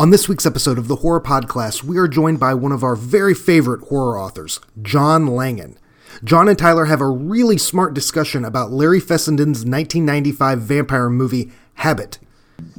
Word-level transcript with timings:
On 0.00 0.08
this 0.08 0.30
week's 0.30 0.46
episode 0.46 0.78
of 0.78 0.88
the 0.88 0.96
Horror 0.96 1.20
Podcast, 1.20 1.84
we 1.84 1.98
are 1.98 2.08
joined 2.08 2.40
by 2.40 2.54
one 2.54 2.72
of 2.72 2.82
our 2.82 2.96
very 2.96 3.34
favorite 3.34 3.88
horror 3.88 4.18
authors, 4.18 4.58
John 4.80 5.26
Langan. 5.26 5.78
John 6.24 6.48
and 6.48 6.56
Tyler 6.56 6.86
have 6.86 7.02
a 7.02 7.06
really 7.06 7.58
smart 7.58 7.92
discussion 7.92 8.42
about 8.42 8.72
Larry 8.72 8.98
Fessenden's 8.98 9.62
1995 9.66 10.62
vampire 10.62 11.10
movie, 11.10 11.52
Habit. 11.74 12.18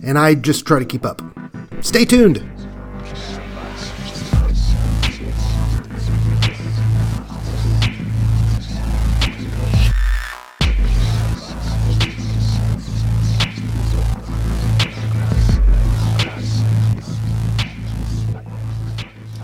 And 0.03 0.17
I 0.17 0.33
just 0.33 0.65
try 0.65 0.79
to 0.79 0.85
keep 0.85 1.05
up. 1.05 1.21
Stay 1.81 2.05
tuned! 2.05 2.43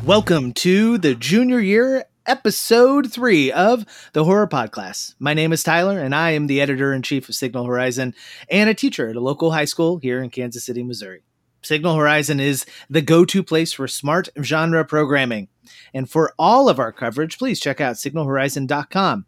Welcome 0.08 0.54
to 0.54 0.98
the 0.98 1.16
junior 1.16 1.60
year 1.60 2.06
episode 2.26 3.12
three 3.12 3.52
of 3.52 3.86
the 4.14 4.24
Horror 4.24 4.48
Podcast. 4.48 5.16
My 5.20 5.34
name 5.34 5.52
is 5.52 5.64
Tyler, 5.64 6.00
and 6.00 6.16
I 6.16 6.32
am 6.32 6.48
the 6.48 6.62
editor 6.62 6.94
in 6.94 7.02
chief 7.02 7.28
of 7.28 7.36
Signal 7.36 7.66
Horizon 7.66 8.16
and 8.50 8.70
a 8.70 8.74
teacher 8.74 9.10
at 9.10 9.18
a 9.18 9.20
local 9.20 9.52
high 9.52 9.66
school 9.66 9.98
here 9.98 10.24
in 10.24 10.30
Kansas 10.30 10.66
City, 10.66 10.82
Missouri. 10.82 11.24
Signal 11.62 11.96
Horizon 11.96 12.40
is 12.40 12.66
the 12.90 13.02
go 13.02 13.26
to 13.26 13.44
place 13.44 13.74
for 13.74 13.86
smart 13.86 14.30
genre 14.42 14.86
programming. 14.86 15.50
And 15.94 16.10
for 16.10 16.34
all 16.40 16.70
of 16.70 16.80
our 16.80 16.94
coverage, 16.94 17.38
please 17.38 17.60
check 17.60 17.82
out 17.82 17.98
signalhorizon.com. 17.98 19.26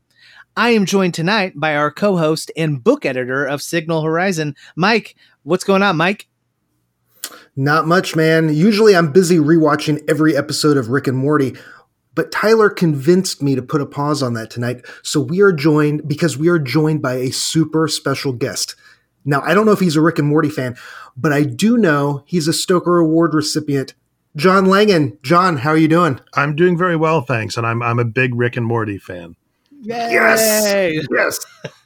I 0.55 0.69
am 0.69 0.85
joined 0.85 1.13
tonight 1.13 1.59
by 1.59 1.75
our 1.75 1.91
co 1.91 2.15
host 2.15 2.53
and 2.55 2.81
book 2.81 3.05
editor 3.05 3.45
of 3.45 3.61
Signal 3.61 4.01
Horizon, 4.01 4.55
Mike. 4.77 5.17
What's 5.43 5.65
going 5.65 5.83
on, 5.83 5.97
Mike? 5.97 6.28
Not 7.59 7.87
much, 7.87 8.15
man. 8.15 8.47
Usually 8.55 8.95
I'm 8.95 9.11
busy 9.11 9.35
rewatching 9.35 10.01
every 10.09 10.33
episode 10.33 10.77
of 10.77 10.87
Rick 10.87 11.07
and 11.07 11.17
Morty, 11.17 11.57
but 12.15 12.31
Tyler 12.31 12.69
convinced 12.69 13.43
me 13.43 13.53
to 13.53 13.61
put 13.61 13.81
a 13.81 13.85
pause 13.85 14.23
on 14.23 14.33
that 14.35 14.49
tonight. 14.49 14.85
So 15.03 15.19
we 15.19 15.41
are 15.41 15.51
joined 15.51 16.07
because 16.07 16.37
we 16.37 16.47
are 16.47 16.57
joined 16.57 17.01
by 17.01 17.15
a 17.15 17.31
super 17.31 17.89
special 17.89 18.31
guest. 18.31 18.75
Now, 19.25 19.41
I 19.41 19.53
don't 19.53 19.65
know 19.65 19.73
if 19.73 19.81
he's 19.81 19.97
a 19.97 20.01
Rick 20.01 20.19
and 20.19 20.27
Morty 20.29 20.49
fan, 20.49 20.77
but 21.17 21.33
I 21.33 21.43
do 21.43 21.75
know 21.75 22.23
he's 22.25 22.47
a 22.47 22.53
Stoker 22.53 22.97
Award 22.97 23.33
recipient. 23.33 23.93
John 24.37 24.67
Langan. 24.67 25.17
John, 25.21 25.57
how 25.57 25.71
are 25.71 25.77
you 25.77 25.89
doing? 25.89 26.21
I'm 26.35 26.55
doing 26.55 26.77
very 26.77 26.95
well, 26.95 27.19
thanks. 27.19 27.57
And 27.57 27.67
I'm 27.67 27.83
I'm 27.83 27.99
a 27.99 28.05
big 28.05 28.35
Rick 28.35 28.55
and 28.55 28.65
Morty 28.65 28.97
fan. 28.97 29.35
Yay! 29.81 30.13
Yes. 30.13 31.07
Yes. 31.11 31.45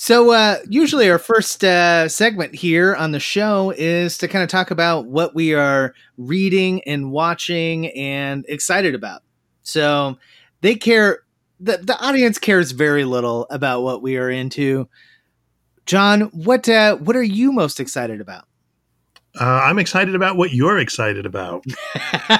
So, 0.00 0.30
uh, 0.30 0.58
usually 0.68 1.10
our 1.10 1.18
first 1.18 1.64
uh, 1.64 2.08
segment 2.08 2.54
here 2.54 2.94
on 2.94 3.10
the 3.10 3.18
show 3.18 3.74
is 3.76 4.16
to 4.18 4.28
kind 4.28 4.44
of 4.44 4.48
talk 4.48 4.70
about 4.70 5.06
what 5.06 5.34
we 5.34 5.54
are 5.54 5.92
reading 6.16 6.84
and 6.84 7.10
watching 7.10 7.88
and 7.88 8.44
excited 8.48 8.94
about. 8.94 9.22
So, 9.62 10.16
they 10.60 10.76
care, 10.76 11.24
the, 11.58 11.78
the 11.78 11.98
audience 11.98 12.38
cares 12.38 12.70
very 12.70 13.04
little 13.04 13.48
about 13.50 13.82
what 13.82 14.00
we 14.00 14.16
are 14.16 14.30
into. 14.30 14.88
John, 15.84 16.30
what 16.32 16.68
uh, 16.68 16.94
what 16.98 17.16
are 17.16 17.22
you 17.22 17.50
most 17.50 17.80
excited 17.80 18.20
about? 18.20 18.44
Uh, 19.40 19.62
I'm 19.64 19.80
excited 19.80 20.14
about 20.14 20.36
what 20.36 20.52
you're 20.52 20.78
excited 20.78 21.26
about. 21.26 21.64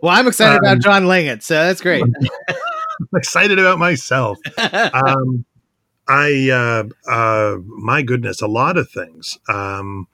well, 0.00 0.16
I'm 0.16 0.28
excited 0.28 0.58
um, 0.58 0.64
about 0.64 0.78
John 0.80 1.08
Langan, 1.08 1.40
so 1.40 1.54
that's 1.54 1.80
great. 1.80 2.04
I'm 2.48 3.08
excited 3.16 3.58
about 3.58 3.80
myself. 3.80 4.38
Um, 4.94 5.44
I, 6.06 6.50
uh, 6.50 7.10
uh, 7.10 7.58
my 7.64 8.02
goodness, 8.02 8.42
a 8.42 8.46
lot 8.46 8.76
of 8.76 8.90
things. 8.90 9.38
Um, 9.48 10.06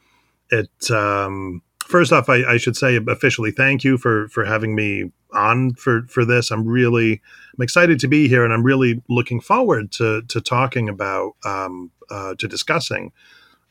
it, 0.51 0.91
um, 0.91 1.63
first 1.85 2.13
off, 2.13 2.29
I, 2.29 2.45
I, 2.45 2.57
should 2.57 2.77
say 2.77 2.99
officially 3.09 3.51
thank 3.51 3.83
you 3.83 3.99
for, 3.99 4.29
for 4.29 4.45
having 4.45 4.75
me 4.75 5.11
on 5.33 5.75
for, 5.75 6.03
for 6.09 6.25
this. 6.25 6.51
I'm 6.51 6.67
really, 6.67 7.21
I'm 7.57 7.63
excited 7.63 7.99
to 8.01 8.09
be 8.09 8.29
here 8.29 8.45
and 8.45 8.53
I'm 8.53 8.63
really 8.63 9.03
looking 9.09 9.41
forward 9.41 9.91
to, 9.93 10.23
to 10.23 10.41
talking 10.41 10.89
about, 10.89 11.33
um, 11.45 11.91
uh, 12.11 12.35
to 12.37 12.49
discussing, 12.49 13.13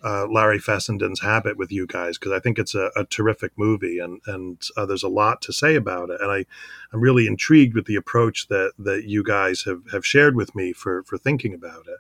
uh, 0.03 0.27
Larry 0.27 0.59
Fessenden's 0.59 1.21
Habit 1.21 1.57
with 1.57 1.71
you 1.71 1.85
guys 1.85 2.17
because 2.17 2.31
I 2.31 2.39
think 2.39 2.57
it's 2.57 2.73
a, 2.73 2.89
a, 2.95 3.03
terrific 3.03 3.51
movie 3.57 3.99
and 3.99 4.21
and 4.27 4.61
uh, 4.77 4.85
there's 4.85 5.03
a 5.03 5.09
lot 5.09 5.41
to 5.43 5.53
say 5.53 5.75
about 5.75 6.09
it 6.09 6.21
and 6.21 6.31
I 6.31 6.45
I'm 6.93 7.01
really 7.01 7.27
intrigued 7.27 7.75
with 7.75 7.85
the 7.85 7.97
approach 7.97 8.47
that 8.47 8.73
that 8.79 9.05
you 9.05 9.23
guys 9.23 9.63
have 9.63 9.81
have 9.91 10.05
shared 10.05 10.35
with 10.35 10.55
me 10.55 10.71
for 10.73 11.03
for 11.03 11.17
thinking 11.17 11.53
about 11.53 11.87
it. 11.87 11.99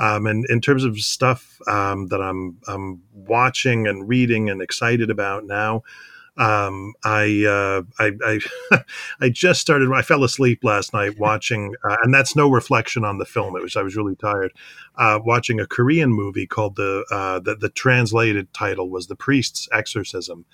Um, 0.00 0.26
and 0.26 0.46
in 0.48 0.60
terms 0.60 0.84
of 0.84 0.98
stuff 0.98 1.60
um, 1.68 2.06
that 2.08 2.20
I'm 2.20 2.58
I'm 2.66 3.02
watching 3.12 3.86
and 3.86 4.08
reading 4.08 4.48
and 4.48 4.62
excited 4.62 5.10
about 5.10 5.44
now, 5.44 5.82
um, 6.38 6.94
I, 7.04 7.44
uh, 7.44 7.82
I, 7.98 8.12
I, 8.24 8.80
I, 9.20 9.28
just 9.28 9.60
started. 9.60 9.90
I 9.92 10.02
fell 10.02 10.22
asleep 10.22 10.60
last 10.62 10.92
night 10.92 11.14
watching, 11.18 11.74
uh, 11.84 11.96
and 12.02 12.14
that's 12.14 12.36
no 12.36 12.48
reflection 12.48 13.04
on 13.04 13.18
the 13.18 13.24
film. 13.24 13.56
It 13.56 13.62
was 13.62 13.76
I 13.76 13.82
was 13.82 13.96
really 13.96 14.14
tired 14.14 14.52
uh, 14.96 15.18
watching 15.22 15.58
a 15.58 15.66
Korean 15.66 16.12
movie 16.12 16.46
called 16.46 16.76
the, 16.76 17.04
uh, 17.10 17.40
the 17.40 17.56
the 17.56 17.68
translated 17.68 18.52
title 18.54 18.88
was 18.88 19.08
The 19.08 19.16
Priest's 19.16 19.68
Exorcism, 19.72 20.44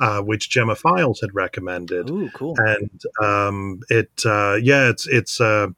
uh, 0.00 0.22
which 0.22 0.48
Gemma 0.48 0.76
Files 0.76 1.20
had 1.20 1.34
recommended. 1.34 2.08
Ooh, 2.10 2.30
cool! 2.30 2.54
And 2.58 3.02
um, 3.22 3.80
it, 3.90 4.22
uh, 4.24 4.56
yeah, 4.62 4.88
it's 4.88 5.06
it's 5.06 5.40
um, 5.40 5.76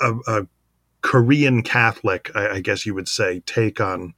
a, 0.00 0.14
a, 0.28 0.46
Korean 1.02 1.62
Catholic, 1.62 2.30
I, 2.34 2.48
I 2.48 2.60
guess 2.60 2.86
you 2.86 2.94
would 2.94 3.08
say, 3.08 3.40
take 3.40 3.78
on 3.78 4.14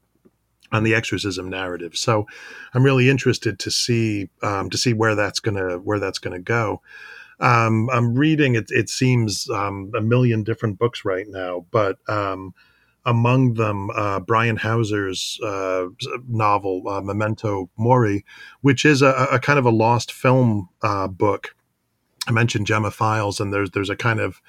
on 0.72 0.82
the 0.82 0.94
exorcism 0.94 1.48
narrative. 1.48 1.96
So 1.96 2.26
I'm 2.74 2.82
really 2.82 3.08
interested 3.08 3.58
to 3.60 3.70
see 3.70 4.28
um, 4.42 4.70
to 4.70 4.78
see 4.78 4.92
where 4.92 5.14
that's 5.14 5.40
gonna 5.40 5.78
where 5.78 5.98
that's 5.98 6.18
gonna 6.18 6.40
go. 6.40 6.82
Um, 7.38 7.88
I'm 7.92 8.14
reading 8.14 8.54
it. 8.54 8.70
It 8.70 8.88
seems 8.88 9.48
um, 9.50 9.92
a 9.94 10.00
million 10.00 10.42
different 10.42 10.78
books 10.78 11.04
right 11.04 11.26
now, 11.28 11.66
but 11.70 11.98
um, 12.08 12.54
among 13.04 13.54
them, 13.54 13.90
uh, 13.90 14.20
Brian 14.20 14.56
Hauser's 14.56 15.38
uh, 15.42 15.86
novel 16.28 16.82
uh, 16.88 17.00
Memento 17.00 17.70
Mori, 17.76 18.24
which 18.62 18.84
is 18.84 19.00
a, 19.00 19.28
a, 19.30 19.38
kind 19.38 19.58
of 19.58 19.64
a 19.64 19.70
lost 19.70 20.10
film 20.10 20.68
uh, 20.82 21.06
book. 21.06 21.54
I 22.26 22.32
mentioned 22.32 22.66
Gemma 22.66 22.90
Files, 22.90 23.38
and 23.38 23.52
there's 23.52 23.70
there's 23.70 23.90
a 23.90 23.96
kind 23.96 24.18
of 24.18 24.40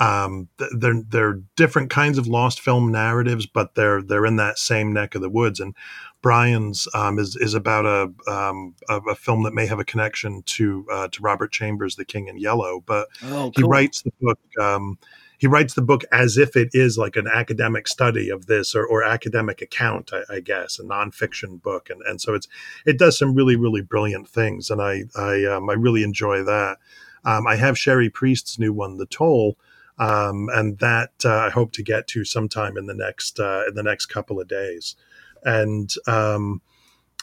um, 0.00 0.48
they're 0.76 1.02
they're 1.08 1.42
different 1.56 1.90
kinds 1.90 2.16
of 2.16 2.26
lost 2.26 2.60
film 2.60 2.90
narratives, 2.90 3.46
but 3.46 3.74
they're 3.74 4.02
they're 4.02 4.26
in 4.26 4.36
that 4.36 4.58
same 4.58 4.92
neck 4.92 5.14
of 5.14 5.20
the 5.20 5.28
woods. 5.28 5.60
And 5.60 5.76
Brian's 6.22 6.88
um, 6.94 7.18
is 7.18 7.36
is 7.36 7.52
about 7.52 7.84
a, 7.84 8.30
um, 8.30 8.74
a, 8.88 8.96
a 9.10 9.14
film 9.14 9.42
that 9.42 9.54
may 9.54 9.66
have 9.66 9.78
a 9.78 9.84
connection 9.84 10.42
to 10.46 10.86
uh, 10.90 11.08
to 11.08 11.22
Robert 11.22 11.52
Chambers, 11.52 11.96
The 11.96 12.06
King 12.06 12.28
in 12.28 12.38
Yellow. 12.38 12.82
But 12.84 13.08
oh, 13.24 13.28
cool. 13.28 13.52
he 13.56 13.62
writes 13.62 14.02
the 14.02 14.12
book. 14.20 14.40
Um, 14.58 14.98
he 15.36 15.46
writes 15.46 15.72
the 15.72 15.82
book 15.82 16.04
as 16.12 16.36
if 16.36 16.54
it 16.54 16.68
is 16.72 16.98
like 16.98 17.16
an 17.16 17.26
academic 17.26 17.88
study 17.88 18.28
of 18.28 18.44
this 18.44 18.74
or, 18.74 18.86
or 18.86 19.02
academic 19.02 19.62
account, 19.62 20.10
I, 20.12 20.34
I, 20.34 20.40
guess, 20.40 20.78
a 20.78 20.82
nonfiction 20.82 21.62
book, 21.62 21.88
and 21.88 22.02
and 22.02 22.20
so 22.20 22.34
it's 22.34 22.48
it 22.86 22.98
does 22.98 23.18
some 23.18 23.34
really 23.34 23.56
really 23.56 23.82
brilliant 23.82 24.28
things, 24.28 24.70
and 24.70 24.80
I 24.80 25.04
I 25.14 25.44
um, 25.44 25.68
I 25.68 25.74
really 25.74 26.02
enjoy 26.02 26.42
that. 26.44 26.78
Um, 27.24 27.46
I 27.46 27.56
have 27.56 27.78
Cherie 27.78 28.08
Priest's 28.08 28.58
new 28.58 28.72
one, 28.72 28.96
The 28.96 29.06
Toll, 29.06 29.58
um, 30.00 30.48
and 30.52 30.78
that 30.78 31.12
uh, 31.24 31.36
I 31.36 31.50
hope 31.50 31.72
to 31.72 31.82
get 31.82 32.06
to 32.08 32.24
sometime 32.24 32.76
in 32.76 32.86
the 32.86 32.94
next 32.94 33.38
uh, 33.38 33.64
in 33.68 33.74
the 33.74 33.82
next 33.82 34.06
couple 34.06 34.40
of 34.40 34.48
days. 34.48 34.96
And 35.44 35.92
um, 36.08 36.62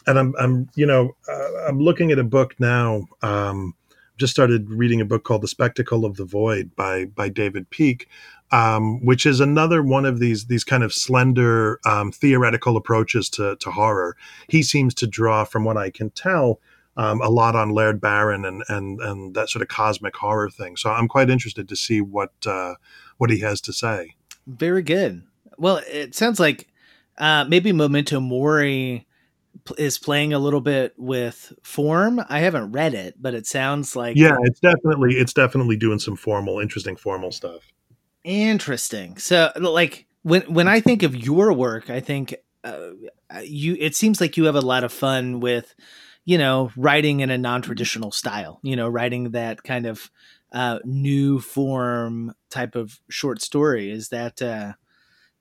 and 0.06 0.18
I'm 0.18 0.36
I'm 0.40 0.70
you 0.76 0.86
know 0.86 1.16
uh, 1.28 1.68
I'm 1.68 1.80
looking 1.80 2.12
at 2.12 2.20
a 2.20 2.24
book 2.24 2.56
now. 2.60 3.08
Um, 3.22 3.74
just 4.18 4.34
started 4.34 4.70
reading 4.72 5.00
a 5.00 5.06
book 5.06 5.24
called 5.24 5.44
The 5.44 5.48
Spectacle 5.48 6.06
of 6.06 6.18
the 6.18 6.26
Void 6.26 6.76
by 6.76 7.06
by 7.06 7.30
David 7.30 7.70
Peak, 7.72 8.08
um, 8.52 9.04
which 9.04 9.26
is 9.26 9.40
another 9.40 9.82
one 9.82 10.06
of 10.06 10.20
these 10.20 10.46
these 10.46 10.64
kind 10.64 10.84
of 10.84 10.94
slender 10.94 11.80
um, 11.86 12.12
theoretical 12.12 12.78
approaches 12.78 13.30
to 13.32 13.56
to 13.58 13.72
horror. 13.72 14.16
He 14.48 14.62
seems 14.62 14.94
to 14.96 15.08
draw, 15.08 15.44
from 15.46 15.66
what 15.66 15.78
I 15.78 15.90
can 15.90 16.12
tell, 16.12 16.60
um, 16.98 17.22
a 17.22 17.30
lot 17.30 17.56
on 17.56 17.70
Laird 17.70 18.02
Barron 18.02 18.44
and 18.44 18.64
and 18.68 19.00
and 19.00 19.36
that 19.36 19.50
sort 19.50 19.62
of 19.62 19.70
cosmic 19.70 20.16
horror 20.16 20.50
thing. 20.50 20.76
So 20.76 20.90
I'm 20.90 21.08
quite 21.08 21.30
interested 21.30 21.70
to 21.70 21.76
see 21.76 22.02
what 22.02 22.34
uh, 22.46 22.76
what 23.18 23.30
he 23.30 23.40
has 23.40 23.62
to 23.62 23.74
say. 23.74 24.16
Very 24.48 24.82
good. 24.82 25.24
Well, 25.58 25.82
it 25.88 26.16
sounds 26.16 26.40
like 26.40 26.68
uh, 27.18 27.46
maybe 27.48 27.72
Memento 27.72 28.20
Mori 28.20 29.06
is 29.78 29.98
playing 29.98 30.34
a 30.34 30.40
little 30.40 30.62
bit 30.62 30.94
with 30.98 31.54
form. 31.62 32.22
I 32.30 32.40
haven't 32.40 32.72
read 32.72 32.94
it, 32.94 33.16
but 33.22 33.34
it 33.34 33.46
sounds 33.46 33.96
like 33.96 34.18
yeah, 34.18 34.36
it's 34.44 34.60
definitely 34.60 35.16
it's 35.16 35.34
definitely 35.34 35.78
doing 35.78 36.00
some 36.00 36.16
formal, 36.16 36.60
interesting 36.60 36.96
formal 36.96 37.32
stuff. 37.32 37.72
Interesting. 38.24 39.18
So, 39.18 39.52
like 39.56 40.08
when 40.24 40.42
when 40.52 40.68
I 40.68 40.80
think 40.80 41.04
of 41.04 41.16
your 41.16 41.54
work, 41.54 41.92
I 41.92 42.00
think 42.00 42.36
uh, 42.64 42.90
you. 43.44 43.78
It 43.80 43.96
seems 43.96 44.20
like 44.20 44.36
you 44.36 44.46
have 44.46 44.56
a 44.56 44.62
lot 44.62 44.84
of 44.84 44.92
fun 44.92 45.40
with 45.40 45.76
you 46.28 46.38
know, 46.38 46.70
writing 46.76 47.22
in 47.22 47.30
a 47.30 47.38
non-traditional 47.38 48.12
style, 48.12 48.60
you 48.62 48.76
know, 48.76 48.90
writing 48.90 49.32
that 49.32 49.64
kind 49.64 49.86
of 49.86 50.12
uh, 50.52 50.78
new 50.84 51.40
form 51.40 52.34
type 52.50 52.76
of 52.76 53.00
short 53.08 53.42
story. 53.42 53.90
Is 53.90 54.10
that 54.10 54.42
uh, 54.42 54.74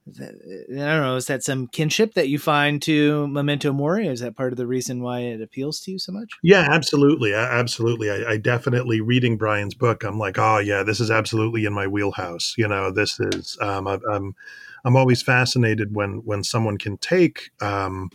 I 0.09 0.25
don't 0.69 0.77
know. 0.77 1.17
Is 1.17 1.27
that 1.27 1.43
some 1.43 1.67
kinship 1.67 2.15
that 2.15 2.29
you 2.29 2.39
find 2.39 2.81
to 2.83 3.27
Memento 3.27 3.73
Mori? 3.73 4.07
Is 4.07 4.21
that 4.21 4.37
part 4.37 4.53
of 4.53 4.59
the 4.59 4.67
reason 4.69 5.03
why 5.03 5.23
it 5.23 5.43
appeals 5.43 5.81
to 5.81 5.91
you 5.91 5.99
so 5.99 6.13
much? 6.13 6.31
Yeah, 6.45 6.69
absolutely, 6.71 7.35
absolutely. 7.35 8.09
I, 8.09 8.35
I 8.35 8.37
definitely 8.37 9.01
reading 9.01 9.37
Brian's 9.37 9.75
book. 9.75 10.05
I'm 10.05 10.21
like, 10.21 10.39
oh 10.39 10.59
yeah, 10.59 10.85
this 10.85 11.01
is 11.01 11.11
absolutely 11.11 11.65
in 11.65 11.73
my 11.73 11.89
wheelhouse. 11.89 12.55
You 12.57 12.69
know, 12.69 12.93
this 12.93 13.19
is. 13.19 13.59
Um, 13.61 13.89
I, 13.89 13.99
I'm, 14.09 14.37
I'm 14.85 14.95
always 14.95 15.21
fascinated 15.21 15.97
when 15.97 16.23
when 16.25 16.45
someone 16.45 16.79
can 16.79 16.97
take 16.99 17.51
um, 17.61 18.11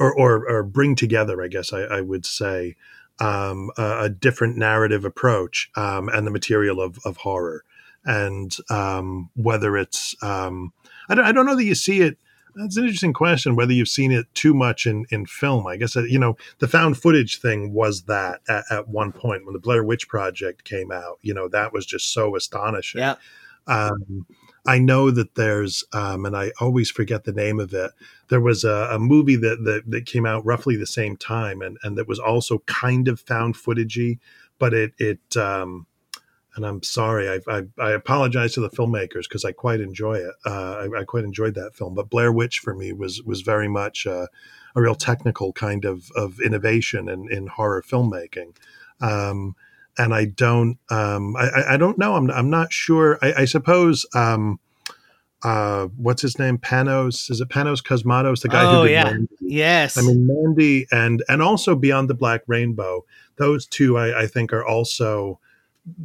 or, 0.00 0.14
or, 0.14 0.48
or 0.48 0.62
bring 0.62 0.94
together. 0.94 1.42
I 1.42 1.48
guess 1.48 1.72
I, 1.72 1.82
I 1.82 2.00
would 2.00 2.26
say 2.26 2.76
um, 3.18 3.70
a, 3.76 4.04
a, 4.04 4.08
different 4.08 4.56
narrative 4.56 5.04
approach 5.04 5.70
um, 5.76 6.08
and 6.08 6.26
the 6.26 6.30
material 6.30 6.80
of, 6.80 6.98
of 7.04 7.18
horror. 7.18 7.64
And 8.04 8.54
um, 8.70 9.30
whether 9.34 9.76
it's 9.76 10.14
um, 10.22 10.72
I, 11.08 11.14
don't, 11.14 11.24
I 11.24 11.32
don't 11.32 11.46
know 11.46 11.56
that 11.56 11.64
you 11.64 11.74
see 11.74 12.02
it 12.02 12.18
that's 12.56 12.76
an 12.76 12.84
interesting 12.84 13.12
question 13.12 13.54
whether 13.54 13.72
you've 13.72 13.88
seen 13.88 14.10
it 14.10 14.26
too 14.34 14.54
much 14.54 14.86
in, 14.86 15.04
in 15.10 15.26
film. 15.26 15.66
I 15.66 15.76
guess 15.76 15.96
uh, 15.96 16.04
you 16.04 16.18
know 16.18 16.36
the 16.58 16.68
found 16.68 16.96
footage 16.96 17.38
thing 17.38 17.72
was 17.72 18.02
that 18.04 18.40
at, 18.48 18.64
at, 18.70 18.88
one 18.88 19.12
point 19.12 19.44
when 19.44 19.52
the 19.52 19.60
blair 19.60 19.84
witch 19.84 20.08
project 20.08 20.64
came 20.64 20.90
out 20.90 21.18
you 21.22 21.34
know 21.34 21.48
that 21.48 21.72
was 21.72 21.86
just 21.86 22.12
so 22.12 22.34
astonishing. 22.34 23.00
Yeah. 23.00 23.16
Um, 23.66 24.26
i 24.66 24.78
know 24.78 25.10
that 25.10 25.34
there's 25.34 25.84
um, 25.92 26.24
and 26.24 26.36
i 26.36 26.50
always 26.60 26.90
forget 26.90 27.24
the 27.24 27.32
name 27.32 27.60
of 27.60 27.72
it 27.72 27.92
there 28.28 28.40
was 28.40 28.64
a, 28.64 28.88
a 28.90 28.98
movie 28.98 29.36
that, 29.36 29.64
that, 29.64 29.82
that 29.86 30.06
came 30.06 30.26
out 30.26 30.44
roughly 30.44 30.76
the 30.76 30.86
same 30.86 31.16
time 31.16 31.62
and 31.62 31.78
and 31.82 31.96
that 31.96 32.08
was 32.08 32.18
also 32.18 32.58
kind 32.66 33.08
of 33.08 33.20
found 33.20 33.54
footagey 33.54 34.18
but 34.58 34.72
it 34.74 34.92
it 34.98 35.36
um, 35.36 35.86
and 36.56 36.64
I'm 36.64 36.82
sorry. 36.82 37.28
I, 37.28 37.40
I, 37.48 37.62
I 37.78 37.90
apologize 37.92 38.54
to 38.54 38.60
the 38.60 38.70
filmmakers 38.70 39.24
because 39.24 39.44
I 39.44 39.52
quite 39.52 39.80
enjoy 39.80 40.14
it. 40.14 40.34
Uh, 40.44 40.88
I, 40.94 41.00
I, 41.00 41.04
quite 41.04 41.24
enjoyed 41.24 41.54
that 41.54 41.74
film. 41.74 41.94
But 41.94 42.08
Blair 42.08 42.32
Witch 42.32 42.60
for 42.60 42.74
me 42.74 42.92
was 42.92 43.22
was 43.22 43.42
very 43.42 43.68
much 43.68 44.06
a 44.06 44.28
real 44.74 44.94
technical 44.94 45.52
kind 45.52 45.84
of 45.84 46.10
of 46.16 46.40
innovation 46.40 47.08
in, 47.08 47.30
in 47.30 47.46
horror 47.46 47.82
filmmaking. 47.82 48.56
Um, 49.00 49.54
and 49.98 50.14
I 50.14 50.26
don't 50.26 50.78
um, 50.90 51.36
I, 51.36 51.74
I 51.74 51.76
don't 51.76 51.98
know. 51.98 52.14
I'm 52.14 52.30
I'm 52.30 52.50
not 52.50 52.72
sure. 52.72 53.18
I, 53.22 53.34
I 53.38 53.44
suppose. 53.44 54.06
Um, 54.14 54.60
uh, 55.42 55.86
what's 55.96 56.22
his 56.22 56.38
name? 56.38 56.58
Panos? 56.58 57.30
Is 57.30 57.40
it 57.40 57.48
Panos 57.48 57.80
Cosmatos? 57.80 58.40
The 58.40 58.48
guy 58.48 58.64
oh, 58.64 58.80
who 58.80 58.88
did 58.88 58.92
yeah. 58.94 59.04
Mandy. 59.04 59.28
Yes. 59.40 59.96
I 59.96 60.00
mean 60.00 60.26
Mandy 60.26 60.86
and 60.90 61.22
and 61.28 61.42
also 61.42 61.76
Beyond 61.76 62.10
the 62.10 62.14
Black 62.14 62.40
Rainbow. 62.46 63.04
Those 63.36 63.66
two 63.66 63.96
I, 63.96 64.22
I 64.22 64.26
think 64.26 64.52
are 64.52 64.64
also 64.64 65.38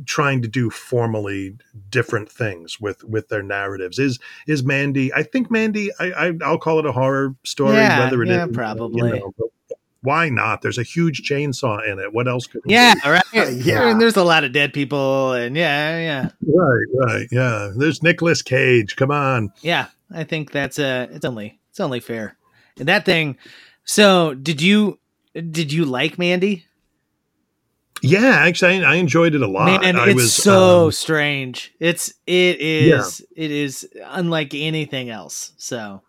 trying 0.06 0.42
to 0.42 0.48
do 0.48 0.70
formally 0.70 1.58
different 1.90 2.32
things 2.32 2.80
with 2.80 3.04
with 3.04 3.30
their 3.30 3.42
narratives 3.42 3.98
is 3.98 4.20
is 4.48 4.64
mandy 4.64 5.12
i 5.14 5.24
think 5.24 5.50
mandy 5.50 5.90
i, 6.00 6.12
I 6.12 6.32
will 6.32 6.60
call 6.60 6.78
it 6.78 6.86
a 6.86 6.92
horror 6.92 7.36
story 7.44 7.78
yeah, 7.78 8.00
whether 8.00 8.22
it 8.22 8.30
yeah, 8.30 8.46
is, 8.46 8.56
probably 8.56 9.10
you 9.10 9.20
know, 9.40 9.52
why 10.02 10.30
not? 10.30 10.62
There's 10.62 10.78
a 10.78 10.84
huge 10.84 11.22
chainsaw 11.30 11.88
in 11.90 12.00
it. 12.00 12.14
What 12.14 12.28
else 12.28 12.48
could 12.48 12.62
yeah 12.66 12.94
right. 13.06 13.24
Yeah. 13.34 13.90
And 13.90 14.02
there's 14.02 14.18
a 14.18 14.24
lot 14.24 14.44
of 14.44 14.52
dead 14.52 14.74
people 14.74 15.34
and 15.34 15.56
yeah 15.56 15.98
yeah. 16.00 16.30
Right 16.46 17.08
right 17.08 17.28
yeah. 17.32 17.72
There's 17.76 18.04
Nicolas 18.04 18.42
cage. 18.42 18.96
Come 18.96 19.12
on. 19.12 19.52
Yeah 19.62 19.88
i 20.14 20.26
think 20.26 20.52
that's 20.52 20.78
uh 20.78 21.08
it's 21.12 21.24
only 21.24 21.60
it's 21.70 21.80
only 21.80 22.00
fair. 22.00 22.38
And 22.78 22.88
that 22.88 23.06
thing 23.06 23.38
so 23.84 24.34
did 24.34 24.62
you 24.62 25.00
did 25.34 25.72
you 25.72 25.86
like 25.86 26.18
mandy? 26.18 26.66
Yeah, 28.04 28.36
actually, 28.40 28.84
I, 28.84 28.94
I 28.94 28.96
enjoyed 28.96 29.36
it 29.36 29.42
a 29.42 29.48
lot. 29.48 29.82
Man, 29.82 29.96
I 29.96 30.08
it's 30.08 30.16
was, 30.16 30.34
so 30.34 30.86
um, 30.86 30.92
strange. 30.92 31.72
It's 31.80 32.14
it 32.26 32.60
is 32.60 33.22
yeah. 33.38 33.44
it 33.44 33.52
is 33.52 33.88
unlike 34.06 34.56
anything 34.56 35.10
else. 35.10 35.54
So, 35.58 36.02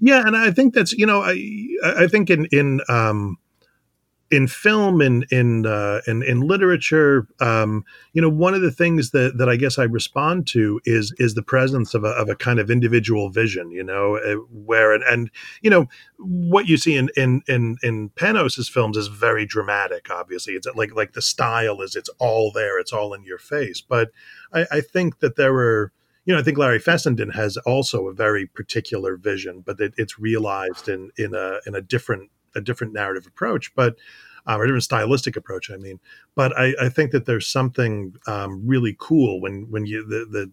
yeah, 0.00 0.22
and 0.26 0.36
I 0.36 0.50
think 0.50 0.74
that's 0.74 0.92
you 0.92 1.06
know 1.06 1.22
I 1.22 1.68
I 1.84 2.06
think 2.06 2.30
in 2.30 2.46
in 2.46 2.80
um, 2.88 3.38
in 4.34 4.48
film 4.48 5.00
and 5.00 5.24
in 5.30 5.64
uh, 5.64 6.00
in, 6.06 6.22
in 6.22 6.40
literature, 6.40 7.28
um, 7.40 7.84
you 8.14 8.22
know, 8.22 8.28
one 8.28 8.54
of 8.54 8.62
the 8.62 8.70
things 8.70 9.10
that, 9.10 9.38
that 9.38 9.48
I 9.48 9.56
guess 9.56 9.78
I 9.78 9.84
respond 9.84 10.46
to 10.48 10.80
is 10.84 11.14
is 11.18 11.34
the 11.34 11.42
presence 11.42 11.94
of 11.94 12.04
a, 12.04 12.08
of 12.08 12.28
a 12.28 12.34
kind 12.34 12.58
of 12.58 12.70
individual 12.70 13.28
vision, 13.30 13.70
you 13.70 13.84
know, 13.84 14.16
uh, 14.16 14.34
where 14.50 14.92
and, 14.92 15.04
and 15.04 15.30
you 15.62 15.70
know 15.70 15.86
what 16.18 16.66
you 16.66 16.76
see 16.76 16.96
in 16.96 17.10
in 17.16 17.42
in, 17.46 17.76
in 17.82 18.08
Panos's 18.10 18.68
films 18.68 18.96
is 18.96 19.08
very 19.08 19.46
dramatic. 19.46 20.10
Obviously, 20.10 20.54
it's 20.54 20.66
like 20.74 20.94
like 20.94 21.12
the 21.12 21.22
style 21.22 21.80
is 21.80 21.94
it's 21.94 22.10
all 22.18 22.50
there, 22.50 22.78
it's 22.78 22.92
all 22.92 23.14
in 23.14 23.24
your 23.24 23.38
face. 23.38 23.80
But 23.80 24.10
I, 24.52 24.66
I 24.72 24.80
think 24.80 25.20
that 25.20 25.36
there 25.36 25.52
were 25.52 25.92
you 26.24 26.32
know, 26.32 26.40
I 26.40 26.42
think 26.42 26.58
Larry 26.58 26.78
Fessenden 26.78 27.30
has 27.30 27.56
also 27.58 28.08
a 28.08 28.14
very 28.14 28.46
particular 28.46 29.16
vision, 29.16 29.62
but 29.64 29.80
it, 29.80 29.94
it's 29.96 30.18
realized 30.18 30.88
in 30.88 31.10
in 31.16 31.34
a 31.34 31.58
in 31.66 31.74
a 31.74 31.80
different 31.80 32.30
a 32.54 32.60
different 32.60 32.92
narrative 32.92 33.26
approach, 33.26 33.74
but 33.74 33.96
um, 34.46 34.60
or 34.60 34.64
a 34.64 34.66
different 34.66 34.84
stylistic 34.84 35.36
approach. 35.36 35.70
I 35.70 35.76
mean, 35.76 36.00
but 36.34 36.56
I, 36.58 36.74
I 36.80 36.88
think 36.88 37.10
that 37.12 37.26
there's 37.26 37.46
something 37.46 38.14
um, 38.26 38.62
really 38.66 38.96
cool 38.98 39.40
when 39.40 39.70
when 39.70 39.86
you 39.86 40.06
the, 40.06 40.26
the 40.30 40.52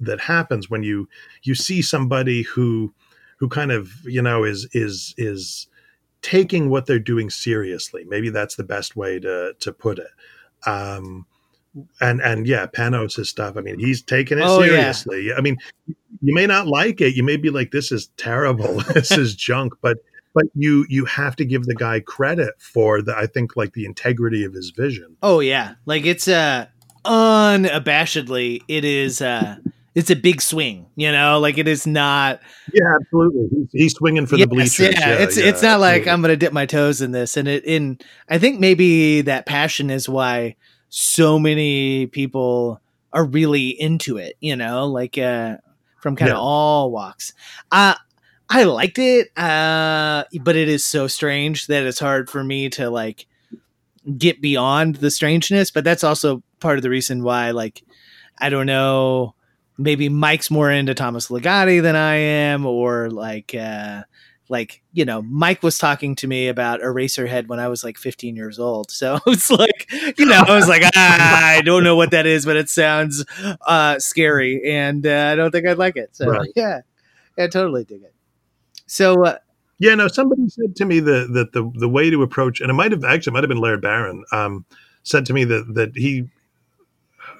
that 0.00 0.20
happens 0.20 0.70
when 0.70 0.82
you 0.82 1.08
you 1.42 1.54
see 1.54 1.82
somebody 1.82 2.42
who 2.42 2.94
who 3.38 3.48
kind 3.48 3.72
of 3.72 3.92
you 4.04 4.22
know 4.22 4.44
is 4.44 4.68
is 4.72 5.14
is 5.18 5.66
taking 6.22 6.68
what 6.68 6.86
they're 6.86 6.98
doing 6.98 7.30
seriously. 7.30 8.04
Maybe 8.06 8.30
that's 8.30 8.56
the 8.56 8.64
best 8.64 8.96
way 8.96 9.18
to 9.20 9.54
to 9.58 9.72
put 9.72 9.98
it. 9.98 10.68
Um, 10.68 11.26
and 12.00 12.20
and 12.20 12.46
yeah, 12.46 12.66
Panos' 12.66 13.26
stuff. 13.26 13.56
I 13.56 13.60
mean, 13.60 13.78
he's 13.78 14.02
taking 14.02 14.38
it 14.38 14.44
oh, 14.44 14.62
seriously. 14.62 15.28
Yeah. 15.28 15.34
I 15.36 15.40
mean, 15.40 15.56
you 15.86 16.34
may 16.34 16.46
not 16.46 16.66
like 16.66 17.00
it. 17.00 17.14
You 17.14 17.22
may 17.22 17.36
be 17.36 17.50
like, 17.50 17.70
"This 17.70 17.92
is 17.92 18.08
terrible. 18.16 18.80
this 18.94 19.10
is 19.12 19.34
junk," 19.34 19.74
but 19.80 19.98
but 20.34 20.44
you 20.54 20.86
you 20.88 21.04
have 21.04 21.36
to 21.36 21.44
give 21.44 21.64
the 21.64 21.74
guy 21.74 22.00
credit 22.00 22.54
for 22.58 23.02
the 23.02 23.16
I 23.16 23.26
think 23.26 23.56
like 23.56 23.72
the 23.72 23.84
integrity 23.84 24.44
of 24.44 24.52
his 24.52 24.70
vision. 24.70 25.16
Oh 25.22 25.40
yeah, 25.40 25.74
like 25.86 26.06
it's 26.06 26.28
uh 26.28 26.66
unabashedly 27.04 28.60
it 28.68 28.84
is 28.84 29.22
uh 29.22 29.56
it's 29.94 30.10
a 30.10 30.16
big 30.16 30.40
swing, 30.40 30.86
you 30.94 31.10
know, 31.10 31.40
like 31.40 31.58
it 31.58 31.66
is 31.66 31.84
not. 31.86 32.40
Yeah, 32.72 32.94
absolutely. 32.94 33.48
He's, 33.50 33.68
he's 33.72 33.94
swinging 33.94 34.26
for 34.26 34.36
yes, 34.36 34.44
the 34.44 34.54
bleachers. 34.54 34.94
Yeah, 34.94 35.08
yeah 35.08 35.14
it's 35.18 35.36
yeah, 35.36 35.46
it's 35.46 35.62
not 35.62 35.74
absolutely. 35.74 35.98
like 36.00 36.08
I'm 36.08 36.20
going 36.20 36.30
to 36.30 36.36
dip 36.36 36.52
my 36.52 36.66
toes 36.66 37.00
in 37.00 37.10
this, 37.10 37.36
and 37.36 37.48
it 37.48 37.64
in 37.64 37.98
I 38.28 38.38
think 38.38 38.60
maybe 38.60 39.22
that 39.22 39.46
passion 39.46 39.90
is 39.90 40.08
why 40.08 40.56
so 40.90 41.38
many 41.38 42.06
people 42.06 42.80
are 43.12 43.24
really 43.24 43.68
into 43.68 44.18
it, 44.18 44.34
you 44.40 44.54
know, 44.54 44.86
like 44.86 45.16
uh 45.16 45.56
from 46.00 46.16
kind 46.16 46.30
of 46.30 46.36
yeah. 46.36 46.40
all 46.40 46.90
walks. 46.90 47.32
Uh 47.72 47.94
I 48.52 48.64
liked 48.64 48.98
it, 48.98 49.28
uh, 49.38 50.24
but 50.40 50.56
it 50.56 50.68
is 50.68 50.84
so 50.84 51.06
strange 51.06 51.68
that 51.68 51.84
it's 51.84 52.00
hard 52.00 52.28
for 52.28 52.42
me 52.42 52.68
to 52.70 52.90
like 52.90 53.26
get 54.18 54.40
beyond 54.40 54.96
the 54.96 55.10
strangeness. 55.12 55.70
But 55.70 55.84
that's 55.84 56.02
also 56.02 56.42
part 56.58 56.76
of 56.76 56.82
the 56.82 56.90
reason 56.90 57.22
why, 57.22 57.52
like, 57.52 57.84
I 58.38 58.48
don't 58.48 58.66
know, 58.66 59.36
maybe 59.78 60.08
Mike's 60.08 60.50
more 60.50 60.68
into 60.68 60.94
Thomas 60.94 61.28
Ligotti 61.28 61.80
than 61.80 61.94
I 61.94 62.16
am, 62.16 62.66
or 62.66 63.08
like, 63.08 63.54
uh, 63.54 64.02
like 64.50 64.82
you 64.92 65.04
know, 65.04 65.22
Mike 65.22 65.62
was 65.62 65.78
talking 65.78 66.14
to 66.16 66.26
me 66.26 66.48
about 66.48 66.80
Eraserhead 66.80 67.46
when 67.46 67.60
I 67.60 67.68
was 67.68 67.84
like 67.84 67.96
15 67.96 68.36
years 68.36 68.58
old. 68.58 68.90
So 68.90 69.18
it's 69.26 69.50
like, 69.50 69.90
you 70.18 70.26
know, 70.26 70.42
I 70.46 70.54
was 70.54 70.68
like, 70.68 70.82
ah, 70.94 71.46
I 71.46 71.62
don't 71.62 71.84
know 71.84 71.96
what 71.96 72.10
that 72.10 72.26
is, 72.26 72.44
but 72.44 72.56
it 72.56 72.68
sounds 72.68 73.24
uh, 73.66 73.98
scary, 73.98 74.70
and 74.70 75.06
uh, 75.06 75.30
I 75.32 75.36
don't 75.36 75.50
think 75.52 75.66
I'd 75.66 75.78
like 75.78 75.96
it. 75.96 76.14
So 76.14 76.26
right. 76.26 76.50
yeah, 76.56 76.80
I 77.38 77.46
totally 77.46 77.84
dig 77.84 78.02
it. 78.02 78.14
So, 78.86 79.24
uh, 79.24 79.38
yeah, 79.78 79.94
no, 79.94 80.08
somebody 80.08 80.48
said 80.48 80.74
to 80.76 80.84
me 80.84 81.00
that 81.00 81.32
that 81.32 81.52
the 81.52 81.70
the 81.76 81.88
way 81.88 82.10
to 82.10 82.22
approach, 82.22 82.60
and 82.60 82.70
it 82.70 82.74
might 82.74 82.90
have 82.92 83.04
actually 83.04 83.32
might 83.32 83.44
have 83.44 83.48
been 83.48 83.60
Laird 83.60 83.80
Barron, 83.80 84.24
um, 84.32 84.66
said 85.04 85.24
to 85.26 85.32
me 85.32 85.44
that 85.44 85.74
that 85.74 85.96
he, 85.96 86.28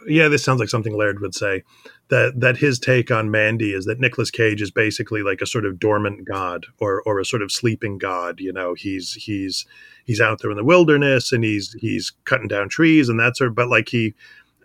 yeah, 0.07 0.29
this 0.29 0.45
sounds 0.45 0.61
like 0.61 0.69
something 0.69 0.97
Laird 0.97 1.21
would 1.21 1.35
say, 1.35 1.63
that 2.09 2.35
that 2.37 2.57
his 2.57 2.79
take 2.79 3.11
on 3.11 3.31
Mandy 3.31 3.73
is 3.73 3.85
that 3.85 4.01
Nicolas 4.01 4.31
Cage 4.31 4.63
is 4.63 4.71
basically 4.71 5.23
like 5.23 5.41
a 5.41 5.47
sort 5.47 5.67
of 5.67 5.79
dormant 5.79 6.27
god 6.27 6.67
or 6.79 7.03
or 7.03 7.19
a 7.19 7.25
sort 7.25 7.43
of 7.43 7.53
sleeping 7.53 7.99
god. 7.99 8.41
You 8.41 8.53
know, 8.53 8.75
he's 8.75 9.15
he's 9.15 9.67
he's 10.05 10.21
out 10.21 10.41
there 10.41 10.51
in 10.51 10.57
the 10.57 10.65
wilderness 10.65 11.33
and 11.33 11.45
he's 11.45 11.75
he's 11.81 12.13
cutting 12.25 12.49
down 12.49 12.69
trees 12.69 13.09
and 13.09 13.19
that 13.21 13.37
sort 13.37 13.49
of, 13.49 13.55
but 13.55 13.69
like 13.69 13.89
he. 13.89 14.15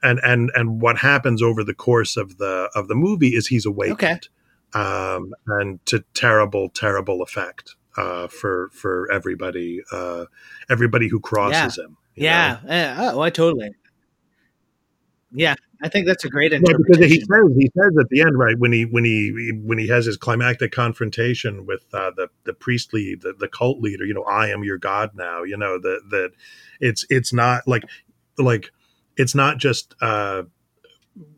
And, 0.03 0.19
and 0.23 0.51
and 0.53 0.81
what 0.81 0.99
happens 0.99 1.41
over 1.41 1.63
the 1.63 1.73
course 1.73 2.15
of 2.15 2.37
the 2.37 2.69
of 2.75 2.87
the 2.89 2.93
movie 2.93 3.29
is 3.29 3.47
he's 3.47 3.65
awakened. 3.65 4.03
Okay 4.03 4.19
um, 4.75 5.33
and 5.47 5.83
to 5.87 6.03
terrible, 6.13 6.69
terrible 6.69 7.21
effect 7.23 7.75
uh, 7.97 8.27
for 8.27 8.69
for 8.73 9.09
everybody, 9.11 9.81
uh, 9.91 10.25
everybody 10.69 11.07
who 11.07 11.19
crosses 11.19 11.77
yeah. 11.77 11.83
him. 11.83 11.97
Yeah. 12.15 12.59
yeah. 12.65 13.11
Oh, 13.13 13.21
I 13.21 13.29
totally. 13.29 13.71
Yeah, 15.35 15.55
I 15.81 15.89
think 15.89 16.07
that's 16.07 16.23
a 16.23 16.29
great 16.29 16.53
interpretation. 16.53 17.01
Yeah, 17.01 17.07
because 17.07 17.11
he 17.11 17.19
says 17.19 17.57
he 17.57 17.71
says 17.77 17.97
at 17.99 18.09
the 18.09 18.21
end, 18.21 18.37
right 18.37 18.57
when 18.57 18.71
he 18.71 18.85
when 18.85 19.03
he 19.03 19.51
when 19.63 19.77
he 19.77 19.87
has 19.89 20.05
his 20.05 20.17
climactic 20.17 20.71
confrontation 20.71 21.65
with 21.65 21.83
uh, 21.93 22.11
the 22.15 22.29
the 22.45 22.53
priestly 22.53 23.15
the, 23.15 23.33
the 23.33 23.47
cult 23.47 23.79
leader, 23.79 24.05
you 24.05 24.13
know, 24.13 24.23
I 24.23 24.49
am 24.49 24.63
your 24.63 24.77
god 24.77 25.11
now. 25.13 25.43
You 25.43 25.57
know 25.57 25.77
that 25.79 26.01
that 26.09 26.31
it's 26.79 27.05
it's 27.09 27.33
not 27.33 27.67
like 27.67 27.83
like 28.37 28.71
it's 29.17 29.35
not 29.35 29.57
just 29.57 29.95
uh, 30.01 30.43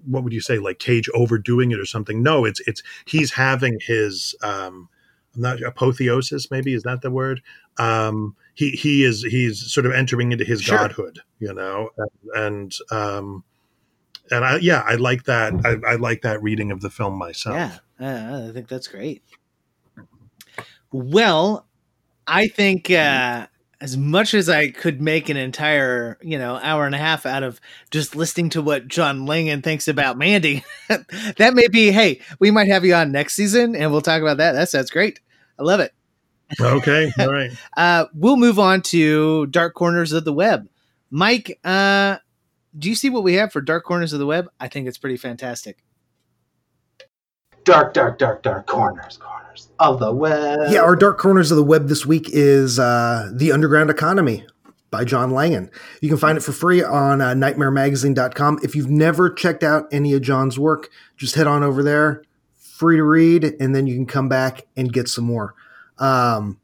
what 0.05 0.23
would 0.23 0.33
you 0.33 0.41
say 0.41 0.59
like 0.59 0.79
Cage 0.79 1.09
overdoing 1.13 1.71
it 1.71 1.79
or 1.79 1.85
something. 1.85 2.21
No, 2.21 2.45
it's 2.45 2.61
it's 2.67 2.83
he's 3.05 3.31
having 3.31 3.79
his 3.81 4.35
um, 4.41 4.89
not 5.37 5.61
apotheosis 5.61 6.49
maybe 6.51 6.73
is 6.73 6.83
that 6.83 7.01
the 7.01 7.11
word 7.11 7.41
um 7.77 8.35
he 8.55 8.71
he 8.71 9.03
is 9.03 9.23
he's 9.23 9.71
sort 9.71 9.85
of 9.85 9.91
entering 9.91 10.31
into 10.31 10.43
his 10.43 10.61
sure. 10.61 10.77
godhood 10.77 11.19
you 11.39 11.53
know 11.53 11.89
and, 11.97 12.09
and 12.33 12.73
um 12.91 13.43
and 14.31 14.45
i 14.45 14.57
yeah 14.57 14.83
i 14.85 14.95
like 14.95 15.23
that 15.23 15.53
I, 15.65 15.91
I, 15.91 15.95
like 15.95 16.21
that 16.21 16.41
reading 16.41 16.71
of 16.71 16.81
the 16.81 16.89
film 16.89 17.17
myself 17.17 17.55
yeah 17.55 17.77
uh, 17.99 18.49
i 18.49 18.53
think 18.53 18.67
that's 18.67 18.87
great 18.87 19.23
well 20.91 21.67
i 22.25 22.47
think 22.47 22.89
uh 22.91 23.47
as 23.79 23.95
much 23.95 24.33
as 24.33 24.49
I 24.49 24.69
could 24.69 25.01
make 25.01 25.29
an 25.29 25.37
entire, 25.37 26.17
you 26.21 26.37
know, 26.37 26.55
hour 26.55 26.85
and 26.85 26.95
a 26.95 26.97
half 26.97 27.25
out 27.25 27.43
of 27.43 27.61
just 27.91 28.15
listening 28.15 28.49
to 28.51 28.61
what 28.61 28.87
John 28.87 29.25
Langan 29.25 29.61
thinks 29.61 29.87
about 29.87 30.17
Mandy, 30.17 30.63
that 30.87 31.53
may 31.53 31.67
be, 31.67 31.91
hey, 31.91 32.21
we 32.39 32.49
might 32.49 32.69
have 32.69 32.85
you 32.85 32.95
on 32.95 33.11
next 33.11 33.35
season 33.35 33.75
and 33.75 33.91
we'll 33.91 34.01
talk 34.01 34.21
about 34.21 34.37
that. 34.37 34.53
That 34.53 34.69
sounds 34.69 34.89
great. 34.89 35.19
I 35.59 35.63
love 35.63 35.79
it. 35.79 35.93
Okay, 36.59 37.11
all 37.19 37.31
right. 37.31 37.51
uh, 37.77 38.05
we'll 38.13 38.37
move 38.37 38.57
on 38.57 38.81
to 38.83 39.45
Dark 39.47 39.75
Corners 39.75 40.11
of 40.11 40.25
the 40.25 40.33
Web. 40.33 40.67
Mike, 41.11 41.59
uh, 41.63 42.17
do 42.77 42.89
you 42.89 42.95
see 42.95 43.09
what 43.09 43.23
we 43.23 43.33
have 43.33 43.51
for 43.51 43.61
Dark 43.61 43.83
Corners 43.83 44.13
of 44.13 44.19
the 44.19 44.25
Web? 44.25 44.49
I 44.59 44.67
think 44.67 44.87
it's 44.87 44.97
pretty 44.97 45.17
fantastic. 45.17 45.83
Dark, 47.63 47.93
dark, 47.93 48.17
dark, 48.17 48.43
dark 48.43 48.65
corners, 48.65 49.17
corners 49.17 49.69
of 49.79 49.99
the 49.99 50.13
web. 50.13 50.71
Yeah, 50.71 50.81
our 50.81 50.95
Dark 50.95 51.17
Corners 51.17 51.51
of 51.51 51.57
the 51.57 51.63
Web 51.63 51.89
this 51.89 52.05
week 52.05 52.29
is 52.31 52.79
uh, 52.79 53.29
The 53.35 53.51
Underground 53.51 53.89
Economy 53.89 54.45
by 54.89 55.03
John 55.03 55.31
Langan. 55.31 55.69
You 55.99 56.07
can 56.07 56.17
find 56.17 56.37
it 56.37 56.41
for 56.41 56.53
free 56.53 56.81
on 56.81 57.19
uh, 57.19 57.33
nightmaremagazine.com. 57.33 58.59
If 58.63 58.73
you've 58.73 58.89
never 58.89 59.29
checked 59.29 59.63
out 59.63 59.85
any 59.91 60.13
of 60.13 60.21
John's 60.21 60.57
work, 60.57 60.89
just 61.17 61.35
head 61.35 61.45
on 61.45 61.61
over 61.61 61.83
there 61.83 62.23
free 62.77 62.97
to 62.97 63.03
read, 63.03 63.55
and 63.59 63.75
then 63.75 63.87
you 63.87 63.95
can 63.95 64.05
come 64.05 64.29
back 64.29 64.67
and 64.75 64.93
get 64.93 65.07
some 65.07 65.25
more. 65.25 65.55
Um, 65.97 66.59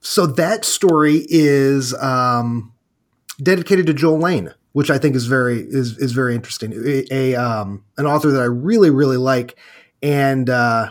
so 0.00 0.26
that 0.26 0.64
story 0.64 1.26
is 1.28 1.94
um, 1.94 2.74
dedicated 3.42 3.86
to 3.86 3.94
Joel 3.94 4.18
Lane, 4.18 4.52
which 4.76 4.90
I 4.90 4.98
think 4.98 5.16
is 5.16 5.24
very 5.24 5.60
is 5.60 5.96
is 5.96 6.12
very 6.12 6.34
interesting. 6.34 6.74
A, 6.74 7.06
a 7.10 7.34
um, 7.34 7.82
an 7.96 8.04
author 8.04 8.30
that 8.30 8.42
I 8.42 8.44
really 8.44 8.90
really 8.90 9.16
like, 9.16 9.56
and 10.02 10.50
uh, 10.50 10.90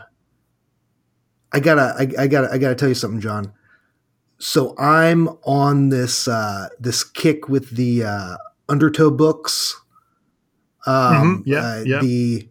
I 1.53 1.59
gotta 1.59 1.93
I, 1.95 2.23
I, 2.23 2.25
gotta 2.25 2.51
I 2.51 2.57
gotta 2.57 2.73
tell 2.73 2.89
you 2.89 2.95
something, 2.95 3.21
John. 3.21 3.53
So 4.39 4.75
I'm 4.79 5.27
on 5.43 5.89
this 5.89 6.27
uh, 6.27 6.69
this 6.79 7.03
kick 7.03 7.47
with 7.47 7.75
the 7.75 8.05
uh, 8.05 8.37
Undertow 8.67 9.11
books. 9.11 9.79
Um, 10.87 10.95
mm-hmm. 10.95 11.41
Yeah, 11.45 11.59
uh, 11.59 11.83
yeah. 11.85 11.99
The 11.99 12.49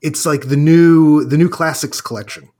it's 0.00 0.24
like 0.24 0.42
the 0.42 0.56
new 0.56 1.24
the 1.24 1.36
new 1.36 1.48
classics 1.48 2.00
collection, 2.00 2.50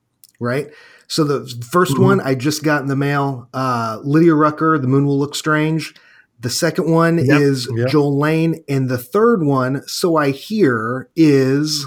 right? 0.41 0.73
So 1.07 1.23
the 1.23 1.43
1st 1.43 1.85
mm-hmm. 1.87 2.03
one 2.03 2.21
I 2.23 2.35
just 2.35 2.65
got 2.65 2.83
in 2.83 2.89
the 2.89 2.97
mail. 2.97 3.49
Uh, 3.55 4.01
Lynda 4.01 4.37
Rucker, 4.37 4.77
The 4.77 4.89
Moon 4.89 5.07
Will 5.07 5.17
Look 5.17 5.37
Strange. 5.37 5.95
The 6.39 6.51
second 6.51 6.91
one 6.91 7.19
yep, 7.19 7.41
is 7.41 7.69
yep. 7.75 7.89
Joel 7.89 8.19
Lane, 8.19 8.63
and 8.69 8.89
the 8.89 8.99
third 8.99 9.43
one, 9.43 9.83
so 9.87 10.17
I 10.17 10.31
hear, 10.31 11.09
is 11.17 11.87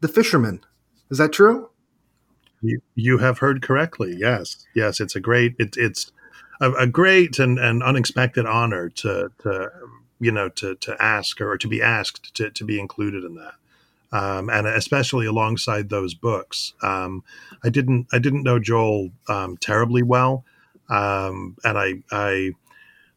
The 0.00 0.08
Fisherman. 0.08 0.60
Is 1.10 1.18
that 1.18 1.32
true? 1.32 1.70
You, 2.60 2.80
you 2.94 3.18
have 3.18 3.38
heard 3.38 3.62
correctly. 3.62 4.14
Yes, 4.18 4.64
yes. 4.74 5.00
It's 5.00 5.16
a 5.16 5.20
great. 5.20 5.54
It, 5.58 5.76
it's 5.76 6.12
a, 6.60 6.72
a 6.72 6.86
great 6.86 7.38
and, 7.38 7.58
and 7.58 7.82
unexpected 7.82 8.46
honor 8.46 8.88
to 8.88 9.30
to 9.40 9.70
you 10.20 10.30
know 10.30 10.48
to 10.50 10.76
to 10.76 11.02
ask 11.02 11.40
or 11.40 11.58
to 11.58 11.68
be 11.68 11.82
asked 11.82 12.34
to 12.34 12.50
to 12.50 12.64
be 12.64 12.78
included 12.78 13.24
in 13.24 13.34
that 13.34 13.54
um, 14.12 14.50
and 14.50 14.66
especially 14.66 15.26
alongside 15.26 15.88
those 15.88 16.14
books. 16.14 16.74
Um, 16.82 17.24
I 17.64 17.70
didn't 17.70 18.06
I 18.12 18.18
didn't 18.18 18.42
know 18.42 18.58
Joel 18.58 19.10
um, 19.28 19.56
terribly 19.56 20.02
well, 20.02 20.44
um, 20.88 21.56
and 21.64 21.78
I 21.78 21.94
I 22.10 22.52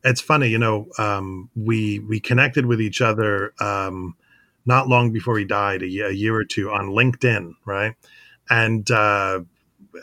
it's 0.06 0.22
funny, 0.22 0.48
you 0.48 0.60
know, 0.60 0.88
um, 0.98 1.50
we 1.56 2.00
we 2.00 2.20
connected 2.20 2.66
with 2.66 2.80
each 2.80 3.02
other 3.02 3.54
um, 3.60 4.16
not 4.66 4.88
long 4.88 5.12
before 5.12 5.38
he 5.38 5.46
died, 5.46 5.82
a 5.82 5.88
year, 5.88 6.08
a 6.08 6.14
year 6.14 6.36
or 6.36 6.46
two 6.46 6.72
on 6.72 6.90
LinkedIn, 6.90 7.54
right? 7.66 7.96
And 8.50 8.90
uh, 8.92 9.42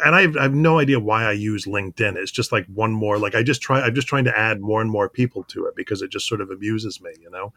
and 0.04 0.14
I 0.14 0.22
have, 0.22 0.36
I 0.36 0.42
have, 0.42 0.54
no 0.54 0.78
idea 0.78 0.98
why 0.98 1.24
I 1.24 1.32
use 1.32 1.66
LinkedIn. 1.66 2.16
It's 2.16 2.30
just 2.30 2.52
like 2.52 2.66
one 2.66 2.92
more, 2.92 3.18
like 3.18 3.34
I 3.34 3.42
just 3.42 3.60
try, 3.60 3.80
I'm 3.80 3.94
just 3.94 4.08
trying 4.08 4.24
to 4.24 4.38
add 4.38 4.60
more 4.60 4.80
and 4.80 4.90
more 4.90 5.08
people 5.08 5.44
to 5.44 5.66
it 5.66 5.76
because 5.76 6.02
it 6.02 6.10
just 6.10 6.26
sort 6.26 6.40
of 6.40 6.50
amuses 6.50 7.00
me, 7.00 7.10
you 7.20 7.30
know? 7.30 7.52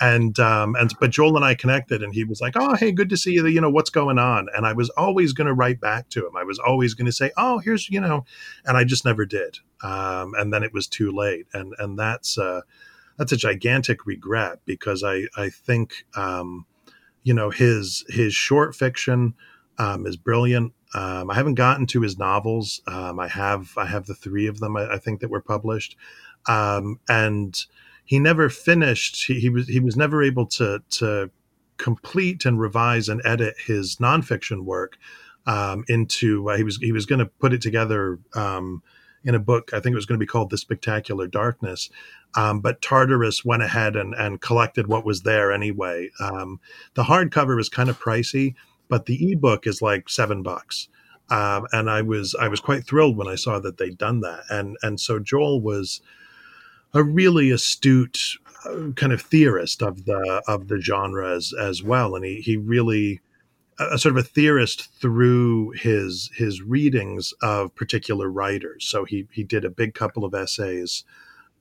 And, 0.00 0.38
um, 0.38 0.76
and, 0.76 0.92
but 1.00 1.10
Joel 1.10 1.36
and 1.36 1.44
I 1.44 1.54
connected 1.54 2.02
and 2.02 2.14
he 2.14 2.24
was 2.24 2.40
like, 2.40 2.54
Oh, 2.56 2.74
hey, 2.74 2.92
good 2.92 3.08
to 3.10 3.16
see 3.16 3.32
you. 3.32 3.46
You 3.46 3.60
know, 3.60 3.70
what's 3.70 3.90
going 3.90 4.18
on? 4.18 4.48
And 4.54 4.66
I 4.66 4.72
was 4.72 4.90
always 4.90 5.32
going 5.32 5.46
to 5.46 5.54
write 5.54 5.80
back 5.80 6.08
to 6.10 6.26
him. 6.26 6.36
I 6.36 6.44
was 6.44 6.58
always 6.58 6.94
going 6.94 7.06
to 7.06 7.12
say, 7.12 7.30
Oh, 7.36 7.58
here's, 7.58 7.88
you 7.88 8.00
know, 8.00 8.24
and 8.64 8.76
I 8.76 8.84
just 8.84 9.04
never 9.04 9.24
did. 9.24 9.58
Um, 9.82 10.34
and 10.36 10.52
then 10.52 10.62
it 10.62 10.72
was 10.72 10.86
too 10.86 11.10
late. 11.10 11.46
And, 11.52 11.74
and 11.78 11.98
that's, 11.98 12.38
uh, 12.38 12.62
that's 13.16 13.32
a 13.32 13.36
gigantic 13.36 14.06
regret 14.06 14.60
because 14.64 15.02
I, 15.04 15.24
I 15.36 15.50
think, 15.50 16.04
um, 16.16 16.66
you 17.22 17.34
know, 17.34 17.50
his, 17.50 18.04
his 18.08 18.34
short 18.34 18.74
fiction, 18.74 19.34
um, 19.80 20.06
is 20.06 20.16
brilliant. 20.16 20.74
Um, 20.94 21.30
I 21.30 21.34
haven't 21.34 21.54
gotten 21.54 21.86
to 21.86 22.02
his 22.02 22.18
novels. 22.18 22.82
Um, 22.86 23.18
I 23.18 23.28
have 23.28 23.72
I 23.78 23.86
have 23.86 24.06
the 24.06 24.14
three 24.14 24.46
of 24.46 24.60
them 24.60 24.76
I, 24.76 24.94
I 24.94 24.98
think 24.98 25.20
that 25.20 25.30
were 25.30 25.40
published, 25.40 25.96
um, 26.46 27.00
and 27.08 27.58
he 28.04 28.18
never 28.18 28.50
finished. 28.50 29.24
He, 29.26 29.40
he, 29.40 29.48
was 29.48 29.68
he 29.68 29.80
was 29.80 29.96
never 29.96 30.22
able 30.22 30.46
to 30.46 30.82
to 30.90 31.30
complete 31.78 32.44
and 32.44 32.60
revise 32.60 33.08
and 33.08 33.22
edit 33.24 33.54
his 33.64 33.96
nonfiction 33.96 34.64
work 34.64 34.98
um, 35.46 35.84
into. 35.88 36.50
Uh, 36.50 36.56
he 36.56 36.64
was 36.64 36.76
he 36.76 36.92
was 36.92 37.06
going 37.06 37.20
to 37.20 37.26
put 37.26 37.54
it 37.54 37.62
together 37.62 38.18
um, 38.34 38.82
in 39.24 39.34
a 39.34 39.40
book. 39.40 39.70
I 39.72 39.80
think 39.80 39.92
it 39.92 39.96
was 39.96 40.06
going 40.06 40.18
to 40.18 40.24
be 40.24 40.28
called 40.28 40.50
The 40.50 40.58
Spectacular 40.58 41.26
Darkness. 41.26 41.90
Um, 42.34 42.60
but 42.60 42.80
Tartarus 42.80 43.44
went 43.44 43.62
ahead 43.62 43.96
and, 43.96 44.14
and 44.14 44.40
collected 44.40 44.86
what 44.86 45.04
was 45.04 45.22
there 45.22 45.52
anyway. 45.52 46.10
Um, 46.20 46.60
the 46.94 47.04
hardcover 47.04 47.56
was 47.56 47.68
kind 47.68 47.88
of 47.88 47.98
pricey, 47.98 48.54
but 48.88 49.06
the 49.06 49.32
ebook 49.32 49.66
is 49.66 49.82
like 49.82 50.08
seven 50.08 50.42
bucks. 50.42 50.88
Um, 51.28 51.66
and 51.72 51.88
I 51.88 52.02
was 52.02 52.34
I 52.34 52.48
was 52.48 52.60
quite 52.60 52.84
thrilled 52.84 53.16
when 53.16 53.28
I 53.28 53.36
saw 53.36 53.60
that 53.60 53.78
they'd 53.78 53.98
done 53.98 54.20
that. 54.20 54.42
And 54.50 54.76
and 54.82 54.98
so 55.00 55.18
Joel 55.18 55.60
was 55.60 56.00
a 56.92 57.04
really 57.04 57.50
astute 57.50 58.36
uh, 58.66 58.90
kind 58.96 59.12
of 59.12 59.22
theorist 59.22 59.82
of 59.82 60.06
the 60.06 60.42
of 60.48 60.68
the 60.68 60.80
genre 60.80 61.34
as, 61.34 61.52
as 61.58 61.82
well, 61.82 62.16
and 62.16 62.24
he 62.24 62.40
he 62.40 62.56
really 62.56 63.20
a 63.80 63.98
sort 63.98 64.16
of 64.16 64.24
a 64.24 64.26
theorist 64.26 64.92
through 65.00 65.70
his 65.70 66.30
his 66.34 66.62
readings 66.62 67.32
of 67.42 67.74
particular 67.74 68.30
writers. 68.30 68.86
So 68.86 69.04
he 69.04 69.26
he 69.32 69.42
did 69.42 69.64
a 69.64 69.70
big 69.70 69.94
couple 69.94 70.24
of 70.24 70.34
essays. 70.34 71.04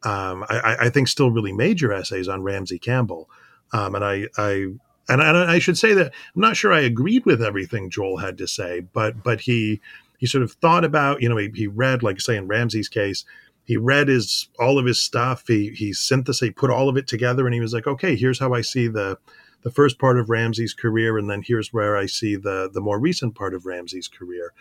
Um, 0.04 0.46
I, 0.50 0.78
I, 0.80 0.90
think 0.90 1.10
still 1.10 1.30
really 1.30 1.52
major 1.52 1.92
essays 1.92 2.30
on 2.30 2.42
Ramsey 2.42 2.80
Campbell, 2.80 3.30
um, 3.74 3.96
and 3.96 4.06
I 4.06 4.28
I 4.38 4.68
and 5.10 5.22
I, 5.22 5.56
I 5.56 5.60
should 5.60 5.78
say 5.78 5.94
that 5.94 6.14
I'm 6.36 6.42
not 6.42 6.56
sure 6.56 6.72
I 6.72 6.80
agreed 6.80 7.26
with 7.26 7.42
everything 7.42 7.90
Joel 7.90 8.18
had 8.18 8.38
to 8.38 8.48
say, 8.48 8.80
but 8.80 9.24
but 9.24 9.42
he 9.42 9.82
he 10.18 10.26
sort 10.26 10.44
of 10.44 10.54
thought 10.54 10.86
about 10.86 11.22
you 11.22 11.28
know 11.28 11.38
he, 11.38 11.50
he 11.54 11.68
read 11.68 12.02
like 12.04 12.22
say 12.22 12.38
in 12.38 12.48
Ramsey's 12.48 12.88
case 12.88 13.26
he 13.66 13.78
read 13.78 14.08
his 14.08 14.48
all 14.60 14.80
of 14.80 14.86
his 14.86 15.02
stuff 15.02 15.46
he 15.48 15.70
he 15.72 15.94
synthesized 15.94 16.44
he 16.44 16.52
put 16.52 16.72
all 16.72 16.90
of 16.90 16.98
it 16.98 17.08
together 17.08 17.46
and 17.46 17.54
he 17.54 17.62
was 17.62 17.74
like 17.74 17.88
okay 17.88 18.16
here's 18.16 18.40
how 18.40 18.54
I 18.54 18.62
see 18.62 18.88
the 18.88 19.18
the 19.64 19.72
first 19.72 20.00
part 20.00 20.20
of 20.20 20.30
Ramsey's 20.30 20.74
career 20.74 21.18
and 21.18 21.30
then 21.30 21.44
here's 21.46 21.74
where 21.74 21.98
I 21.98 22.06
see 22.06 22.36
the 22.36 22.70
the 22.72 22.82
more 22.82 23.00
recent 23.00 23.36
part 23.36 23.54
of 23.54 23.66
Ramsey's 23.66 24.08
career 24.08 24.54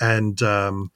and 0.00 0.40
um, 0.42 0.90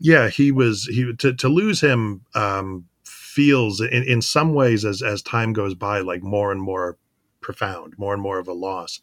yeah 0.00 0.28
he 0.28 0.52
was 0.52 0.84
he 0.84 1.12
to 1.14 1.32
to 1.34 1.48
lose 1.48 1.80
him 1.80 2.22
um, 2.34 2.86
feels 3.04 3.80
in, 3.80 4.02
in 4.04 4.22
some 4.22 4.54
ways 4.54 4.84
as 4.84 5.02
as 5.02 5.22
time 5.22 5.52
goes 5.52 5.74
by 5.74 6.00
like 6.00 6.22
more 6.22 6.50
and 6.50 6.60
more 6.60 6.96
profound, 7.46 7.94
more 7.96 8.12
and 8.12 8.22
more 8.22 8.38
of 8.40 8.48
a 8.48 8.52
loss. 8.52 9.00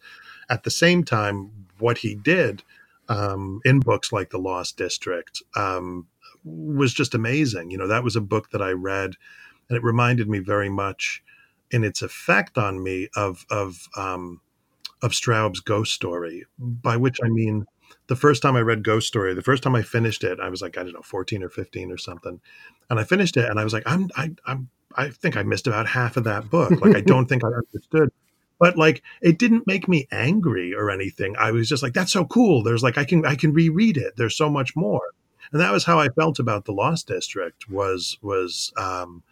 At 0.49 0.63
the 0.63 0.69
same 0.69 1.03
time, 1.05 1.67
what 1.79 1.99
he 1.99 2.13
did 2.13 2.61
um, 3.07 3.61
in 3.63 3.79
books 3.79 4.11
like 4.11 4.31
The 4.31 4.37
Lost 4.37 4.75
District 4.75 5.41
um, 5.55 6.07
was 6.43 6.93
just 6.93 7.15
amazing. 7.15 7.71
You 7.71 7.77
know, 7.77 7.87
that 7.87 8.03
was 8.03 8.17
a 8.17 8.21
book 8.21 8.49
that 8.49 8.61
I 8.61 8.71
read, 8.71 9.13
and 9.69 9.77
it 9.77 9.83
reminded 9.83 10.27
me 10.27 10.39
very 10.39 10.69
much 10.69 11.23
in 11.73 11.83
its 11.83 12.01
effect 12.01 12.57
on 12.57 12.81
me 12.81 13.09
of 13.15 13.45
of 13.49 13.89
um, 13.97 14.39
of 15.01 15.13
Straub's 15.13 15.59
Ghost 15.59 15.91
Story, 15.91 16.45
by 16.57 16.95
which 16.95 17.19
I 17.21 17.27
mean 17.27 17.65
the 18.07 18.15
first 18.15 18.41
time 18.41 18.55
I 18.55 18.61
read 18.61 18.83
Ghost 18.83 19.07
Story, 19.07 19.33
the 19.33 19.41
first 19.41 19.63
time 19.63 19.75
I 19.75 19.81
finished 19.81 20.23
it, 20.23 20.39
I 20.39 20.49
was 20.49 20.61
like, 20.61 20.77
I 20.77 20.83
don't 20.83 20.93
know, 20.93 21.01
14 21.01 21.43
or 21.43 21.49
15 21.49 21.91
or 21.91 21.97
something. 21.97 22.39
And 22.89 22.99
I 22.99 23.03
finished 23.03 23.37
it 23.37 23.49
and 23.49 23.59
I 23.59 23.63
was 23.63 23.73
like, 23.73 23.83
I'm, 23.85 24.09
I, 24.15 24.31
I'm, 24.45 24.69
I 24.95 25.09
think 25.09 25.35
I 25.35 25.43
missed 25.43 25.67
about 25.67 25.87
half 25.87 26.17
of 26.17 26.23
that 26.25 26.49
book. 26.49 26.71
Like, 26.81 26.95
I 26.95 27.01
don't 27.05 27.27
think 27.27 27.43
I 27.43 27.47
understood. 27.47 28.11
But 28.59 28.77
like 28.77 29.01
it 29.21 29.39
didn't 29.39 29.67
make 29.67 29.87
me 29.87 30.07
angry 30.11 30.73
or 30.73 30.89
anything. 30.89 31.35
I 31.37 31.51
was 31.51 31.67
just 31.67 31.83
like 31.83 31.93
that's 31.93 32.13
so 32.13 32.23
cool. 32.25 32.63
There's 32.63 32.83
like 32.83 32.97
i 32.97 33.03
can 33.03 33.25
i 33.25 33.35
can 33.35 33.51
reread 33.51 33.97
it. 33.97 34.13
There's 34.15 34.37
so 34.37 34.49
much 34.49 34.75
more. 34.75 35.01
And 35.51 35.59
that 35.59 35.73
was 35.73 35.83
how 35.83 35.99
i 35.99 36.07
felt 36.09 36.39
about 36.39 36.63
the 36.65 36.71
lost 36.71 37.07
district 37.07 37.69
was 37.69 38.17
was 38.21 38.71
um 38.77 39.23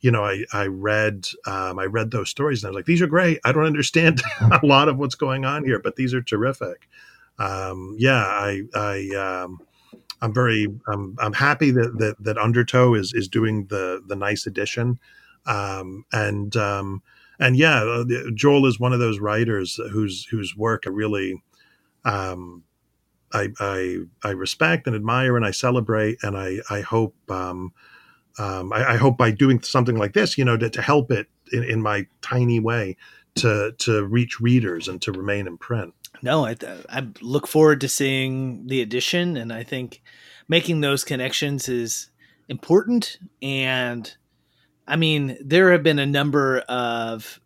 you 0.00 0.10
know, 0.10 0.24
I 0.24 0.44
I 0.52 0.66
read 0.66 1.26
um, 1.46 1.78
I 1.78 1.84
read 1.84 2.10
those 2.10 2.30
stories 2.30 2.62
and 2.62 2.68
I 2.68 2.70
was 2.70 2.76
like, 2.76 2.86
these 2.86 3.02
are 3.02 3.06
great. 3.06 3.40
I 3.44 3.52
don't 3.52 3.66
understand 3.66 4.22
a 4.40 4.64
lot 4.64 4.88
of 4.88 4.98
what's 4.98 5.14
going 5.14 5.44
on 5.44 5.64
here, 5.64 5.80
but 5.80 5.96
these 5.96 6.14
are 6.14 6.22
terrific. 6.22 6.88
Um, 7.38 7.96
yeah, 7.98 8.24
I 8.24 8.62
I 8.74 9.08
um, 9.16 9.58
I'm 10.20 10.32
very 10.32 10.66
I'm 10.88 11.16
I'm 11.18 11.32
happy 11.32 11.70
that 11.72 11.98
that, 11.98 12.16
that 12.22 12.38
Undertow 12.38 12.94
is 12.94 13.12
is 13.12 13.28
doing 13.28 13.66
the 13.66 14.02
the 14.06 14.16
nice 14.16 14.46
addition, 14.46 14.98
um, 15.46 16.04
and 16.12 16.56
um, 16.56 17.02
and 17.38 17.56
yeah, 17.56 17.82
uh, 17.82 18.04
Joel 18.34 18.66
is 18.66 18.80
one 18.80 18.92
of 18.92 19.00
those 19.00 19.20
writers 19.20 19.80
whose 19.90 20.24
whose 20.26 20.56
work 20.56 20.84
I 20.86 20.90
really 20.90 21.42
um, 22.04 22.64
I, 23.32 23.48
I 23.60 23.98
I 24.24 24.30
respect 24.30 24.86
and 24.86 24.96
admire 24.96 25.36
and 25.36 25.44
I 25.44 25.50
celebrate 25.50 26.18
and 26.22 26.36
I 26.36 26.58
I 26.70 26.80
hope 26.80 27.14
um, 27.30 27.72
um, 28.38 28.72
I, 28.72 28.92
I, 28.92 28.96
hope 28.96 29.16
by 29.16 29.30
doing 29.30 29.62
something 29.62 29.96
like 29.96 30.12
this, 30.12 30.38
you 30.38 30.44
know, 30.44 30.56
to, 30.56 30.70
to 30.70 30.82
help 30.82 31.10
it 31.10 31.26
in, 31.52 31.64
in, 31.64 31.82
my 31.82 32.06
tiny 32.22 32.60
way 32.60 32.96
to 33.36 33.72
to 33.78 34.04
reach 34.04 34.40
readers 34.40 34.88
and 34.88 35.00
to 35.02 35.12
remain 35.12 35.46
in 35.46 35.58
print. 35.58 35.94
No, 36.22 36.46
I, 36.46 36.56
I 36.88 37.06
look 37.20 37.46
forward 37.46 37.80
to 37.82 37.88
seeing 37.88 38.66
the 38.66 38.80
edition, 38.80 39.36
and 39.36 39.52
I 39.52 39.62
think 39.64 40.02
making 40.48 40.80
those 40.80 41.04
connections 41.04 41.68
is 41.68 42.10
important. 42.48 43.18
And 43.42 44.12
I 44.86 44.96
mean, 44.96 45.36
there 45.44 45.72
have 45.72 45.82
been 45.82 45.98
a 45.98 46.06
number 46.06 46.60
of 46.60 47.40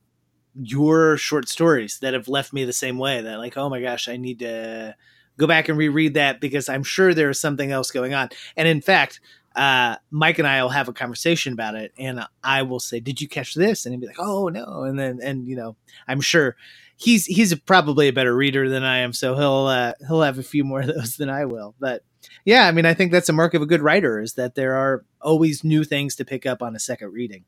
your 0.55 1.17
short 1.17 1.49
stories 1.49 1.99
that 2.01 2.15
have 2.15 2.29
left 2.29 2.53
me 2.53 2.65
the 2.65 2.73
same 2.73 2.99
way. 2.99 3.21
That 3.21 3.39
like, 3.39 3.57
oh 3.57 3.69
my 3.69 3.81
gosh, 3.81 4.09
I 4.09 4.17
need 4.17 4.41
to 4.41 4.95
go 5.39 5.47
back 5.47 5.69
and 5.69 5.79
reread 5.79 6.15
that 6.15 6.41
because 6.41 6.69
I'm 6.69 6.85
sure 6.85 7.15
there's 7.15 7.41
something 7.41 7.73
else 7.73 7.91
going 7.91 8.15
on. 8.15 8.29
And 8.57 8.69
in 8.69 8.81
fact, 8.81 9.21
uh, 9.55 9.97
Mike 10.11 10.39
and 10.39 10.49
I 10.49 10.63
will 10.63 10.71
have 10.71 10.89
a 10.89 10.93
conversation 10.93 11.53
about 11.53 11.75
it, 11.75 11.93
and 11.99 12.25
I 12.43 12.63
will 12.63 12.81
say, 12.81 13.01
"Did 13.01 13.21
you 13.21 13.29
catch 13.29 13.55
this?" 13.55 13.85
And 13.85 13.93
he'll 13.93 14.01
be 14.01 14.07
like, 14.07 14.19
"Oh 14.19 14.49
no!" 14.49 14.85
And 14.85 14.99
then, 14.99 15.21
and 15.23 15.47
you 15.47 15.57
know, 15.57 15.77
I'm 16.09 16.21
sure 16.21 16.57
he's 16.97 17.27
he's 17.27 17.55
probably 17.61 18.09
a 18.09 18.13
better 18.13 18.35
reader 18.35 18.69
than 18.69 18.83
I 18.83 18.99
am, 18.99 19.13
so 19.13 19.35
he'll 19.35 19.67
uh, 19.67 19.93
he'll 20.07 20.23
have 20.23 20.39
a 20.39 20.43
few 20.43 20.65
more 20.65 20.81
of 20.81 20.87
those 20.87 21.17
than 21.19 21.29
I 21.31 21.45
will. 21.45 21.75
But 21.81 22.03
yeah, 22.45 22.67
I 22.67 22.73
mean, 22.73 22.87
I 22.87 22.95
think 22.95 23.13
that's 23.13 23.29
a 23.29 23.33
mark 23.33 23.55
of 23.55 23.63
a 23.63 23.67
good 23.67 23.83
writer 23.83 24.21
is 24.21 24.35
that 24.35 24.55
there 24.55 24.75
are 24.77 25.05
always 25.21 25.65
new 25.65 25.85
things 25.85 26.17
to 26.17 26.25
pick 26.25 26.47
up 26.47 26.63
on 26.63 26.77
a 26.77 26.81
second 26.81 27.13
reading. 27.13 27.45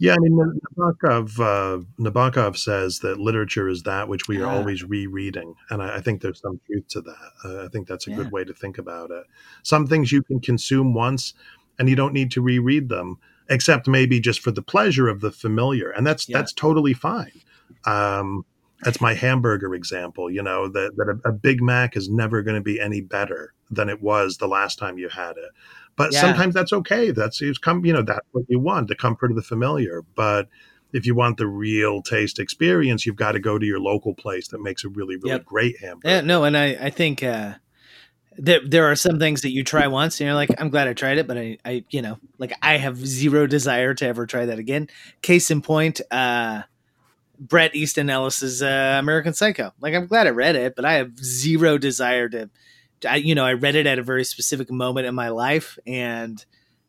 Yeah, 0.00 0.14
I 0.14 0.18
mean, 0.18 0.60
Nabokov, 0.78 1.38
uh, 1.38 1.84
Nabokov 2.00 2.56
says 2.56 3.00
that 3.00 3.20
literature 3.20 3.68
is 3.68 3.82
that 3.82 4.08
which 4.08 4.28
we 4.28 4.40
are 4.40 4.46
ah. 4.46 4.56
always 4.56 4.82
rereading. 4.82 5.54
And 5.68 5.82
I, 5.82 5.96
I, 5.96 6.00
think 6.00 6.22
there's 6.22 6.40
some 6.40 6.58
truth 6.66 6.88
to 6.88 7.02
that. 7.02 7.30
Uh, 7.44 7.64
I 7.66 7.68
think 7.68 7.86
that's 7.86 8.06
a 8.06 8.10
yeah. 8.10 8.16
good 8.16 8.32
way 8.32 8.42
to 8.42 8.54
think 8.54 8.78
about 8.78 9.10
it. 9.10 9.24
Some 9.62 9.86
things 9.86 10.10
you 10.10 10.22
can 10.22 10.40
consume 10.40 10.94
once 10.94 11.34
and 11.78 11.86
you 11.86 11.96
don't 11.96 12.14
need 12.14 12.30
to 12.30 12.40
reread 12.40 12.88
them, 12.88 13.18
except 13.50 13.86
maybe 13.86 14.20
just 14.20 14.40
for 14.40 14.50
the 14.50 14.62
pleasure 14.62 15.06
of 15.06 15.20
the 15.20 15.30
familiar. 15.30 15.90
And 15.90 16.06
that's, 16.06 16.26
yeah. 16.26 16.38
that's 16.38 16.54
totally 16.54 16.94
fine. 16.94 17.42
Um, 17.84 18.46
that's 18.82 19.02
my 19.02 19.12
hamburger 19.12 19.74
example, 19.74 20.30
you 20.30 20.42
know, 20.42 20.66
that, 20.68 20.96
that 20.96 21.20
a, 21.26 21.28
a 21.28 21.32
Big 21.32 21.60
Mac 21.60 21.94
is 21.94 22.08
never 22.08 22.40
going 22.40 22.56
to 22.56 22.62
be 22.62 22.80
any 22.80 23.02
better 23.02 23.52
than 23.70 23.90
it 23.90 24.00
was 24.00 24.38
the 24.38 24.48
last 24.48 24.78
time 24.78 24.96
you 24.96 25.10
had 25.10 25.36
it 25.36 25.50
but 26.00 26.14
yeah. 26.14 26.22
sometimes 26.22 26.54
that's 26.54 26.72
okay. 26.72 27.10
That's 27.10 27.42
it's 27.42 27.58
come, 27.58 27.84
you 27.84 27.92
know, 27.92 28.00
that's 28.00 28.26
what 28.32 28.46
you 28.48 28.58
want, 28.58 28.88
the 28.88 28.94
comfort 28.94 29.30
of 29.30 29.36
the 29.36 29.42
familiar. 29.42 30.02
But 30.14 30.48
if 30.94 31.04
you 31.04 31.14
want 31.14 31.36
the 31.36 31.46
real 31.46 32.00
taste 32.00 32.38
experience, 32.38 33.04
you've 33.04 33.16
got 33.16 33.32
to 33.32 33.38
go 33.38 33.58
to 33.58 33.66
your 33.66 33.80
local 33.80 34.14
place 34.14 34.48
that 34.48 34.62
makes 34.62 34.82
a 34.82 34.88
really, 34.88 35.16
really 35.16 35.32
yep. 35.32 35.44
great 35.44 35.78
hamburger. 35.78 36.08
Yeah, 36.08 36.20
no, 36.22 36.44
and 36.44 36.56
I, 36.56 36.68
I 36.80 36.88
think 36.88 37.22
uh, 37.22 37.56
there 38.38 38.60
there 38.66 38.90
are 38.90 38.96
some 38.96 39.18
things 39.18 39.42
that 39.42 39.50
you 39.50 39.62
try 39.62 39.88
once 39.88 40.18
and 40.18 40.24
you're 40.24 40.34
like, 40.34 40.48
I'm 40.58 40.70
glad 40.70 40.88
I 40.88 40.94
tried 40.94 41.18
it, 41.18 41.26
but 41.26 41.36
I, 41.36 41.58
I, 41.66 41.84
you 41.90 42.00
know, 42.00 42.18
like 42.38 42.54
I 42.62 42.78
have 42.78 42.96
zero 43.06 43.46
desire 43.46 43.92
to 43.92 44.06
ever 44.06 44.24
try 44.24 44.46
that 44.46 44.58
again. 44.58 44.88
Case 45.20 45.50
in 45.50 45.60
point, 45.60 46.00
uh, 46.10 46.62
Bret 47.38 47.76
Easton 47.76 48.08
Ellis's 48.08 48.62
uh, 48.62 48.96
American 48.98 49.34
Psycho. 49.34 49.74
Like 49.82 49.92
I'm 49.92 50.06
glad 50.06 50.26
I 50.26 50.30
read 50.30 50.56
it, 50.56 50.76
but 50.76 50.86
I 50.86 50.94
have 50.94 51.18
zero 51.18 51.76
desire 51.76 52.30
to 52.30 52.48
I, 53.06 53.16
you 53.16 53.34
know, 53.34 53.44
I 53.44 53.52
read 53.52 53.74
it 53.74 53.86
at 53.86 53.98
a 53.98 54.02
very 54.02 54.24
specific 54.24 54.70
moment 54.70 55.06
in 55.06 55.14
my 55.14 55.28
life 55.28 55.78
and 55.86 56.44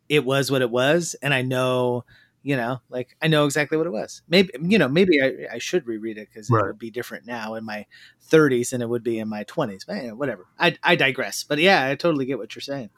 it 0.10 0.26
was 0.26 0.52
what 0.52 0.62
it 0.62 0.70
was. 0.70 1.16
And 1.22 1.34
I 1.34 1.42
know, 1.42 2.04
you 2.44 2.56
know, 2.56 2.82
like 2.90 3.16
I 3.22 3.28
know 3.28 3.46
exactly 3.46 3.78
what 3.78 3.88
it 3.88 3.92
was. 3.92 4.22
Maybe, 4.28 4.50
you 4.62 4.78
know, 4.78 4.88
maybe 4.88 5.22
I, 5.22 5.56
I 5.56 5.58
should 5.58 5.88
reread 5.88 6.18
it 6.18 6.28
because 6.32 6.50
right. 6.50 6.64
it 6.64 6.68
would 6.68 6.80
be 6.80 6.92
different 6.92 7.26
now 7.26 7.56
in 7.56 7.64
my 7.64 7.86
30s 8.30 8.72
than 8.72 8.82
it 8.82 8.90
would 8.90 9.04
be 9.04 9.20
in 9.20 9.30
my 9.30 9.44
20s. 9.46 9.86
But 9.86 10.04
yeah, 10.04 10.12
whatever. 10.12 10.48
I, 10.60 10.78
I 10.84 10.96
digress. 10.96 11.44
But 11.44 11.60
yeah, 11.60 11.88
I 11.88 11.96
totally 11.96 12.26
get 12.26 12.38
what 12.38 12.56
you're 12.56 12.62
saying. 12.62 12.90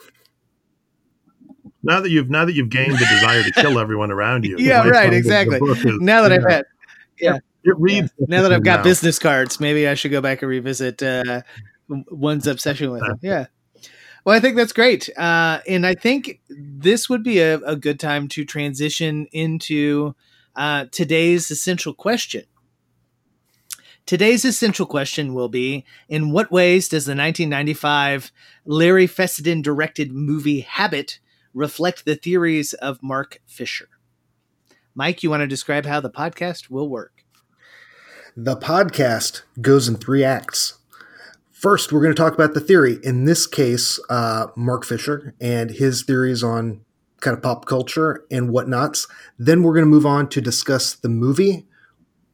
Now 1.84 2.00
that 2.00 2.10
you've 2.10 2.30
now 2.30 2.46
that 2.46 2.54
you've 2.54 2.70
gained 2.70 2.94
the 2.94 3.06
desire 3.06 3.44
to 3.44 3.52
kill 3.52 3.78
everyone 3.78 4.10
around 4.10 4.46
you. 4.46 4.56
yeah, 4.60 4.88
right, 4.88 5.14
exactly. 5.14 5.60
Is, 5.62 6.00
now 6.00 6.22
that 6.22 6.32
I've 6.32 6.50
had, 6.50 6.64
yeah, 7.20 7.40
it 7.64 7.76
reads. 7.78 8.12
Yeah. 8.18 8.26
Now 8.30 8.42
that 8.44 8.54
I've 8.54 8.64
got 8.64 8.78
now. 8.78 8.84
business 8.84 9.20
cards, 9.20 9.60
maybe 9.60 9.86
I 9.88 9.94
should 9.94 10.12
go 10.12 10.22
back 10.22 10.42
and 10.42 10.50
revisit 10.50 11.04
uh, 11.04 11.42
one's 11.88 12.48
obsession 12.48 12.92
with 12.92 13.02
him. 13.02 13.20
Yeah. 13.22 13.46
Well, 14.26 14.36
I 14.36 14.40
think 14.40 14.56
that's 14.56 14.74
great. 14.74 15.10
Uh, 15.18 15.60
and 15.68 15.86
I 15.86 15.96
think 15.96 16.40
this 16.50 17.10
would 17.10 17.24
be 17.24 17.40
a, 17.40 17.58
a 17.60 17.76
good 17.76 18.00
time 18.00 18.28
to 18.30 18.46
transition 18.46 19.28
into 19.32 20.16
uh, 20.56 20.86
today's 20.92 21.52
essential 21.52 21.94
question. 21.94 22.46
Today's 24.06 24.44
essential 24.44 24.86
question 24.86 25.34
will 25.34 25.50
be 25.50 25.86
In 26.10 26.32
what 26.32 26.52
ways 26.52 26.90
does 26.90 27.06
the 27.06 27.12
1995 27.12 28.32
Larry 28.66 29.08
Fessenden 29.08 29.62
directed 29.62 30.12
movie 30.12 30.62
Habit 30.62 31.20
reflect 31.54 32.04
the 32.04 32.16
theories 32.16 32.74
of 32.74 33.02
Mark 33.02 33.40
Fisher? 33.46 33.88
Mike, 34.96 35.24
you 35.24 35.30
want 35.30 35.42
to 35.42 35.48
describe 35.48 35.86
how 35.86 36.00
the 36.00 36.10
podcast 36.10 36.70
will 36.70 36.90
work? 36.90 37.24
The 38.36 38.58
podcast 38.58 39.44
goes 39.62 39.88
in 39.88 39.96
three 39.96 40.24
acts. 40.24 40.80
First, 41.64 41.94
we're 41.94 42.02
going 42.02 42.14
to 42.14 42.22
talk 42.22 42.34
about 42.34 42.54
the 42.54 42.60
theory. 42.60 42.98
In 43.04 43.24
this 43.24 43.48
case, 43.48 43.98
uh, 44.10 44.48
Mark 44.58 44.84
Fisher 44.84 45.34
and 45.40 45.72
his 45.72 46.04
theories 46.04 46.44
on 46.44 46.82
kind 47.22 47.38
of 47.38 47.42
pop 47.42 47.64
culture 47.68 48.26
and 48.30 48.50
whatnots. 48.50 49.08
Then 49.40 49.64
we're 49.64 49.72
going 49.72 49.86
to 49.86 49.90
move 49.90 50.06
on 50.06 50.28
to 50.32 50.42
discuss 50.42 50.94
the 50.94 51.08
movie, 51.08 51.66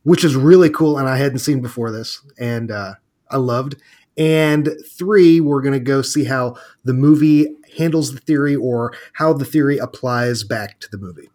which 0.02 0.24
is 0.24 0.36
really 0.36 0.72
cool 0.72 0.98
and 0.98 1.08
I 1.08 1.18
hadn't 1.18 1.40
seen 1.40 1.62
before 1.62 1.92
this, 1.92 2.26
and 2.40 2.72
uh, 2.72 2.96
I 3.30 3.38
loved. 3.38 3.76
And 4.18 4.68
three, 4.98 5.40
we're 5.40 5.62
going 5.62 5.74
to 5.74 5.80
go 5.80 6.02
see 6.02 6.24
how 6.24 6.56
the 6.84 6.94
movie 6.94 7.56
handles 7.78 8.16
the 8.16 8.22
theory 8.22 8.56
or 8.56 8.96
how 9.14 9.34
the 9.34 9.46
theory 9.46 9.78
applies 9.78 10.44
back 10.44 10.80
to 10.80 10.90
the 10.90 10.98
movie. 10.98 11.30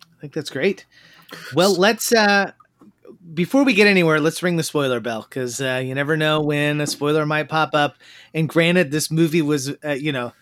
I 0.00 0.20
think 0.22 0.32
that's 0.32 0.48
great. 0.48 0.86
Well, 1.54 1.74
let's 1.74 2.12
uh, 2.12 2.52
before 3.32 3.64
we 3.64 3.74
get 3.74 3.86
anywhere, 3.86 4.20
let's 4.20 4.42
ring 4.42 4.56
the 4.56 4.62
spoiler 4.62 5.00
bell 5.00 5.26
because 5.28 5.60
uh, 5.60 5.82
you 5.84 5.94
never 5.94 6.16
know 6.16 6.40
when 6.40 6.80
a 6.80 6.86
spoiler 6.86 7.26
might 7.26 7.48
pop 7.48 7.74
up. 7.74 7.96
And 8.34 8.48
granted, 8.48 8.90
this 8.90 9.10
movie 9.10 9.42
was, 9.42 9.70
uh, 9.84 9.90
you 9.92 10.12
know, 10.12 10.32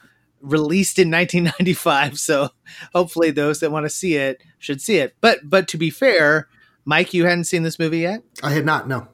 released 0.41 0.99
in 0.99 1.11
1995, 1.11 2.19
so 2.19 2.51
hopefully 2.95 3.31
those 3.31 3.61
that 3.61 3.73
want 3.73 3.85
to 3.85 3.91
see 3.91 4.17
it 4.17 4.43
should 4.59 4.81
see 4.81 4.99
it. 4.99 5.15
But 5.21 5.41
but 5.45 5.69
to 5.69 5.77
be 5.77 5.91
fair, 5.91 6.49
Mike, 6.85 7.13
you 7.13 7.25
hadn't 7.25 7.45
seen 7.45 7.63
this 7.63 7.79
movie 7.79 8.01
yet. 8.01 8.23
I 8.43 8.51
had 8.51 8.65
not. 8.65 8.89
No. 8.89 9.09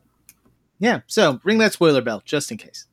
Yeah. 0.78 1.00
So 1.06 1.40
ring 1.44 1.58
that 1.58 1.72
spoiler 1.72 2.02
bell 2.02 2.22
just 2.24 2.50
in 2.50 2.58
case. 2.58 2.86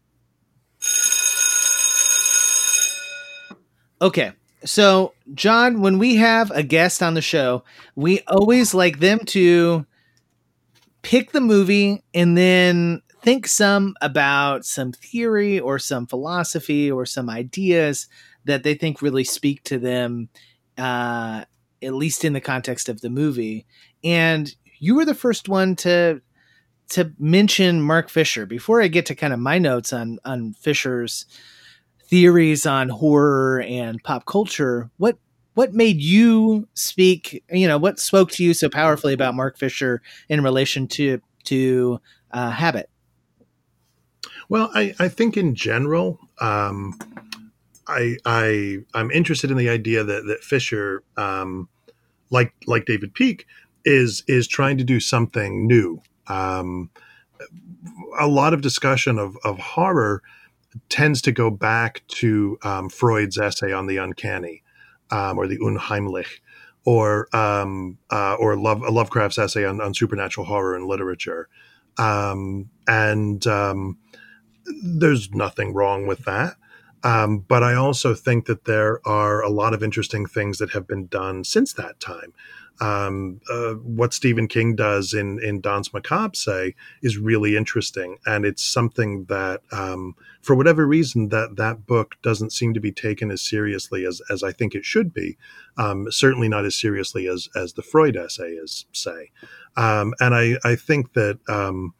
Okay. 4.01 4.31
So, 4.63 5.13
John, 5.33 5.81
when 5.81 5.97
we 5.97 6.17
have 6.17 6.51
a 6.51 6.61
guest 6.61 7.01
on 7.01 7.15
the 7.15 7.21
show, 7.21 7.63
we 7.95 8.21
always 8.27 8.75
like 8.75 8.99
them 8.99 9.19
to 9.25 9.87
pick 11.01 11.31
the 11.31 11.41
movie 11.41 12.03
and 12.13 12.37
then 12.37 13.01
think 13.21 13.47
some 13.47 13.95
about 14.01 14.65
some 14.65 14.91
theory 14.91 15.59
or 15.59 15.77
some 15.79 16.07
philosophy 16.07 16.91
or 16.91 17.05
some 17.05 17.29
ideas 17.29 18.07
that 18.45 18.63
they 18.63 18.73
think 18.73 19.01
really 19.01 19.23
speak 19.23 19.63
to 19.63 19.77
them, 19.77 20.29
uh, 20.77 21.45
at 21.83 21.93
least 21.93 22.25
in 22.25 22.33
the 22.33 22.41
context 22.41 22.89
of 22.89 23.01
the 23.01 23.09
movie. 23.09 23.65
And 24.03 24.53
you 24.79 24.95
were 24.95 25.05
the 25.05 25.13
first 25.15 25.47
one 25.47 25.75
to 25.77 26.21
to 26.89 27.13
mention 27.17 27.81
Mark 27.81 28.09
Fisher. 28.09 28.45
Before 28.45 28.81
I 28.81 28.89
get 28.89 29.05
to 29.05 29.15
kind 29.15 29.31
of 29.33 29.39
my 29.39 29.59
notes 29.59 29.93
on 29.93 30.19
on 30.25 30.53
Fisher's 30.53 31.25
theories 32.05 32.65
on 32.65 32.89
horror 32.89 33.61
and 33.61 34.03
pop 34.03 34.25
culture, 34.25 34.89
what 34.97 35.17
what 35.53 35.73
made 35.73 36.01
you 36.01 36.67
speak 36.73 37.43
you 37.51 37.67
know 37.67 37.77
what 37.77 37.99
spoke 37.99 38.31
to 38.31 38.43
you 38.43 38.53
so 38.53 38.69
powerfully 38.69 39.13
about 39.13 39.35
mark 39.35 39.57
fisher 39.57 40.01
in 40.29 40.43
relation 40.43 40.87
to 40.87 41.21
to 41.43 41.99
uh, 42.31 42.51
habit? 42.51 42.89
Well 44.49 44.69
I, 44.73 44.93
I 44.99 45.07
think 45.07 45.37
in 45.37 45.55
general 45.55 46.19
um, 46.39 46.97
I, 47.87 48.17
I 48.25 48.77
i'm 48.93 49.11
interested 49.11 49.51
in 49.51 49.57
the 49.57 49.69
idea 49.69 50.03
that 50.03 50.25
that 50.25 50.43
fisher 50.43 51.03
um, 51.17 51.67
like 52.29 52.53
like 52.67 52.85
david 52.85 53.13
peak 53.13 53.47
is 53.85 54.23
is 54.27 54.47
trying 54.47 54.77
to 54.77 54.83
do 54.83 54.99
something 54.99 55.65
new. 55.67 56.01
Um, 56.27 56.89
a 58.19 58.27
lot 58.27 58.53
of 58.53 58.61
discussion 58.61 59.17
of, 59.17 59.37
of 59.43 59.57
horror 59.57 60.21
tends 60.89 61.21
to 61.23 61.31
go 61.31 61.49
back 61.49 62.03
to 62.07 62.57
um, 62.63 62.89
Freud's 62.89 63.37
essay 63.37 63.73
on 63.73 63.87
the 63.87 63.97
uncanny 63.97 64.63
um, 65.11 65.37
or 65.37 65.47
the 65.47 65.57
Unheimlich, 65.59 66.41
or 66.85 67.33
um, 67.35 67.97
uh, 68.09 68.35
or 68.35 68.55
Love, 68.55 68.81
Lovecraft's 68.81 69.37
essay 69.37 69.65
on, 69.65 69.81
on 69.81 69.93
supernatural 69.93 70.47
horror 70.47 70.75
in 70.75 70.87
literature, 70.87 71.47
um, 71.97 72.69
and 72.87 73.45
um, 73.47 73.97
there's 74.83 75.31
nothing 75.31 75.73
wrong 75.73 76.07
with 76.07 76.25
that. 76.25 76.55
Um, 77.03 77.39
but 77.39 77.63
I 77.63 77.73
also 77.73 78.13
think 78.13 78.45
that 78.45 78.65
there 78.65 78.99
are 79.07 79.41
a 79.41 79.49
lot 79.49 79.73
of 79.73 79.81
interesting 79.81 80.27
things 80.27 80.59
that 80.59 80.71
have 80.71 80.87
been 80.87 81.07
done 81.07 81.43
since 81.43 81.73
that 81.73 81.99
time 81.99 82.33
um, 82.81 83.39
uh, 83.49 83.73
what 83.75 84.11
Stephen 84.11 84.47
King 84.47 84.75
does 84.75 85.13
in 85.13 85.39
in 85.43 85.61
Danse 85.61 85.93
Macabre 85.93 86.35
say 86.35 86.75
is 87.03 87.17
really 87.17 87.55
interesting, 87.55 88.17
and 88.25 88.43
it's 88.43 88.65
something 88.65 89.25
that, 89.25 89.61
um, 89.71 90.15
for 90.41 90.55
whatever 90.55 90.87
reason, 90.87 91.29
that 91.29 91.57
that 91.57 91.85
book 91.85 92.15
doesn't 92.23 92.51
seem 92.51 92.73
to 92.73 92.79
be 92.79 92.91
taken 92.91 93.29
as 93.29 93.41
seriously 93.41 94.03
as 94.03 94.19
as 94.31 94.41
I 94.41 94.51
think 94.51 94.73
it 94.73 94.83
should 94.83 95.13
be. 95.13 95.37
Um, 95.77 96.11
certainly 96.11 96.49
not 96.49 96.65
as 96.65 96.75
seriously 96.75 97.27
as 97.27 97.47
as 97.55 97.73
the 97.73 97.83
Freud 97.83 98.17
essay 98.17 98.49
is 98.53 98.85
say, 98.91 99.29
um, 99.77 100.15
and 100.19 100.33
I 100.33 100.55
I 100.65 100.75
think 100.75 101.13
that 101.13 101.39
um, 101.47 101.93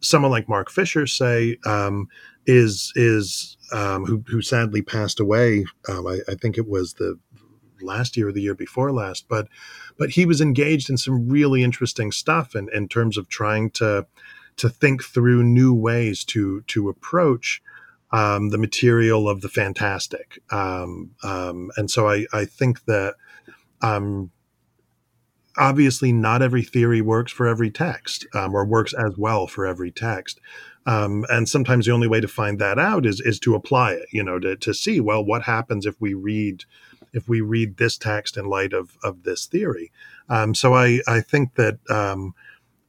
someone 0.00 0.30
like 0.30 0.48
Mark 0.48 0.70
Fisher 0.70 1.06
say 1.06 1.58
um, 1.66 2.08
is 2.46 2.90
is 2.96 3.58
who 3.70 4.24
who 4.28 4.40
sadly 4.40 4.80
passed 4.80 5.20
away. 5.20 5.66
I, 5.86 6.20
I 6.26 6.34
think 6.36 6.56
it 6.56 6.66
was 6.66 6.94
the 6.94 7.18
last 7.82 8.16
year 8.16 8.28
or 8.28 8.32
the 8.32 8.42
year 8.42 8.54
before 8.54 8.92
last, 8.92 9.26
but 9.28 9.48
but 9.98 10.10
he 10.10 10.24
was 10.24 10.40
engaged 10.40 10.88
in 10.90 10.96
some 10.96 11.28
really 11.28 11.62
interesting 11.62 12.12
stuff 12.12 12.54
in, 12.54 12.68
in 12.72 12.88
terms 12.88 13.16
of 13.16 13.28
trying 13.28 13.70
to 13.70 14.06
to 14.56 14.68
think 14.68 15.02
through 15.02 15.42
new 15.42 15.74
ways 15.74 16.24
to 16.24 16.62
to 16.62 16.88
approach 16.88 17.62
um, 18.12 18.50
the 18.50 18.58
material 18.58 19.28
of 19.28 19.40
the 19.40 19.48
fantastic. 19.48 20.38
Um, 20.50 21.12
um, 21.22 21.70
and 21.76 21.90
so 21.90 22.08
I, 22.08 22.26
I 22.32 22.44
think 22.44 22.84
that 22.84 23.14
um, 23.80 24.30
obviously 25.56 26.12
not 26.12 26.42
every 26.42 26.62
theory 26.62 27.00
works 27.00 27.32
for 27.32 27.46
every 27.46 27.70
text 27.70 28.26
um, 28.34 28.54
or 28.54 28.64
works 28.64 28.92
as 28.92 29.16
well 29.16 29.46
for 29.46 29.66
every 29.66 29.90
text. 29.90 30.40
Um, 30.84 31.24
and 31.28 31.48
sometimes 31.48 31.86
the 31.86 31.92
only 31.92 32.08
way 32.08 32.20
to 32.20 32.28
find 32.28 32.58
that 32.58 32.78
out 32.78 33.06
is 33.06 33.20
is 33.20 33.38
to 33.40 33.54
apply 33.54 33.92
it, 33.92 34.08
you 34.10 34.22
know, 34.22 34.38
to, 34.40 34.56
to 34.56 34.74
see, 34.74 35.00
well, 35.00 35.24
what 35.24 35.42
happens 35.42 35.86
if 35.86 36.00
we 36.00 36.12
read 36.12 36.64
if 37.12 37.28
we 37.28 37.40
read 37.40 37.76
this 37.76 37.96
text 37.96 38.36
in 38.36 38.46
light 38.46 38.72
of 38.72 38.96
of 39.02 39.22
this 39.24 39.46
theory. 39.46 39.90
Um, 40.28 40.54
so 40.54 40.74
I 40.74 41.00
I 41.06 41.20
think 41.20 41.54
that 41.54 41.78
um, 41.90 42.34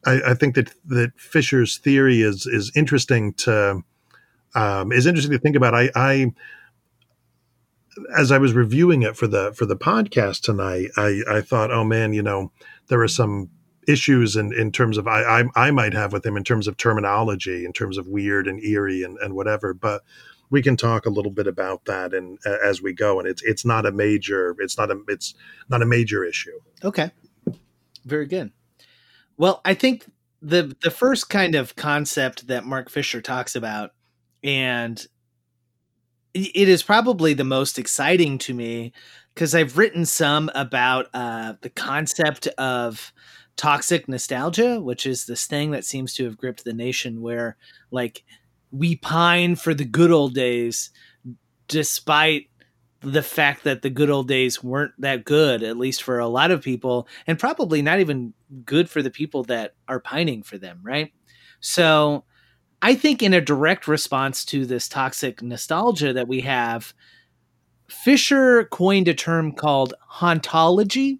I, 0.06 0.22
I, 0.28 0.34
think 0.34 0.56
that 0.56 0.74
that 0.86 1.12
Fisher's 1.18 1.78
theory 1.78 2.22
is 2.22 2.46
is 2.46 2.72
interesting 2.76 3.34
to 3.34 3.84
um, 4.56 4.92
is 4.92 5.06
interesting 5.06 5.34
to 5.34 5.40
think 5.40 5.56
about. 5.56 5.74
I, 5.74 5.90
I 5.96 6.34
as 8.16 8.32
I 8.32 8.38
was 8.38 8.54
reviewing 8.54 9.04
it 9.04 9.16
for 9.16 9.28
the 9.28 9.54
for 9.54 9.66
the 9.66 9.76
podcast 9.76 10.42
tonight, 10.42 10.90
I, 10.98 11.22
I 11.30 11.42
thought, 11.42 11.72
oh 11.72 11.84
man, 11.84 12.14
you 12.14 12.24
know, 12.24 12.52
there 12.88 13.02
are 13.02 13.08
some 13.08 13.50
issues 13.88 14.36
in, 14.36 14.54
in 14.54 14.72
terms 14.72 14.98
of 14.98 15.08
I, 15.08 15.22
I, 15.22 15.68
I 15.68 15.72
might 15.72 15.94
have 15.94 16.14
with 16.14 16.26
him 16.26 16.38
in 16.38 16.44
terms 16.44 16.68
of 16.68 16.78
terminology, 16.78 17.66
in 17.66 17.74
terms 17.74 17.98
of 17.98 18.08
weird 18.08 18.48
and 18.48 18.64
eerie 18.64 19.04
and, 19.04 19.18
and 19.20 19.36
whatever. 19.36 19.74
But 19.74 20.04
we 20.54 20.62
can 20.62 20.78
talk 20.78 21.08
a 21.08 21.10
little 21.10 21.32
bit 21.32 21.48
about 21.48 21.86
that 21.86 22.14
and 22.14 22.38
uh, 22.46 22.58
as 22.64 22.80
we 22.80 22.94
go 22.94 23.18
and 23.18 23.28
it's 23.28 23.42
it's 23.42 23.66
not 23.66 23.88
a 23.88 23.92
major 23.92 24.56
it's 24.60 24.78
not 24.78 24.92
a 24.92 25.02
it's 25.08 25.34
not 25.68 25.82
a 25.82 25.86
major 25.86 26.24
issue. 26.24 26.60
Okay. 26.84 27.10
Very 28.06 28.28
good. 28.28 28.52
Well 29.36 29.62
i 29.66 29.74
think 29.74 30.06
the 30.44 30.76
the 30.84 30.92
first 30.92 31.28
kind 31.30 31.56
of 31.56 31.76
concept 31.76 32.48
that 32.48 32.66
mark 32.66 32.92
fisher 32.92 33.20
talks 33.20 33.56
about 33.56 33.94
and 34.44 35.08
it 36.36 36.70
is 36.70 36.84
probably 36.84 37.34
the 37.34 37.44
most 37.44 37.80
exciting 37.80 38.38
to 38.38 38.54
me 38.54 38.94
because 39.34 39.56
i've 39.56 39.78
written 39.78 40.06
some 40.06 40.52
about 40.54 41.08
uh, 41.14 41.54
the 41.62 41.70
concept 41.70 42.46
of 42.60 43.12
toxic 43.56 44.08
nostalgia 44.08 44.82
which 44.82 45.06
is 45.06 45.26
this 45.26 45.48
thing 45.48 45.72
that 45.72 45.86
seems 45.86 46.14
to 46.14 46.26
have 46.26 46.38
gripped 46.38 46.64
the 46.64 46.74
nation 46.74 47.22
where 47.22 47.56
like 47.90 48.24
we 48.74 48.96
pine 48.96 49.56
for 49.56 49.74
the 49.74 49.86
good 49.86 50.12
old 50.12 50.34
days 50.34 50.90
despite 51.68 52.50
the 53.02 53.22
fact 53.22 53.64
that 53.64 53.82
the 53.82 53.90
good 53.90 54.10
old 54.10 54.28
days 54.28 54.64
weren't 54.64 54.94
that 54.98 55.24
good 55.24 55.62
at 55.62 55.78
least 55.78 56.02
for 56.02 56.20
a 56.20 56.28
lot 56.28 56.52
of 56.52 56.62
people 56.62 57.08
and 57.28 57.40
probably 57.40 57.82
not 57.82 58.00
even 58.00 58.34
good 58.66 58.90
for 58.90 59.02
the 59.02 59.12
people 59.12 59.44
that 59.44 59.76
are 59.88 60.00
pining 60.00 60.42
for 60.42 60.58
them 60.58 60.80
right? 60.84 61.14
So 61.60 62.26
i 62.82 62.94
think 62.96 63.24
in 63.24 63.34
a 63.34 63.42
direct 63.42 63.88
response 63.88 64.44
to 64.44 64.66
this 64.66 64.90
toxic 64.90 65.42
nostalgia 65.42 66.14
that 66.14 66.28
we 66.28 66.42
have 66.42 66.94
fisher 67.88 68.66
coined 68.66 69.08
a 69.08 69.14
term 69.14 69.54
called 69.54 69.94
hauntology 70.16 71.20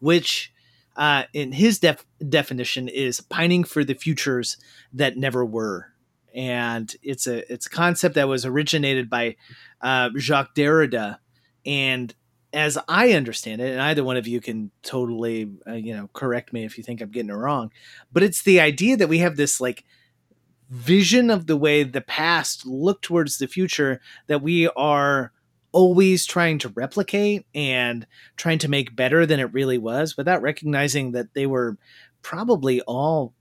which 0.00 0.52
uh, 0.96 1.24
in 1.32 1.52
his 1.52 1.78
def- 1.78 2.04
definition 2.28 2.88
is 2.88 3.20
pining 3.20 3.64
for 3.64 3.82
the 3.84 3.94
futures 3.94 4.56
that 4.92 5.16
never 5.16 5.44
were 5.44 5.91
and 6.34 6.94
it's 7.02 7.26
a 7.26 7.50
it's 7.52 7.66
a 7.66 7.70
concept 7.70 8.14
that 8.14 8.28
was 8.28 8.44
originated 8.44 9.10
by 9.10 9.36
uh, 9.80 10.10
Jacques 10.18 10.54
Derrida, 10.54 11.18
and 11.66 12.14
as 12.52 12.78
I 12.88 13.12
understand 13.12 13.60
it, 13.60 13.72
and 13.72 13.80
either 13.80 14.04
one 14.04 14.16
of 14.16 14.26
you 14.26 14.40
can 14.40 14.70
totally 14.82 15.50
uh, 15.66 15.72
you 15.72 15.94
know 15.94 16.08
correct 16.12 16.52
me 16.52 16.64
if 16.64 16.76
you 16.76 16.84
think 16.84 17.00
I'm 17.00 17.10
getting 17.10 17.30
it 17.30 17.34
wrong, 17.34 17.70
but 18.12 18.22
it's 18.22 18.42
the 18.42 18.60
idea 18.60 18.96
that 18.96 19.08
we 19.08 19.18
have 19.18 19.36
this 19.36 19.60
like 19.60 19.84
vision 20.70 21.30
of 21.30 21.46
the 21.46 21.56
way 21.56 21.82
the 21.82 22.00
past 22.00 22.64
looked 22.66 23.04
towards 23.04 23.38
the 23.38 23.46
future 23.46 24.00
that 24.26 24.42
we 24.42 24.68
are 24.68 25.32
always 25.72 26.24
trying 26.26 26.58
to 26.58 26.68
replicate 26.70 27.46
and 27.54 28.06
trying 28.36 28.58
to 28.58 28.68
make 28.68 28.96
better 28.96 29.26
than 29.26 29.40
it 29.40 29.52
really 29.52 29.78
was 29.78 30.16
without 30.16 30.42
recognizing 30.42 31.12
that 31.12 31.34
they 31.34 31.46
were 31.46 31.76
probably 32.22 32.80
all 32.82 33.34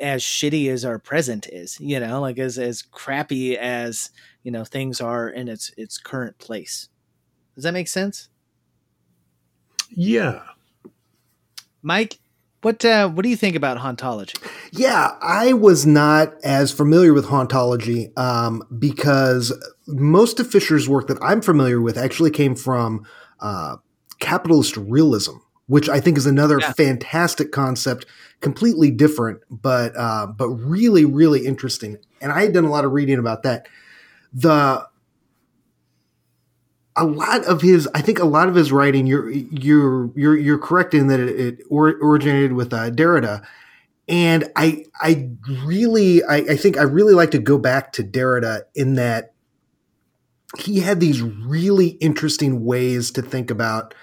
as 0.00 0.22
shitty 0.22 0.68
as 0.70 0.84
our 0.84 0.98
present 0.98 1.46
is, 1.48 1.78
you 1.80 2.00
know, 2.00 2.20
like 2.20 2.38
as 2.38 2.58
as 2.58 2.82
crappy 2.82 3.56
as, 3.56 4.10
you 4.42 4.50
know, 4.50 4.64
things 4.64 5.00
are 5.00 5.28
in 5.28 5.48
its 5.48 5.72
its 5.76 5.98
current 5.98 6.38
place. 6.38 6.88
Does 7.54 7.64
that 7.64 7.72
make 7.72 7.88
sense? 7.88 8.28
Yeah. 9.90 10.42
Mike, 11.82 12.18
what 12.62 12.84
uh, 12.84 13.08
what 13.08 13.22
do 13.22 13.28
you 13.28 13.36
think 13.36 13.54
about 13.54 13.78
hauntology? 13.78 14.36
Yeah, 14.72 15.16
I 15.22 15.52
was 15.52 15.86
not 15.86 16.34
as 16.42 16.72
familiar 16.72 17.14
with 17.14 17.26
hauntology 17.26 18.16
um, 18.18 18.62
because 18.78 19.52
most 19.86 20.40
of 20.40 20.50
Fisher's 20.50 20.88
work 20.88 21.06
that 21.06 21.18
I'm 21.22 21.40
familiar 21.40 21.80
with 21.80 21.96
actually 21.96 22.30
came 22.30 22.56
from 22.56 23.06
uh, 23.40 23.76
capitalist 24.18 24.76
realism, 24.76 25.36
which 25.66 25.88
I 25.88 26.00
think 26.00 26.16
is 26.16 26.26
another 26.26 26.60
yeah. 26.60 26.72
fantastic 26.72 27.52
concept, 27.52 28.06
completely 28.40 28.90
different, 28.90 29.40
but 29.50 29.96
uh, 29.96 30.26
but 30.26 30.48
really 30.48 31.04
really 31.04 31.46
interesting. 31.46 31.98
And 32.20 32.32
I 32.32 32.42
had 32.42 32.52
done 32.52 32.64
a 32.64 32.70
lot 32.70 32.84
of 32.84 32.92
reading 32.92 33.18
about 33.18 33.42
that. 33.42 33.66
The 34.32 34.86
a 36.96 37.04
lot 37.04 37.44
of 37.44 37.60
his, 37.60 37.86
I 37.94 38.00
think, 38.00 38.18
a 38.18 38.24
lot 38.24 38.48
of 38.48 38.54
his 38.54 38.72
writing, 38.72 39.06
you're 39.06 39.30
you're 39.30 40.10
you're 40.16 40.36
you're 40.36 40.58
correct 40.58 40.94
in 40.94 41.08
that 41.08 41.20
it, 41.20 41.38
it 41.38 41.62
originated 41.70 42.54
with 42.54 42.72
uh, 42.72 42.90
Derrida, 42.90 43.44
and 44.08 44.50
I 44.56 44.84
I 45.00 45.30
really 45.64 46.24
I, 46.24 46.36
I 46.36 46.56
think 46.56 46.78
I 46.78 46.82
really 46.82 47.14
like 47.14 47.32
to 47.32 47.38
go 47.38 47.58
back 47.58 47.92
to 47.94 48.04
Derrida 48.04 48.62
in 48.74 48.94
that 48.94 49.34
he 50.58 50.80
had 50.80 51.00
these 51.00 51.20
really 51.20 51.88
interesting 51.88 52.64
ways 52.64 53.10
to 53.10 53.22
think 53.22 53.50
about 53.50 53.94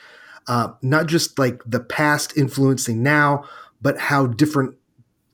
uh, 0.47 0.69
not 0.81 1.07
just 1.07 1.39
like 1.39 1.61
the 1.65 1.79
past 1.79 2.37
influencing 2.37 3.01
now, 3.01 3.43
but 3.81 3.97
how 3.97 4.27
different 4.27 4.75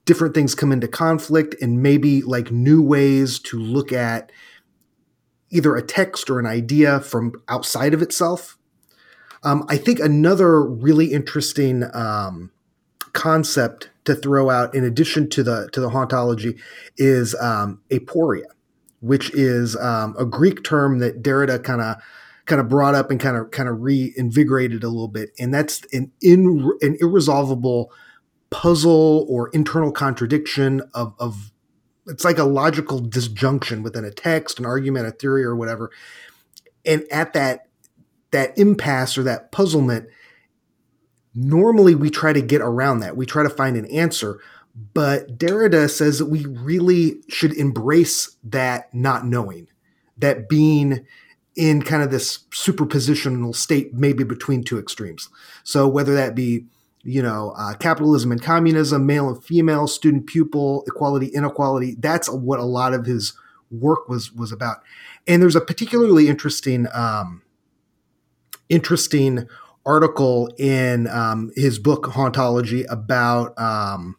different 0.04 0.34
things 0.34 0.54
come 0.54 0.72
into 0.72 0.88
conflict 0.88 1.54
and 1.60 1.82
maybe 1.82 2.22
like 2.22 2.50
new 2.50 2.82
ways 2.82 3.38
to 3.38 3.58
look 3.58 3.92
at 3.92 4.32
either 5.50 5.76
a 5.76 5.82
text 5.82 6.30
or 6.30 6.40
an 6.40 6.46
idea 6.46 7.00
from 7.00 7.32
outside 7.48 7.94
of 7.94 8.02
itself. 8.02 8.56
Um, 9.42 9.64
I 9.68 9.76
think 9.76 10.00
another 10.00 10.62
really 10.62 11.12
interesting 11.12 11.84
um, 11.94 12.50
concept 13.12 13.90
to 14.04 14.14
throw 14.14 14.50
out, 14.50 14.74
in 14.74 14.84
addition 14.84 15.28
to 15.30 15.42
the 15.42 15.68
to 15.72 15.80
the 15.80 15.90
hauntology, 15.90 16.58
is 16.96 17.34
um, 17.36 17.80
aporia, 17.90 18.44
which 19.00 19.32
is 19.34 19.76
um, 19.76 20.14
a 20.18 20.24
Greek 20.24 20.64
term 20.64 20.98
that 20.98 21.22
Derrida 21.22 21.62
kind 21.62 21.80
of 21.80 21.96
kind 22.46 22.60
of 22.60 22.68
brought 22.68 22.94
up 22.94 23.10
and 23.10 23.20
kind 23.20 23.36
of 23.36 23.50
kind 23.50 23.68
of 23.68 23.82
reinvigorated 23.82 24.82
a 24.82 24.88
little 24.88 25.08
bit, 25.08 25.30
and 25.38 25.52
that's 25.52 25.82
an 25.92 26.12
in 26.20 26.70
an 26.80 26.96
irresolvable 27.00 27.92
puzzle 28.50 29.26
or 29.28 29.48
internal 29.50 29.92
contradiction 29.92 30.82
of 30.94 31.14
of 31.18 31.52
it's 32.06 32.24
like 32.24 32.38
a 32.38 32.44
logical 32.44 32.98
disjunction 32.98 33.82
within 33.82 34.04
a 34.04 34.10
text, 34.10 34.58
an 34.58 34.66
argument, 34.66 35.06
a 35.06 35.12
theory, 35.12 35.44
or 35.44 35.54
whatever. 35.54 35.90
And 36.84 37.04
at 37.10 37.32
that 37.34 37.68
that 38.32 38.56
impasse 38.58 39.18
or 39.18 39.22
that 39.24 39.52
puzzlement, 39.52 40.08
normally 41.34 41.94
we 41.94 42.10
try 42.10 42.32
to 42.32 42.42
get 42.42 42.60
around 42.60 43.00
that. 43.00 43.16
We 43.16 43.26
try 43.26 43.42
to 43.42 43.50
find 43.50 43.76
an 43.76 43.86
answer. 43.86 44.40
But 44.94 45.36
Derrida 45.36 45.90
says 45.90 46.18
that 46.18 46.26
we 46.26 46.46
really 46.46 47.22
should 47.28 47.52
embrace 47.54 48.36
that 48.44 48.92
not 48.94 49.26
knowing 49.26 49.68
that 50.16 50.48
being 50.48 51.06
in 51.56 51.82
kind 51.82 52.02
of 52.02 52.10
this 52.10 52.38
superpositional 52.50 53.54
state, 53.54 53.92
maybe 53.94 54.24
between 54.24 54.62
two 54.62 54.78
extremes. 54.78 55.28
So 55.64 55.88
whether 55.88 56.14
that 56.14 56.34
be 56.34 56.66
you 57.02 57.22
know, 57.22 57.54
uh, 57.56 57.74
capitalism 57.74 58.30
and 58.30 58.42
communism, 58.42 59.06
male 59.06 59.28
and 59.28 59.42
female, 59.42 59.86
student 59.86 60.26
pupil, 60.26 60.84
equality, 60.86 61.26
inequality. 61.28 61.96
That's 61.98 62.28
what 62.28 62.60
a 62.60 62.64
lot 62.64 62.92
of 62.92 63.06
his 63.06 63.32
work 63.70 64.08
was 64.08 64.32
was 64.32 64.52
about. 64.52 64.78
And 65.26 65.42
there's 65.42 65.56
a 65.56 65.60
particularly 65.60 66.28
interesting 66.28 66.86
um, 66.92 67.42
interesting 68.68 69.48
article 69.86 70.50
in 70.58 71.08
um, 71.08 71.52
his 71.56 71.78
book 71.78 72.04
Hauntology 72.04 72.84
about 72.90 73.58
um, 73.58 74.16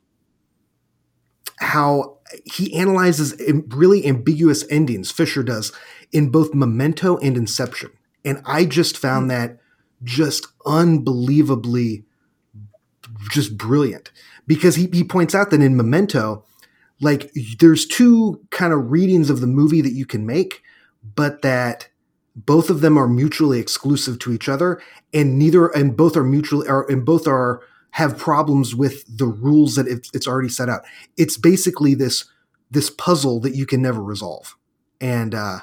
how 1.57 2.17
he 2.45 2.73
analyzes 2.75 3.39
really 3.67 4.07
ambiguous 4.07 4.65
endings. 4.71 5.11
Fisher 5.11 5.43
does 5.43 5.71
in 6.11 6.29
both 6.29 6.53
Memento 6.53 7.17
and 7.17 7.37
Inception, 7.37 7.91
and 8.25 8.41
I 8.45 8.65
just 8.65 8.97
found 8.97 9.29
that 9.29 9.59
just 10.03 10.47
unbelievably 10.65 12.03
just 13.29 13.57
brilliant. 13.57 14.11
Because 14.47 14.75
he, 14.75 14.87
he 14.91 15.03
points 15.03 15.35
out 15.35 15.51
that 15.51 15.61
in 15.61 15.77
Memento, 15.77 16.43
like 16.99 17.31
there's 17.59 17.85
two 17.85 18.41
kind 18.49 18.73
of 18.73 18.91
readings 18.91 19.29
of 19.29 19.41
the 19.41 19.47
movie 19.47 19.81
that 19.81 19.93
you 19.93 20.05
can 20.05 20.25
make, 20.25 20.61
but 21.15 21.41
that 21.41 21.87
both 22.35 22.69
of 22.69 22.81
them 22.81 22.97
are 22.97 23.07
mutually 23.07 23.59
exclusive 23.59 24.19
to 24.19 24.31
each 24.33 24.47
other 24.47 24.81
and 25.13 25.37
neither 25.37 25.67
and 25.67 25.97
both 25.97 26.15
are 26.15 26.23
mutually 26.23 26.67
are 26.67 26.89
and 26.89 27.05
both 27.05 27.27
are 27.27 27.61
have 27.91 28.17
problems 28.17 28.73
with 28.73 29.03
the 29.17 29.25
rules 29.25 29.75
that 29.75 29.87
it, 29.87 30.07
it's 30.13 30.27
already 30.27 30.47
set 30.47 30.69
out. 30.69 30.81
It's 31.17 31.37
basically 31.37 31.93
this 31.93 32.25
this 32.69 32.89
puzzle 32.89 33.41
that 33.41 33.55
you 33.55 33.65
can 33.65 33.81
never 33.81 34.01
resolve. 34.01 34.55
And 35.01 35.35
uh 35.35 35.59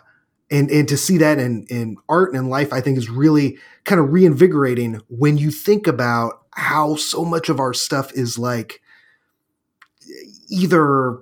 and 0.51 0.71
and 0.71 0.89
to 0.89 0.97
see 0.97 1.19
that 1.19 1.39
in 1.39 1.67
in 1.69 1.97
art 2.09 2.33
and 2.33 2.39
in 2.39 2.49
life 2.49 2.73
i 2.73 2.81
think 2.81 2.97
is 2.97 3.11
really 3.11 3.59
kind 3.85 4.01
of 4.01 4.13
reinvigorating 4.13 5.01
when 5.09 5.37
you 5.37 5.51
think 5.51 5.87
about 5.87 6.43
how 6.53 6.97
so 6.97 7.25
much 7.25 7.49
of 7.49 7.61
our 7.61 7.73
stuff 7.73 8.13
is 8.15 8.39
like 8.39 8.81
either 10.51 11.19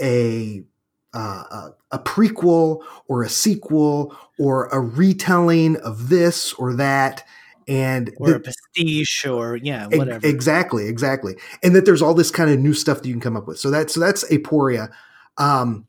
a 0.00 0.62
uh, 1.14 1.70
a 1.92 1.98
prequel 1.98 2.82
or 3.08 3.22
a 3.22 3.28
sequel 3.28 4.14
or 4.38 4.66
a 4.66 4.78
retelling 4.78 5.76
of 5.78 6.10
this 6.10 6.52
or 6.54 6.74
that 6.74 7.24
and 7.66 8.12
or 8.18 8.28
the, 8.28 8.36
a 8.36 8.40
pastiche 8.40 9.24
or 9.24 9.56
yeah 9.56 9.86
whatever. 9.86 10.26
exactly 10.26 10.88
exactly. 10.88 11.36
And 11.62 11.74
that 11.74 11.86
there's 11.86 12.02
all 12.02 12.14
this 12.14 12.30
kind 12.30 12.50
of 12.50 12.58
new 12.58 12.74
stuff 12.74 12.98
that 12.98 13.08
you 13.08 13.14
can 13.14 13.20
come 13.20 13.36
up 13.36 13.46
with. 13.46 13.58
So 13.58 13.70
that's 13.70 13.94
so 13.94 14.00
that's 14.00 14.24
aporia. 14.30 14.90
Um 15.38 15.86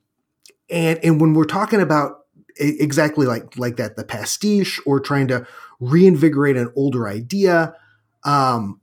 and 0.69 0.99
and 1.03 1.19
when 1.19 1.33
we're 1.33 1.45
talking 1.45 1.81
about 1.81 2.25
exactly 2.59 3.25
like 3.25 3.57
like 3.57 3.77
that 3.77 3.95
the 3.95 4.03
pastiche 4.03 4.79
or 4.85 4.99
trying 4.99 5.27
to 5.27 5.45
reinvigorate 5.79 6.57
an 6.57 6.71
older 6.75 7.07
idea 7.07 7.75
um, 8.23 8.81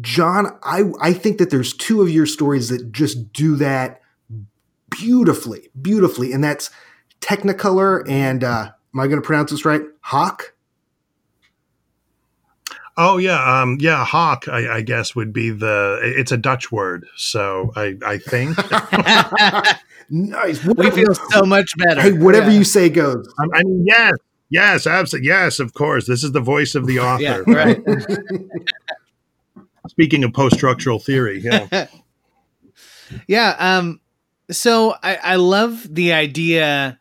John, 0.00 0.58
I, 0.62 0.84
I 1.00 1.12
think 1.12 1.38
that 1.38 1.50
there's 1.50 1.74
two 1.74 2.00
of 2.00 2.08
your 2.08 2.26
stories 2.26 2.68
that 2.68 2.92
just 2.92 3.32
do 3.32 3.56
that 3.56 4.00
beautifully, 4.90 5.68
beautifully, 5.80 6.32
and 6.32 6.42
that's 6.42 6.70
Technicolor 7.20 8.08
and 8.08 8.42
uh, 8.42 8.70
am 8.94 9.00
I 9.00 9.06
going 9.06 9.20
to 9.20 9.26
pronounce 9.26 9.50
this 9.50 9.64
right? 9.64 9.82
Hawk. 10.00 10.54
Oh 12.96 13.18
yeah, 13.18 13.62
um, 13.62 13.78
yeah. 13.80 14.04
Hawk, 14.04 14.48
I, 14.48 14.76
I, 14.76 14.80
guess 14.82 15.14
would 15.14 15.32
be 15.32 15.50
the. 15.50 15.98
It's 16.02 16.30
a 16.30 16.36
Dutch 16.36 16.70
word, 16.70 17.06
so 17.16 17.72
I, 17.74 17.96
I 18.04 18.18
think. 18.18 18.56
nice. 20.10 20.62
we 20.64 20.90
feel 20.90 21.14
so 21.30 21.42
much 21.42 21.72
better. 21.78 22.02
Hey, 22.02 22.12
whatever 22.12 22.50
yeah. 22.50 22.58
you 22.58 22.64
say 22.64 22.90
goes. 22.90 23.26
I 23.38 23.62
mean, 23.62 23.84
yes, 23.86 24.12
Yes, 24.52 24.86
absolutely. 24.86 25.28
Yes, 25.28 25.60
of 25.60 25.72
course. 25.72 26.06
This 26.06 26.22
is 26.22 26.32
the 26.32 26.40
voice 26.40 26.74
of 26.74 26.86
the 26.86 26.98
author. 26.98 27.22
yeah, 27.22 27.42
right. 27.46 27.82
Speaking 29.88 30.24
of 30.24 30.34
post-structural 30.34 30.98
theory, 30.98 31.40
yeah. 31.40 31.86
yeah, 33.26 33.56
um 33.58 33.98
so 34.50 34.94
I 35.02 35.16
I 35.16 35.36
love 35.36 35.94
the 35.94 36.12
idea 36.12 36.98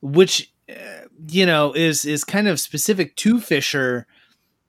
which 0.00 0.50
uh, 0.70 1.06
you 1.28 1.44
know 1.44 1.74
is 1.74 2.06
is 2.06 2.24
kind 2.24 2.48
of 2.48 2.58
specific 2.58 3.14
to 3.16 3.40
Fisher 3.40 4.06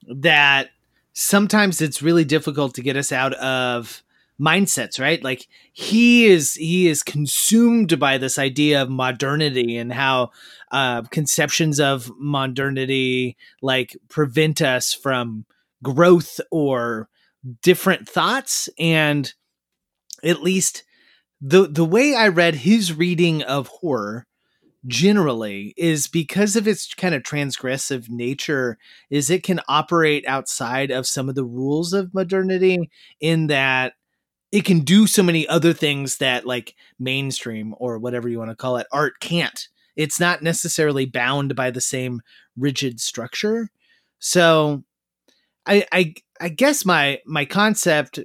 that 0.08 0.70
sometimes 1.14 1.82
it's 1.82 2.02
really 2.02 2.26
difficult 2.26 2.74
to 2.76 2.84
get 2.84 2.98
us 2.98 3.12
out 3.12 3.34
of 3.36 4.04
mindsets 4.40 5.00
right? 5.00 5.24
Like 5.24 5.48
he 5.74 6.28
is 6.28 6.54
he 6.54 6.88
is 6.88 7.04
consumed 7.04 8.00
by 8.00 8.18
this 8.18 8.38
idea 8.38 8.82
of 8.82 8.90
modernity 8.90 9.78
and 9.78 9.92
how 9.92 10.32
uh, 10.72 11.02
conceptions 11.04 11.80
of 11.80 12.12
modernity 12.18 13.36
like 13.62 13.98
prevent 14.10 14.62
us 14.62 14.94
from 14.94 15.46
growth 15.84 16.40
or 16.52 17.10
different 17.64 18.08
thoughts. 18.08 18.70
And 18.78 19.34
at 20.24 20.42
least 20.42 20.84
the 21.40 21.68
the 21.68 21.86
way 21.86 22.16
i 22.16 22.28
read 22.28 22.56
his 22.56 22.94
reading 22.94 23.44
of 23.44 23.68
horror 23.68 24.26
generally 24.86 25.74
is 25.76 26.08
because 26.08 26.56
of 26.56 26.68
its 26.68 26.94
kind 26.94 27.16
of 27.16 27.24
transgressive 27.24 28.10
nature 28.10 28.78
is 29.10 29.30
it 29.30 29.44
can 29.44 29.60
operate 29.68 30.26
outside 30.28 30.92
of 30.92 31.08
some 31.08 31.28
of 31.30 31.36
the 31.36 31.44
rules 31.44 31.94
of 31.94 32.14
modernity 32.14 32.90
in 33.20 33.48
that 33.48 33.94
it 34.52 34.64
can 34.64 34.80
do 34.80 35.08
so 35.08 35.24
many 35.24 35.48
other 35.48 35.74
things 35.74 36.18
that 36.18 36.46
like 36.46 36.76
mainstream 37.00 37.74
or 37.80 37.98
whatever 38.00 38.30
you 38.30 38.38
want 38.38 38.50
to 38.50 38.56
call 38.56 38.78
it 38.78 38.88
art 38.92 39.20
can't. 39.20 39.68
It's 39.96 40.20
not 40.20 40.42
necessarily 40.42 41.06
bound 41.06 41.56
by 41.56 41.72
the 41.72 41.82
same 41.82 42.22
rigid 42.56 43.00
structure. 43.00 43.70
So 44.20 44.84
i 45.66 45.86
i 45.92 46.14
i 46.40 46.50
guess 46.50 46.86
my 46.86 47.20
my 47.26 47.44
concept 47.44 48.20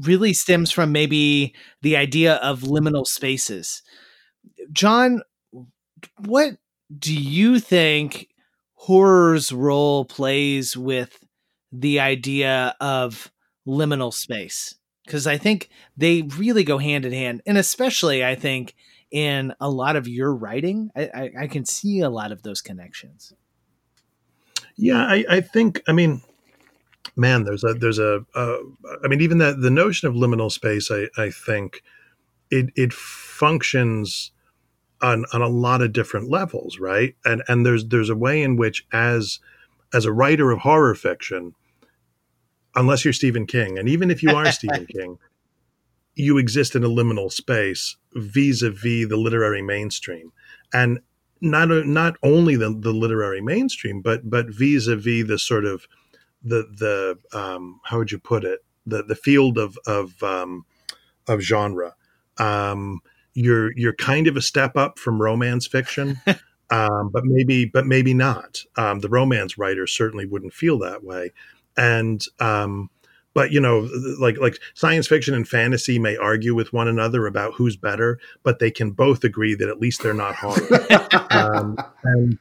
really 0.00 0.32
stems 0.32 0.70
from 0.70 0.92
maybe 0.92 1.54
the 1.82 1.96
idea 1.96 2.36
of 2.36 2.60
liminal 2.60 3.06
spaces. 3.06 3.82
John 4.72 5.22
what 6.18 6.56
do 6.96 7.14
you 7.14 7.58
think 7.58 8.28
horror's 8.74 9.52
role 9.52 10.04
plays 10.04 10.76
with 10.76 11.24
the 11.70 12.00
idea 12.00 12.74
of 12.80 13.32
liminal 13.66 14.12
space 14.12 14.74
because 15.04 15.26
I 15.26 15.36
think 15.36 15.68
they 15.96 16.22
really 16.22 16.64
go 16.64 16.78
hand 16.78 17.04
in 17.04 17.12
hand, 17.12 17.42
and 17.46 17.58
especially 17.58 18.24
I 18.24 18.34
think 18.34 18.74
in 19.10 19.52
a 19.60 19.68
lot 19.68 19.96
of 19.96 20.08
your 20.08 20.34
writing, 20.34 20.90
I, 20.96 21.02
I, 21.02 21.30
I 21.42 21.46
can 21.46 21.64
see 21.64 22.00
a 22.00 22.10
lot 22.10 22.32
of 22.32 22.42
those 22.42 22.60
connections. 22.60 23.32
Yeah, 24.76 25.04
I, 25.04 25.24
I 25.28 25.40
think. 25.40 25.82
I 25.86 25.92
mean, 25.92 26.22
man, 27.16 27.44
there's 27.44 27.64
a 27.64 27.74
there's 27.74 27.98
a. 27.98 28.24
Uh, 28.34 28.58
I 29.04 29.08
mean, 29.08 29.20
even 29.20 29.38
that 29.38 29.60
the 29.60 29.70
notion 29.70 30.08
of 30.08 30.14
liminal 30.14 30.50
space, 30.50 30.90
I 30.90 31.08
I 31.20 31.30
think 31.30 31.82
it 32.50 32.70
it 32.74 32.92
functions 32.92 34.32
on 35.02 35.24
on 35.32 35.42
a 35.42 35.48
lot 35.48 35.82
of 35.82 35.92
different 35.92 36.30
levels, 36.30 36.78
right? 36.78 37.14
And 37.24 37.42
and 37.48 37.66
there's 37.66 37.86
there's 37.86 38.10
a 38.10 38.16
way 38.16 38.42
in 38.42 38.56
which 38.56 38.86
as 38.92 39.40
as 39.92 40.04
a 40.04 40.12
writer 40.12 40.50
of 40.50 40.60
horror 40.60 40.94
fiction, 40.94 41.54
unless 42.74 43.04
you're 43.04 43.12
Stephen 43.12 43.46
King, 43.46 43.78
and 43.78 43.88
even 43.88 44.10
if 44.10 44.22
you 44.22 44.30
are 44.30 44.50
Stephen 44.52 44.86
King, 44.86 45.18
you 46.14 46.38
exist 46.38 46.74
in 46.74 46.84
a 46.84 46.88
liminal 46.88 47.30
space 47.30 47.96
vis-a-vis 48.14 49.08
the 49.08 49.16
literary 49.16 49.62
mainstream, 49.62 50.32
and 50.72 51.00
not 51.40 51.68
not 51.68 52.16
only 52.22 52.56
the, 52.56 52.70
the 52.70 52.92
literary 52.92 53.40
mainstream, 53.40 54.00
but 54.00 54.30
but 54.30 54.46
vis-a-vis 54.48 55.26
the 55.26 55.38
sort 55.38 55.64
of 55.64 55.86
the 56.42 56.68
the 56.78 57.38
um, 57.38 57.80
how 57.84 57.98
would 57.98 58.12
you 58.12 58.18
put 58.18 58.44
it 58.44 58.60
the 58.86 59.02
the 59.02 59.16
field 59.16 59.58
of 59.58 59.78
of 59.86 60.22
um, 60.22 60.64
of 61.26 61.40
genre. 61.40 61.94
Um, 62.38 63.00
you're 63.34 63.72
you're 63.76 63.94
kind 63.94 64.26
of 64.26 64.36
a 64.36 64.42
step 64.42 64.76
up 64.76 64.98
from 64.98 65.20
romance 65.20 65.66
fiction. 65.66 66.20
Um, 66.70 67.10
but 67.12 67.26
maybe, 67.26 67.66
but 67.66 67.84
maybe 67.86 68.14
not. 68.14 68.62
Um, 68.78 69.00
the 69.00 69.10
romance 69.10 69.58
writer 69.58 69.86
certainly 69.86 70.24
wouldn't 70.24 70.54
feel 70.54 70.78
that 70.78 71.04
way 71.04 71.32
and 71.76 72.24
um, 72.40 72.90
but 73.34 73.50
you 73.50 73.60
know 73.60 73.88
like 74.18 74.38
like 74.38 74.58
science 74.74 75.06
fiction 75.06 75.34
and 75.34 75.48
fantasy 75.48 75.98
may 75.98 76.16
argue 76.16 76.54
with 76.54 76.72
one 76.72 76.88
another 76.88 77.26
about 77.26 77.54
who's 77.54 77.76
better 77.76 78.18
but 78.42 78.58
they 78.58 78.70
can 78.70 78.90
both 78.90 79.24
agree 79.24 79.54
that 79.54 79.68
at 79.68 79.80
least 79.80 80.02
they're 80.02 80.14
not 80.14 80.34
horror 80.34 80.86
um, 81.30 81.76
and 82.04 82.38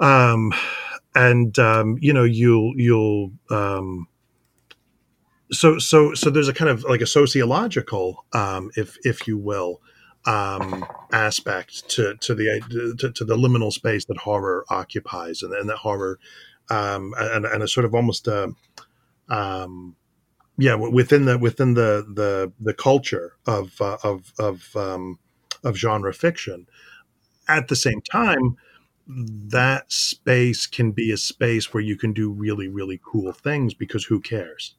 um 0.00 0.52
and 1.14 1.58
um 1.58 1.96
you 2.00 2.12
know 2.12 2.24
you'll 2.24 2.72
you'll 2.76 3.30
um 3.50 4.06
so 5.54 5.78
so 5.78 6.14
so 6.14 6.30
there's 6.30 6.48
a 6.48 6.54
kind 6.54 6.70
of 6.70 6.84
like 6.84 7.00
a 7.00 7.06
sociological 7.06 8.24
um 8.32 8.70
if 8.76 8.96
if 9.04 9.26
you 9.28 9.38
will 9.38 9.80
um 10.26 10.84
aspect 11.12 11.88
to 11.88 12.14
to 12.16 12.34
the 12.34 12.96
to, 12.98 13.10
to 13.12 13.24
the 13.24 13.36
liminal 13.36 13.72
space 13.72 14.06
that 14.06 14.18
horror 14.18 14.64
occupies 14.70 15.42
and, 15.42 15.52
and 15.54 15.68
that 15.68 15.78
horror 15.78 16.18
um, 16.70 17.14
and, 17.18 17.44
and 17.44 17.62
a 17.62 17.68
sort 17.68 17.84
of 17.84 17.94
almost 17.94 18.26
a, 18.26 18.50
um, 19.28 19.96
yeah 20.58 20.74
within 20.74 21.26
the 21.26 21.38
within 21.38 21.74
the 21.74 22.06
the 22.14 22.52
the 22.60 22.74
culture 22.74 23.34
of 23.46 23.80
uh, 23.80 23.98
of 24.04 24.32
of 24.38 24.74
um, 24.76 25.18
of 25.64 25.76
genre 25.76 26.14
fiction 26.14 26.66
at 27.48 27.68
the 27.68 27.76
same 27.76 28.00
time, 28.00 28.56
that 29.06 29.92
space 29.92 30.66
can 30.66 30.92
be 30.92 31.12
a 31.12 31.16
space 31.16 31.74
where 31.74 31.82
you 31.82 31.96
can 31.96 32.12
do 32.12 32.30
really, 32.30 32.68
really 32.68 33.00
cool 33.04 33.32
things 33.32 33.74
because 33.74 34.04
who 34.04 34.20
cares? 34.20 34.74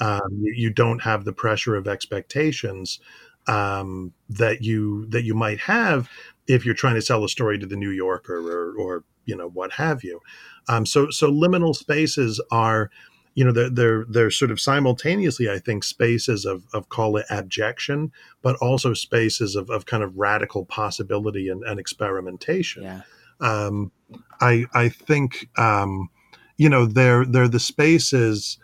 Um, 0.00 0.40
you, 0.40 0.52
you, 0.56 0.70
don't 0.70 1.00
have 1.00 1.24
the 1.24 1.32
pressure 1.32 1.76
of 1.76 1.86
expectations 1.86 3.00
um, 3.46 4.12
that 4.28 4.62
you 4.62 5.06
that 5.06 5.24
you 5.24 5.34
might 5.34 5.60
have 5.60 6.08
if 6.46 6.64
you're 6.64 6.74
trying 6.74 6.94
to 6.94 7.02
sell 7.02 7.24
a 7.24 7.28
story 7.28 7.58
to 7.58 7.66
the 7.66 7.76
New 7.76 7.90
Yorker 7.90 8.38
or, 8.38 8.74
or 8.76 9.04
you 9.26 9.36
know 9.36 9.48
what 9.48 9.72
have 9.72 10.02
you. 10.02 10.20
Um, 10.68 10.86
so 10.86 11.10
so 11.10 11.30
liminal 11.30 11.74
spaces 11.74 12.40
are 12.50 12.90
you 13.34 13.44
know 13.44 13.52
they're, 13.52 13.70
they're 13.70 14.04
they're 14.08 14.30
sort 14.30 14.50
of 14.50 14.60
simultaneously 14.60 15.48
i 15.48 15.58
think 15.58 15.84
spaces 15.84 16.44
of 16.44 16.64
of 16.74 16.88
call 16.88 17.16
it 17.16 17.26
abjection 17.30 18.10
but 18.42 18.56
also 18.56 18.92
spaces 18.92 19.54
of, 19.56 19.70
of 19.70 19.86
kind 19.86 20.02
of 20.02 20.16
radical 20.18 20.64
possibility 20.64 21.48
and, 21.48 21.62
and 21.64 21.78
experimentation 21.78 22.82
yeah. 22.82 23.00
um, 23.40 23.92
i 24.40 24.66
i 24.74 24.88
think 24.88 25.48
um, 25.58 26.08
you 26.56 26.68
know 26.68 26.86
they're 26.86 27.24
they're 27.24 27.48
the 27.48 27.60
spaces 27.60 28.58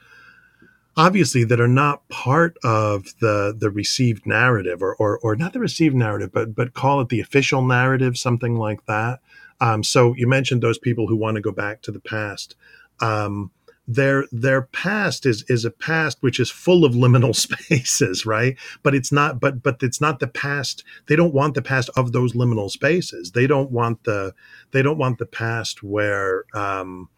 obviously 0.97 1.45
that 1.45 1.61
are 1.61 1.69
not 1.69 2.09
part 2.09 2.57
of 2.65 3.07
the 3.21 3.55
the 3.57 3.71
received 3.71 4.27
narrative 4.27 4.83
or 4.83 4.95
or, 4.97 5.19
or 5.19 5.37
not 5.37 5.53
the 5.53 5.61
received 5.61 5.95
narrative 5.95 6.33
but 6.33 6.55
but 6.55 6.75
call 6.75 7.01
it 7.01 7.09
the 7.09 7.21
official 7.21 7.63
narrative 7.63 8.17
something 8.17 8.57
like 8.57 8.85
that. 8.87 9.21
Um, 9.61 9.83
so 9.83 10.15
you 10.17 10.27
mentioned 10.27 10.63
those 10.63 10.79
people 10.79 11.07
who 11.07 11.17
want 11.17 11.37
to 11.37 11.41
go 11.41 11.53
back 11.53 11.83
to 11.83 11.93
the 11.93 12.01
past. 12.01 12.57
Um, 13.01 13.51
their 13.89 14.25
their 14.33 14.63
past 14.63 15.27
is 15.27 15.45
is 15.49 15.65
a 15.65 15.71
past 15.71 16.19
which 16.21 16.41
is 16.41 16.51
full 16.51 16.85
of 16.85 16.95
liminal 16.95 17.35
spaces 17.47 18.27
right? 18.27 18.57
But 18.83 18.95
it's 18.95 19.13
not 19.13 19.39
but 19.39 19.63
but 19.63 19.83
it's 19.83 20.01
not 20.01 20.19
the 20.19 20.27
past 20.27 20.83
they 21.07 21.17
don't 21.17 21.35
want 21.35 21.55
the 21.55 21.63
past 21.63 21.91
of 21.97 22.13
those 22.13 22.33
liminal 22.33 22.71
spaces. 22.71 23.33
They 23.33 23.47
don't 23.47 23.71
want 23.71 24.05
the 24.05 24.35
they 24.73 24.83
don't 24.83 24.99
want 24.99 25.19
the 25.19 25.27
past 25.27 25.83
where 25.83 26.45
um 26.55 27.09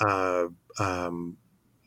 uh 0.00 0.46
um 0.78 1.36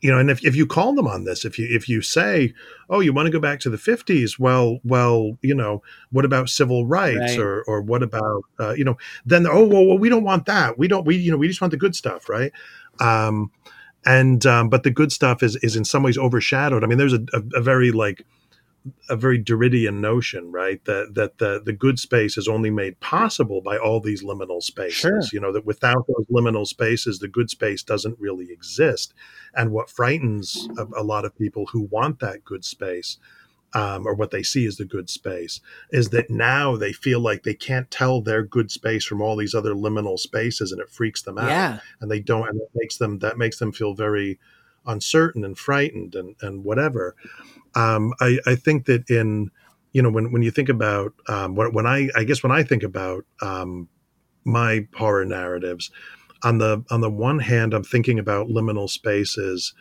you 0.04 0.10
know 0.10 0.18
and 0.18 0.30
if, 0.30 0.44
if 0.44 0.54
you 0.54 0.66
call 0.66 0.94
them 0.94 1.06
on 1.06 1.24
this 1.24 1.46
if 1.46 1.58
you 1.58 1.66
if 1.70 1.88
you 1.88 2.02
say 2.02 2.52
oh 2.90 3.00
you 3.00 3.12
want 3.12 3.26
to 3.26 3.32
go 3.32 3.40
back 3.40 3.58
to 3.58 3.70
the 3.70 3.78
50s 3.78 4.38
well 4.38 4.78
well 4.84 5.38
you 5.40 5.54
know 5.54 5.82
what 6.12 6.26
about 6.26 6.50
civil 6.50 6.86
rights 6.86 7.18
right. 7.18 7.38
or 7.38 7.64
or 7.64 7.80
what 7.80 8.02
about 8.02 8.42
uh, 8.60 8.74
you 8.74 8.84
know 8.84 8.96
then 9.24 9.46
oh 9.46 9.66
well, 9.66 9.86
well 9.86 9.98
we 9.98 10.10
don't 10.10 10.22
want 10.22 10.44
that 10.44 10.78
we 10.78 10.86
don't 10.86 11.06
we 11.06 11.16
you 11.16 11.30
know 11.30 11.38
we 11.38 11.48
just 11.48 11.62
want 11.62 11.70
the 11.70 11.78
good 11.78 11.96
stuff 11.96 12.28
right 12.28 12.52
um 13.00 13.50
and 14.06 14.44
um, 14.44 14.68
but 14.68 14.82
the 14.82 14.90
good 14.90 15.10
stuff 15.12 15.42
is 15.42 15.56
is 15.56 15.76
in 15.76 15.84
some 15.86 16.02
ways 16.02 16.18
overshadowed. 16.18 16.84
I 16.84 16.86
mean, 16.86 16.98
there's 16.98 17.14
a, 17.14 17.24
a, 17.32 17.42
a, 17.54 17.62
very 17.62 17.90
like 17.90 18.26
a 19.08 19.16
very 19.16 19.42
Derridian 19.42 20.00
notion, 20.00 20.52
right? 20.52 20.84
That 20.84 21.14
that 21.14 21.38
the 21.38 21.60
the 21.64 21.72
good 21.72 21.98
space 21.98 22.36
is 22.36 22.48
only 22.48 22.70
made 22.70 23.00
possible 23.00 23.60
by 23.60 23.78
all 23.78 24.00
these 24.00 24.22
liminal 24.22 24.62
spaces. 24.62 24.98
Sure. 24.98 25.20
You 25.32 25.40
know 25.40 25.52
that 25.52 25.64
without 25.64 26.06
those 26.06 26.26
liminal 26.30 26.66
spaces, 26.66 27.18
the 27.18 27.28
good 27.28 27.50
space 27.50 27.82
doesn't 27.82 28.18
really 28.18 28.50
exist. 28.50 29.14
And 29.54 29.70
what 29.70 29.90
frightens 29.90 30.68
a, 30.76 30.86
a 31.00 31.02
lot 31.02 31.24
of 31.24 31.36
people 31.36 31.66
who 31.66 31.82
want 31.82 32.20
that 32.20 32.44
good 32.44 32.64
space 32.64 33.18
um, 33.74 34.06
or 34.06 34.14
what 34.14 34.30
they 34.30 34.42
see 34.42 34.66
as 34.66 34.76
the 34.76 34.84
good 34.84 35.10
space 35.10 35.60
is 35.90 36.10
that 36.10 36.30
now 36.30 36.76
they 36.76 36.92
feel 36.92 37.20
like 37.20 37.42
they 37.42 37.54
can't 37.54 37.90
tell 37.90 38.20
their 38.20 38.42
good 38.42 38.70
space 38.70 39.04
from 39.04 39.20
all 39.20 39.36
these 39.36 39.54
other 39.54 39.74
liminal 39.74 40.18
spaces 40.18 40.70
and 40.70 40.80
it 40.80 40.88
freaks 40.88 41.22
them 41.22 41.38
out 41.38 41.48
yeah. 41.48 41.78
and 42.00 42.10
they 42.10 42.20
don't 42.20 42.48
and 42.48 42.60
it 42.60 42.70
makes 42.74 42.98
them 42.98 43.18
that 43.18 43.36
makes 43.36 43.58
them 43.58 43.72
feel 43.72 43.94
very 43.94 44.38
uncertain 44.86 45.44
and 45.44 45.58
frightened 45.58 46.14
and 46.14 46.36
and 46.40 46.62
whatever 46.62 47.16
um, 47.74 48.12
I, 48.20 48.38
I 48.46 48.54
think 48.54 48.86
that 48.86 49.08
in 49.10 49.50
you 49.92 50.02
know 50.02 50.10
when, 50.10 50.32
when 50.32 50.42
you 50.42 50.50
think 50.50 50.68
about 50.68 51.12
um, 51.28 51.54
when, 51.54 51.72
when 51.72 51.86
I 51.86 52.10
I 52.16 52.24
guess 52.24 52.42
when 52.42 52.52
I 52.52 52.62
think 52.62 52.82
about 52.82 53.24
um, 53.42 53.88
my 54.44 54.86
horror 54.94 55.24
narratives 55.24 55.90
on 56.42 56.58
the 56.58 56.84
on 56.90 57.00
the 57.00 57.10
one 57.10 57.38
hand 57.38 57.74
I'm 57.74 57.84
thinking 57.84 58.18
about 58.18 58.48
liminal 58.48 58.88
spaces 58.88 59.74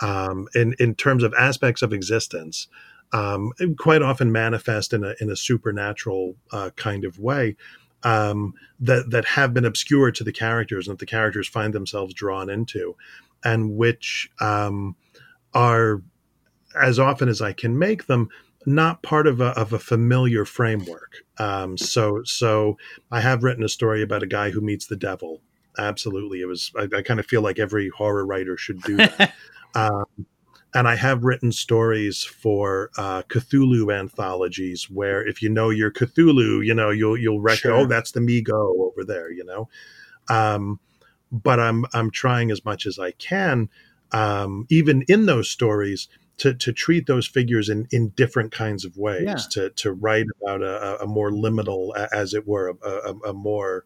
um, 0.00 0.48
in 0.54 0.74
in 0.78 0.94
terms 0.94 1.22
of 1.22 1.34
aspects 1.34 1.82
of 1.82 1.92
existence 1.92 2.68
um, 3.12 3.52
quite 3.78 4.02
often 4.02 4.32
manifest 4.32 4.92
in 4.92 5.04
a 5.04 5.14
in 5.20 5.30
a 5.30 5.36
supernatural 5.36 6.36
uh, 6.52 6.70
kind 6.76 7.04
of 7.04 7.18
way 7.18 7.56
um, 8.02 8.54
that 8.80 9.10
that 9.10 9.24
have 9.24 9.54
been 9.54 9.64
obscure 9.64 10.10
to 10.10 10.24
the 10.24 10.32
characters 10.32 10.86
and 10.86 10.94
that 10.94 11.00
the 11.00 11.06
characters 11.06 11.48
find 11.48 11.72
themselves 11.72 12.12
drawn 12.12 12.50
into, 12.50 12.96
and 13.44 13.76
which 13.76 14.30
um, 14.40 14.96
are 15.54 16.02
as 16.80 16.98
often 16.98 17.28
as 17.28 17.40
I 17.40 17.52
can 17.52 17.78
make 17.78 18.06
them 18.06 18.28
not 18.66 19.02
part 19.02 19.26
of 19.26 19.40
a, 19.40 19.48
of 19.58 19.72
a 19.72 19.78
familiar 19.78 20.44
framework. 20.44 21.24
Um, 21.38 21.76
so 21.76 22.22
so 22.24 22.78
I 23.10 23.20
have 23.20 23.44
written 23.44 23.64
a 23.64 23.68
story 23.68 24.02
about 24.02 24.22
a 24.22 24.26
guy 24.26 24.50
who 24.50 24.60
meets 24.60 24.86
the 24.86 24.96
devil. 24.96 25.42
Absolutely, 25.78 26.40
it 26.40 26.46
was. 26.46 26.72
I, 26.76 26.88
I 26.96 27.02
kind 27.02 27.20
of 27.20 27.26
feel 27.26 27.42
like 27.42 27.58
every 27.58 27.88
horror 27.88 28.24
writer 28.24 28.56
should 28.56 28.80
do 28.82 28.96
that. 28.96 29.34
um, 29.74 30.26
and 30.74 30.88
I 30.88 30.96
have 30.96 31.22
written 31.22 31.52
stories 31.52 32.24
for 32.24 32.90
uh, 32.98 33.22
Cthulhu 33.28 33.96
anthologies 33.96 34.90
where 34.90 35.26
if 35.26 35.40
you 35.40 35.48
know 35.48 35.70
your 35.70 35.90
Cthulhu, 35.90 36.64
you 36.64 36.74
know 36.74 36.90
you'll 36.90 37.16
you'll 37.16 37.40
recognize 37.40 37.60
sure. 37.60 37.74
oh 37.74 37.86
that's 37.86 38.12
the 38.12 38.20
Mi-Go 38.20 38.90
over 38.90 39.04
there, 39.04 39.30
you 39.30 39.44
know. 39.44 39.68
Um, 40.28 40.80
but 41.30 41.60
I'm 41.60 41.84
I'm 41.92 42.10
trying 42.10 42.50
as 42.50 42.64
much 42.64 42.86
as 42.86 42.98
I 42.98 43.12
can, 43.12 43.68
um, 44.12 44.66
even 44.68 45.02
in 45.08 45.26
those 45.26 45.48
stories, 45.48 46.08
to 46.38 46.54
to 46.54 46.72
treat 46.72 47.06
those 47.06 47.26
figures 47.26 47.68
in 47.68 47.86
in 47.90 48.10
different 48.10 48.52
kinds 48.52 48.84
of 48.84 48.96
ways. 48.96 49.22
Yeah. 49.24 49.36
To 49.50 49.70
to 49.70 49.92
write 49.92 50.26
about 50.42 50.62
a, 50.62 51.02
a, 51.02 51.06
more 51.06 51.30
liminal, 51.30 51.94
as 52.12 52.34
it 52.34 52.46
were, 52.46 52.74
a, 52.82 52.88
a, 52.88 53.30
a 53.30 53.32
more 53.32 53.84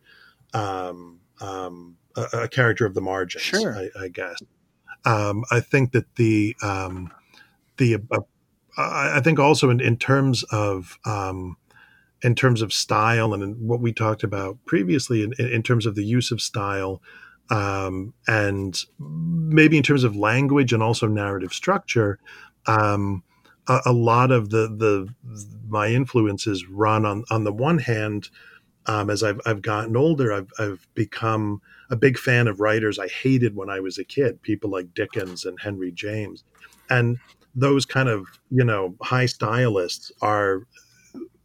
um, 0.54 1.20
um, 1.40 1.96
a, 2.16 2.48
character 2.48 2.86
of 2.86 2.94
the 2.94 3.00
margins. 3.00 3.44
Sure. 3.44 3.76
I, 3.76 4.04
I 4.04 4.08
guess. 4.08 4.42
Um, 5.04 5.44
I 5.50 5.60
think 5.60 5.92
that 5.92 6.14
the 6.16 6.56
um, 6.62 7.12
the 7.76 7.96
uh, 8.10 8.20
I 8.76 9.20
think 9.20 9.38
also 9.38 9.70
in, 9.70 9.80
in 9.80 9.96
terms 9.96 10.42
of 10.44 10.98
um, 11.04 11.56
in 12.22 12.34
terms 12.34 12.62
of 12.62 12.72
style 12.72 13.34
and 13.34 13.68
what 13.68 13.80
we 13.80 13.92
talked 13.92 14.22
about 14.22 14.58
previously 14.66 15.22
in, 15.22 15.32
in 15.38 15.62
terms 15.62 15.86
of 15.86 15.94
the 15.94 16.04
use 16.04 16.30
of 16.30 16.40
style 16.40 17.02
um, 17.50 18.12
and 18.26 18.84
maybe 18.98 19.76
in 19.76 19.82
terms 19.82 20.04
of 20.04 20.16
language 20.16 20.72
and 20.72 20.82
also 20.82 21.06
narrative 21.06 21.52
structure 21.52 22.18
um, 22.66 23.22
a, 23.68 23.80
a, 23.86 23.92
lot 23.92 24.30
of 24.30 24.50
the 24.50 24.68
the 24.68 25.08
my 25.68 25.88
influences 25.88 26.66
run 26.68 27.06
on 27.06 27.24
on 27.30 27.44
the 27.44 27.52
one 27.52 27.78
hand 27.78 28.28
um, 28.86 29.10
as 29.10 29.22
I've, 29.22 29.40
I've 29.46 29.62
gotten 29.62 29.96
older 29.96 30.32
I've, 30.32 30.50
I've 30.58 30.86
become 30.94 31.60
a 31.90 31.96
big 31.96 32.18
fan 32.18 32.48
of 32.48 32.60
writers 32.60 32.98
I 32.98 33.08
hated 33.08 33.56
when 33.56 33.70
I 33.70 33.80
was 33.80 33.98
a 33.98 34.04
kid, 34.04 34.42
people 34.42 34.70
like 34.70 34.94
Dickens 34.94 35.44
and 35.44 35.58
Henry 35.60 35.90
James. 35.90 36.44
And 36.90 37.18
those 37.54 37.86
kind 37.86 38.08
of, 38.08 38.26
you 38.50 38.64
know, 38.64 38.94
high 39.02 39.26
stylists 39.26 40.12
are 40.20 40.62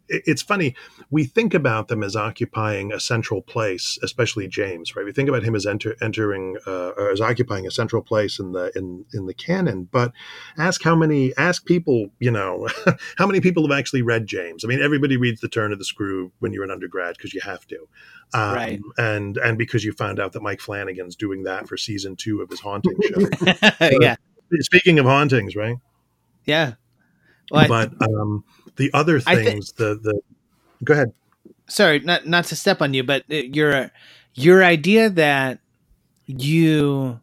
it's 0.08 0.42
funny 0.42 0.76
we 1.10 1.24
think 1.24 1.54
about 1.54 1.88
them 1.88 2.04
as 2.04 2.16
occupying 2.16 2.92
a 2.92 3.00
central 3.00 3.42
place 3.42 3.98
especially 4.04 4.48
james 4.48 4.96
right? 4.96 5.06
We 5.06 5.12
think 5.12 5.30
about 5.30 5.44
him 5.44 5.56
as 5.56 5.66
enter, 5.66 5.96
entering 6.02 6.58
uh, 6.66 6.92
as 7.12 7.22
occupying 7.22 7.66
a 7.66 7.72
central 7.72 8.02
place 8.02 8.40
in 8.40 8.52
the 8.52 8.72
in 8.76 9.06
in 9.14 9.26
the 9.26 9.34
canon 9.34 9.88
but 9.92 10.12
ask 10.58 10.84
how 10.84 10.96
many 10.96 11.36
ask 11.38 11.66
people 11.66 12.10
you 12.20 12.32
know 12.32 12.68
how 13.18 13.26
many 13.26 13.40
people 13.40 13.68
have 13.68 13.78
actually 13.78 14.02
read 14.02 14.28
james? 14.28 14.64
I 14.64 14.68
mean 14.68 14.82
everybody 14.82 15.18
reads 15.18 15.42
the 15.42 15.48
turn 15.48 15.72
of 15.72 15.80
the 15.80 15.86
screw 15.86 16.32
when 16.40 16.54
you're 16.54 16.64
an 16.64 16.72
undergrad 16.72 17.16
because 17.18 17.34
you 17.34 17.42
have 17.42 17.66
to. 17.68 17.88
Um, 18.34 18.54
right. 18.56 18.82
and 18.98 19.38
and 19.38 19.58
because 19.58 19.84
you 19.84 19.94
found 19.94 20.20
out 20.20 20.34
that 20.34 20.42
mike 20.42 20.60
flanagan's 20.60 21.16
doing 21.16 21.44
that 21.44 21.68
for 21.68 21.78
season 21.78 22.16
two 22.16 22.42
of 22.42 22.50
his 22.50 22.60
haunting 22.60 22.98
show. 23.02 23.60
Yeah. 24.02 24.16
Speaking 24.60 25.00
of 25.00 25.06
hauntings 25.06 25.56
right? 25.56 25.78
Yeah 26.46 26.74
well, 27.54 27.68
but 27.68 28.02
um 28.02 28.44
the 28.76 28.92
other 28.94 29.20
things, 29.20 29.72
th- 29.72 30.00
the 30.02 30.12
the 30.14 30.22
go 30.84 30.94
ahead. 30.94 31.14
Sorry, 31.68 32.00
not 32.00 32.28
not 32.28 32.46
to 32.46 32.56
step 32.56 32.82
on 32.82 32.94
you, 32.94 33.04
but 33.04 33.24
uh, 33.32 33.36
your 33.36 33.92
your 34.34 34.64
idea 34.64 35.10
that 35.10 35.60
you 36.26 37.20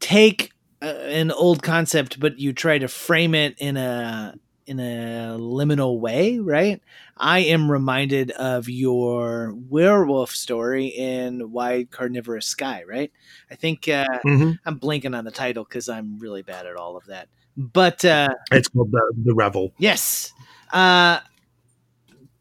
take 0.00 0.52
uh, 0.82 0.86
an 0.86 1.30
old 1.30 1.62
concept, 1.62 2.18
but 2.20 2.38
you 2.38 2.52
try 2.52 2.78
to 2.78 2.88
frame 2.88 3.34
it 3.34 3.54
in 3.58 3.76
a 3.76 4.34
in 4.66 4.80
a 4.80 5.36
liminal 5.38 5.98
way, 6.00 6.38
right? 6.38 6.82
I 7.16 7.40
am 7.40 7.70
reminded 7.70 8.30
of 8.32 8.68
your 8.68 9.54
werewolf 9.68 10.30
story 10.30 10.86
in 10.86 11.52
Wide 11.52 11.90
Carnivorous 11.90 12.46
Sky, 12.46 12.84
right? 12.88 13.12
I 13.50 13.54
think 13.54 13.88
uh, 13.88 14.06
mm-hmm. 14.24 14.52
I'm 14.64 14.80
blanking 14.80 15.16
on 15.16 15.24
the 15.24 15.30
title 15.30 15.64
because 15.64 15.88
I'm 15.88 16.18
really 16.18 16.42
bad 16.42 16.66
at 16.66 16.76
all 16.76 16.96
of 16.96 17.06
that. 17.06 17.28
But 17.56 18.04
uh, 18.04 18.28
it's 18.50 18.68
called 18.68 18.90
the, 18.90 19.12
the 19.24 19.34
Revel. 19.34 19.72
Yes, 19.78 20.32
uh, 20.72 21.20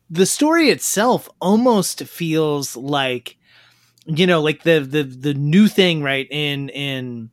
the 0.09 0.26
story 0.26 0.69
itself 0.69 1.30
almost 1.39 2.03
feels 2.03 2.76
like 2.76 3.38
you 4.05 4.28
know 4.28 4.41
like 4.41 4.63
the 4.63 4.80
the 4.80 5.03
the 5.03 5.34
new 5.34 5.67
thing 5.67 6.01
right 6.01 6.28
in 6.32 6.69
in 6.69 7.30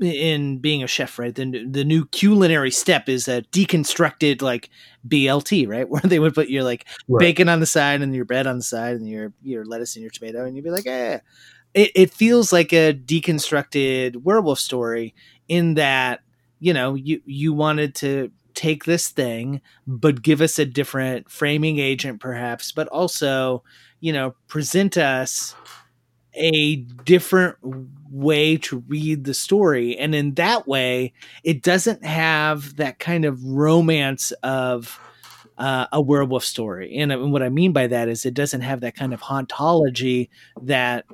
in 0.00 0.58
being 0.58 0.82
a 0.82 0.86
chef 0.86 1.18
right 1.18 1.34
the, 1.34 1.64
the 1.68 1.84
new 1.84 2.06
culinary 2.06 2.70
step 2.70 3.08
is 3.08 3.28
a 3.28 3.42
deconstructed 3.52 4.42
like 4.42 4.70
BLT, 5.06 5.66
right? 5.66 5.88
Where 5.88 6.02
they 6.02 6.18
would 6.18 6.34
put 6.34 6.48
your 6.48 6.64
like 6.64 6.86
Right. 7.08 7.34
bacon 7.34 7.48
on 7.48 7.60
the 7.60 7.66
side 7.66 8.02
and 8.02 8.14
your 8.14 8.24
bread 8.24 8.46
on 8.46 8.56
the 8.58 8.62
side 8.62 8.96
and 8.96 9.08
your 9.08 9.32
your 9.42 9.64
lettuce 9.64 9.96
and 9.96 10.02
your 10.02 10.10
tomato, 10.10 10.44
and 10.44 10.54
you'd 10.56 10.64
be 10.64 10.70
like, 10.70 10.86
eh. 10.86 11.18
It, 11.74 11.92
it 11.94 12.12
feels 12.12 12.52
like 12.52 12.72
a 12.72 12.92
deconstructed 12.94 14.16
werewolf 14.22 14.58
story 14.58 15.14
in 15.48 15.74
that 15.74 16.20
you 16.58 16.72
know 16.72 16.94
you 16.94 17.20
you 17.26 17.52
wanted 17.52 17.94
to 17.96 18.30
take 18.54 18.84
this 18.84 19.08
thing 19.08 19.60
but 19.86 20.22
give 20.22 20.40
us 20.40 20.58
a 20.58 20.64
different 20.66 21.30
framing 21.30 21.78
agent 21.78 22.20
perhaps 22.20 22.72
but 22.72 22.88
also 22.88 23.62
you 24.00 24.12
know 24.12 24.34
present 24.48 24.96
us 24.96 25.54
a 26.34 26.76
different 27.04 27.56
way 28.10 28.56
to 28.56 28.78
read 28.88 29.24
the 29.24 29.34
story 29.34 29.96
and 29.96 30.14
in 30.14 30.34
that 30.34 30.66
way 30.66 31.12
it 31.44 31.62
doesn't 31.62 32.04
have 32.04 32.76
that 32.76 32.98
kind 32.98 33.24
of 33.24 33.42
romance 33.44 34.32
of 34.42 34.98
uh, 35.58 35.86
a 35.92 36.00
werewolf 36.00 36.44
story 36.44 36.96
and 36.96 37.12
uh, 37.12 37.18
what 37.18 37.42
i 37.42 37.48
mean 37.48 37.72
by 37.72 37.86
that 37.86 38.08
is 38.08 38.26
it 38.26 38.34
doesn't 38.34 38.62
have 38.62 38.80
that 38.80 38.96
kind 38.96 39.14
of 39.14 39.20
hauntology 39.20 40.28
that 40.62 41.04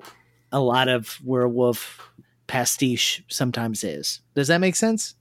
a 0.52 0.60
lot 0.60 0.88
of 0.88 1.18
werewolf 1.22 2.10
pastiche 2.46 3.22
sometimes 3.28 3.84
is 3.84 4.20
does 4.34 4.48
that 4.48 4.58
make 4.58 4.76
sense 4.76 5.14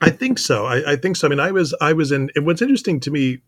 I 0.00 0.10
think 0.10 0.38
so. 0.38 0.66
I, 0.66 0.92
I 0.92 0.96
think 0.96 1.16
so. 1.16 1.26
I 1.26 1.30
mean, 1.30 1.40
I 1.40 1.50
was 1.50 1.74
I 1.80 1.92
was 1.92 2.12
in. 2.12 2.30
And 2.36 2.46
what's 2.46 2.62
interesting 2.62 3.00
to 3.00 3.10
me 3.10 3.40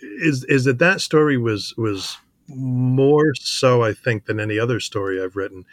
is 0.00 0.44
is 0.44 0.64
that 0.64 0.78
that 0.78 1.00
story 1.00 1.36
was 1.36 1.74
was 1.76 2.16
more 2.48 3.34
so, 3.34 3.82
I 3.82 3.92
think, 3.92 4.26
than 4.26 4.40
any 4.40 4.58
other 4.58 4.80
story 4.80 5.22
I've 5.22 5.36
written. 5.36 5.64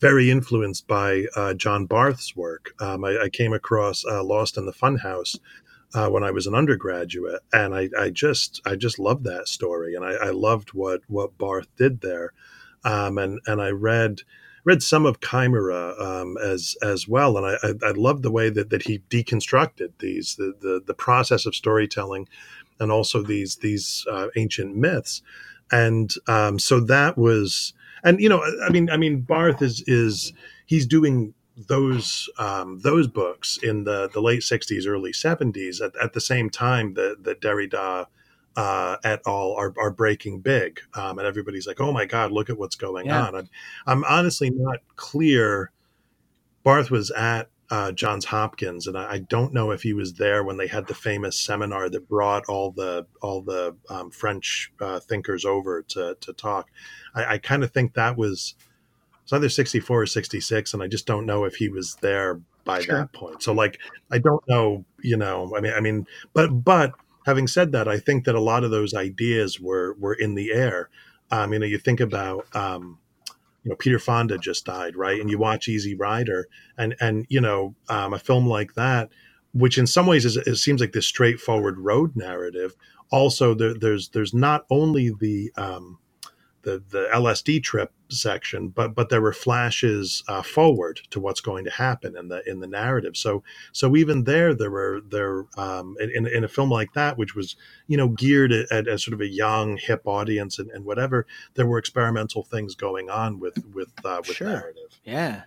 Very 0.00 0.30
influenced 0.30 0.86
by 0.86 1.24
uh, 1.36 1.54
John 1.54 1.86
Barth's 1.86 2.36
work. 2.36 2.74
Um, 2.80 3.04
I, 3.04 3.24
I 3.24 3.28
came 3.28 3.52
across 3.52 4.04
uh, 4.04 4.22
Lost 4.22 4.58
in 4.58 4.66
the 4.66 4.72
Funhouse 4.72 5.38
uh, 5.94 6.08
when 6.08 6.24
I 6.24 6.30
was 6.30 6.46
an 6.46 6.54
undergraduate, 6.54 7.40
and 7.52 7.74
I, 7.74 7.88
I 7.98 8.10
just 8.10 8.60
I 8.66 8.74
just 8.74 8.98
loved 8.98 9.24
that 9.24 9.48
story, 9.48 9.94
and 9.94 10.04
I, 10.04 10.14
I 10.14 10.30
loved 10.30 10.70
what 10.70 11.02
what 11.06 11.38
Barth 11.38 11.68
did 11.76 12.00
there. 12.00 12.32
Um, 12.84 13.16
and 13.18 13.40
and 13.46 13.62
I 13.62 13.70
read 13.70 14.22
read 14.64 14.82
some 14.82 15.06
of 15.06 15.20
Chimera 15.20 15.94
um, 15.98 16.36
as 16.42 16.76
as 16.82 17.06
well, 17.06 17.36
and 17.38 17.46
I, 17.46 17.56
I, 17.62 17.90
I 17.90 17.92
love 17.92 18.22
the 18.22 18.32
way 18.32 18.50
that, 18.50 18.70
that 18.70 18.82
he 18.82 18.98
deconstructed 19.08 19.92
these 20.00 20.34
the, 20.36 20.54
the 20.60 20.82
the 20.84 20.94
process 20.94 21.46
of 21.46 21.54
storytelling, 21.54 22.28
and 22.80 22.90
also 22.90 23.22
these 23.22 23.56
these 23.56 24.04
uh, 24.10 24.28
ancient 24.36 24.76
myths, 24.76 25.22
and 25.70 26.12
um, 26.26 26.58
so 26.58 26.80
that 26.80 27.16
was 27.16 27.72
and 28.04 28.20
you 28.20 28.28
know 28.28 28.42
I 28.64 28.70
mean 28.70 28.90
I 28.90 28.96
mean 28.96 29.22
Barth 29.22 29.62
is 29.62 29.82
is 29.86 30.32
he's 30.66 30.86
doing 30.86 31.34
those 31.56 32.28
um, 32.38 32.80
those 32.80 33.06
books 33.08 33.58
in 33.62 33.84
the 33.84 34.08
the 34.08 34.20
late 34.20 34.40
'60s, 34.40 34.86
early 34.86 35.12
'70s 35.12 35.80
at, 35.84 35.96
at 36.02 36.12
the 36.12 36.20
same 36.20 36.50
time 36.50 36.94
that 36.94 37.24
that 37.24 37.40
Derrida 37.40 38.06
uh, 38.56 38.96
et 39.04 39.20
al. 39.26 39.52
are, 39.52 39.72
are 39.78 39.90
breaking 39.90 40.40
big, 40.40 40.80
um, 40.94 41.18
and 41.18 41.26
everybody's 41.26 41.66
like, 41.66 41.80
"Oh 41.80 41.92
my 41.92 42.04
God, 42.06 42.30
look 42.32 42.50
at 42.50 42.58
what's 42.58 42.76
going 42.76 43.06
Yeah. 43.06 43.26
on." 43.26 43.34
I'm, 43.34 43.48
I'm 43.86 44.04
honestly 44.04 44.50
not 44.50 44.78
clear. 44.96 45.70
Barth 46.62 46.90
was 46.90 47.10
at 47.10 47.48
uh, 47.70 47.92
Johns 47.92 48.26
Hopkins, 48.26 48.86
and 48.86 48.96
I, 48.96 49.12
I 49.12 49.18
don't 49.18 49.52
know 49.54 49.70
if 49.70 49.82
he 49.82 49.92
was 49.92 50.14
there 50.14 50.44
when 50.44 50.56
they 50.58 50.66
had 50.66 50.86
the 50.86 50.94
famous 50.94 51.38
seminar 51.38 51.88
that 51.88 52.08
brought 52.08 52.44
all 52.48 52.70
the 52.70 53.06
all 53.22 53.42
the 53.42 53.76
um, 53.88 54.10
French 54.10 54.72
uh, 54.80 55.00
thinkers 55.00 55.44
over 55.44 55.82
to 55.82 56.16
to 56.20 56.32
talk. 56.32 56.70
I, 57.14 57.34
I 57.34 57.38
kind 57.38 57.64
of 57.64 57.70
think 57.72 57.94
that 57.94 58.16
was 58.16 58.54
it's 59.24 59.32
either 59.32 59.48
64 59.48 60.02
or 60.02 60.06
66 60.06 60.74
and 60.74 60.82
i 60.82 60.86
just 60.86 61.06
don't 61.06 61.26
know 61.26 61.44
if 61.44 61.56
he 61.56 61.68
was 61.68 61.96
there 62.02 62.40
by 62.64 62.80
Sure. 62.80 62.98
that 62.98 63.12
point 63.12 63.42
so 63.42 63.52
like 63.52 63.78
i 64.10 64.18
don't 64.18 64.46
know 64.48 64.84
you 65.02 65.16
know 65.16 65.50
i 65.56 65.60
mean 65.60 65.72
i 65.72 65.80
mean 65.80 66.06
but 66.34 66.48
but 66.48 66.92
having 67.26 67.46
said 67.46 67.72
that 67.72 67.88
i 67.88 67.98
think 67.98 68.24
that 68.24 68.34
a 68.34 68.40
lot 68.40 68.64
of 68.64 68.70
those 68.70 68.94
ideas 68.94 69.58
were 69.58 69.94
were 69.98 70.14
in 70.14 70.34
the 70.34 70.52
air 70.52 70.90
um 71.30 71.52
you 71.52 71.58
know 71.58 71.66
you 71.66 71.78
think 71.78 72.00
about 72.00 72.46
um 72.54 72.98
you 73.64 73.70
know 73.70 73.76
peter 73.76 73.98
fonda 73.98 74.38
just 74.38 74.66
died 74.66 74.94
right? 74.94 75.20
And 75.20 75.30
you 75.30 75.38
watch 75.38 75.68
easy 75.68 75.94
rider 75.94 76.46
and 76.78 76.94
and 77.00 77.26
you 77.28 77.40
know 77.40 77.74
um, 77.88 78.14
a 78.14 78.18
film 78.18 78.46
like 78.46 78.74
that 78.74 79.10
which 79.54 79.78
in 79.78 79.86
some 79.86 80.06
ways 80.06 80.24
is 80.24 80.36
it 80.36 80.56
seems 80.56 80.80
like 80.80 80.92
this 80.92 81.06
straightforward 81.06 81.78
road 81.78 82.16
narrative. 82.16 82.74
Also 83.10 83.54
there, 83.54 83.72
there's 83.72 84.08
there's 84.08 84.34
not 84.34 84.66
only 84.68 85.10
the 85.18 85.52
um 85.56 85.98
the 86.64 86.82
the 86.90 87.08
LSD 87.14 87.62
trip 87.62 87.92
section, 88.08 88.68
but 88.68 88.94
but 88.94 89.08
there 89.08 89.20
were 89.20 89.32
flashes 89.32 90.22
uh, 90.28 90.42
forward 90.42 91.00
to 91.10 91.20
what's 91.20 91.40
going 91.40 91.64
to 91.64 91.70
happen 91.70 92.16
in 92.16 92.28
the 92.28 92.42
in 92.48 92.60
the 92.60 92.66
narrative. 92.66 93.16
So 93.16 93.42
so 93.72 93.96
even 93.96 94.24
there, 94.24 94.54
there 94.54 94.70
were 94.70 95.00
there 95.08 95.46
um, 95.56 95.96
in 96.00 96.26
in 96.26 96.44
a 96.44 96.48
film 96.48 96.70
like 96.70 96.92
that, 96.94 97.16
which 97.16 97.34
was 97.34 97.56
you 97.86 97.96
know 97.96 98.08
geared 98.08 98.52
at, 98.52 98.88
at, 98.88 99.00
sort 99.00 99.14
of 99.14 99.20
a 99.20 99.28
young 99.28 99.76
hip 99.76 100.02
audience 100.04 100.58
and, 100.58 100.70
and 100.70 100.84
whatever, 100.84 101.26
there 101.54 101.66
were 101.66 101.78
experimental 101.78 102.42
things 102.42 102.74
going 102.74 103.10
on 103.10 103.38
with 103.38 103.64
with 103.72 103.92
uh, 104.04 104.20
with 104.26 104.36
Sure. 104.36 104.48
narrative. 104.48 104.98
Yeah. 105.04 105.42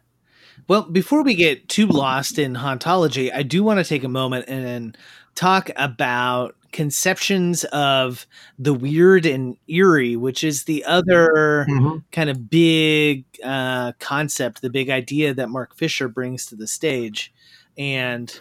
Well, 0.68 0.84
before 0.84 1.24
we 1.24 1.36
get 1.36 1.70
too 1.70 1.86
lost 1.88 2.40
in 2.40 2.56
hauntology, 2.56 3.32
I 3.34 3.44
do 3.44 3.64
want 3.64 3.80
to 3.80 3.84
take 3.84 4.04
a 4.04 4.10
moment 4.10 4.46
and 4.48 4.98
talk 5.38 5.70
about 5.76 6.56
conceptions 6.74 7.64
of 7.66 8.26
the 8.60 8.74
weird 8.74 9.26
and 9.26 9.56
eerie, 9.68 10.16
which 10.18 10.44
is 10.44 10.66
the 10.66 10.84
other 10.84 11.66
kind 12.12 12.30
of 12.30 12.50
big 12.50 13.24
uh, 13.44 13.94
concept, 14.00 14.62
the 14.62 14.70
big 14.70 14.90
idea 14.90 15.34
that 15.34 15.50
Mark 15.50 15.76
Fisher 15.76 16.08
brings 16.08 16.46
to 16.48 16.56
the 16.56 16.68
stage. 16.68 17.34
And 17.78 18.38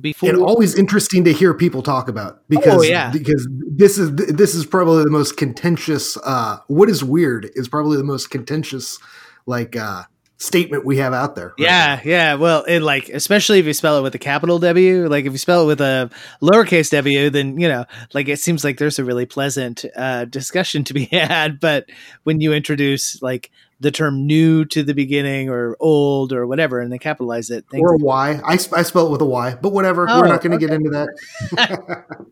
before 0.00 0.28
and 0.28 0.38
always 0.38 0.74
interesting 0.74 1.24
to 1.24 1.32
hear 1.32 1.54
people 1.54 1.82
talk 1.82 2.08
about 2.08 2.42
because 2.48 2.80
Oh, 2.80 2.82
yeah. 2.82 3.10
because 3.10 3.48
this 3.70 3.96
is 3.96 4.14
this 4.16 4.54
is 4.54 4.66
probably 4.66 5.04
the 5.04 5.10
most 5.10 5.38
contentious 5.38 6.18
uh 6.24 6.58
what 6.66 6.90
is 6.90 7.02
weird 7.02 7.50
is 7.54 7.66
probably 7.68 7.96
the 7.96 8.04
most 8.04 8.30
contentious 8.30 8.98
like 9.46 9.74
uh 9.76 10.02
statement 10.38 10.84
we 10.84 10.98
have 10.98 11.14
out 11.14 11.34
there 11.34 11.48
right 11.48 11.54
Yeah, 11.58 12.00
yeah. 12.04 12.34
Well, 12.34 12.64
it 12.64 12.80
like 12.80 13.08
especially 13.08 13.58
if 13.58 13.66
you 13.66 13.72
spell 13.72 13.98
it 13.98 14.02
with 14.02 14.14
a 14.14 14.18
capital 14.18 14.58
W, 14.58 15.08
like 15.08 15.24
if 15.24 15.32
you 15.32 15.38
spell 15.38 15.62
it 15.62 15.66
with 15.66 15.80
a 15.80 16.10
lowercase 16.42 16.90
w, 16.90 17.30
then 17.30 17.58
you 17.58 17.68
know, 17.68 17.84
like 18.12 18.28
it 18.28 18.38
seems 18.38 18.64
like 18.64 18.78
there's 18.78 18.98
a 18.98 19.04
really 19.04 19.26
pleasant 19.26 19.84
uh, 19.96 20.24
discussion 20.26 20.84
to 20.84 20.94
be 20.94 21.04
had. 21.12 21.60
But 21.60 21.88
when 22.24 22.40
you 22.40 22.52
introduce 22.52 23.22
like 23.22 23.50
the 23.80 23.90
term 23.90 24.26
"new" 24.26 24.64
to 24.66 24.82
the 24.82 24.94
beginning 24.94 25.48
or 25.48 25.76
"old" 25.80 26.32
or 26.32 26.46
whatever, 26.46 26.80
and 26.80 26.90
then 26.90 26.98
capitalize 26.98 27.50
it, 27.50 27.64
or 27.72 27.94
a 27.94 27.98
Y. 27.98 28.40
I, 28.44 28.56
sp- 28.60 28.76
I 28.76 28.82
spell 28.82 29.06
it 29.06 29.10
with 29.10 29.20
a 29.20 29.26
Y, 29.26 29.56
but 29.60 29.72
whatever. 29.72 30.06
Oh, 30.08 30.20
We're 30.20 30.28
not 30.28 30.42
going 30.42 30.58
to 30.58 30.64
get 30.64 30.74
into 30.74 30.90
that. 30.90 32.04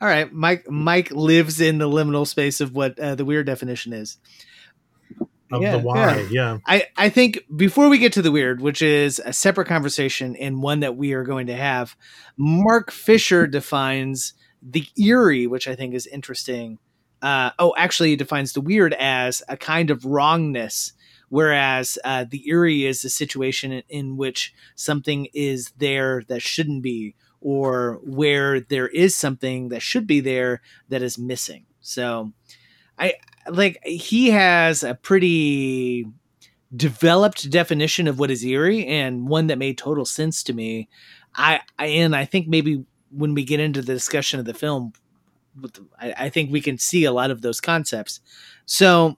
All 0.00 0.08
right, 0.08 0.32
Mike. 0.32 0.68
Mike 0.68 1.10
lives 1.12 1.60
in 1.60 1.78
the 1.78 1.88
liminal 1.88 2.26
space 2.26 2.60
of 2.60 2.74
what 2.74 2.98
uh, 2.98 3.14
the 3.14 3.24
weird 3.24 3.46
definition 3.46 3.92
is. 3.92 4.18
Of 5.52 5.60
Yeah, 5.60 5.72
the 5.72 5.78
why, 5.78 6.26
yeah. 6.30 6.58
I, 6.66 6.86
I 6.96 7.10
think 7.10 7.40
before 7.54 7.90
we 7.90 7.98
get 7.98 8.14
to 8.14 8.22
the 8.22 8.32
weird, 8.32 8.62
which 8.62 8.80
is 8.80 9.20
a 9.22 9.34
separate 9.34 9.68
conversation 9.68 10.34
and 10.36 10.62
one 10.62 10.80
that 10.80 10.96
we 10.96 11.12
are 11.12 11.24
going 11.24 11.48
to 11.48 11.54
have, 11.54 11.94
Mark 12.38 12.90
Fisher 12.90 13.46
defines 13.48 14.32
the 14.62 14.86
eerie, 14.96 15.46
which 15.46 15.68
I 15.68 15.74
think 15.74 15.94
is 15.94 16.06
interesting. 16.06 16.78
Uh, 17.20 17.50
oh, 17.58 17.74
actually, 17.76 18.10
he 18.10 18.16
defines 18.16 18.54
the 18.54 18.62
weird 18.62 18.94
as 18.94 19.42
a 19.48 19.56
kind 19.56 19.90
of 19.90 20.04
wrongness, 20.06 20.92
whereas 21.28 21.98
uh, 22.04 22.24
the 22.28 22.48
eerie 22.48 22.86
is 22.86 23.04
a 23.04 23.10
situation 23.10 23.72
in, 23.72 23.82
in 23.88 24.16
which 24.16 24.54
something 24.74 25.28
is 25.34 25.70
there 25.76 26.22
that 26.28 26.40
shouldn't 26.40 26.82
be, 26.82 27.14
or 27.42 28.00
where 28.04 28.58
there 28.58 28.88
is 28.88 29.14
something 29.14 29.68
that 29.68 29.82
should 29.82 30.06
be 30.06 30.20
there 30.20 30.62
that 30.88 31.02
is 31.02 31.18
missing. 31.18 31.66
So, 31.80 32.32
I 32.98 33.14
like 33.48 33.78
he 33.84 34.30
has 34.30 34.82
a 34.82 34.94
pretty 34.94 36.06
developed 36.74 37.50
definition 37.50 38.08
of 38.08 38.18
what 38.18 38.30
is 38.30 38.44
eerie 38.44 38.86
and 38.86 39.28
one 39.28 39.48
that 39.48 39.58
made 39.58 39.78
total 39.78 40.04
sense 40.04 40.42
to 40.44 40.52
me. 40.52 40.88
I, 41.34 41.60
I 41.78 41.86
and 41.86 42.14
I 42.16 42.24
think 42.24 42.48
maybe 42.48 42.84
when 43.10 43.34
we 43.34 43.44
get 43.44 43.60
into 43.60 43.82
the 43.82 43.92
discussion 43.94 44.40
of 44.40 44.46
the 44.46 44.54
film, 44.54 44.92
I, 45.98 46.14
I 46.16 46.28
think 46.28 46.50
we 46.50 46.60
can 46.60 46.78
see 46.78 47.04
a 47.04 47.12
lot 47.12 47.30
of 47.30 47.42
those 47.42 47.60
concepts. 47.60 48.20
So, 48.66 49.16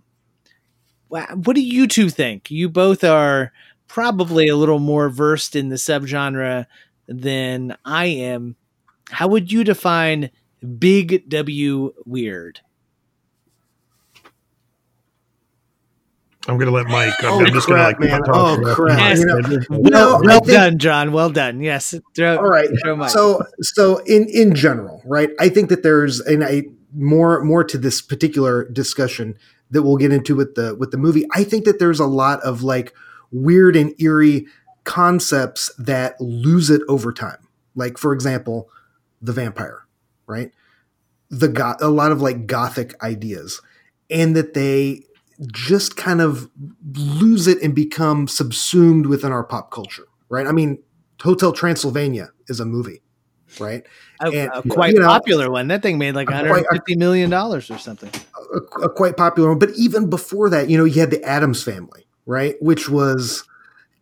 what 1.08 1.54
do 1.54 1.60
you 1.60 1.86
two 1.86 2.10
think? 2.10 2.50
You 2.50 2.68
both 2.68 3.04
are 3.04 3.52
probably 3.86 4.48
a 4.48 4.56
little 4.56 4.80
more 4.80 5.08
versed 5.08 5.54
in 5.54 5.68
the 5.68 5.76
subgenre 5.76 6.66
than 7.06 7.76
I 7.84 8.06
am. 8.06 8.56
How 9.10 9.28
would 9.28 9.52
you 9.52 9.62
define 9.62 10.30
big 10.78 11.28
W 11.28 11.92
weird? 12.04 12.60
I'm 16.47 16.57
going 16.59 16.66
to 16.66 16.72
let 16.72 16.86
Mike. 16.86 17.14
I'm, 17.20 17.32
Oh, 17.32 17.38
I'm 17.45 17.53
just 17.53 17.66
going 17.68 17.78
to 17.80 17.84
crap, 17.95 18.01
like 18.01 18.11
man. 18.11 18.22
talk 18.22 18.34
Oh, 18.36 18.57
for- 18.57 18.74
crap. 18.74 18.99
Yes. 18.99 19.18
You 19.20 19.26
know, 19.26 19.40
Well, 19.70 19.80
No, 19.90 20.20
well 20.22 20.40
think- 20.40 20.53
done, 20.53 20.78
John. 20.78 21.12
Well 21.12 21.30
done. 21.30 21.61
Yes. 21.61 21.95
Throw, 22.14 22.36
All 22.36 22.49
right. 22.49 22.68
throw 22.82 22.97
Mike. 22.97 23.11
So 23.11 23.42
so 23.62 23.99
in 24.05 24.26
in 24.28 24.55
general, 24.55 25.01
right? 25.07 25.30
I 25.40 25.49
think 25.49 25.68
that 25.70 25.82
there's 25.82 26.20
and 26.20 26.45
I 26.45 26.64
more 26.95 27.42
more 27.42 27.64
to 27.64 27.78
this 27.78 28.01
particular 28.03 28.68
discussion 28.70 29.36
that 29.70 29.82
we'll 29.82 29.97
get 29.97 30.12
into 30.12 30.36
with 30.36 30.55
the 30.55 30.74
with 30.74 30.90
the 30.90 30.99
movie. 30.99 31.24
I 31.34 31.45
think 31.45 31.64
that 31.64 31.78
there's 31.78 31.99
a 32.01 32.07
lot 32.07 32.40
of 32.42 32.62
like 32.62 32.92
weird 33.32 33.74
and 33.74 33.95
eerie 34.01 34.47
concepts 34.84 35.72
that 35.78 36.20
lose 36.20 36.70
it 36.70 36.82
over 36.88 37.12
time. 37.12 37.38
Like 37.74 37.99
for 37.99 38.12
example, 38.12 38.68
the 39.22 39.32
vampire. 39.32 39.80
right? 40.26 40.53
The 41.30 41.49
go- 41.49 41.74
a 41.80 41.88
lot 41.88 42.12
of 42.12 42.20
like 42.22 42.47
gothic 42.47 42.95
ideas, 43.03 43.61
and 44.11 44.36
that 44.36 44.55
they 44.55 45.03
just 45.53 45.97
kind 45.97 46.20
of 46.20 46.51
lose 46.95 47.47
it 47.47 47.61
and 47.62 47.74
become 47.74 48.28
subsumed 48.28 49.07
within 49.07 49.32
our 49.32 49.45
pop 49.45 49.70
culture, 49.70 50.07
right? 50.28 50.47
I 50.47 50.53
mean, 50.53 50.78
Hotel 51.20 51.53
Transylvania 51.53 52.28
is 52.49 52.61
a 52.61 52.64
movie, 52.64 53.03
right? 53.59 53.82
A, 54.20 54.26
And, 54.26 54.51
a 54.53 54.62
quite 54.68 54.95
you 54.95 55.01
know, 55.01 55.07
popular 55.07 55.51
one. 55.51 55.68
That 55.68 55.82
thing 55.82 55.99
made 55.99 56.14
like 56.14 56.28
a 56.28 56.32
quite- 56.32 56.51
150 56.51 56.97
million 56.97 57.30
dollars 57.30 57.70
or 57.70 57.78
something. 57.78 58.11
a, 58.55 58.82
a 58.85 58.89
quite 58.91 59.16
popular 59.16 59.49
one. 59.49 59.59
But 59.59 59.70
even 59.76 60.09
before 60.11 60.51
that, 60.51 60.68
you 60.70 60.78
know, 60.78 60.85
you 60.85 61.01
had 61.01 61.11
the 61.11 61.22
Addams 61.24 61.62
Family, 61.62 62.07
right, 62.26 62.55
which 62.61 62.89
was 62.89 63.45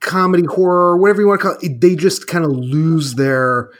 comedy 0.00 0.44
horror, 0.44 0.96
whatever 0.98 1.20
you 1.22 1.28
want 1.28 1.40
to 1.40 1.46
call 1.46 1.56
it. 1.62 1.80
They 1.80 1.94
just 1.94 2.26
kind 2.26 2.44
of 2.44 2.50
lose 2.50 3.14
their, 3.14 3.70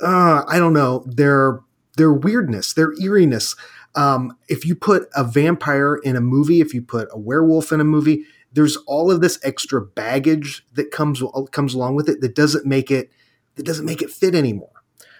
uh, 0.00 0.42
I 0.48 0.58
don't 0.58 0.72
know, 0.72 1.04
their 1.06 1.60
their 1.96 2.12
weirdness, 2.12 2.72
their 2.74 2.92
eeriness. 3.00 3.56
Um, 3.94 4.36
if 4.48 4.64
you 4.64 4.74
put 4.74 5.08
a 5.16 5.24
vampire 5.24 5.96
in 5.96 6.16
a 6.16 6.20
movie, 6.20 6.60
if 6.60 6.74
you 6.74 6.82
put 6.82 7.08
a 7.10 7.18
werewolf 7.18 7.72
in 7.72 7.80
a 7.80 7.84
movie, 7.84 8.24
there's 8.52 8.76
all 8.86 9.10
of 9.10 9.20
this 9.20 9.38
extra 9.42 9.80
baggage 9.80 10.64
that 10.74 10.90
comes 10.90 11.22
comes 11.52 11.74
along 11.74 11.96
with 11.96 12.08
it 12.08 12.20
that 12.20 12.34
doesn't 12.34 12.66
make 12.66 12.90
it 12.90 13.10
that 13.56 13.66
doesn't 13.66 13.86
make 13.86 14.02
it 14.02 14.10
fit 14.10 14.34
anymore. 14.34 14.70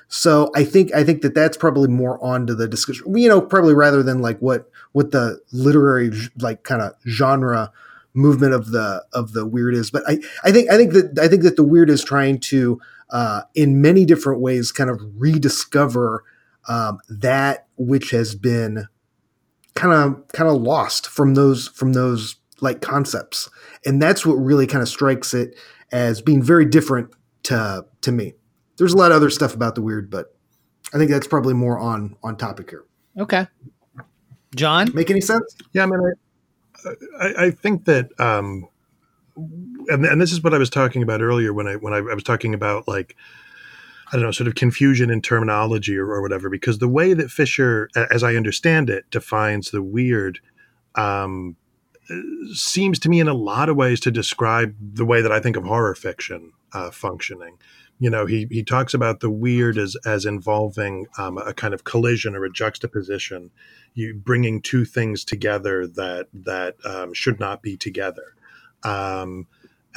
So 0.09 0.51
I 0.55 0.65
think 0.65 0.95
I 0.95 1.05
think 1.05 1.23
that 1.23 1.35
that's 1.35 1.57
probably 1.57 1.89
more 1.89 2.23
onto 2.25 2.55
the 2.55 2.67
discussion. 2.67 3.17
You 3.17 3.29
know, 3.29 3.41
probably 3.41 3.75
rather 3.75 4.03
than 4.03 4.21
like 4.21 4.39
what 4.39 4.71
what 4.93 5.11
the 5.11 5.41
literary 5.53 6.11
like 6.39 6.63
kind 6.63 6.81
of 6.81 6.95
genre 7.07 7.73
movement 8.15 8.55
of 8.55 8.71
the 8.71 9.05
of 9.13 9.33
the 9.33 9.47
weird 9.47 9.75
is. 9.75 9.91
But 9.91 10.03
I 10.09 10.19
I 10.43 10.51
think 10.51 10.71
I 10.71 10.77
think 10.77 10.93
that 10.95 11.19
I 11.21 11.29
think 11.29 11.43
that 11.43 11.57
the 11.57 11.65
weird 11.65 11.91
is 11.91 12.03
trying 12.03 12.41
to 12.41 12.81
uh, 13.11 13.43
in 13.55 13.83
many 13.83 14.05
different 14.07 14.41
ways 14.41 14.73
kind 14.73 14.91
of 14.91 15.01
rediscover 15.17 16.25
um, 16.69 16.99
that 17.09 17.67
which 17.77 18.11
has 18.11 18.35
been 18.35 18.87
kind 19.75 19.93
of 19.93 20.29
kind 20.29 20.49
of 20.49 20.61
lost 20.61 21.07
from 21.07 21.35
those 21.35 21.69
from 21.69 21.93
those 21.93 22.37
like 22.61 22.81
concepts, 22.81 23.49
and 23.85 24.01
that's 24.01 24.25
what 24.25 24.35
really 24.35 24.67
kind 24.67 24.83
of 24.83 24.89
strikes 24.89 25.35
it 25.35 25.59
as 25.93 26.21
being 26.21 26.43
very 26.43 26.65
different 26.65 27.11
to 27.45 27.85
to 28.03 28.13
me. 28.13 28.35
There's 28.77 28.93
a 28.93 28.97
lot 28.97 29.11
of 29.11 29.17
other 29.17 29.31
stuff 29.31 29.55
about 29.55 29.75
the 29.75 29.83
weird, 29.83 30.11
but 30.11 30.35
I 30.93 30.99
think 30.99 31.11
that's 31.11 31.27
probably 31.27 31.55
more 31.55 31.79
on 31.79 32.17
on 32.23 32.37
topic 32.37 32.71
here. 32.71 32.85
Okay. 33.19 33.47
John? 34.55 34.91
Make 34.95 35.11
any 35.11 35.21
sense? 35.21 35.57
Yeah, 35.73 35.83
I 35.83 35.87
mean, 35.87 36.01
I, 36.85 36.91
I, 37.21 37.45
I 37.47 37.51
think 37.51 37.85
that, 37.85 38.09
um, 38.19 38.67
and, 39.37 40.05
and 40.05 40.21
this 40.21 40.33
is 40.33 40.43
what 40.43 40.55
I 40.55 40.59
was 40.59 40.71
talking 40.71 41.03
about 41.03 41.21
earlier 41.21 41.53
when 41.53 41.67
I 41.67 41.77
when 41.77 41.93
I, 41.93 41.99
I 41.99 42.15
was 42.15 42.23
talking 42.23 42.55
about 42.55 42.89
like 42.89 43.17
I 44.11 44.17
don't 44.17 44.23
know, 44.23 44.31
sort 44.31 44.49
of 44.49 44.55
confusion 44.55 45.11
in 45.11 45.21
terminology 45.21 45.97
or, 45.97 46.07
or 46.07 46.23
whatever, 46.23 46.49
because 46.49 46.79
the 46.79 46.89
way 46.89 47.13
that 47.15 47.31
Fisher, 47.31 47.91
as 48.11 48.23
I 48.23 48.37
understand 48.37 48.89
it, 48.89 49.11
defines 49.11 49.71
the 49.71 49.83
weird, 49.83 50.41
um, 50.95 51.57
uh, 52.11 52.15
seems 52.55 52.99
to 53.01 53.11
me 53.11 53.21
in 53.21 53.29
a 53.29 53.35
lot 53.35 53.69
of 53.69 53.77
ways 53.77 54.01
to 54.01 54.11
describe 54.11 54.75
the 54.81 55.05
way 55.05 55.21
that 55.21 55.33
I 55.33 55.41
think 55.41 55.57
of 55.57 55.65
horror 55.65 55.95
fiction 55.95 56.53
uh, 56.73 56.91
functioning. 56.91 57.59
You 58.01 58.11
know, 58.11 58.27
he 58.27 58.47
he 58.51 58.63
talks 58.63 58.95
about 58.95 59.21
the 59.21 59.29
weird 59.29 59.77
as 59.77 59.97
as 60.07 60.25
involving 60.25 61.07
um, 61.19 61.37
a 61.37 61.53
kind 61.53 61.75
of 61.75 61.85
collision 61.85 62.35
or 62.37 62.45
a 62.45 62.51
juxtaposition, 62.51 63.51
you 63.95 64.15
bringing 64.15 64.63
two 64.63 64.85
things 64.85 65.25
together 65.25 65.87
that 65.87 66.29
that 66.33 66.77
um, 66.85 67.13
should 67.13 67.41
not 67.41 67.61
be 67.61 67.77
together. 67.77 68.35
Um, 68.85 69.49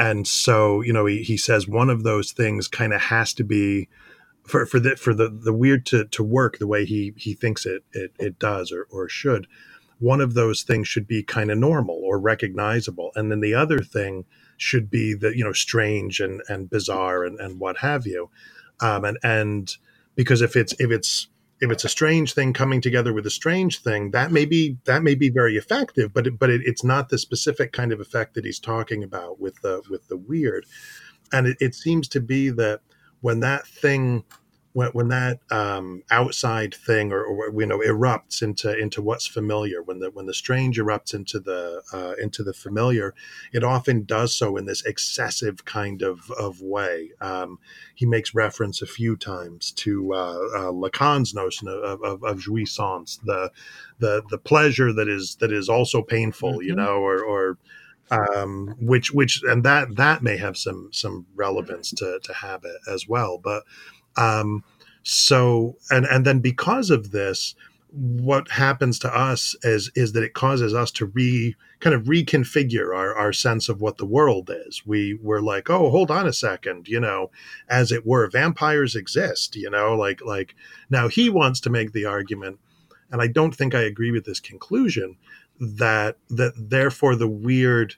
and 0.02 0.28
so, 0.28 0.82
you 0.82 0.92
know, 0.92 1.06
he, 1.06 1.22
he 1.22 1.38
says 1.38 1.68
one 1.68 1.92
of 1.92 2.02
those 2.02 2.32
things 2.32 2.68
kind 2.68 2.92
of 2.92 3.02
has 3.02 3.36
to 3.36 3.44
be 3.44 3.88
for 4.44 4.66
for 4.66 4.80
the 4.80 4.96
for 4.96 5.14
the 5.14 5.30
the 5.30 5.54
weird 5.54 5.86
to 5.86 6.06
to 6.06 6.24
work 6.24 6.58
the 6.58 6.66
way 6.66 6.86
he 6.86 7.14
he 7.16 7.36
thinks 7.36 7.68
it 7.68 7.84
it, 7.94 8.12
it 8.18 8.40
does 8.40 8.72
or 8.72 8.88
or 8.90 9.08
should. 9.08 9.46
One 10.00 10.20
of 10.20 10.34
those 10.34 10.64
things 10.64 10.88
should 10.88 11.06
be 11.06 11.22
kind 11.22 11.52
of 11.52 11.60
normal 11.60 12.02
or 12.04 12.20
recognizable, 12.20 13.12
and 13.14 13.32
then 13.32 13.42
the 13.42 13.54
other 13.54 13.78
thing 13.78 14.26
should 14.58 14.90
be 14.90 15.14
the 15.14 15.38
you 15.38 15.44
know 15.44 15.54
strange 15.54 16.20
and 16.20 16.42
and 16.50 16.68
bizarre 16.68 17.24
and 17.24 17.40
and 17.40 17.60
what 17.60 17.78
have 17.78 18.08
you. 18.08 18.32
Um, 18.80 19.06
and 19.06 19.20
and 19.22 19.78
because 20.16 20.42
if 20.42 20.56
it's 20.56 20.74
if 20.80 20.90
it's 20.90 21.28
if 21.62 21.70
it's 21.70 21.86
a 21.86 21.90
strange 21.90 22.34
thing 22.34 22.54
coming 22.54 22.82
together 22.82 23.14
with 23.14 23.26
a 23.28 23.32
strange 23.32 23.82
thing, 23.82 24.12
that 24.12 24.32
may 24.32 24.46
be 24.46 24.78
that 24.86 25.04
may 25.04 25.14
be 25.14 25.30
very 25.30 25.56
effective, 25.58 26.12
but 26.12 26.28
it, 26.28 26.40
but 26.40 26.50
it, 26.50 26.62
it's 26.66 26.84
not 26.84 27.10
the 27.10 27.20
specific 27.20 27.72
kind 27.72 27.94
of 27.94 28.00
effect 28.00 28.34
that 28.34 28.46
he's 28.46 28.60
talking 28.60 29.04
about 29.04 29.40
with 29.40 29.62
the 29.62 29.82
with 29.90 30.08
the 30.08 30.18
weird. 30.18 30.66
And 31.32 31.48
it, 31.48 31.58
it 31.62 31.76
seems 31.76 32.08
to 32.10 32.20
be 32.20 32.50
that 32.50 32.82
when 33.22 33.40
that 33.42 33.68
thing 33.68 34.24
when, 34.74 34.90
when 34.90 35.08
that 35.10 35.40
um, 35.52 36.04
outside 36.12 36.74
thing 36.74 37.12
or, 37.12 37.24
or 37.24 37.52
you 37.60 37.66
know 37.66 37.80
erupts 37.80 38.42
into 38.42 38.78
into 38.78 39.02
what's 39.02 39.28
familiar 39.28 39.82
when 39.84 40.00
the 40.00 40.10
when 40.12 40.26
the 40.26 40.34
strange 40.34 40.78
erupts 40.80 41.14
into 41.14 41.40
the 41.40 41.82
uh, 41.94 42.14
into 42.22 42.44
the 42.44 42.54
familiar 42.54 43.14
it 43.52 43.64
often 43.64 44.04
does 44.04 44.36
so 44.36 44.58
in 44.58 44.66
this 44.66 44.84
excessive 44.86 45.66
kind 45.66 46.02
of 46.02 46.32
of 46.32 46.62
way. 46.62 47.12
Um, 47.22 47.60
he 47.96 48.06
makes 48.06 48.34
reference 48.34 48.82
a 48.82 48.88
few 48.88 49.16
times 49.18 49.72
to 49.74 50.14
uh, 50.14 50.40
uh, 50.56 50.72
Lacan's 50.72 51.34
notion 51.34 51.68
of, 51.68 52.02
of, 52.04 52.24
of 52.24 52.38
jouissance 52.40 53.20
the 53.24 53.52
the 54.00 54.24
the 54.30 54.38
pleasure 54.38 54.94
that 54.94 55.08
is 55.08 55.36
that 55.40 55.52
is 55.52 55.70
also 55.70 56.02
painful 56.02 56.62
you 56.64 56.74
Mhm. 56.74 56.78
know 56.78 56.96
or 56.98 57.24
or 57.24 57.58
um, 58.10 58.76
which 58.80 59.12
which 59.14 59.42
and 59.44 59.64
that 59.64 59.96
that 59.96 60.22
may 60.22 60.38
have 60.38 60.58
some 60.58 60.90
some 60.92 61.26
relevance 61.36 61.92
to 61.94 62.20
to 62.24 62.34
Habit 62.34 62.76
as 62.88 63.08
well. 63.08 63.38
But 63.38 63.64
um, 64.18 64.64
so 65.04 65.78
and 65.90 66.06
and 66.06 66.26
then 66.26 66.40
because 66.40 66.90
of 66.90 67.12
this 67.12 67.56
what 67.92 68.50
happens 68.50 68.98
to 69.00 69.14
us 69.14 69.56
is 69.64 69.92
is 69.96 70.14
that 70.14 70.24
it 70.24 70.34
causes 70.34 70.74
us 70.74 70.92
to 70.92 71.06
re 71.08 71.56
kind 71.82 71.94
of 71.94 72.04
reconfigure 72.04 72.96
our, 72.96 73.14
our 73.16 73.34
sense 73.34 73.68
of 73.68 73.82
what 73.82 73.98
the 73.98 74.06
world 74.06 74.50
is. 74.68 74.86
We 74.86 75.20
were 75.22 75.42
like 75.42 75.70
oh 75.70 75.90
hold 75.90 76.10
on 76.10 76.28
a 76.28 76.34
second 76.34 76.88
you 76.88 77.00
know 77.00 77.32
as 77.68 77.92
it 77.92 78.06
were 78.06 78.30
vampires 78.30 78.96
exist 78.96 79.56
you 79.56 79.70
know 79.70 79.96
like 79.96 80.24
like 80.24 80.56
now 80.90 81.08
he 81.08 81.30
wants 81.30 81.60
to 81.62 81.70
make 81.70 81.92
the 81.92 82.06
argument 82.06 82.60
and 83.12 83.22
i 83.22 83.28
don't 83.28 83.56
think 83.56 83.76
i 83.76 83.82
agree 83.82 84.12
with 84.12 84.26
this 84.26 84.40
conclusion 84.40 85.18
that 85.60 86.18
that 86.30 86.54
therefore 86.58 87.16
the 87.16 87.28
weird 87.28 87.96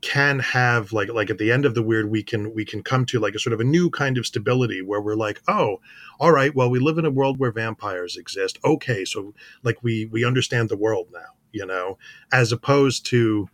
can 0.00 0.38
have 0.38 0.92
like 0.92 1.08
like 1.08 1.30
at 1.30 1.38
the 1.38 1.52
end 1.52 1.64
of 1.64 1.74
the 1.74 1.82
weird 1.82 2.10
we 2.10 2.22
can 2.22 2.54
we 2.54 2.64
can 2.64 2.82
come 2.82 3.04
to 3.06 3.18
like 3.18 3.34
a 3.34 3.38
sort 3.38 3.52
of 3.52 3.60
a 3.60 3.64
new 3.64 3.90
kind 3.90 4.18
of 4.18 4.26
stability 4.26 4.82
where 4.82 5.00
we're 5.00 5.14
like 5.14 5.40
oh 5.48 5.80
all 6.18 6.32
right 6.32 6.54
well 6.54 6.70
we 6.70 6.78
live 6.78 6.98
in 6.98 7.04
a 7.04 7.10
world 7.10 7.38
where 7.38 7.52
vampires 7.52 8.16
exist. 8.16 8.58
Okay 8.64 9.04
so 9.04 9.34
like 9.62 9.82
we 9.82 10.06
we 10.06 10.24
understand 10.24 10.68
the 10.68 10.76
world 10.76 11.08
now 11.12 11.34
you 11.52 11.66
know? 11.66 11.98
As 12.32 12.52
opposed 12.52 13.06
to 13.06 13.48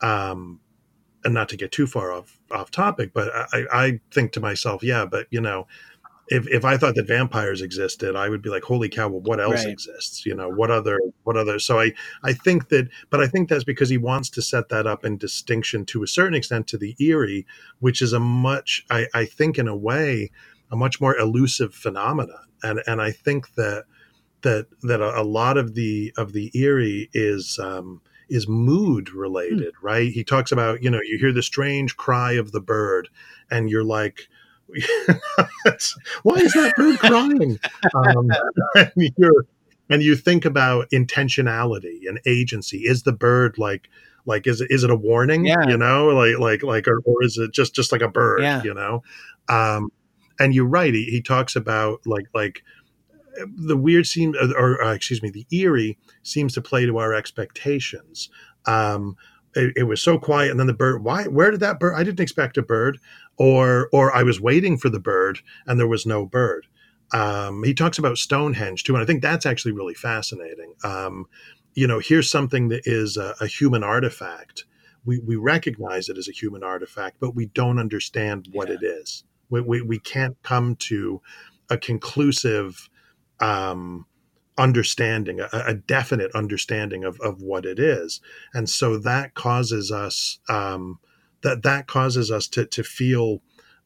um 0.00 0.60
and 1.24 1.34
not 1.34 1.48
to 1.48 1.56
get 1.56 1.72
too 1.72 1.86
far 1.86 2.12
off 2.12 2.38
off 2.50 2.70
topic 2.70 3.12
but 3.14 3.30
i 3.52 3.64
i 3.72 4.00
think 4.12 4.30
to 4.30 4.40
myself 4.40 4.82
yeah 4.82 5.06
but 5.06 5.26
you 5.30 5.40
know 5.40 5.66
if, 6.28 6.46
if 6.48 6.64
I 6.64 6.76
thought 6.76 6.94
that 6.96 7.06
vampires 7.06 7.62
existed, 7.62 8.16
I 8.16 8.28
would 8.28 8.42
be 8.42 8.50
like, 8.50 8.64
holy 8.64 8.88
cow, 8.88 9.08
well, 9.08 9.20
what 9.20 9.40
else 9.40 9.64
Right. 9.64 9.72
exists? 9.72 10.26
You 10.26 10.34
know, 10.34 10.48
what 10.48 10.70
other, 10.70 10.98
what 11.22 11.36
other? 11.36 11.58
So 11.58 11.78
I, 11.78 11.92
I 12.24 12.32
think 12.32 12.68
that, 12.68 12.88
but 13.10 13.20
I 13.20 13.28
think 13.28 13.48
that's 13.48 13.64
because 13.64 13.88
he 13.88 13.98
wants 13.98 14.28
to 14.30 14.42
set 14.42 14.68
that 14.70 14.86
up 14.86 15.04
in 15.04 15.18
distinction 15.18 15.84
to 15.86 16.02
a 16.02 16.08
certain 16.08 16.34
extent 16.34 16.66
to 16.68 16.78
the 16.78 16.96
eerie, 16.98 17.46
which 17.78 18.02
is 18.02 18.12
a 18.12 18.20
much, 18.20 18.84
I, 18.90 19.06
I 19.14 19.24
think 19.24 19.58
in 19.58 19.68
a 19.68 19.76
way, 19.76 20.30
a 20.70 20.76
much 20.76 21.00
more 21.00 21.16
elusive 21.16 21.74
phenomenon. 21.74 22.44
And, 22.62 22.82
and 22.86 23.00
I 23.00 23.12
think 23.12 23.54
that, 23.54 23.84
that, 24.42 24.66
that 24.82 25.00
a, 25.00 25.20
a 25.20 25.22
lot 25.22 25.56
of 25.56 25.74
the, 25.74 26.12
of 26.16 26.32
the 26.32 26.50
eerie 26.58 27.08
is, 27.12 27.58
um, 27.62 28.00
is 28.28 28.48
mood 28.48 29.10
related, 29.10 29.72
right? 29.80 30.10
He 30.10 30.24
talks 30.24 30.50
about, 30.50 30.82
you 30.82 30.90
know, 30.90 30.98
you 31.04 31.16
hear 31.18 31.32
the 31.32 31.42
strange 31.44 31.96
cry 31.96 32.32
of 32.32 32.50
the 32.50 32.60
bird 32.60 33.08
and 33.48 33.70
you're 33.70 33.84
like, 33.84 34.26
why 36.22 36.36
is 36.36 36.52
that 36.52 36.72
bird 36.76 36.98
crying? 36.98 37.58
Um, 37.94 38.30
and 38.74 39.12
you're, 39.16 39.46
and 39.88 40.02
you 40.02 40.16
think 40.16 40.44
about 40.44 40.90
intentionality 40.90 42.08
and 42.08 42.20
agency. 42.26 42.78
Is 42.78 43.04
the 43.04 43.12
bird 43.12 43.58
like, 43.58 43.88
like, 44.24 44.46
is 44.46 44.60
it, 44.60 44.70
is 44.70 44.82
it 44.82 44.90
a 44.90 44.96
warning? 44.96 45.46
Yeah. 45.46 45.68
You 45.68 45.76
know, 45.76 46.06
like, 46.08 46.38
like, 46.38 46.62
like, 46.62 46.88
or, 46.88 47.00
or 47.04 47.22
is 47.22 47.38
it 47.38 47.52
just, 47.52 47.74
just 47.74 47.92
like 47.92 48.02
a 48.02 48.08
bird, 48.08 48.42
Yeah. 48.42 48.62
you 48.62 48.74
know? 48.74 49.02
Um, 49.48 49.90
and 50.38 50.54
you're 50.54 50.66
right. 50.66 50.92
He, 50.92 51.04
he 51.04 51.22
talks 51.22 51.54
about 51.56 52.00
like, 52.04 52.26
like 52.34 52.62
the 53.56 53.76
weird 53.76 54.06
seems, 54.06 54.36
or, 54.36 54.82
uh, 54.82 54.92
excuse 54.94 55.22
me, 55.22 55.30
the 55.30 55.46
eerie 55.56 55.96
seems 56.22 56.54
to 56.54 56.60
play 56.60 56.86
to 56.86 56.98
our 56.98 57.14
expectations. 57.14 58.28
Um, 58.66 59.16
it, 59.56 59.72
it 59.76 59.82
was 59.84 60.02
so 60.02 60.18
quiet, 60.18 60.50
and 60.50 60.60
then 60.60 60.66
the 60.66 60.74
bird. 60.74 61.02
Why? 61.02 61.24
Where 61.24 61.50
did 61.50 61.60
that 61.60 61.80
bird? 61.80 61.94
I 61.96 62.04
didn't 62.04 62.20
expect 62.20 62.56
a 62.56 62.62
bird, 62.62 62.98
or 63.38 63.88
or 63.92 64.14
I 64.14 64.22
was 64.22 64.40
waiting 64.40 64.76
for 64.78 64.88
the 64.88 65.00
bird, 65.00 65.40
and 65.66 65.78
there 65.80 65.88
was 65.88 66.06
no 66.06 66.26
bird. 66.26 66.66
Um, 67.12 67.62
he 67.62 67.72
talks 67.72 67.98
about 67.98 68.18
Stonehenge 68.18 68.84
too, 68.84 68.94
and 68.94 69.02
I 69.02 69.06
think 69.06 69.22
that's 69.22 69.46
actually 69.46 69.72
really 69.72 69.94
fascinating. 69.94 70.74
Um, 70.84 71.26
you 71.74 71.86
know, 71.86 71.98
here's 71.98 72.30
something 72.30 72.68
that 72.68 72.82
is 72.86 73.16
a, 73.16 73.34
a 73.40 73.46
human 73.46 73.82
artifact. 73.84 74.64
We 75.04 75.20
we 75.20 75.36
recognize 75.36 76.08
it 76.08 76.18
as 76.18 76.28
a 76.28 76.32
human 76.32 76.62
artifact, 76.64 77.16
but 77.20 77.34
we 77.34 77.46
don't 77.46 77.78
understand 77.78 78.48
what 78.52 78.68
Yeah. 78.68 78.74
it 78.74 78.82
is. 78.82 79.24
We, 79.50 79.60
we 79.60 79.82
we 79.82 79.98
can't 80.00 80.36
come 80.42 80.76
to 80.76 81.22
a 81.70 81.78
conclusive 81.78 82.88
um, 83.40 84.06
understanding, 84.58 85.40
a, 85.40 85.48
a, 85.52 85.74
definite 85.74 86.30
understanding 86.34 87.04
of, 87.04 87.20
of 87.20 87.42
what 87.42 87.66
it 87.66 87.78
is. 87.78 88.20
And 88.54 88.68
so 88.70 88.96
that 88.98 89.34
causes 89.34 89.92
us 89.92 90.38
um, 90.48 90.98
that 91.42 91.62
that 91.62 91.86
causes 91.86 92.30
us 92.30 92.48
to 92.48 92.66
to 92.66 92.82
feel 92.82 93.42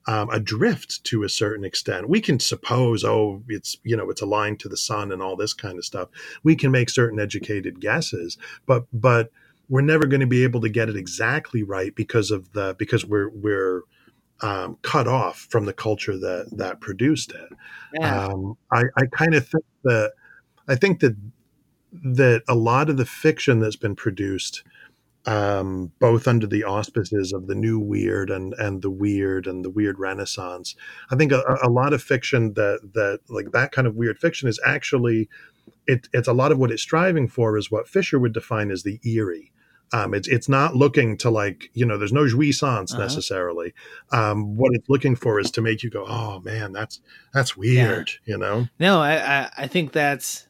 um, 0.06 0.30
adrift 0.30 1.04
to 1.04 1.22
a 1.24 1.28
certain 1.28 1.64
extent. 1.64 2.08
We 2.08 2.20
can 2.20 2.38
suppose, 2.38 3.04
oh, 3.04 3.42
it's 3.48 3.76
you 3.84 3.96
know, 3.96 4.10
it's 4.10 4.22
aligned 4.22 4.60
to 4.60 4.68
the 4.68 4.76
sun 4.76 5.12
and 5.12 5.20
all 5.20 5.36
this 5.36 5.52
kind 5.52 5.78
of 5.78 5.84
stuff. 5.84 6.08
We 6.42 6.56
can 6.56 6.70
make 6.70 6.88
certain 6.88 7.20
educated 7.20 7.80
guesses, 7.80 8.38
but 8.66 8.86
but 8.92 9.30
we're 9.68 9.82
never 9.82 10.06
going 10.06 10.20
to 10.20 10.26
be 10.26 10.42
able 10.42 10.60
to 10.62 10.68
get 10.68 10.88
it 10.88 10.96
exactly 10.96 11.62
right 11.62 11.94
because 11.94 12.30
of 12.30 12.52
the 12.52 12.74
because 12.78 13.04
we're 13.04 13.30
we're 13.30 13.82
um, 14.42 14.78
cut 14.82 15.06
off 15.06 15.46
from 15.50 15.66
the 15.66 15.72
culture 15.72 16.18
that 16.18 16.48
that 16.52 16.80
produced 16.80 17.32
it. 17.32 17.50
Yeah. 17.94 18.26
Um, 18.26 18.56
I, 18.72 18.84
I 18.96 19.06
kind 19.12 19.34
of 19.34 19.46
think 19.46 19.64
that 19.84 20.12
I 20.70 20.76
think 20.76 21.00
that 21.00 21.16
that 21.92 22.42
a 22.48 22.54
lot 22.54 22.88
of 22.88 22.96
the 22.96 23.04
fiction 23.04 23.58
that's 23.58 23.76
been 23.76 23.96
produced, 23.96 24.62
um, 25.26 25.90
both 25.98 26.28
under 26.28 26.46
the 26.46 26.62
auspices 26.62 27.32
of 27.32 27.48
the 27.48 27.54
new 27.54 27.78
weird 27.78 28.30
and 28.30 28.54
and 28.54 28.80
the 28.80 28.90
weird 28.90 29.46
and 29.46 29.64
the 29.64 29.70
weird 29.70 29.98
renaissance, 29.98 30.76
I 31.10 31.16
think 31.16 31.32
a, 31.32 31.42
a 31.62 31.68
lot 31.68 31.92
of 31.92 32.02
fiction 32.02 32.54
that 32.54 32.92
that 32.94 33.20
like 33.28 33.50
that 33.52 33.72
kind 33.72 33.86
of 33.86 33.96
weird 33.96 34.18
fiction 34.18 34.48
is 34.48 34.60
actually 34.64 35.28
it, 35.86 36.08
it's 36.12 36.28
a 36.28 36.32
lot 36.32 36.52
of 36.52 36.58
what 36.58 36.70
it's 36.70 36.82
striving 36.82 37.28
for 37.28 37.56
is 37.56 37.70
what 37.70 37.88
Fisher 37.88 38.18
would 38.18 38.32
define 38.32 38.70
as 38.70 38.82
the 38.84 39.00
eerie. 39.04 39.52
Um, 39.92 40.14
it's 40.14 40.28
it's 40.28 40.48
not 40.48 40.76
looking 40.76 41.16
to 41.18 41.30
like 41.30 41.68
you 41.74 41.84
know 41.84 41.98
there's 41.98 42.12
no 42.12 42.24
jouissance 42.24 42.92
uh-huh. 42.92 43.02
necessarily. 43.02 43.74
Um, 44.12 44.56
what 44.56 44.70
it's 44.74 44.88
looking 44.88 45.16
for 45.16 45.40
is 45.40 45.50
to 45.52 45.60
make 45.60 45.82
you 45.82 45.90
go, 45.90 46.04
oh 46.06 46.40
man, 46.40 46.72
that's 46.72 47.00
that's 47.34 47.56
weird, 47.56 48.10
yeah. 48.24 48.32
you 48.32 48.38
know. 48.38 48.68
No, 48.78 49.00
I, 49.00 49.14
I 49.16 49.50
I 49.58 49.66
think 49.66 49.90
that's 49.90 50.46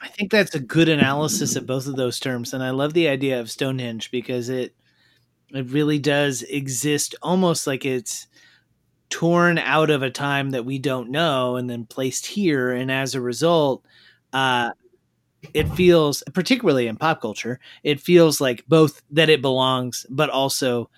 I 0.00 0.08
think 0.08 0.30
that's 0.30 0.54
a 0.54 0.60
good 0.60 0.88
analysis 0.88 1.56
of 1.56 1.66
both 1.66 1.86
of 1.86 1.96
those 1.96 2.18
terms, 2.18 2.54
and 2.54 2.62
I 2.62 2.70
love 2.70 2.94
the 2.94 3.08
idea 3.08 3.38
of 3.40 3.50
Stonehenge 3.50 4.10
because 4.10 4.48
it 4.48 4.74
it 5.54 5.66
really 5.70 5.98
does 5.98 6.42
exist 6.44 7.14
almost 7.22 7.66
like 7.66 7.84
it's 7.86 8.26
torn 9.10 9.58
out 9.58 9.90
of 9.90 10.02
a 10.02 10.10
time 10.10 10.50
that 10.50 10.64
we 10.66 10.78
don't 10.78 11.10
know 11.10 11.56
and 11.56 11.70
then 11.70 11.86
placed 11.86 12.26
here, 12.26 12.72
and 12.72 12.90
as 12.92 13.14
a 13.14 13.20
result, 13.20 13.84
uh, 14.32 14.72
it 15.54 15.68
feels 15.70 16.22
particularly 16.34 16.86
in 16.88 16.96
pop 16.96 17.20
culture, 17.22 17.60
it 17.84 18.00
feels 18.00 18.40
like 18.40 18.64
both 18.68 19.02
that 19.10 19.30
it 19.30 19.42
belongs, 19.42 20.06
but 20.10 20.30
also 20.30 20.90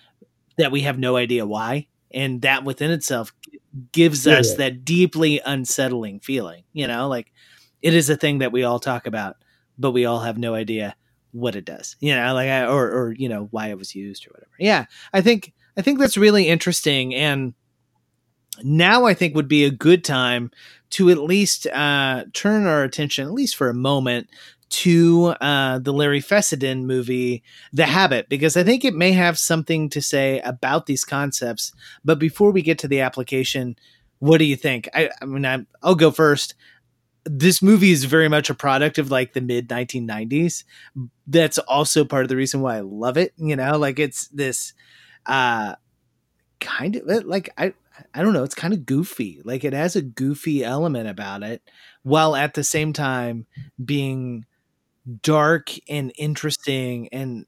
that 0.59 0.73
we 0.73 0.83
have 0.83 0.99
no 0.99 1.17
idea 1.17 1.47
why, 1.47 1.87
and 2.13 2.43
that 2.43 2.65
within 2.65 2.91
itself 2.91 3.33
gives 3.93 4.27
yeah, 4.27 4.39
us 4.39 4.55
that 4.57 4.85
deeply 4.85 5.41
unsettling 5.47 6.21
feeling. 6.21 6.65
You 6.73 6.89
know, 6.89 7.09
like 7.09 7.32
it 7.83 7.95
is 7.95 8.09
a 8.09 8.17
thing 8.17 8.39
that 8.39 8.53
we 8.53 8.65
all 8.65 8.79
talk 8.79 9.07
about, 9.07 9.37
but 9.79 9.91
we 9.91 10.05
all 10.05 10.21
have 10.21 10.39
no 10.39 10.55
idea 10.55 10.97
what 11.33 11.57
it 11.57 11.65
does. 11.65 11.97
You 12.01 12.15
know, 12.15 12.35
like 12.35 12.49
I, 12.49 12.67
or 12.67 12.91
or 12.91 13.13
you 13.13 13.29
know 13.29 13.49
why 13.51 13.69
it 13.69 13.79
was 13.79 13.95
used 13.95 14.27
or 14.27 14.31
whatever. 14.31 14.53
Yeah, 14.59 14.87
I 15.13 15.21
think 15.21 15.53
I 15.77 15.83
think 15.83 15.99
that's 15.99 16.17
really 16.17 16.49
interesting, 16.49 17.15
and 17.15 17.55
now 18.63 19.07
I 19.07 19.15
think 19.15 19.35
would 19.35 19.49
be 19.49 19.65
a 19.65 19.71
good 19.71 20.05
time 20.05 20.51
to 20.91 21.11
at 21.11 21.19
least 21.19 21.67
uh, 21.69 22.25
turn 22.35 22.67
our 22.67 22.83
attention, 22.83 23.27
at 23.27 23.33
least 23.33 23.57
for 23.57 23.71
a 23.71 23.75
moment, 23.75 24.29
to 24.69 25.35
uh, 25.41 25.79
the 25.79 25.93
Larry 25.93 26.21
Fessenden 26.21 26.87
movie, 26.87 27.43
The 27.73 27.87
Habit, 27.87 28.29
because 28.29 28.57
I 28.57 28.63
think 28.63 28.85
it 28.85 28.95
may 28.95 29.13
have 29.13 29.39
something 29.39 29.89
to 29.91 30.03
say 30.03 30.41
about 30.41 30.87
these 30.87 31.05
concepts. 31.05 31.73
But 32.05 32.19
before 32.19 32.53
we 32.53 32.63
get 32.63 32.79
to 32.81 32.89
the 32.89 33.01
application, 33.01 33.77
what 34.19 34.39
do 34.39 34.45
you 34.45 34.57
think? 34.57 34.89
I, 34.95 35.11
I 35.21 35.25
mean, 35.25 35.45
I, 35.45 35.65
I'll 35.83 35.95
go 35.95 36.11
first 36.11 36.55
this 37.25 37.63
movie 37.63 37.93
is 37.93 38.05
very 38.05 38.29
much 38.29 38.51
a 38.51 38.55
product 38.55 38.99
of 38.99 39.11
like 39.11 39.33
the 39.33 39.41
mid 39.41 39.69
1990s 39.69 40.65
that's 41.27 41.59
also 41.59 42.05
part 42.05 42.25
of 42.25 42.29
the 42.29 42.37
reason 42.37 42.61
why 42.61 42.77
i 42.77 42.81
love 42.81 43.17
it 43.17 43.33
you 43.37 43.57
know? 43.57 43.79
Like 43.79 43.99
it's 43.99 44.29
this 44.29 44.73
uh 45.27 45.77
kind 46.61 46.97
of 46.97 47.25
like 47.25 47.51
i 47.59 47.73
i 48.15 48.23
don't 48.23 48.33
know 48.33 48.45
it's 48.45 48.55
kind 48.55 48.75
of 48.75 48.87
goofy. 48.87 49.41
Like 49.45 49.65
it 49.65 49.73
has 49.73 49.97
a 49.97 50.03
goofy 50.03 50.65
element 50.65 51.09
about 51.09 51.43
it 51.43 51.63
while 52.03 52.35
at 52.35 52.55
the 52.55 52.65
same 52.65 52.93
time 52.93 53.47
being 53.83 54.47
dark 55.23 55.71
and 55.89 56.13
interesting 56.17 57.09
and 57.13 57.45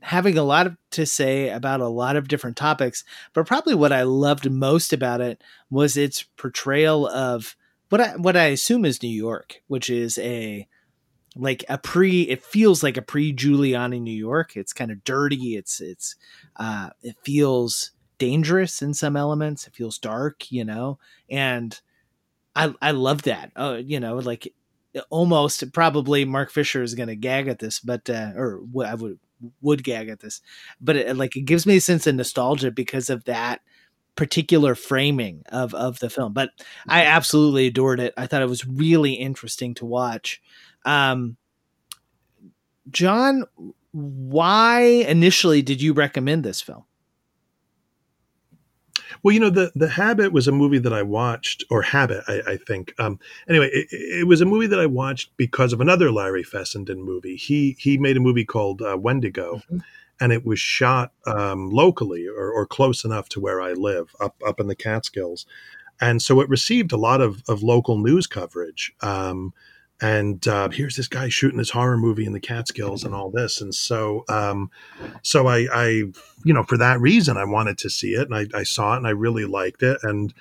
having 0.00 0.38
a 0.38 0.42
lot 0.42 0.70
to 0.92 1.04
say 1.04 1.48
about 1.48 1.80
a 1.80 1.88
lot 1.88 2.16
of 2.16 2.28
different 2.28 2.56
topics. 2.56 3.04
But 3.34 3.46
probably 3.46 3.74
what 3.74 3.92
i 3.92 4.02
loved 4.02 4.50
most 4.50 4.92
about 4.92 5.20
it 5.20 5.42
was 5.70 5.96
its 5.96 6.22
portrayal 6.36 7.06
of 7.06 7.56
what 7.88 8.00
I 8.00 8.16
what 8.16 8.36
I 8.36 8.46
assume 8.46 8.84
is 8.84 9.02
New 9.02 9.08
York, 9.08 9.62
which 9.66 9.90
is 9.90 10.18
a 10.18 10.66
like 11.36 11.64
a 11.68 11.78
pre 11.78 12.22
it 12.22 12.42
feels 12.42 12.82
like 12.82 12.96
a 12.96 13.02
pre 13.02 13.32
Giuliani 13.32 14.00
New 14.00 14.16
York. 14.16 14.56
It's 14.56 14.72
kind 14.72 14.90
of 14.90 15.04
dirty. 15.04 15.56
It's 15.56 15.80
it's 15.80 16.16
uh 16.56 16.90
it 17.02 17.16
feels 17.24 17.92
dangerous 18.18 18.82
in 18.82 18.94
some 18.94 19.16
elements. 19.16 19.66
It 19.66 19.74
feels 19.74 19.98
dark, 19.98 20.50
you 20.50 20.64
know. 20.64 20.98
And 21.30 21.80
I 22.56 22.74
I 22.82 22.90
love 22.92 23.22
that. 23.22 23.52
Oh, 23.56 23.76
you 23.76 24.00
know, 24.00 24.16
like 24.16 24.52
almost 25.10 25.72
probably 25.72 26.24
Mark 26.24 26.50
Fisher 26.50 26.82
is 26.82 26.94
going 26.94 27.08
to 27.08 27.16
gag 27.16 27.48
at 27.48 27.58
this, 27.58 27.80
but 27.80 28.10
uh 28.10 28.32
or 28.34 28.62
I 28.84 28.94
would 28.94 29.18
would 29.60 29.84
gag 29.84 30.08
at 30.08 30.20
this. 30.20 30.40
But 30.80 30.96
it, 30.96 31.16
like 31.16 31.36
it 31.36 31.42
gives 31.42 31.66
me 31.66 31.76
a 31.76 31.80
sense 31.80 32.06
of 32.06 32.16
nostalgia 32.16 32.70
because 32.70 33.10
of 33.10 33.24
that 33.24 33.60
particular 34.18 34.74
framing 34.74 35.44
of 35.50 35.72
of 35.74 36.00
the 36.00 36.10
film. 36.10 36.32
But 36.32 36.50
I 36.88 37.04
absolutely 37.04 37.68
adored 37.68 38.00
it. 38.00 38.12
I 38.16 38.26
thought 38.26 38.42
it 38.42 38.48
was 38.48 38.66
really 38.66 39.12
interesting 39.12 39.74
to 39.74 39.86
watch. 39.86 40.42
Um, 40.84 41.36
John, 42.90 43.44
why 43.92 44.80
initially 44.80 45.62
did 45.62 45.80
you 45.80 45.92
recommend 45.92 46.44
this 46.44 46.60
film? 46.60 46.82
Well, 49.22 49.32
you 49.32 49.38
know, 49.38 49.50
the 49.50 49.70
the 49.76 49.88
Habit 49.88 50.32
was 50.32 50.48
a 50.48 50.52
movie 50.52 50.80
that 50.80 50.92
I 50.92 51.02
watched, 51.02 51.62
or 51.70 51.82
Habit, 51.82 52.24
I, 52.26 52.42
I 52.44 52.56
think. 52.56 52.94
Um, 52.98 53.20
anyway, 53.48 53.70
it, 53.72 53.86
it, 53.92 54.26
was 54.26 54.40
a 54.40 54.46
movie 54.46 54.66
that 54.66 54.80
I 54.80 54.86
watched 54.86 55.30
because 55.36 55.72
of 55.72 55.80
another 55.80 56.10
Larry 56.10 56.42
Fessenden 56.42 57.04
movie. 57.04 57.36
He 57.36 57.76
he 57.78 57.98
made 57.98 58.16
a 58.16 58.20
movie 58.20 58.44
called 58.44 58.82
uh, 58.82 58.96
Wendigo, 58.98 59.58
mm-hmm 59.58 59.78
and 60.20 60.32
it 60.32 60.44
was 60.44 60.58
shot 60.58 61.12
um, 61.26 61.70
locally 61.70 62.26
or, 62.26 62.50
or, 62.50 62.66
close 62.66 63.04
enough 63.04 63.28
to 63.30 63.40
where 63.40 63.60
I 63.60 63.72
live, 63.72 64.14
up 64.20 64.36
up 64.46 64.60
in 64.60 64.66
the 64.66 64.74
Catskills, 64.74 65.46
and 66.00 66.20
so 66.22 66.40
it 66.40 66.48
received 66.48 66.92
a 66.92 66.96
lot 66.96 67.20
of, 67.20 67.42
of 67.48 67.62
local 67.62 67.98
news 67.98 68.26
coverage. 68.26 68.92
Um, 69.00 69.52
and 70.00 70.46
uh, 70.46 70.68
here's 70.68 70.94
this 70.94 71.08
guy 71.08 71.28
shooting 71.28 71.58
this 71.58 71.70
horror 71.70 71.96
movie 71.96 72.24
in 72.24 72.32
the 72.32 72.40
Catskills 72.40 73.02
and 73.02 73.14
all 73.14 73.30
this, 73.30 73.60
and 73.60 73.74
so 73.74 74.24
um, 74.28 74.70
so 75.22 75.48
I, 75.48 75.66
I, 75.72 75.86
you 76.44 76.54
know, 76.54 76.62
for 76.62 76.78
that 76.78 77.00
reason, 77.00 77.36
I 77.36 77.44
wanted 77.44 77.78
to 77.78 77.90
see 77.90 78.12
it, 78.12 78.30
and 78.30 78.34
I, 78.34 78.46
I 78.56 78.62
saw 78.62 78.94
it, 78.94 78.98
and 78.98 79.06
I 79.06 79.10
really 79.10 79.44
liked 79.44 79.82
it, 79.82 79.98
and. 80.02 80.32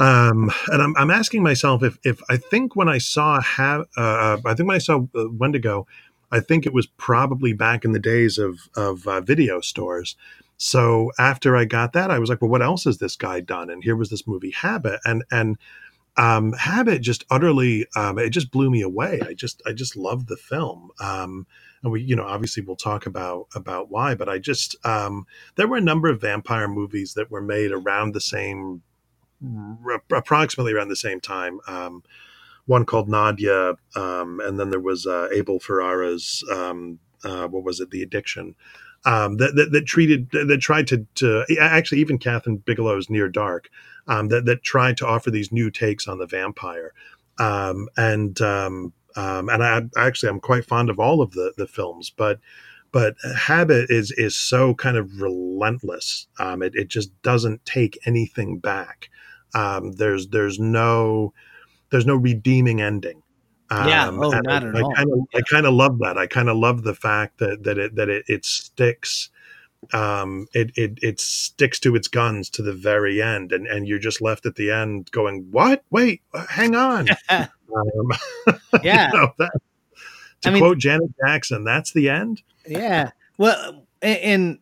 Um, 0.00 0.52
and 0.68 0.80
I'm, 0.80 0.94
I'm 0.96 1.10
asking 1.10 1.42
myself 1.42 1.82
if, 1.82 1.98
if 2.04 2.20
I 2.30 2.36
think 2.36 2.76
when 2.76 2.88
I 2.88 2.98
saw 2.98 3.40
have 3.40 3.80
uh, 3.96 4.38
I 4.44 4.54
think 4.54 4.68
when 4.68 4.76
I 4.76 4.78
saw 4.78 5.00
uh, 5.12 5.24
Wendigo, 5.32 5.88
I 6.30 6.40
think 6.40 6.66
it 6.66 6.74
was 6.74 6.86
probably 6.86 7.52
back 7.52 7.84
in 7.84 7.92
the 7.92 7.98
days 7.98 8.38
of 8.38 8.68
of 8.76 9.06
uh, 9.06 9.20
video 9.20 9.60
stores. 9.60 10.16
So 10.56 11.12
after 11.18 11.56
I 11.56 11.64
got 11.64 11.92
that, 11.92 12.10
I 12.10 12.18
was 12.18 12.28
like, 12.28 12.42
well, 12.42 12.50
what 12.50 12.62
else 12.62 12.84
has 12.84 12.98
this 12.98 13.16
guy 13.16 13.40
done? 13.40 13.70
And 13.70 13.82
here 13.82 13.96
was 13.96 14.10
this 14.10 14.26
movie 14.26 14.50
Habit, 14.50 15.00
and 15.04 15.24
and 15.30 15.56
um, 16.16 16.52
Habit 16.54 17.00
just 17.00 17.24
utterly 17.30 17.86
um, 17.96 18.18
it 18.18 18.30
just 18.30 18.50
blew 18.50 18.70
me 18.70 18.82
away. 18.82 19.20
I 19.24 19.34
just 19.34 19.62
I 19.66 19.72
just 19.72 19.96
loved 19.96 20.28
the 20.28 20.36
film. 20.36 20.90
Um, 21.00 21.46
and 21.82 21.92
we 21.92 22.02
you 22.02 22.16
know 22.16 22.26
obviously 22.26 22.62
we'll 22.62 22.76
talk 22.76 23.06
about 23.06 23.46
about 23.54 23.90
why, 23.90 24.14
but 24.14 24.28
I 24.28 24.38
just 24.38 24.74
um, 24.84 25.26
there 25.54 25.68
were 25.68 25.76
a 25.76 25.82
number 25.82 26.08
of 26.08 26.20
vampire 26.20 26.68
movies 26.68 27.14
that 27.14 27.30
were 27.30 27.42
made 27.42 27.70
around 27.70 28.12
the 28.12 28.20
same 28.20 28.82
approximately 30.10 30.72
around 30.72 30.88
the 30.88 30.96
same 30.96 31.20
time. 31.20 31.60
Um, 31.68 32.02
one 32.68 32.84
called 32.84 33.08
Nadja, 33.08 33.76
um, 33.96 34.40
and 34.40 34.60
then 34.60 34.68
there 34.68 34.78
was 34.78 35.06
uh, 35.06 35.28
Abel 35.32 35.58
Ferrara's 35.58 36.44
um, 36.52 36.98
uh, 37.24 37.48
what 37.48 37.64
was 37.64 37.80
it, 37.80 37.90
The 37.90 38.02
Addiction, 38.02 38.54
um, 39.06 39.38
that, 39.38 39.56
that, 39.56 39.72
that 39.72 39.86
treated 39.86 40.30
that 40.32 40.58
tried 40.60 40.86
to, 40.88 41.06
to 41.14 41.44
actually 41.58 42.00
even 42.00 42.18
Kathryn 42.18 42.62
Bigelow's 42.62 43.08
Near 43.08 43.28
Dark, 43.30 43.70
um, 44.06 44.28
that 44.28 44.44
that 44.44 44.62
tried 44.62 44.98
to 44.98 45.06
offer 45.06 45.30
these 45.30 45.50
new 45.50 45.70
takes 45.70 46.06
on 46.06 46.18
the 46.18 46.26
vampire, 46.26 46.92
um, 47.38 47.88
and 47.96 48.38
um, 48.42 48.92
and 49.16 49.64
I 49.64 49.82
actually 49.96 50.28
I'm 50.28 50.40
quite 50.40 50.66
fond 50.66 50.90
of 50.90 51.00
all 51.00 51.22
of 51.22 51.30
the 51.30 51.54
the 51.56 51.66
films, 51.66 52.12
but 52.14 52.38
but 52.92 53.16
habit 53.34 53.90
is 53.90 54.10
is 54.12 54.36
so 54.36 54.74
kind 54.74 54.98
of 54.98 55.22
relentless. 55.22 56.26
It, 56.38 56.74
it 56.74 56.88
just 56.88 57.10
doesn't 57.22 57.64
take 57.64 57.98
anything 58.04 58.58
back. 58.58 59.08
There's 59.54 60.28
there's 60.28 60.58
no 60.58 61.32
there's 61.90 62.06
no 62.06 62.16
redeeming 62.16 62.80
ending. 62.80 63.22
Um, 63.70 63.88
yeah, 63.88 64.08
oh, 64.08 64.30
not 64.30 64.48
I, 64.48 64.56
at 64.56 64.64
I 64.64 64.80
all. 64.80 64.94
Kinda, 64.94 65.16
yeah. 65.32 65.38
I 65.38 65.42
kind 65.50 65.66
of 65.66 65.74
love 65.74 65.98
that. 65.98 66.16
I 66.16 66.26
kind 66.26 66.48
of 66.48 66.56
love 66.56 66.84
the 66.84 66.94
fact 66.94 67.38
that 67.38 67.64
that 67.64 67.78
it 67.78 67.94
that 67.96 68.08
it, 68.08 68.24
it 68.28 68.44
sticks 68.46 69.30
um, 69.92 70.46
it, 70.54 70.72
it 70.76 70.98
it 71.02 71.20
sticks 71.20 71.78
to 71.80 71.94
its 71.94 72.08
guns 72.08 72.50
to 72.50 72.62
the 72.62 72.72
very 72.72 73.22
end, 73.22 73.52
and 73.52 73.66
and 73.66 73.86
you're 73.86 73.98
just 73.98 74.20
left 74.20 74.46
at 74.46 74.56
the 74.56 74.70
end 74.70 75.10
going, 75.12 75.48
"What? 75.50 75.84
Wait, 75.90 76.22
uh, 76.34 76.46
hang 76.46 76.74
on." 76.74 77.08
um, 77.28 77.48
Yeah. 78.82 79.12
you 79.12 79.18
know, 79.18 79.32
that, 79.38 79.52
to 80.42 80.48
I 80.48 80.52
mean- 80.52 80.62
quote 80.62 80.78
Janet 80.78 81.10
Jackson, 81.24 81.64
"That's 81.64 81.92
the 81.92 82.08
end." 82.08 82.42
Yeah. 82.66 83.10
Well, 83.36 83.86
and 84.02 84.58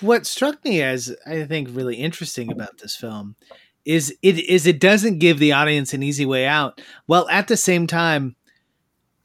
what 0.00 0.26
struck 0.26 0.62
me 0.64 0.82
as 0.82 1.16
I 1.26 1.44
think 1.44 1.68
really 1.72 1.96
interesting 1.96 2.52
about 2.52 2.78
this 2.78 2.94
film 2.94 3.36
is 3.88 4.14
it 4.22 4.38
is 4.38 4.66
it 4.66 4.78
doesn't 4.80 5.18
give 5.18 5.38
the 5.38 5.52
audience 5.52 5.94
an 5.94 6.02
easy 6.02 6.26
way 6.26 6.46
out. 6.46 6.80
Well, 7.06 7.26
at 7.30 7.48
the 7.48 7.56
same 7.56 7.86
time, 7.86 8.36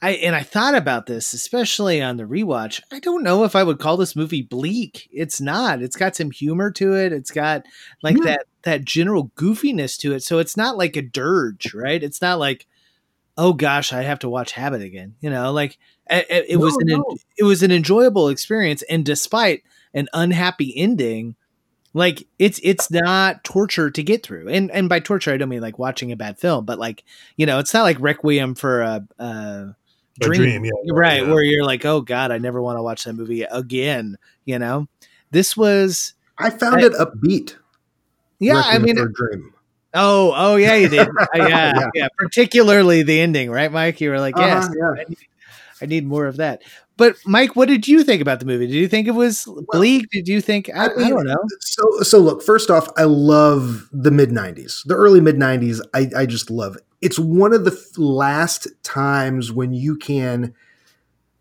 I 0.01 0.11
and 0.11 0.34
I 0.36 0.41
thought 0.43 0.74
about 0.74 1.05
this, 1.05 1.34
especially 1.34 2.01
on 2.01 2.16
the 2.16 2.24
rewatch. 2.24 2.82
I 2.89 2.99
don't 2.99 3.24
know 3.24 3.43
if 3.43 3.57
I 3.57 3.64
would 3.64 3.80
call 3.80 3.97
this 3.97 4.16
movie 4.16 4.41
bleak. 4.41 5.09
It's 5.11 5.41
not. 5.41 5.82
It's 5.82 5.97
got 5.97 6.16
some 6.16 6.32
humor 6.32 6.72
to 6.72 6.95
it. 6.95 7.11
It's 7.11 7.30
got 7.30 7.66
like 8.01 8.16
Yeah. 8.18 8.24
that 8.24 8.45
that 8.64 8.86
general 8.86 9.32
goofiness 9.36 9.99
to 9.99 10.14
it. 10.14 10.24
So 10.24 10.39
it's 10.39 10.55
not 10.55 10.78
like 10.78 10.95
a 10.95 11.01
dirge, 11.01 11.74
right? 11.74 12.01
It's 12.01 12.22
not 12.22 12.39
like 12.39 12.66
oh 13.38 13.51
gosh, 13.51 13.91
I 13.91 14.03
have 14.03 14.20
to 14.20 14.30
watch 14.30 14.51
Habit 14.53 14.82
again. 14.82 15.16
You 15.20 15.30
know, 15.30 15.51
like 15.51 15.78
it, 16.09 16.26
it, 16.30 16.57
No, 16.57 16.66
was 16.66 16.78
an 16.78 16.88
no. 16.88 17.18
it 17.38 17.43
was 17.43 17.64
an 17.64 17.72
enjoyable 17.72 18.30
experience, 18.30 18.82
and 18.84 19.05
despite 19.05 19.64
an 19.93 20.07
unhappy 20.14 20.74
ending, 20.78 21.36
like 21.94 22.28
it's 22.39 22.60
it's 22.64 22.89
not 22.91 23.44
torture 23.44 23.89
to 23.91 24.04
get 24.04 24.24
through. 24.24 24.50
And 24.50 24.70
and 24.72 24.89
by 24.89 25.00
torture, 25.00 25.32
I 25.34 25.38
don't 25.38 25.50
mean 25.50 25.62
like 25.62 25.78
watching 25.80 26.12
a 26.12 26.16
bad 26.16 26.39
film, 26.39 26.66
but 26.66 26.80
like 26.80 27.04
you 27.38 27.46
know, 27.46 27.60
it's 27.60 27.74
not 27.74 27.84
like 27.84 28.00
Requiem 28.00 28.56
for 28.56 28.82
a. 28.82 29.08
a 29.20 29.76
A 30.22 30.26
dream, 30.26 30.41
dream, 30.41 30.66
yeah, 30.66 30.72
right? 30.91 31.24
yeah. 31.24 31.32
Where 31.34 31.44
you're 31.44 31.66
like, 31.66 31.86
oh 31.86 32.02
god, 32.02 32.32
I 32.32 32.38
never 32.38 32.62
want 32.62 32.78
to 32.78 32.84
watch 32.84 33.04
that 33.06 33.14
movie 33.14 33.41
again. 33.44 34.18
You 34.46 34.60
know, 34.60 34.88
this 35.32 35.58
was 35.58 36.14
I 36.38 36.50
found 36.52 36.82
I- 36.82 36.86
it 36.86 36.94
upbeat. 36.94 37.56
yeah. 38.39 38.62
I 38.64 38.78
mean, 38.80 38.96
for 38.96 39.06
a 39.08 39.12
dream. 39.14 39.54
oh 39.96 40.34
oh 40.36 40.56
yeah, 40.58 40.76
you 40.76 40.89
did. 40.89 41.08
Uh, 41.18 41.26
yeah, 41.36 41.48
Yeah. 41.76 41.89
yeah, 41.96 42.08
Particularly 42.18 43.02
the 43.04 43.20
ending, 43.22 43.50
right, 43.50 43.72
Mike? 43.72 44.02
You 44.02 44.12
were 44.12 44.20
like, 44.20 44.36
yes, 44.38 44.66
Uh-huh, 44.66 44.74
yeah. 44.78 45.02
I 45.02 45.10
need, 45.10 45.18
I 45.84 45.86
need 45.86 46.07
more 46.07 46.25
of 46.25 46.38
that. 46.38 46.63
But 46.95 47.17
Mike, 47.25 47.57
what 47.57 47.67
did 47.67 47.89
you 47.89 48.05
think 48.05 48.21
about 48.21 48.39
the 48.39 48.45
movie? 48.45 48.67
Did 48.67 48.75
you 48.75 48.88
think 48.88 49.05
it 49.05 49.11
was 49.11 49.45
bleak? 49.73 50.09
Did 50.11 50.29
you 50.29 50.39
think 50.39 50.69
I, 50.73 50.86
I 50.86 51.09
don't 51.09 51.25
know? 51.25 51.43
So, 51.59 51.99
so 52.01 52.19
look. 52.19 52.41
First 52.41 52.71
off, 52.71 52.88
I 52.95 53.03
love 53.03 53.89
the 53.91 54.11
mid 54.11 54.29
'90s, 54.29 54.86
the 54.86 54.95
early 54.95 55.19
mid 55.19 55.36
'90s. 55.36 55.81
I, 55.93 56.09
I 56.15 56.25
just 56.25 56.49
love 56.49 56.77
it. 56.77 56.84
It's 57.01 57.19
one 57.19 57.53
of 57.53 57.65
the 57.65 57.77
last 57.97 58.67
times 58.84 59.51
when 59.51 59.73
you 59.73 59.97
can, 59.97 60.53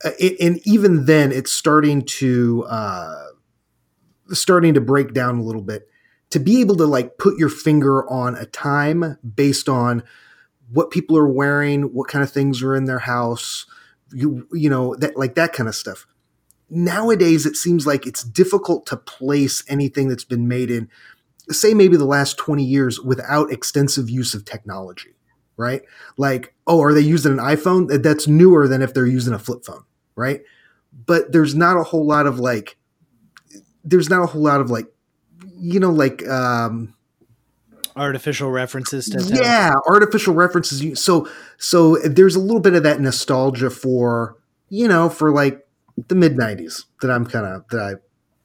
uh, 0.04 0.10
it, 0.18 0.40
and 0.40 0.58
even 0.66 1.04
then, 1.04 1.30
it's 1.30 1.52
starting 1.52 2.02
to 2.02 2.64
uh, 2.64 3.26
starting 4.30 4.74
to 4.74 4.80
break 4.80 5.14
down 5.14 5.38
a 5.38 5.42
little 5.42 5.62
bit. 5.62 5.88
To 6.30 6.40
be 6.40 6.60
able 6.60 6.76
to 6.76 6.86
like 6.86 7.16
put 7.16 7.38
your 7.38 7.50
finger 7.50 8.10
on 8.10 8.34
a 8.34 8.46
time 8.46 9.18
based 9.36 9.68
on 9.68 10.02
what 10.72 10.90
people 10.90 11.16
are 11.16 11.28
wearing, 11.28 11.82
what 11.94 12.08
kind 12.08 12.22
of 12.22 12.30
things 12.30 12.62
are 12.62 12.74
in 12.74 12.86
their 12.86 13.00
house, 13.00 13.66
you 14.12 14.46
you 14.52 14.70
know 14.70 14.94
that 14.96 15.16
like 15.16 15.34
that 15.34 15.52
kind 15.52 15.68
of 15.68 15.74
stuff. 15.74 16.06
Nowadays 16.70 17.44
it 17.44 17.56
seems 17.56 17.86
like 17.86 18.06
it's 18.06 18.22
difficult 18.22 18.86
to 18.86 18.96
place 18.96 19.62
anything 19.68 20.08
that's 20.08 20.24
been 20.24 20.48
made 20.48 20.70
in 20.70 20.88
say 21.50 21.74
maybe 21.74 21.96
the 21.96 22.04
last 22.04 22.38
20 22.38 22.64
years 22.64 23.00
without 23.00 23.52
extensive 23.52 24.08
use 24.08 24.32
of 24.34 24.44
technology 24.44 25.14
right? 25.56 25.82
Like 26.16 26.54
oh 26.66 26.80
are 26.80 26.94
they 26.94 27.00
using 27.00 27.32
an 27.32 27.38
iphone? 27.38 28.02
That's 28.02 28.26
newer 28.26 28.66
than 28.68 28.80
if 28.82 28.94
they're 28.94 29.06
using 29.06 29.34
a 29.34 29.38
flip 29.38 29.64
phone 29.64 29.84
right? 30.16 30.42
But 31.06 31.32
there's 31.32 31.54
not 31.54 31.76
a 31.76 31.82
whole 31.82 32.06
lot 32.06 32.26
of 32.26 32.38
like 32.38 32.76
there's 33.84 34.08
not 34.08 34.22
a 34.22 34.26
whole 34.26 34.42
lot 34.42 34.60
of 34.60 34.70
like 34.70 34.86
you 35.56 35.80
know 35.80 35.90
like 35.90 36.26
um 36.28 36.94
Artificial 37.96 38.50
references 38.50 39.06
to 39.10 39.18
to- 39.18 39.34
yeah 39.42 39.74
artificial 39.86 40.32
references 40.34 41.02
so 41.02 41.28
so 41.58 41.96
there's 41.98 42.34
a 42.34 42.40
little 42.40 42.60
bit 42.60 42.74
of 42.74 42.82
that 42.84 43.00
nostalgia 43.00 43.68
for 43.70 44.36
you 44.70 44.88
know 44.88 45.08
for 45.10 45.30
like 45.30 45.66
the 46.08 46.14
mid 46.14 46.36
90s 46.36 46.84
that 47.02 47.10
i'm 47.10 47.26
kind 47.26 47.44
of 47.46 47.68
that 47.68 47.80
i 47.80 47.92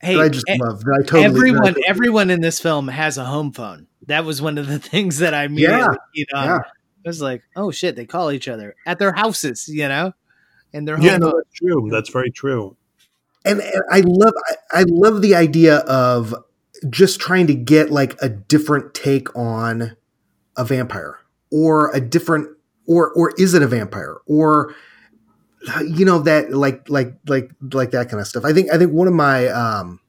Hey, 0.06 0.16
that 0.16 0.22
I 0.24 0.30
just 0.30 0.48
e- 0.48 0.60
love. 0.62 0.82
That 0.82 1.00
I 1.00 1.04
totally. 1.04 1.24
everyone, 1.26 1.64
that 1.74 1.78
I- 1.78 1.90
everyone 1.90 2.30
in 2.30 2.42
this 2.42 2.60
film 2.60 2.88
has 2.88 3.18
a 3.18 3.26
home 3.26 3.52
phone. 3.52 3.88
That 4.06 4.26
was 4.26 4.40
one 4.44 4.60
of 4.60 4.68
the 4.68 4.78
things 4.94 5.18
that 5.18 5.34
I 5.34 5.46
immediately 5.46 5.76
Yeah, 5.80 5.94
keyed 6.14 6.28
on. 6.36 6.46
yeah. 6.46 6.58
I 6.60 7.10
was 7.10 7.20
like, 7.20 7.42
oh 7.56 7.72
shit, 7.72 7.96
they 7.96 8.06
call 8.06 8.32
each 8.32 8.48
other 8.48 8.76
at 8.86 9.00
their 9.00 9.12
houses, 9.12 9.68
you 9.68 9.88
know, 9.88 10.14
and 10.72 10.88
their 10.88 10.98
home. 10.98 11.06
Yeah, 11.06 11.18
no, 11.18 11.34
that's 11.36 11.52
true. 11.56 11.88
That's 11.90 12.10
very 12.12 12.30
true. 12.30 12.78
and, 13.44 13.60
and 13.60 13.82
I 13.90 14.02
love. 14.02 14.34
I, 14.72 14.82
I 14.82 14.86
love 14.88 15.24
the 15.24 15.34
idea 15.34 15.78
of 15.78 16.36
just 16.90 17.20
trying 17.20 17.48
to 17.48 17.54
get 17.56 17.92
like 17.92 18.16
a 18.22 18.30
different 18.30 18.94
take 18.94 19.36
on 19.36 19.96
a 20.56 20.64
vampire, 20.66 21.18
or 21.52 21.92
a 21.96 22.02
different, 22.02 22.50
or 22.88 23.12
or 23.14 23.34
is 23.38 23.54
it 23.54 23.62
a 23.62 23.68
vampire, 23.68 24.18
or 24.26 24.74
you 25.86 26.06
know 26.06 26.20
that 26.20 26.52
like 26.54 26.90
like 26.90 27.14
like 27.28 27.52
like 27.74 27.92
that 27.92 28.10
kind 28.10 28.22
of 28.22 28.28
stuff. 28.28 28.46
I 28.46 28.54
think 28.54 28.72
I 28.72 28.78
think 28.78 28.94
one 28.94 29.08
of 29.08 29.14
my 29.14 29.48
um 29.48 30.00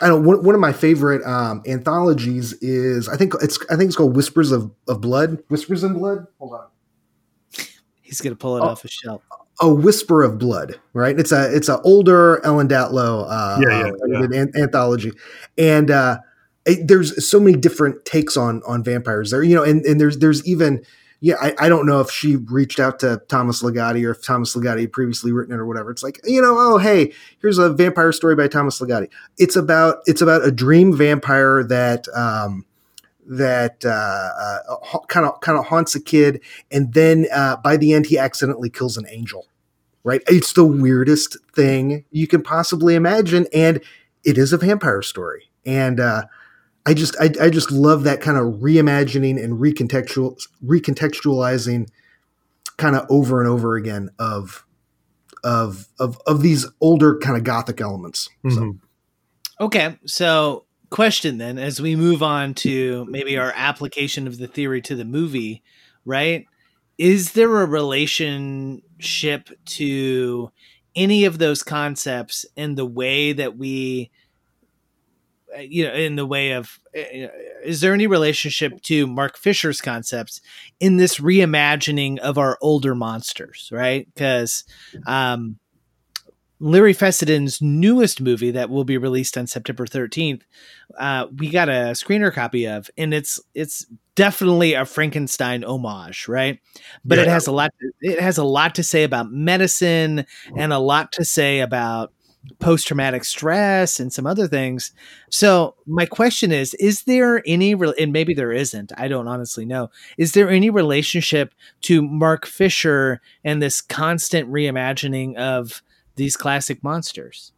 I 0.00 0.08
don't 0.08 0.24
one, 0.24 0.42
one 0.42 0.54
of 0.54 0.60
my 0.60 0.72
favorite 0.72 1.24
um 1.26 1.62
anthologies 1.66 2.52
is 2.54 3.08
I 3.08 3.16
think 3.16 3.34
it's 3.42 3.58
I 3.70 3.76
think 3.76 3.88
it's 3.88 3.96
called 3.96 4.16
Whispers 4.16 4.52
of, 4.52 4.70
of 4.88 5.00
Blood. 5.00 5.42
Whispers 5.48 5.84
in 5.84 5.94
Blood? 5.94 6.26
Hold 6.38 6.54
on. 6.54 6.66
He's 8.00 8.20
gonna 8.20 8.36
pull 8.36 8.56
it 8.56 8.60
Oh. 8.60 8.68
off 8.68 8.84
a 8.84 8.88
shelf. 8.88 9.22
A 9.62 9.68
whisper 9.72 10.22
of 10.24 10.38
blood 10.38 10.78
right 10.92 11.18
it's 11.18 11.30
a 11.32 11.54
it's 11.54 11.68
an 11.68 11.78
older 11.84 12.44
ellen 12.44 12.68
datlow 12.68 13.24
uh, 13.28 13.58
Yeah, 13.60 13.86
yeah, 13.86 14.18
uh, 14.18 14.20
yeah. 14.28 14.40
an- 14.42 14.52
anthology 14.56 15.12
and 15.56 15.90
uh 15.90 16.18
it, 16.66 16.86
there's 16.88 17.28
so 17.28 17.38
many 17.40 17.56
different 17.56 18.04
takes 18.04 18.36
on 18.36 18.60
on 18.66 18.82
vampires 18.84 19.30
there 19.30 19.42
you 19.42 19.54
know 19.54 19.62
and, 19.62 19.84
and 19.84 20.00
there's 20.00 20.18
there's 20.18 20.44
even 20.46 20.84
yeah 21.20 21.36
I, 21.40 21.54
I 21.58 21.68
don't 21.68 21.86
know 21.86 22.00
if 22.00 22.10
she 22.10 22.34
reached 22.36 22.80
out 22.80 22.98
to 23.00 23.22
thomas 23.28 23.62
ligotti 23.62 24.04
or 24.04 24.10
if 24.10 24.24
thomas 24.24 24.56
ligotti 24.56 24.80
had 24.80 24.92
previously 24.92 25.30
written 25.30 25.54
it 25.54 25.58
or 25.58 25.66
whatever 25.66 25.92
it's 25.92 26.02
like 26.02 26.20
you 26.24 26.42
know 26.42 26.56
oh 26.58 26.78
hey 26.78 27.12
here's 27.40 27.58
a 27.58 27.72
vampire 27.72 28.10
story 28.10 28.34
by 28.34 28.48
thomas 28.48 28.80
ligotti 28.80 29.08
it's 29.38 29.54
about 29.54 29.98
it's 30.06 30.20
about 30.22 30.44
a 30.44 30.50
dream 30.50 30.92
vampire 30.96 31.62
that 31.62 32.08
um 32.16 32.64
that 33.24 33.80
kind 35.08 35.26
of 35.26 35.40
kind 35.40 35.58
of 35.58 35.66
haunts 35.66 35.94
a 35.94 36.00
kid, 36.00 36.40
and 36.72 36.92
then 36.92 37.26
uh, 37.32 37.56
by 37.56 37.76
the 37.76 37.92
end 37.92 38.06
he 38.06 38.18
accidentally 38.18 38.68
kills 38.68 38.96
an 38.96 39.06
angel. 39.08 39.46
Right? 40.04 40.22
It's 40.26 40.52
the 40.52 40.64
weirdest 40.64 41.36
thing 41.54 42.04
you 42.10 42.26
can 42.26 42.42
possibly 42.42 42.94
imagine, 42.94 43.46
and 43.54 43.80
it 44.24 44.36
is 44.36 44.52
a 44.52 44.58
vampire 44.58 45.02
story. 45.02 45.50
And 45.64 46.00
uh, 46.00 46.24
I 46.86 46.94
just 46.94 47.16
I, 47.20 47.30
I 47.40 47.50
just 47.50 47.70
love 47.70 48.02
that 48.04 48.20
kind 48.20 48.36
of 48.36 48.54
reimagining 48.54 49.42
and 49.42 49.60
recontextual 49.60 50.44
recontextualizing 50.64 51.88
kind 52.78 52.96
of 52.96 53.06
over 53.08 53.40
and 53.40 53.48
over 53.48 53.76
again 53.76 54.10
of 54.18 54.66
of 55.44 55.88
of 55.98 56.18
of 56.26 56.42
these 56.42 56.66
older 56.80 57.18
kind 57.18 57.36
of 57.36 57.44
gothic 57.44 57.80
elements. 57.80 58.28
So, 58.48 58.60
Mhm. 58.60 58.78
Okay, 59.60 59.96
so 60.06 60.64
question 60.90 61.38
then, 61.38 61.58
as 61.58 61.80
we 61.80 61.94
move 61.94 62.22
on 62.22 62.54
to 62.54 63.06
maybe 63.08 63.38
our 63.38 63.52
application 63.54 64.26
of 64.26 64.38
the 64.38 64.48
theory 64.48 64.82
to 64.82 64.96
the 64.96 65.04
movie, 65.04 65.62
right? 66.04 66.46
Is 66.98 67.32
there 67.32 67.60
a 67.60 67.66
relationship 69.02 69.50
to 69.64 70.50
any 70.94 71.24
of 71.24 71.38
those 71.38 71.62
concepts 71.62 72.46
in 72.56 72.74
the 72.74 72.86
way 72.86 73.32
that 73.32 73.56
we, 73.56 74.10
you 75.58 75.84
know, 75.84 75.92
in 75.92 76.16
the 76.16 76.26
way 76.26 76.52
of, 76.52 76.78
uh, 76.96 77.28
is 77.64 77.80
there 77.80 77.94
any 77.94 78.06
relationship 78.06 78.80
to 78.82 79.06
Mark 79.06 79.36
Fisher's 79.36 79.80
concepts 79.80 80.40
in 80.80 80.98
this 80.98 81.18
reimagining 81.18 82.18
of 82.18 82.38
our 82.38 82.58
older 82.60 82.94
monsters, 82.94 83.70
right? 83.72 84.06
Because, 84.14 84.64
um, 85.06 85.58
Larry 86.62 86.94
Fessenden's 86.94 87.60
newest 87.60 88.20
movie 88.20 88.52
that 88.52 88.70
will 88.70 88.84
be 88.84 88.96
released 88.96 89.36
on 89.36 89.48
September 89.48 89.84
13th, 89.84 90.42
uh, 90.96 91.26
we 91.36 91.50
got 91.50 91.68
a 91.68 91.90
screener 91.92 92.32
copy 92.32 92.66
of, 92.68 92.88
and 92.96 93.12
it's 93.12 93.40
it's 93.52 93.84
definitely 94.14 94.74
a 94.74 94.84
Frankenstein 94.84 95.64
homage, 95.64 96.28
right? 96.28 96.60
But 97.04 97.18
it 97.18 97.26
has 97.26 97.48
a 97.48 97.52
lot. 97.52 97.72
It 98.00 98.20
has 98.20 98.38
a 98.38 98.44
lot 98.44 98.76
to 98.76 98.84
say 98.84 99.02
about 99.02 99.32
medicine 99.32 100.24
and 100.56 100.72
a 100.72 100.78
lot 100.78 101.10
to 101.12 101.24
say 101.24 101.58
about 101.58 102.12
post 102.60 102.86
traumatic 102.86 103.24
stress 103.24 103.98
and 103.98 104.12
some 104.12 104.26
other 104.26 104.46
things. 104.46 104.92
So 105.30 105.74
my 105.84 106.06
question 106.06 106.52
is: 106.52 106.74
Is 106.74 107.02
there 107.02 107.42
any? 107.44 107.74
re- 107.74 107.94
And 107.98 108.12
maybe 108.12 108.34
there 108.34 108.52
isn't. 108.52 108.92
I 108.96 109.08
don't 109.08 109.26
honestly 109.26 109.64
know. 109.64 109.90
Is 110.16 110.30
there 110.30 110.48
any 110.48 110.70
relationship 110.70 111.54
to 111.82 112.02
Mark 112.02 112.46
Fisher 112.46 113.20
and 113.42 113.60
this 113.60 113.80
constant 113.80 114.48
reimagining 114.48 115.34
of 115.34 115.82
these 116.16 116.36
classic 116.36 116.82
monsters? 116.82 117.52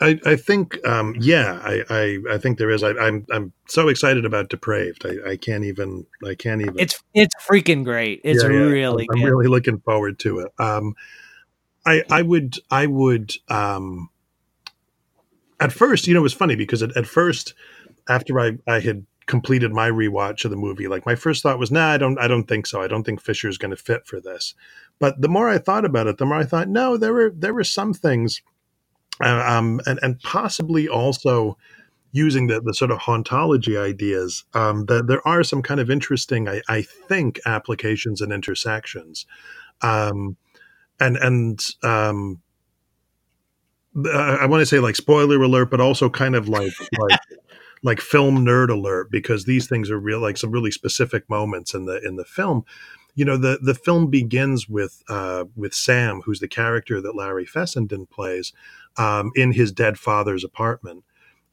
I, 0.00 0.18
I 0.26 0.36
think, 0.36 0.84
um, 0.86 1.14
yeah, 1.20 1.60
I, 1.62 1.84
I, 1.88 2.18
I 2.34 2.38
think 2.38 2.58
there 2.58 2.70
is. 2.70 2.82
I, 2.82 2.90
I'm, 2.90 3.24
I'm 3.30 3.52
so 3.68 3.88
excited 3.88 4.24
about 4.24 4.48
Depraved. 4.48 5.06
I, 5.06 5.32
I 5.32 5.36
can't 5.36 5.64
even, 5.64 6.06
I 6.26 6.34
can't 6.34 6.60
even. 6.60 6.74
It's 6.78 7.00
it's 7.14 7.34
freaking 7.46 7.84
great. 7.84 8.20
It's 8.24 8.42
Yeah, 8.42 8.50
yeah. 8.50 8.56
really 8.56 9.06
I'm 9.12 9.20
good. 9.20 9.26
really 9.26 9.46
looking 9.46 9.78
forward 9.78 10.18
to 10.20 10.40
it. 10.40 10.52
Um, 10.58 10.94
I, 11.86 12.02
I 12.10 12.22
would, 12.22 12.56
I 12.70 12.86
would, 12.86 13.32
um, 13.48 14.08
at 15.60 15.72
first, 15.72 16.08
you 16.08 16.14
know, 16.14 16.20
it 16.20 16.24
was 16.24 16.34
funny 16.34 16.56
because 16.56 16.82
at, 16.82 16.96
at 16.96 17.06
first, 17.06 17.54
after 18.08 18.40
I, 18.40 18.58
I 18.66 18.80
had 18.80 19.06
completed 19.32 19.72
my 19.72 19.88
rewatch 19.88 20.44
of 20.44 20.50
the 20.50 20.58
movie, 20.58 20.88
like 20.88 21.06
my 21.06 21.14
first 21.14 21.42
thought 21.42 21.58
was, 21.58 21.70
nah, 21.70 21.88
I 21.88 21.96
don't, 21.96 22.18
I 22.18 22.28
don't 22.28 22.46
think 22.46 22.66
so. 22.66 22.82
I 22.82 22.86
don't 22.86 23.02
think 23.02 23.18
Fisher's 23.18 23.56
going 23.56 23.70
to 23.70 23.82
fit 23.82 24.06
for 24.06 24.20
this. 24.20 24.52
But 24.98 25.22
the 25.22 25.28
more 25.28 25.48
I 25.48 25.56
thought 25.56 25.86
about 25.86 26.06
it, 26.06 26.18
the 26.18 26.26
more 26.26 26.36
I 26.36 26.44
thought, 26.44 26.68
no, 26.68 26.98
there 26.98 27.14
were, 27.14 27.32
there 27.34 27.54
were 27.54 27.64
some 27.64 27.94
things, 27.94 28.42
uh, 29.24 29.42
um, 29.48 29.80
and, 29.86 29.98
and 30.02 30.20
possibly 30.20 30.86
also 30.86 31.56
using 32.12 32.46
the, 32.48 32.60
the 32.60 32.74
sort 32.74 32.90
of 32.90 32.98
hauntology 32.98 33.80
ideas, 33.82 34.44
um, 34.52 34.84
that 34.84 35.06
there 35.06 35.26
are 35.26 35.42
some 35.42 35.62
kind 35.62 35.80
of 35.80 35.90
interesting, 35.90 36.46
I, 36.46 36.60
I 36.68 36.82
think, 36.82 37.40
applications 37.46 38.20
and 38.20 38.34
intersections. 38.34 39.24
Um, 39.80 40.36
and, 41.00 41.16
and, 41.16 41.58
um, 41.82 42.42
I 43.94 44.46
want 44.46 44.62
to 44.62 44.66
say 44.66 44.78
like 44.78 44.96
spoiler 44.96 45.42
alert, 45.42 45.70
but 45.70 45.80
also 45.80 46.08
kind 46.08 46.34
of 46.34 46.48
like 46.48 46.72
like 46.98 47.20
like 47.82 48.00
film 48.00 48.44
nerd 48.44 48.70
alert 48.70 49.10
because 49.10 49.44
these 49.44 49.68
things 49.68 49.90
are 49.90 49.98
real 49.98 50.20
like 50.20 50.36
some 50.36 50.50
really 50.50 50.70
specific 50.70 51.28
moments 51.28 51.74
in 51.74 51.86
the 51.86 52.00
in 52.06 52.16
the 52.16 52.24
film. 52.24 52.64
You 53.14 53.24
know, 53.24 53.36
the 53.36 53.58
the 53.60 53.74
film 53.74 54.08
begins 54.08 54.68
with 54.68 55.02
uh, 55.08 55.44
with 55.54 55.74
Sam, 55.74 56.22
who's 56.24 56.40
the 56.40 56.48
character 56.48 57.00
that 57.00 57.16
Larry 57.16 57.44
Fessenden 57.44 58.06
plays, 58.06 58.52
um, 58.96 59.32
in 59.34 59.52
his 59.52 59.72
dead 59.72 59.98
father's 59.98 60.44
apartment, 60.44 61.04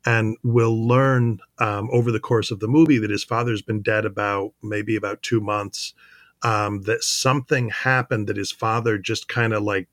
and 0.06 0.38
we'll 0.44 0.88
learn 0.88 1.40
um, 1.58 1.90
over 1.92 2.12
the 2.12 2.20
course 2.20 2.52
of 2.52 2.60
the 2.60 2.68
movie 2.68 3.00
that 3.00 3.10
his 3.10 3.24
father's 3.24 3.62
been 3.62 3.82
dead 3.82 4.06
about 4.06 4.54
maybe 4.62 4.96
about 4.96 5.22
two 5.22 5.42
months. 5.42 5.94
Um, 6.42 6.84
that 6.84 7.04
something 7.04 7.68
happened 7.68 8.28
that 8.28 8.38
his 8.38 8.54
father 8.54 8.98
just 8.98 9.28
kind 9.28 9.52
of 9.52 9.62
like 9.62 9.90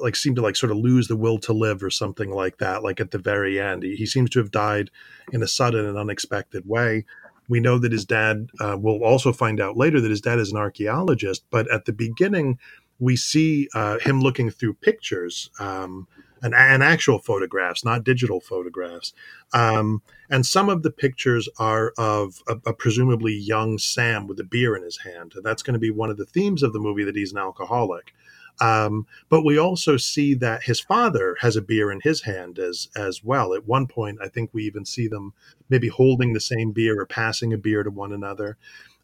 like 0.00 0.16
seemed 0.16 0.36
to 0.36 0.42
like 0.42 0.56
sort 0.56 0.72
of 0.72 0.78
lose 0.78 1.08
the 1.08 1.16
will 1.16 1.38
to 1.38 1.52
live 1.52 1.82
or 1.82 1.90
something 1.90 2.30
like 2.30 2.58
that 2.58 2.82
like 2.82 3.00
at 3.00 3.10
the 3.10 3.18
very 3.18 3.60
end. 3.60 3.82
He, 3.82 3.96
he 3.96 4.06
seems 4.06 4.30
to 4.30 4.38
have 4.38 4.50
died 4.50 4.90
in 5.32 5.42
a 5.42 5.48
sudden 5.48 5.86
and 5.86 5.98
unexpected 5.98 6.68
way. 6.68 7.04
We 7.48 7.60
know 7.60 7.78
that 7.78 7.92
his 7.92 8.04
dad 8.04 8.48
uh, 8.60 8.76
we'll 8.78 9.04
also 9.04 9.32
find 9.32 9.60
out 9.60 9.76
later 9.76 10.00
that 10.00 10.10
his 10.10 10.20
dad 10.20 10.38
is 10.38 10.50
an 10.50 10.58
archaeologist 10.58 11.44
but 11.50 11.70
at 11.70 11.84
the 11.84 11.92
beginning 11.92 12.58
we 12.98 13.16
see 13.16 13.68
uh, 13.74 13.98
him 13.98 14.20
looking 14.20 14.50
through 14.50 14.74
pictures 14.74 15.50
um, 15.58 16.06
and, 16.42 16.54
and, 16.54 16.82
actual 16.82 17.18
photographs 17.18 17.84
not 17.84 18.04
digital 18.04 18.40
photographs. 18.40 19.12
Um, 19.52 20.02
and 20.30 20.46
some 20.46 20.68
of 20.68 20.82
the 20.82 20.90
pictures 20.90 21.48
are 21.58 21.92
of 21.98 22.42
a, 22.48 22.56
a 22.66 22.72
presumably 22.72 23.34
young 23.34 23.78
sam 23.78 24.26
with 24.26 24.38
a 24.40 24.44
beer 24.44 24.76
in 24.76 24.82
his 24.82 24.98
hand. 24.98 25.32
And 25.34 25.44
that's 25.44 25.62
going 25.62 25.74
to 25.74 25.80
be 25.80 25.90
one 25.90 26.10
of 26.10 26.16
the 26.16 26.26
themes 26.26 26.62
of 26.62 26.72
the 26.72 26.78
movie 26.78 27.04
that 27.04 27.16
he's 27.16 27.32
an 27.32 27.38
alcoholic 27.38 28.14
um, 28.60 29.06
but 29.28 29.44
we 29.44 29.58
also 29.58 29.96
see 29.96 30.34
that 30.34 30.64
his 30.64 30.80
father 30.80 31.36
has 31.40 31.56
a 31.56 31.62
beer 31.62 31.90
in 31.90 32.00
his 32.02 32.22
hand 32.22 32.58
as 32.58 32.88
as 32.96 33.24
well. 33.24 33.54
At 33.54 33.66
one 33.66 33.86
point, 33.86 34.18
I 34.22 34.28
think 34.28 34.50
we 34.52 34.64
even 34.64 34.84
see 34.84 35.08
them 35.08 35.32
maybe 35.68 35.88
holding 35.88 36.32
the 36.32 36.40
same 36.40 36.72
beer 36.72 37.00
or 37.00 37.06
passing 37.06 37.52
a 37.52 37.58
beer 37.58 37.82
to 37.82 37.90
one 37.90 38.12
another. 38.12 38.56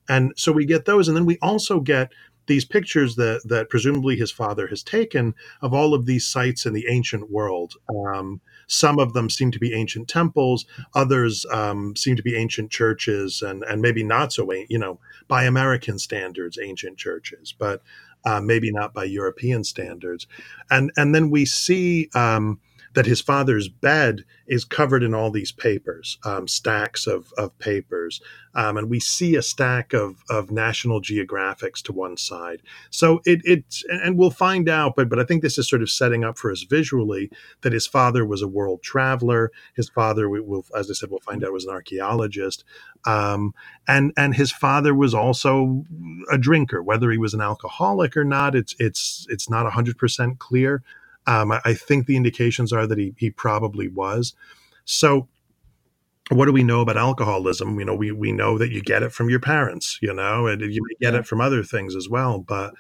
And 0.09 0.33
so 0.37 0.53
we 0.53 0.67
get 0.67 0.87
those, 0.87 1.09
and 1.09 1.17
then 1.17 1.27
we 1.27 1.39
also 1.41 1.81
get 1.81 2.11
these 2.47 2.65
pictures 2.65 3.15
that 3.17 3.43
that 3.45 3.71
presumably 3.71 4.17
his 4.17 4.33
father 4.33 4.67
has 4.67 4.83
taken 4.83 5.35
of 5.63 5.73
all 5.73 5.95
of 5.95 6.07
these 6.07 6.27
sites 6.27 6.67
in 6.67 6.73
the 6.73 6.87
ancient 6.89 7.31
world. 7.31 7.75
Um, 7.89 8.41
some 8.67 8.99
of 8.99 9.13
them 9.13 9.31
seem 9.31 9.51
to 9.53 9.59
be 9.59 9.73
ancient 9.73 10.09
temples, 10.09 10.67
others 10.95 11.47
um, 11.53 11.95
seem 11.97 12.17
to 12.17 12.23
be 12.23 12.37
ancient 12.37 12.71
churches, 12.71 13.43
and 13.43 13.63
and 13.65 13.81
maybe 13.81 14.03
not 14.03 14.33
so, 14.33 14.51
you 14.69 14.79
know, 14.79 14.99
by 15.29 15.45
American 15.45 15.99
standards, 15.99 16.59
ancient 16.61 16.99
churches. 16.99 17.55
But 17.57 17.83
uh, 18.25 18.41
maybe 18.41 18.71
not 18.71 18.93
by 18.95 19.05
European 19.05 19.65
standards. 19.65 20.27
And 20.71 20.91
and 20.97 21.15
then 21.15 21.31
we 21.31 21.45
see 21.45 22.09
um, 22.15 22.61
that 22.95 23.07
his 23.07 23.21
father's 23.21 23.69
bed 23.69 24.25
is 24.49 24.65
covered 24.65 25.03
in 25.05 25.15
all 25.15 25.31
these 25.31 25.53
papers, 25.53 26.19
um, 26.25 26.49
stacks 26.49 27.07
of, 27.07 27.33
of 27.39 27.57
papers. 27.61 28.21
Um, 28.53 28.77
and 28.77 28.91
we 28.91 28.99
see 28.99 29.37
a 29.37 29.43
stack 29.43 29.93
of, 29.93 30.25
of 30.29 30.51
National 30.51 31.01
Geographics 31.01 31.83
to 31.83 31.93
one 31.93 32.17
side. 32.17 32.61
So 32.91 33.21
it, 33.25 33.43
it's, 33.45 33.85
and 33.89 34.19
we'll 34.19 34.33
find 34.33 34.69
out, 34.69 34.97
but, 34.97 35.09
but 35.09 35.21
I 35.21 35.25
think 35.25 35.43
this 35.43 35.57
is 35.57 35.69
sort 35.69 35.83
of 35.83 35.91
setting 35.91 36.25
up 36.25 36.37
for 36.37 36.51
us 36.51 36.65
visually 36.65 37.31
that 37.61 37.73
his 37.73 37.87
father 37.87 38.27
was 38.27 38.43
a 38.43 38.49
world 38.49 38.83
traveler. 38.83 39.53
His 39.77 39.89
father, 39.89 40.29
we 40.29 40.41
will, 40.41 40.65
as 40.77 40.91
I 40.91 40.95
said, 40.95 41.11
we'll 41.11 41.21
find 41.21 41.45
out 41.45 41.53
was 41.53 41.67
an 41.67 41.71
archaeologist. 41.71 42.65
Um, 43.05 43.55
and, 43.87 44.13
and 44.17 44.35
his 44.35 44.51
father 44.51 44.95
was 44.95 45.15
also 45.15 45.85
a 46.33 46.37
drinker, 46.37 46.83
whether 46.83 47.13
he 47.13 47.19
was 47.19 47.35
an 47.35 47.41
alcoholic 47.41 48.17
or 48.17 48.25
not, 48.25 48.57
it's, 48.57 48.75
it's, 48.81 49.27
it's 49.31 49.49
not 49.49 49.71
hundred 49.73 49.97
percent 49.97 50.41
clear. 50.41 50.83
Um, 51.31 51.53
I, 51.53 51.61
I, 51.65 51.75
think 51.75 52.07
the 52.07 52.17
indications 52.17 52.73
are 52.73 52.89
that 52.89 52.99
he, 52.99 53.15
he 53.17 53.31
probably 53.31 53.87
was. 53.87 54.35
So, 54.85 55.29
what 56.31 56.47
do 56.47 56.53
we 56.53 56.65
know 56.65 56.81
about 56.81 56.97
alcoholism? 56.97 57.79
You 57.79 57.85
know, 57.85 57.95
we, 57.95 58.11
we 58.11 58.33
know 58.33 58.59
that 58.59 58.73
you 58.73 58.83
get 58.83 59.05
it 59.05 59.13
from 59.13 59.31
your 59.31 59.39
parents, 59.39 59.99
you 60.03 60.13
know, 60.13 60.49
and 60.49 60.61
you 60.61 60.85
get 61.01 61.15
it 61.15 61.27
from 61.27 61.41
other 61.41 61.63
things 61.63 61.95
as 61.95 62.09
well. 62.09 62.41
But, 62.41 62.75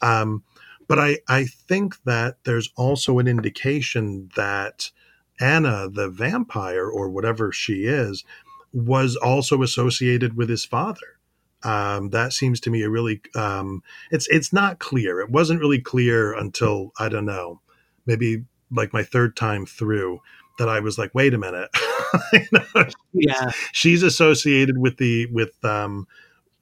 um, 0.00 0.44
but 0.86 1.00
I, 1.00 1.18
I 1.28 1.46
think 1.46 2.00
that 2.04 2.36
there's 2.44 2.70
also 2.76 3.18
an 3.18 3.26
indication 3.26 4.30
that 4.36 4.92
Anna, 5.40 5.88
the 5.88 6.08
vampire 6.08 6.88
or 6.88 7.08
whatever 7.08 7.50
she 7.50 7.84
is, 7.84 8.24
was 8.72 9.16
also 9.16 9.62
associated 9.62 10.36
with 10.36 10.48
his 10.48 10.64
father. 10.64 11.18
Um, 11.64 12.10
that 12.10 12.32
seems 12.32 12.60
to 12.60 12.70
me 12.70 12.82
a 12.82 12.90
really 12.90 13.20
um, 13.34 13.82
it's 14.12 14.28
it's 14.28 14.52
not 14.52 14.78
clear. 14.78 15.20
It 15.20 15.30
wasn't 15.30 15.60
really 15.60 15.80
clear 15.80 16.32
until 16.32 16.92
I 17.00 17.08
don't 17.08 17.24
know 17.24 17.60
maybe 18.08 18.44
like 18.72 18.92
my 18.92 19.04
third 19.04 19.36
time 19.36 19.64
through 19.64 20.20
that 20.58 20.68
I 20.68 20.80
was 20.80 20.98
like, 20.98 21.14
wait 21.14 21.34
a 21.34 21.38
minute. 21.38 21.70
you 22.32 22.40
know, 22.50 22.84
yeah. 23.12 23.52
She's 23.72 24.02
associated 24.02 24.78
with 24.78 24.96
the, 24.96 25.26
with, 25.26 25.64
um, 25.64 26.08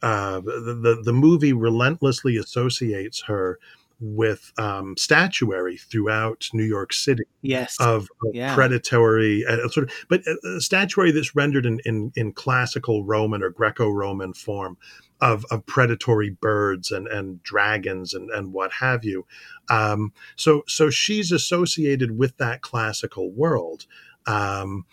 uh, 0.02 0.40
the, 0.40 0.78
the, 0.82 1.02
the 1.02 1.12
movie 1.14 1.54
relentlessly 1.54 2.36
associates 2.36 3.22
her 3.22 3.58
with 4.00 4.52
um, 4.58 4.94
statuary 4.96 5.76
throughout 5.76 6.48
New 6.52 6.64
York 6.64 6.92
City. 6.92 7.24
Yes, 7.42 7.76
of, 7.80 8.08
of 8.24 8.34
yeah. 8.34 8.54
predatory 8.54 9.44
uh, 9.46 9.68
sort 9.68 9.88
of, 9.88 9.94
but 10.08 10.22
uh, 10.26 10.60
statuary 10.60 11.12
that's 11.12 11.34
rendered 11.34 11.66
in, 11.66 11.80
in 11.84 12.12
in 12.14 12.32
classical 12.32 13.04
Roman 13.04 13.42
or 13.42 13.50
Greco-Roman 13.50 14.34
form 14.34 14.76
of, 15.20 15.46
of 15.50 15.64
predatory 15.64 16.30
birds 16.30 16.90
and, 16.90 17.08
and 17.08 17.42
dragons 17.42 18.12
and, 18.12 18.30
and 18.30 18.52
what 18.52 18.72
have 18.72 19.04
you. 19.04 19.26
Um, 19.70 20.12
so 20.36 20.62
so 20.66 20.90
she's 20.90 21.32
associated 21.32 22.18
with 22.18 22.36
that 22.36 22.60
classical 22.60 23.30
world. 23.30 23.86
Um, 24.26 24.84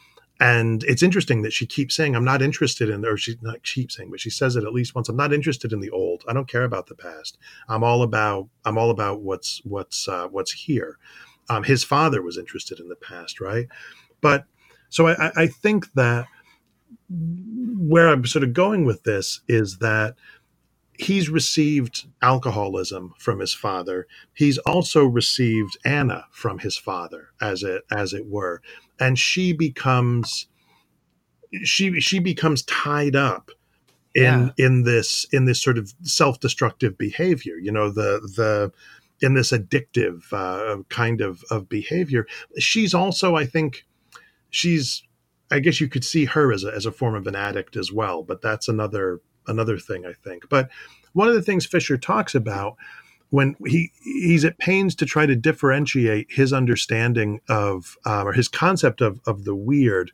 and 0.43 0.83
it's 0.83 1.01
interesting 1.01 1.41
that 1.43 1.53
she 1.53 1.65
keeps 1.65 1.95
saying, 1.95 2.17
I'm 2.17 2.25
not 2.25 2.41
interested 2.41 2.89
in, 2.89 3.05
or 3.05 3.15
she's 3.15 3.41
not 3.41 3.63
keep 3.63 3.93
saying, 3.93 4.11
but 4.11 4.19
she 4.19 4.29
says 4.29 4.57
it 4.57 4.65
at 4.65 4.73
least 4.73 4.93
once. 4.93 5.07
I'm 5.07 5.15
not 5.15 5.31
interested 5.31 5.71
in 5.71 5.79
the 5.79 5.89
old. 5.89 6.25
I 6.27 6.33
don't 6.33 6.49
care 6.49 6.65
about 6.65 6.87
the 6.87 6.95
past. 6.95 7.37
I'm 7.69 7.81
all 7.81 8.01
about, 8.03 8.49
I'm 8.65 8.77
all 8.77 8.89
about 8.89 9.21
what's, 9.21 9.61
what's, 9.63 10.05
uh, 10.05 10.27
what's 10.27 10.51
here. 10.51 10.97
Um, 11.49 11.63
his 11.63 11.85
father 11.85 12.21
was 12.21 12.37
interested 12.37 12.81
in 12.81 12.89
the 12.89 12.97
past, 12.97 13.39
right? 13.39 13.67
But 14.19 14.43
so 14.89 15.07
I, 15.07 15.31
I 15.37 15.47
think 15.47 15.93
that 15.93 16.27
where 17.09 18.09
I'm 18.09 18.25
sort 18.25 18.43
of 18.43 18.51
going 18.51 18.83
with 18.83 19.03
this 19.03 19.39
is 19.47 19.77
that 19.77 20.15
he's 20.97 21.29
received 21.29 22.07
alcoholism 22.21 23.13
from 23.17 23.39
his 23.39 23.53
father. 23.53 24.07
He's 24.33 24.57
also 24.59 25.05
received 25.05 25.77
Anna 25.85 26.25
from 26.31 26.59
his 26.59 26.77
father, 26.77 27.29
as 27.41 27.63
it 27.63 27.83
as 27.91 28.13
it 28.13 28.27
were, 28.27 28.61
and 28.99 29.17
she 29.17 29.53
becomes 29.53 30.47
she 31.63 31.99
she 31.99 32.19
becomes 32.19 32.63
tied 32.63 33.15
up 33.15 33.51
in 34.15 34.23
yeah. 34.57 34.65
in 34.65 34.83
this 34.83 35.25
in 35.31 35.45
this 35.45 35.61
sort 35.61 35.77
of 35.77 35.93
self 36.03 36.39
destructive 36.39 36.97
behavior. 36.97 37.55
You 37.55 37.71
know 37.71 37.89
the 37.89 38.19
the 38.35 38.71
in 39.21 39.33
this 39.35 39.51
addictive 39.51 40.31
uh, 40.33 40.83
kind 40.89 41.21
of 41.21 41.43
of 41.49 41.69
behavior. 41.69 42.27
She's 42.59 42.93
also, 42.93 43.35
I 43.35 43.45
think, 43.45 43.85
she's 44.49 45.03
I 45.51 45.59
guess 45.59 45.79
you 45.79 45.87
could 45.87 46.03
see 46.03 46.25
her 46.25 46.51
as 46.51 46.63
a, 46.63 46.73
as 46.73 46.85
a 46.85 46.91
form 46.91 47.15
of 47.15 47.27
an 47.27 47.35
addict 47.35 47.75
as 47.75 47.91
well, 47.91 48.23
but 48.23 48.41
that's 48.41 48.67
another 48.67 49.21
another 49.47 49.77
thing 49.77 50.05
I 50.05 50.13
think. 50.13 50.49
But 50.49 50.69
one 51.13 51.27
of 51.27 51.35
the 51.35 51.41
things 51.41 51.65
Fisher 51.65 51.97
talks 51.97 52.35
about 52.35 52.75
when 53.29 53.55
he 53.65 53.91
he's 54.03 54.45
at 54.45 54.59
pains 54.59 54.93
to 54.95 55.05
try 55.05 55.25
to 55.25 55.35
differentiate 55.35 56.31
his 56.31 56.53
understanding 56.53 57.41
of 57.49 57.97
uh, 58.05 58.23
or 58.23 58.33
his 58.33 58.47
concept 58.47 59.01
of 59.01 59.19
of 59.25 59.43
the 59.43 59.55
weird, 59.55 60.11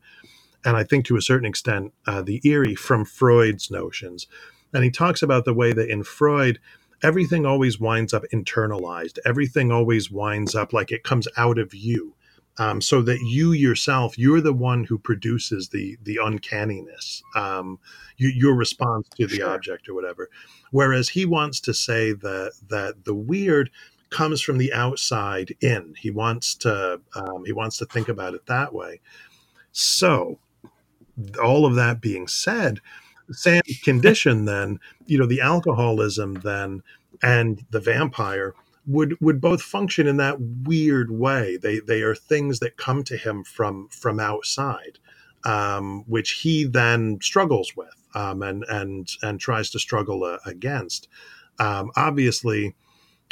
and 0.64 0.78
I 0.78 0.84
think 0.84 1.06
to 1.06 1.18
a 1.18 1.22
certain 1.22 1.48
extent 1.48 1.94
uh, 2.08 2.22
the 2.22 2.42
eerie 2.44 2.76
from 2.76 3.06
Freud's 3.06 3.70
notions, 3.70 4.28
and 4.74 4.84
he 4.84 4.92
talks 4.92 5.22
about 5.22 5.46
the 5.46 5.54
way 5.54 5.74
that 5.74 5.90
in 5.90 6.04
Freud 6.04 6.60
everything 7.02 7.46
always 7.46 7.80
winds 7.80 8.14
up 8.14 8.24
internalized, 8.34 9.18
everything 9.26 9.72
always 9.72 10.12
winds 10.12 10.56
up 10.56 10.74
like 10.74 10.92
it 10.92 11.04
comes 11.04 11.28
out 11.38 11.58
of 11.58 11.74
you 11.74 12.14
um, 12.60 12.82
so 12.82 13.02
that 13.02 13.20
you 13.22 13.52
yourself 13.54 14.18
you're 14.18 14.42
the 14.42 14.54
one 14.54 14.84
who 14.84 14.98
produces 14.98 15.70
the 15.70 15.98
the 16.04 16.20
uncanniness 16.24 17.24
um, 17.36 17.80
you, 18.18 18.30
your 18.30 18.54
response 18.54 19.08
to 19.10 19.26
the 19.26 19.38
sure. 19.38 19.50
object 19.50 19.90
or 19.90 19.96
whatever 19.96 20.30
whereas 20.72 21.10
he 21.10 21.26
wants 21.26 21.60
to 21.60 21.74
say 21.74 22.14
that 22.14 22.54
that 22.70 23.06
the 23.06 23.16
weird 23.16 23.72
comes 24.10 24.42
from 24.42 24.58
the 24.58 24.74
outside 24.74 25.56
in. 25.62 25.94
He 25.98 26.12
wants 26.12 26.56
to 26.56 27.02
um, 27.16 27.46
he 27.46 27.54
wants 27.54 27.78
to 27.78 27.86
think 27.86 28.10
about 28.10 28.34
it 28.34 28.46
that 28.48 28.74
way. 28.74 29.02
So, 29.72 30.40
all 31.42 31.66
of 31.66 31.76
that 31.76 32.02
being 32.02 32.28
said, 32.28 32.80
Sam's 33.32 33.80
condition 33.84 34.46
then, 34.46 34.80
you 35.06 35.18
know, 35.18 35.28
the 35.28 35.42
alcoholism 35.42 36.36
then 36.36 36.82
and 37.22 37.64
the 37.70 37.80
vampire 37.80 38.56
would 38.86 39.16
would 39.22 39.42
both 39.42 39.62
function 39.62 40.08
in 40.08 40.18
that 40.18 40.38
weird 40.40 41.12
way. 41.12 41.58
They 41.58 41.80
they 41.80 42.02
are 42.02 42.16
things 42.16 42.60
that 42.60 42.78
come 42.78 43.04
to 43.06 43.18
him 43.18 43.44
from 43.44 43.88
from 43.90 44.20
outside, 44.20 45.00
um, 45.44 46.04
which 46.08 46.32
he 46.42 46.66
then 46.66 47.20
struggles 47.22 47.76
with 47.76 48.08
um, 48.16 48.42
and 48.42 48.64
and 48.70 49.10
and 49.22 49.40
tries 49.40 49.70
to 49.72 49.80
struggle 49.80 50.24
uh, 50.24 50.40
against. 50.46 51.08
Um, 51.60 51.92
obviously, 51.96 52.76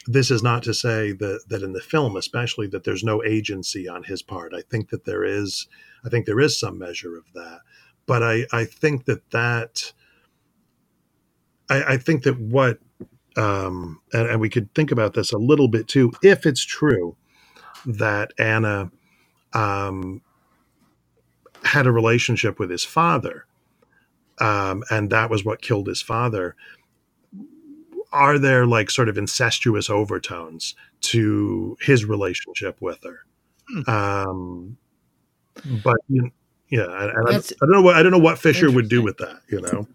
this 0.06 0.32
is 0.32 0.43
not 0.43 0.64
to 0.64 0.74
say 0.74 1.12
that 1.14 1.45
that 1.48 1.64
in 1.64 1.74
the 1.74 1.82
film, 1.82 2.16
especially, 2.16 2.68
that 2.68 2.84
there's 2.84 3.04
no 3.04 3.24
agency 3.24 3.88
on 3.88 4.04
his 4.04 4.22
part. 4.22 4.54
I 4.54 4.62
think 4.62 4.89
that 4.89 5.06
there 5.06 5.24
is. 5.24 5.68
I 6.06 6.10
think 6.10 6.26
there 6.26 6.39
is 6.39 6.60
some 6.60 6.78
measure 6.78 7.18
of 7.18 7.26
that, 7.34 7.62
but 8.06 8.24
I 8.24 8.45
I 8.52 8.66
think 8.66 9.06
that 9.06 9.30
that. 9.32 9.93
I, 11.70 11.84
I 11.84 11.98
think 11.98 12.24
that 12.24 12.39
what 12.39 12.80
um, 13.38 14.01
and, 14.13 14.29
and, 14.29 14.41
we 14.41 14.49
could 14.49 14.73
think 14.73 14.91
about 14.91 15.13
this 15.13 15.31
a 15.31 15.38
little 15.38 15.67
bit 15.67 15.88
too, 15.88 16.11
if 16.23 16.45
it's 16.45 16.63
true 16.63 17.15
that 17.85 18.33
Anna 18.39 18.91
um, 19.53 20.21
had 21.63 21.85
a 21.85 21.91
relationship 21.91 22.59
with 22.59 22.69
his 22.69 22.83
father, 22.83 23.45
um, 24.39 24.83
and 24.89 25.09
that 25.11 25.29
was 25.29 25.45
what 25.45 25.61
killed 25.61 25.88
his 25.88 26.01
father. 26.01 26.55
Are 28.11 28.39
there 28.39 28.65
like 28.65 28.89
sort 28.89 29.09
of 29.09 29.17
incestuous 29.17 29.89
overtones 29.89 30.75
to 31.01 31.77
his 31.79 32.05
relationship 32.05 32.77
with 32.81 33.03
her? 33.03 33.19
Hmm. 33.67 33.89
Um, 33.89 34.77
but 35.83 35.97
you 36.07 36.23
know, 36.23 36.29
yeah, 36.69 36.85
I, 36.85 37.05
I, 37.05 37.35
I, 37.35 37.41
don't 37.61 37.71
know 37.71 37.81
what 37.81 37.95
I 37.95 38.03
don't 38.03 38.11
know 38.11 38.17
what 38.17 38.39
Fisher 38.39 38.71
would 38.71 38.89
do 38.89 39.01
with 39.01 39.17
that. 39.17 39.41
You 39.49 39.61
know. 39.61 39.88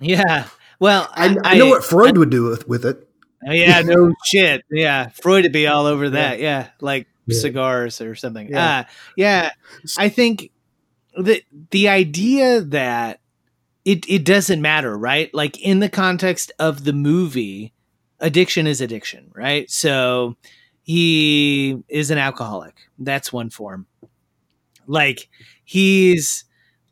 Yeah, 0.00 0.46
well, 0.78 1.08
I, 1.12 1.28
I, 1.28 1.54
I 1.54 1.58
know 1.58 1.66
what 1.66 1.84
Freud 1.84 2.16
I, 2.16 2.18
would 2.18 2.30
do 2.30 2.44
with, 2.44 2.68
with 2.68 2.84
it. 2.84 3.08
Yeah, 3.42 3.82
no 3.82 4.12
shit. 4.24 4.64
Yeah, 4.70 5.08
Freud 5.08 5.44
would 5.44 5.52
be 5.52 5.66
all 5.66 5.86
over 5.86 6.10
that. 6.10 6.38
Yeah, 6.38 6.60
yeah 6.60 6.68
like 6.80 7.06
yeah. 7.26 7.38
cigars 7.38 8.00
or 8.00 8.14
something. 8.14 8.48
Yeah. 8.48 8.78
Uh, 8.78 8.84
yeah, 9.16 9.50
I 9.96 10.08
think 10.08 10.50
the 11.16 11.42
the 11.70 11.88
idea 11.88 12.60
that 12.60 13.20
it 13.84 14.08
it 14.08 14.24
doesn't 14.24 14.60
matter, 14.60 14.96
right? 14.96 15.32
Like 15.32 15.60
in 15.60 15.80
the 15.80 15.88
context 15.88 16.52
of 16.58 16.84
the 16.84 16.92
movie, 16.92 17.72
addiction 18.20 18.66
is 18.66 18.80
addiction, 18.80 19.30
right? 19.34 19.70
So 19.70 20.36
he 20.82 21.82
is 21.88 22.10
an 22.10 22.18
alcoholic. 22.18 22.74
That's 22.98 23.32
one 23.32 23.50
form. 23.50 23.86
Like 24.86 25.28
he's 25.64 26.44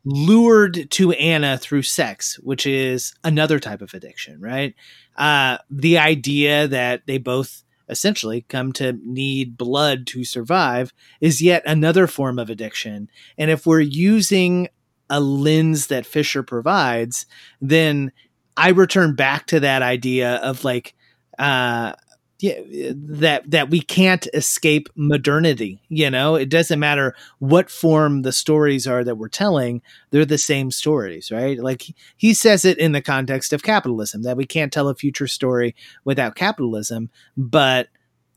lured 0.09 0.89
to 0.89 1.11
Anna 1.11 1.57
through 1.57 1.81
sex, 1.81 2.39
which 2.39 2.65
is 2.65 3.13
another 3.25 3.59
type 3.59 3.81
of 3.81 3.93
addiction, 3.93 4.39
right? 4.39 4.73
Uh, 5.17 5.57
the 5.69 5.97
idea 5.97 6.65
that 6.67 7.05
they 7.07 7.17
both 7.17 7.63
essentially 7.89 8.45
come 8.47 8.71
to 8.73 8.93
need 9.03 9.57
blood 9.57 10.07
to 10.07 10.23
survive 10.23 10.93
is 11.19 11.41
yet 11.41 11.61
another 11.65 12.07
form 12.07 12.39
of 12.39 12.49
addiction. 12.49 13.09
And 13.37 13.51
if 13.51 13.65
we're 13.65 13.81
using 13.81 14.69
a 15.09 15.19
lens 15.19 15.87
that 15.87 16.05
Fisher 16.05 16.41
provides, 16.41 17.25
then 17.59 18.11
I 18.55 18.69
return 18.69 19.13
back 19.13 19.47
to 19.47 19.59
that 19.59 19.81
idea 19.81 20.35
of 20.37 20.63
like, 20.63 20.95
uh, 21.37 21.93
that 22.41 23.43
that 23.47 23.69
we 23.69 23.81
can't 23.81 24.27
escape 24.33 24.89
modernity 24.95 25.81
you 25.89 26.09
know? 26.09 26.35
It 26.35 26.49
doesn't 26.49 26.79
matter 26.79 27.15
what 27.39 27.69
form 27.69 28.21
the 28.21 28.31
stories 28.31 28.85
are 28.85 29.03
that 29.03 29.15
we're 29.15 29.27
telling 29.27 29.81
they're 30.11 30.25
the 30.25 30.37
same 30.37 30.71
stories 30.71 31.31
right? 31.31 31.59
Like 31.59 31.95
he 32.15 32.33
says 32.33 32.65
it 32.65 32.77
in 32.77 32.91
the 32.91 33.01
context 33.01 33.53
of 33.53 33.63
capitalism 33.63 34.23
that 34.23 34.37
we 34.37 34.45
can't 34.45 34.71
tell 34.71 34.87
a 34.87 34.95
future 34.95 35.27
story 35.27 35.75
without 36.03 36.35
capitalism 36.35 37.09
but 37.35 37.87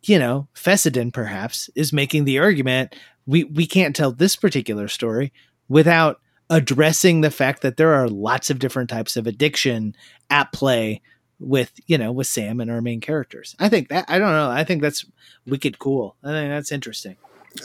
you 0.03 0.19
know 0.19 0.49
Fessenden 0.55 1.11
perhaps 1.11 1.69
is 1.75 1.93
making 1.93 2.25
the 2.25 2.39
argument 2.39 2.95
we 3.27 3.45
we 3.45 3.67
can't 3.67 3.95
tell 3.95 4.13
this 4.13 4.35
particular 4.37 4.89
story 4.89 5.33
without 5.69 6.21
addressing 6.51 7.21
the 7.21 7.31
fact 7.31 7.63
that 7.63 7.77
there 7.77 7.95
are 7.95 8.09
lots 8.09 8.51
of 8.51 8.59
different 8.59 8.91
types 8.91 9.17
of 9.17 9.27
addiction 9.27 9.95
at 10.31 10.53
play 10.53 11.01
with 11.41 11.73
you 11.87 11.99
know 11.99 12.13
with 12.13 12.27
Sam 12.27 12.61
and 12.61 12.71
our 12.71 12.81
main 12.81 13.01
characters. 13.01 13.57
I 13.59 13.69
think 13.69 13.89
that 13.89 14.05
I 14.09 14.19
don't 14.19 14.33
know. 14.33 14.51
I 14.51 14.65
think 14.65 14.83
that's 14.83 15.05
wicked 15.47 15.79
cool. 15.79 16.17
I 16.23 16.29
think 16.29 16.51
that's 16.51 16.71
interesting. 16.71 17.17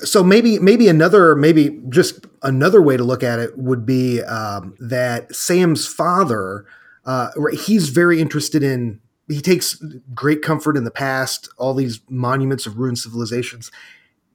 So 0.04 0.24
maybe 0.24 0.58
maybe 0.58 0.88
another 0.88 1.36
maybe 1.36 1.82
just 1.90 2.26
another 2.42 2.82
way 2.82 2.98
to 2.98 3.04
look 3.04 3.22
at 3.22 3.40
it 3.40 3.58
would 3.58 3.86
be 3.86 4.24
um, 4.24 4.76
that 4.80 5.36
Sam's 5.36 5.86
father 5.86 6.66
uh, 7.06 7.30
he's 7.54 7.90
very 7.90 8.20
interested 8.20 8.64
in 8.64 9.00
he 9.28 9.42
takes 9.42 9.82
great 10.14 10.42
comfort 10.42 10.78
in 10.78 10.84
the 10.84 10.92
past, 10.92 11.50
all 11.58 11.74
these 11.74 12.00
monuments 12.10 12.66
of 12.66 12.78
ruined 12.78 13.00
civilizations, 13.00 13.72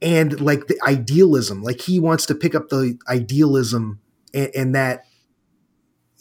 and 0.01 0.39
like 0.41 0.67
the 0.67 0.79
idealism. 0.85 1.63
Like 1.63 1.81
he 1.81 1.99
wants 1.99 2.25
to 2.27 2.35
pick 2.35 2.55
up 2.55 2.69
the 2.69 2.97
idealism, 3.07 3.99
and, 4.33 4.51
and 4.55 4.75
that 4.75 5.05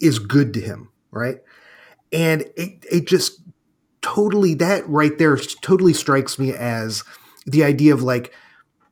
is 0.00 0.18
good 0.18 0.54
to 0.54 0.60
him, 0.60 0.90
right? 1.10 1.38
And 2.12 2.42
it 2.56 2.84
it 2.90 3.06
just 3.06 3.40
totally 4.02 4.54
that 4.54 4.88
right 4.88 5.18
there 5.18 5.36
totally 5.36 5.92
strikes 5.92 6.38
me 6.38 6.52
as 6.52 7.04
the 7.46 7.64
idea 7.64 7.92
of 7.92 8.02
like 8.02 8.32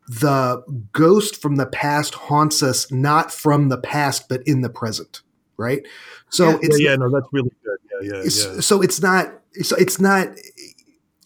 the 0.06 0.62
ghost 0.92 1.40
from 1.40 1.56
the 1.56 1.66
past 1.66 2.14
haunts 2.14 2.62
us 2.62 2.90
not 2.90 3.32
from 3.32 3.68
the 3.68 3.78
past 3.78 4.28
but 4.28 4.42
in 4.46 4.60
the 4.62 4.70
present 4.70 5.22
right? 5.56 5.84
So 6.30 6.50
yeah, 6.50 6.58
it's 6.62 6.80
yeah, 6.80 6.90
yeah 6.90 6.96
no 6.96 7.10
that's 7.10 7.26
really 7.32 7.50
good. 7.64 7.78
Yeah 8.02 8.18
yeah, 8.18 8.22
yeah. 8.22 8.60
so 8.60 8.80
it's 8.80 9.02
not 9.02 9.32
so 9.62 9.76
it's 9.76 10.00
not 10.00 10.28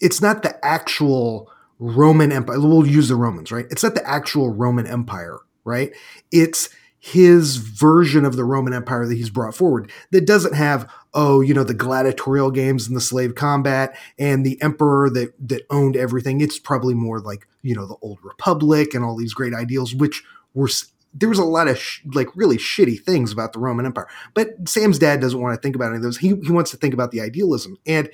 it's 0.01 0.23
not 0.23 0.43
the 0.43 0.65
actual 0.65 1.51
roman 1.79 2.33
empire 2.33 2.59
we'll 2.61 2.87
use 2.87 3.09
the 3.09 3.17
romans 3.17 3.53
right? 3.53 3.67
It's 3.71 3.83
not 3.83 3.95
the 3.95 4.09
actual 4.09 4.51
roman 4.51 4.87
empire 4.87 5.39
right? 5.65 5.93
It's 6.31 6.69
his 6.99 7.57
version 7.57 8.25
of 8.25 8.37
the 8.37 8.45
Roman 8.45 8.73
Empire 8.73 9.07
that 9.07 9.17
he's 9.17 9.31
brought 9.31 9.57
forward 9.57 9.91
that 10.13 10.25
doesn't 10.25 10.55
have, 10.55 10.89
oh, 11.15 11.41
you 11.41 11.53
know, 11.53 11.65
the 11.65 11.75
gladiatorial 11.75 12.51
games 12.51 12.87
and 12.87 12.97
the 12.97 13.01
slave 13.01 13.35
combat 13.35 13.97
and 14.19 14.47
the 14.47 14.61
emperor 14.63 15.11
that 15.11 15.35
that 15.49 15.63
owned 15.71 15.97
everything. 15.97 16.41
It's 16.41 16.59
probably 16.59 16.95
more 16.95 17.21
like, 17.21 17.47
you 17.63 17.75
know, 17.75 17.87
the 17.87 17.97
old 18.03 18.19
republic 18.23 18.95
and 18.95 19.05
all 19.05 19.17
these 19.17 19.35
great 19.35 19.55
ideals, 19.55 19.95
which 19.95 20.23
were 20.55 20.69
there 21.15 21.29
was 21.29 21.39
a 21.39 21.45
lot 21.45 21.69
of 21.69 21.79
sh- 21.79 22.01
like 22.15 22.29
really 22.35 22.57
shitty 22.57 23.01
things 23.01 23.33
about 23.33 23.53
the 23.53 23.59
Roman 23.59 23.85
Empire. 23.85 24.09
But 24.35 24.69
Sam's 24.69 24.99
dad 24.99 25.21
doesn't 25.21 25.41
want 25.41 25.55
to 25.55 25.61
think 25.61 25.77
about 25.77 25.89
any 25.89 25.97
of 25.97 26.03
those. 26.03 26.19
He 26.19 26.29
he 26.29 26.51
wants 26.51 26.71
to 26.71 26.77
think 26.77 26.95
about 26.95 27.11
the 27.11 27.21
idealism. 27.21 27.77
And 27.87 28.11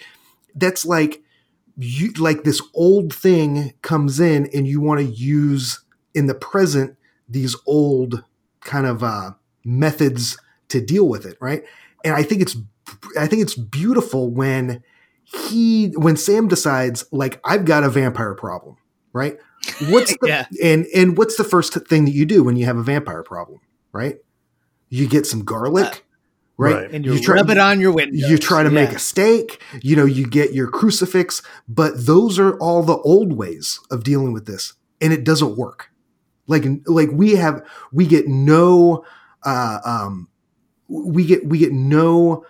that's 0.54 0.84
like 0.84 1.22
you 1.76 2.12
like 2.14 2.42
this 2.42 2.60
old 2.74 3.14
thing 3.14 3.74
comes 3.82 4.18
in 4.18 4.48
and 4.52 4.66
you 4.66 4.80
want 4.80 5.00
to 5.00 5.06
use 5.06 5.80
in 6.14 6.26
the 6.26 6.34
present 6.34 6.96
these 7.28 7.54
old 7.66 8.24
kind 8.60 8.86
of 8.86 9.04
uh, 9.04 9.32
methods 9.64 10.36
to 10.68 10.80
deal 10.80 11.08
with 11.08 11.24
it, 11.24 11.36
right? 11.40 11.62
And 12.04 12.14
I 12.14 12.22
think 12.22 12.42
it's 12.42 12.56
I 13.18 13.26
think 13.26 13.42
it's 13.42 13.54
beautiful 13.54 14.30
when 14.30 14.82
he 15.22 15.88
when 15.96 16.16
Sam 16.16 16.48
decides 16.48 17.04
like 17.12 17.40
I've 17.44 17.64
got 17.64 17.84
a 17.84 17.90
vampire 17.90 18.34
problem, 18.34 18.76
right? 19.12 19.36
What's 19.88 20.16
the 20.20 20.28
yeah. 20.28 20.46
and 20.62 20.86
and 20.94 21.16
what's 21.16 21.36
the 21.36 21.44
first 21.44 21.74
thing 21.74 22.04
that 22.06 22.12
you 22.12 22.24
do 22.26 22.42
when 22.42 22.56
you 22.56 22.64
have 22.64 22.76
a 22.76 22.82
vampire 22.82 23.22
problem, 23.22 23.60
right? 23.92 24.16
You 24.88 25.08
get 25.08 25.26
some 25.26 25.44
garlic. 25.44 25.86
Uh, 25.86 25.94
right? 26.56 26.74
right? 26.74 26.90
And 26.90 27.04
you, 27.04 27.14
you 27.14 27.20
try, 27.22 27.36
rub 27.36 27.50
it 27.50 27.58
on 27.58 27.80
your 27.80 27.92
windows. 27.92 28.28
You 28.28 28.36
try 28.36 28.62
to 28.62 28.68
yeah. 28.68 28.74
make 28.74 28.90
a 28.90 28.98
steak, 28.98 29.62
you 29.80 29.94
know, 29.94 30.04
you 30.04 30.26
get 30.26 30.54
your 30.54 30.68
crucifix, 30.68 31.40
but 31.68 32.06
those 32.06 32.38
are 32.38 32.58
all 32.58 32.82
the 32.82 32.96
old 32.98 33.32
ways 33.34 33.78
of 33.90 34.02
dealing 34.02 34.32
with 34.32 34.46
this. 34.46 34.74
And 35.00 35.12
it 35.12 35.22
doesn't 35.22 35.56
work. 35.56 35.90
Like 36.48 36.64
like 36.86 37.10
we 37.12 37.36
have 37.36 37.62
we 37.92 38.06
get 38.06 38.26
no 38.26 39.04
uh, 39.44 39.78
um, 39.84 40.28
we 40.88 41.24
get 41.24 41.46
we 41.46 41.58
get 41.58 41.72
no 41.72 42.44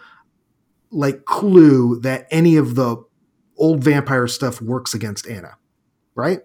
like 0.91 1.24
clue 1.24 2.01
that 2.01 2.26
any 2.30 2.57
of 2.57 2.74
the 2.74 3.03
old 3.57 3.82
vampire 3.82 4.26
stuff 4.26 4.61
works 4.62 4.95
against 4.95 5.26
Anna, 5.28 5.57
right? 6.14 6.41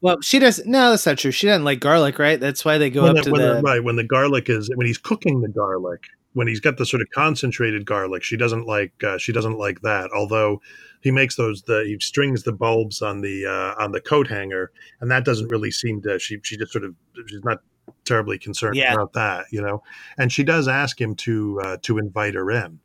Well, 0.00 0.20
she 0.20 0.38
doesn't. 0.38 0.68
No, 0.68 0.90
that's 0.90 1.06
not 1.06 1.18
true. 1.18 1.30
She 1.30 1.46
doesn't 1.46 1.64
like 1.64 1.80
garlic, 1.80 2.18
right? 2.18 2.38
That's 2.38 2.64
why 2.64 2.78
they 2.78 2.90
go 2.90 3.02
when 3.02 3.18
up 3.18 3.24
the, 3.24 3.30
to 3.30 3.36
the, 3.36 3.54
the 3.54 3.62
right 3.62 3.82
when 3.82 3.96
the 3.96 4.04
garlic 4.04 4.48
is 4.48 4.70
when 4.74 4.86
he's 4.86 4.98
cooking 4.98 5.40
the 5.40 5.48
garlic 5.48 6.02
when 6.34 6.46
he's 6.46 6.60
got 6.60 6.76
the 6.76 6.86
sort 6.86 7.02
of 7.02 7.08
concentrated 7.10 7.84
garlic. 7.84 8.22
She 8.22 8.36
doesn't 8.36 8.66
like 8.66 8.92
uh, 9.02 9.18
she 9.18 9.32
doesn't 9.32 9.58
like 9.58 9.80
that. 9.82 10.10
Although 10.14 10.60
he 11.00 11.10
makes 11.10 11.36
those 11.36 11.62
the 11.62 11.84
he 11.84 11.98
strings 12.00 12.42
the 12.44 12.52
bulbs 12.52 13.02
on 13.02 13.20
the 13.22 13.46
uh, 13.46 13.82
on 13.82 13.92
the 13.92 14.00
coat 14.00 14.28
hanger, 14.28 14.70
and 15.00 15.10
that 15.10 15.24
doesn't 15.24 15.48
really 15.48 15.70
seem 15.70 16.00
to. 16.02 16.18
She 16.18 16.38
she 16.42 16.56
just 16.56 16.72
sort 16.72 16.84
of 16.84 16.94
she's 17.26 17.42
not 17.44 17.58
terribly 18.04 18.38
concerned 18.38 18.76
yeah. 18.76 18.92
about 18.92 19.14
that, 19.14 19.46
you 19.50 19.60
know. 19.60 19.82
And 20.16 20.30
she 20.32 20.44
does 20.44 20.68
ask 20.68 21.00
him 21.00 21.14
to 21.16 21.60
uh, 21.62 21.76
to 21.82 21.98
invite 21.98 22.34
her 22.34 22.50
in. 22.50 22.78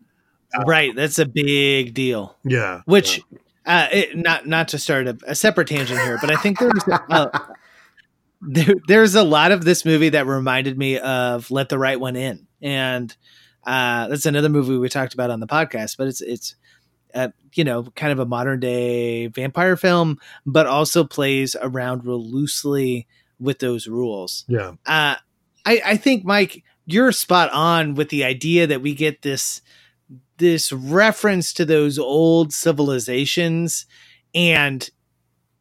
Uh, 0.57 0.63
right, 0.65 0.95
that's 0.95 1.19
a 1.19 1.25
big 1.25 1.93
deal. 1.93 2.35
Yeah, 2.43 2.81
which. 2.85 3.21
yeah. 3.31 3.39
uh, 3.65 3.87
it, 3.91 4.17
not 4.17 4.47
not 4.47 4.67
to 4.69 4.77
start 4.77 5.07
a, 5.07 5.17
a, 5.25 5.35
separate 5.35 5.67
tangent 5.67 5.99
here, 6.01 6.17
but 6.19 6.31
I 6.31 6.35
think 6.35 6.59
there's 6.59 6.83
uh, 7.09 7.27
there, 8.41 8.75
there's 8.87 9.15
a 9.15 9.23
lot 9.23 9.51
of 9.51 9.63
this 9.63 9.85
movie 9.85 10.09
that 10.09 10.27
reminded 10.27 10.77
me 10.77 10.99
of 10.99 11.49
Let 11.49 11.69
the 11.69 11.79
Right 11.79 11.99
One 11.99 12.15
In, 12.15 12.47
and 12.61 13.15
uh, 13.65 14.07
that's 14.07 14.25
another 14.25 14.49
movie 14.49 14.77
we 14.77 14.89
talked 14.89 15.13
about 15.13 15.29
on 15.29 15.39
the 15.39 15.47
podcast. 15.47 15.97
But 15.97 16.07
it's 16.07 16.21
it's 16.21 16.55
uh, 17.13 17.29
you 17.53 17.63
know 17.63 17.83
kind 17.95 18.11
of 18.11 18.19
a 18.19 18.25
modern 18.25 18.59
day 18.59 19.27
vampire 19.27 19.77
film, 19.77 20.19
but 20.45 20.67
also 20.67 21.03
plays 21.03 21.55
around 21.61 22.05
real 22.05 22.23
loosely 22.23 23.07
with 23.39 23.59
those 23.59 23.87
rules. 23.87 24.45
Yeah, 24.47 24.73
uh, 24.85 25.15
I 25.65 25.81
I 25.85 25.97
think 25.97 26.25
Mike, 26.25 26.63
you're 26.85 27.11
spot 27.11 27.49
on 27.51 27.95
with 27.95 28.09
the 28.09 28.23
idea 28.23 28.67
that 28.67 28.81
we 28.81 28.93
get 28.93 29.21
this 29.21 29.61
this 30.37 30.71
reference 30.71 31.53
to 31.53 31.65
those 31.65 31.99
old 31.99 32.53
civilizations 32.53 33.85
and 34.35 34.89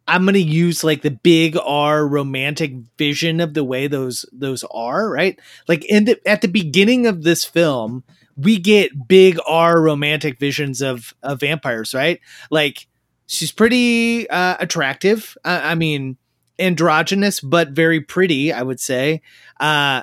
I'm 0.09 0.25
going 0.25 0.35
to 0.35 0.41
use 0.41 0.83
like 0.83 1.03
the 1.03 1.11
big 1.11 1.57
R 1.65 2.07
romantic 2.07 2.73
vision 2.99 3.41
of 3.41 3.55
the 3.55 3.65
way 3.65 3.87
those 3.87 4.27
those 4.33 4.65
are, 4.71 5.09
right? 5.09 5.39
Like 5.69 5.85
in 5.85 6.07
the 6.07 6.29
at 6.29 6.43
the 6.43 6.49
beginning 6.49 7.07
of 7.07 7.23
this 7.23 7.45
film, 7.45 8.03
we 8.37 8.59
get 8.59 9.07
big 9.07 9.39
R 9.47 9.81
romantic 9.81 10.39
visions 10.39 10.83
of 10.83 11.15
of 11.23 11.41
vampires, 11.41 11.95
right? 11.95 12.21
Like 12.51 12.89
she's 13.27 13.53
pretty 13.53 14.29
uh, 14.29 14.57
attractive. 14.59 15.37
Uh, 15.45 15.61
I 15.63 15.77
mean, 15.77 16.17
androgynous 16.59 17.41
but 17.41 17.71
very 17.71 18.01
pretty, 18.01 18.53
I 18.53 18.63
would 18.63 18.81
say. 18.81 19.23
Uh 19.61 20.03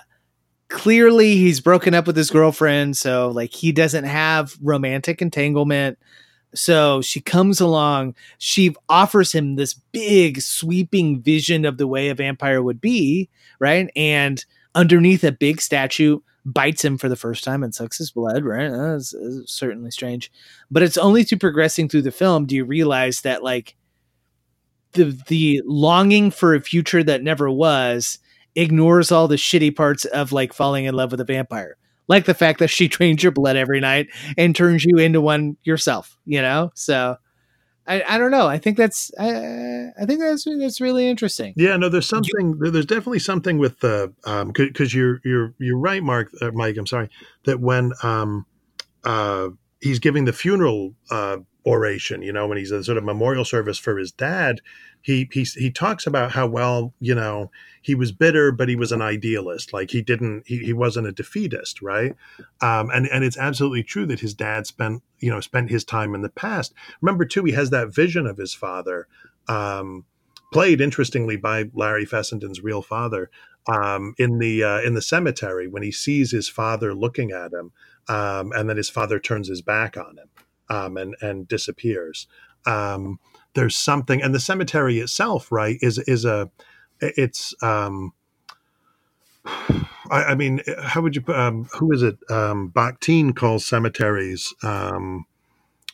clearly 0.70 1.36
he's 1.36 1.60
broken 1.60 1.94
up 1.94 2.08
with 2.08 2.16
his 2.16 2.30
girlfriend, 2.30 2.96
so 2.96 3.30
like 3.30 3.52
he 3.54 3.72
doesn't 3.72 4.06
have 4.06 4.56
romantic 4.62 5.22
entanglement. 5.22 6.00
So 6.56 7.02
she 7.02 7.22
comes 7.22 7.60
along, 7.60 8.16
she 8.38 8.76
offers 8.88 9.32
him 9.32 9.56
this 9.56 9.74
big 9.74 10.42
sweeping 10.42 11.22
vision 11.22 11.66
of 11.66 11.78
the 11.78 11.88
way 11.88 12.10
a 12.10 12.16
vampire 12.16 12.62
would 12.62 12.82
be, 12.82 13.30
right? 13.60 13.90
And 13.96 14.44
underneath 14.74 15.24
a 15.24 15.32
big 15.32 15.62
statue 15.62 16.20
bites 16.46 16.84
him 16.84 16.98
for 16.98 17.10
the 17.10 17.16
first 17.16 17.44
time 17.44 17.62
and 17.62 17.76
sucks 17.76 17.98
his 17.98 18.12
blood, 18.12 18.44
right? 18.44 18.72
That's, 18.72 19.12
that's 19.12 19.52
certainly 19.52 19.92
strange. 19.92 20.32
But 20.72 20.82
it's 20.82 20.98
only 20.98 21.24
through 21.24 21.40
progressing 21.40 21.90
through 21.90 22.04
the 22.04 22.12
film 22.12 22.46
do 22.46 22.56
you 22.56 22.66
realize 22.66 23.22
that 23.22 23.44
like 23.44 23.76
the 24.94 25.16
the 25.28 25.62
longing 25.66 26.32
for 26.32 26.56
a 26.56 26.62
future 26.62 27.04
that 27.04 27.22
never 27.22 27.50
was 27.52 28.18
ignores 28.56 29.12
all 29.12 29.28
the 29.28 29.36
shitty 29.36 29.76
parts 29.76 30.06
of 30.06 30.32
like 30.32 30.54
falling 30.54 30.86
in 30.86 30.94
love 30.96 31.12
with 31.12 31.22
a 31.22 31.26
vampire 31.26 31.78
like 32.08 32.26
the 32.26 32.34
fact 32.34 32.60
that 32.60 32.70
she 32.70 32.88
drains 32.90 33.22
your 33.22 33.32
blood 33.32 33.56
every 33.56 33.80
night 33.80 34.08
and 34.38 34.56
turns 34.56 34.84
you 34.86 34.98
into 34.98 35.22
one 35.22 35.58
yourself 35.64 36.18
you 36.26 36.42
know 36.42 36.72
so 36.76 37.18
I, 37.90 38.04
I 38.08 38.18
don't 38.20 38.30
know. 38.30 38.48
I 38.48 38.60
think 38.60 38.78
that's 38.78 39.12
I, 39.20 39.88
I 40.00 40.06
think 40.06 40.20
that's 40.20 40.46
that's 40.46 40.80
really 40.80 41.10
interesting. 41.10 41.56
Yeah, 41.58 41.76
no, 41.76 41.90
there's 41.90 42.08
something. 42.08 42.60
There's 42.60 42.86
definitely 42.86 43.18
something 43.18 43.58
with 43.58 43.80
the 43.80 44.14
um 44.26 44.52
because 44.56 44.94
you're 44.94 45.20
you're 45.26 45.56
you're 45.58 45.78
right, 45.78 46.04
Mark, 46.04 46.30
uh, 46.40 46.52
Mike. 46.52 46.78
I'm 46.78 46.86
sorry 46.86 47.10
that 47.46 47.60
when 47.60 47.94
um 48.04 48.46
uh 49.04 49.50
he's 49.82 49.98
giving 49.98 50.26
the 50.26 50.34
funeral 50.34 50.94
uh 51.10 51.38
oration, 51.66 52.22
you 52.22 52.32
know, 52.32 52.48
when 52.48 52.58
he's 52.58 52.72
a 52.72 52.84
sort 52.84 52.98
of 52.98 53.04
memorial 53.04 53.46
service 53.46 53.78
for 53.78 53.98
his 53.98 54.12
dad, 54.12 54.62
he 55.02 55.30
he 55.32 55.44
he 55.44 55.72
talks 55.72 56.06
about 56.06 56.32
how 56.32 56.48
well 56.48 56.94
you 57.00 57.16
know 57.16 57.52
he 57.82 57.96
was 57.96 58.12
bitter 58.12 58.52
but 58.52 58.68
he 58.70 58.76
was 58.76 58.92
an 58.92 59.02
idealist. 59.02 59.72
Like 59.74 59.92
he 59.92 60.02
didn't 60.02 60.44
he, 60.46 60.58
he 60.60 60.74
wasn't 60.74 61.08
a 61.08 61.12
defeatist 61.12 61.82
right? 61.82 62.16
Um, 62.62 62.90
and 62.94 63.08
and 63.08 63.24
it's 63.24 63.38
absolutely 63.38 63.84
true 63.84 64.06
that 64.08 64.20
his 64.20 64.34
dad 64.34 64.68
spent 64.68 65.04
you 65.20 65.30
know 65.30 65.40
spent 65.40 65.70
his 65.70 65.84
time 65.84 66.16
in 66.16 66.22
the 66.22 66.30
past. 66.30 66.74
Remember 67.02 67.26
too 67.26 67.46
he 67.46 67.54
has 67.54 67.70
that 67.70 67.94
vision 67.94 68.26
of 68.26 68.38
his 68.38 68.54
father 68.54 69.08
um, 69.48 70.06
played 70.52 70.82
interestingly 70.82 71.38
by 71.38 71.66
larry 71.74 72.06
fessenden's 72.06 72.62
real 72.62 72.82
father 72.82 73.30
um, 73.68 74.16
in 74.18 74.40
the 74.40 74.64
uh, 74.64 74.82
in 74.82 74.94
the 74.94 75.02
cemetery 75.02 75.68
when 75.68 75.84
he 75.84 75.92
sees 75.92 76.32
his 76.32 76.48
father 76.50 76.94
looking 76.94 77.32
at 77.32 77.54
him 77.54 77.72
um, 78.08 78.52
and 78.54 78.70
then 78.70 78.78
his 78.78 78.90
father 78.90 79.20
turns 79.20 79.48
his 79.48 79.62
back 79.62 79.98
on 79.98 80.18
him 80.18 80.30
um, 80.70 80.98
and 80.98 81.16
and 81.22 81.48
disappears 81.48 82.28
um, 82.66 83.20
there's 83.54 83.76
something, 83.76 84.22
and 84.22 84.34
the 84.34 84.40
cemetery 84.40 85.00
itself, 85.00 85.52
right, 85.52 85.78
is 85.82 85.98
is 86.00 86.26
a 86.26 86.50
it's 87.02 87.54
um, 87.62 88.14
I, 89.46 90.24
I 90.30 90.36
mean, 90.36 90.62
how 90.82 91.02
would 91.02 91.16
you 91.16 91.24
um, 91.34 91.66
who 91.74 91.92
is 91.92 92.04
it? 92.04 92.18
Um, 92.30 92.72
Bakhtin 92.74 93.36
calls 93.36 93.66
cemeteries. 93.66 94.54
Um, 94.64 95.26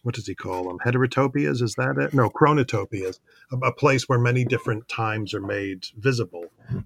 what 0.03 0.13
does 0.13 0.27
he 0.27 0.35
call 0.35 0.65
them? 0.65 0.77
Heterotopias? 0.85 1.63
Is 1.63 1.73
that 1.75 1.97
it? 1.97 2.13
No, 2.13 2.29
chronotopias. 2.29 3.19
A, 3.51 3.57
a 3.67 3.73
place 3.73 4.07
where 4.07 4.19
many 4.19 4.45
different 4.45 4.87
times 4.87 5.33
are 5.33 5.41
made 5.41 5.87
visible. 5.97 6.45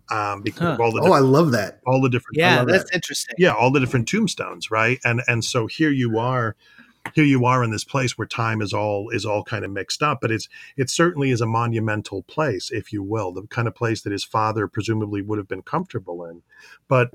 Um, 0.10 0.42
because 0.42 0.62
huh. 0.62 0.72
of 0.74 0.80
all 0.80 0.92
the 0.94 1.02
oh, 1.02 1.12
I 1.12 1.20
love 1.20 1.52
that. 1.52 1.82
All 1.86 2.02
the 2.02 2.10
different. 2.10 2.38
Yeah, 2.38 2.64
that's 2.64 2.86
that. 2.86 2.96
interesting. 2.96 3.36
Yeah, 3.38 3.54
all 3.54 3.72
the 3.72 3.80
different 3.80 4.08
tombstones, 4.08 4.72
right? 4.72 5.00
And 5.04 5.22
and 5.28 5.44
so 5.44 5.68
here 5.68 5.90
you 5.90 6.18
are 6.18 6.56
here 7.14 7.24
you 7.24 7.46
are 7.46 7.64
in 7.64 7.72
this 7.72 7.84
place 7.84 8.18
where 8.18 8.28
time 8.28 8.62
is 8.62 8.74
all 8.74 9.10
is 9.10 9.26
all 9.26 9.44
kind 9.44 9.66
of 9.66 9.72
mixed 9.72 10.02
up 10.02 10.20
but 10.22 10.32
it's 10.32 10.48
it 10.78 10.90
certainly 10.90 11.32
is 11.32 11.42
a 11.42 11.46
monumental 11.46 12.24
place 12.24 12.72
if 12.72 12.94
you 12.94 13.04
will 13.04 13.32
the 13.32 13.48
kind 13.48 13.68
of 13.68 13.76
place 13.76 14.02
that 14.02 14.12
his 14.12 14.24
father 14.24 14.68
presumably 14.68 15.22
would 15.22 15.38
have 15.38 15.48
been 15.48 15.62
comfortable 15.62 16.26
in. 16.26 16.42
But 16.88 17.12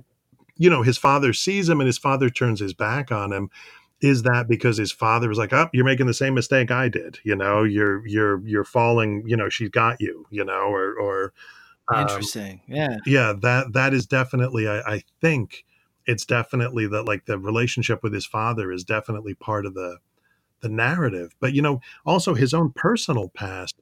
you 0.56 0.70
know 0.70 0.82
his 0.82 0.98
father 0.98 1.32
sees 1.32 1.68
him 1.68 1.80
and 1.80 1.86
his 1.86 1.98
father 1.98 2.30
turns 2.30 2.60
his 2.60 2.74
back 2.74 3.10
on 3.12 3.32
him. 3.32 3.50
Is 4.00 4.22
that 4.22 4.48
because 4.48 4.76
his 4.76 4.92
father 4.92 5.28
was 5.28 5.38
like 5.38 5.52
oh 5.52 5.68
you're 5.72 5.84
making 5.84 6.06
the 6.06 6.14
same 6.14 6.34
mistake 6.34 6.70
i 6.70 6.88
did 6.88 7.18
you 7.22 7.34
know 7.34 7.62
you're 7.62 8.06
you're 8.06 8.46
you're 8.46 8.64
falling 8.64 9.22
you 9.26 9.36
know 9.36 9.48
she's 9.48 9.70
got 9.70 9.98
you 10.00 10.26
you 10.30 10.44
know 10.44 10.52
or 10.52 10.94
or 10.94 11.32
um, 11.88 12.02
interesting 12.02 12.60
yeah. 12.66 12.98
yeah 13.06 13.32
that 13.40 13.72
that 13.72 13.94
is 13.94 14.04
definitely 14.04 14.68
i, 14.68 14.78
I 14.80 15.02
think 15.22 15.64
it's 16.06 16.24
definitely 16.24 16.86
that 16.88 17.04
like 17.04 17.26
the 17.26 17.38
relationship 17.38 18.02
with 18.02 18.12
his 18.12 18.26
father 18.26 18.72
is 18.72 18.84
definitely 18.84 19.34
part 19.34 19.66
of 19.66 19.74
the 19.74 19.98
the 20.60 20.68
narrative. 20.68 21.34
But 21.40 21.54
you 21.54 21.62
know 21.62 21.80
also 22.06 22.34
his 22.34 22.54
own 22.54 22.72
personal 22.72 23.28
past. 23.30 23.76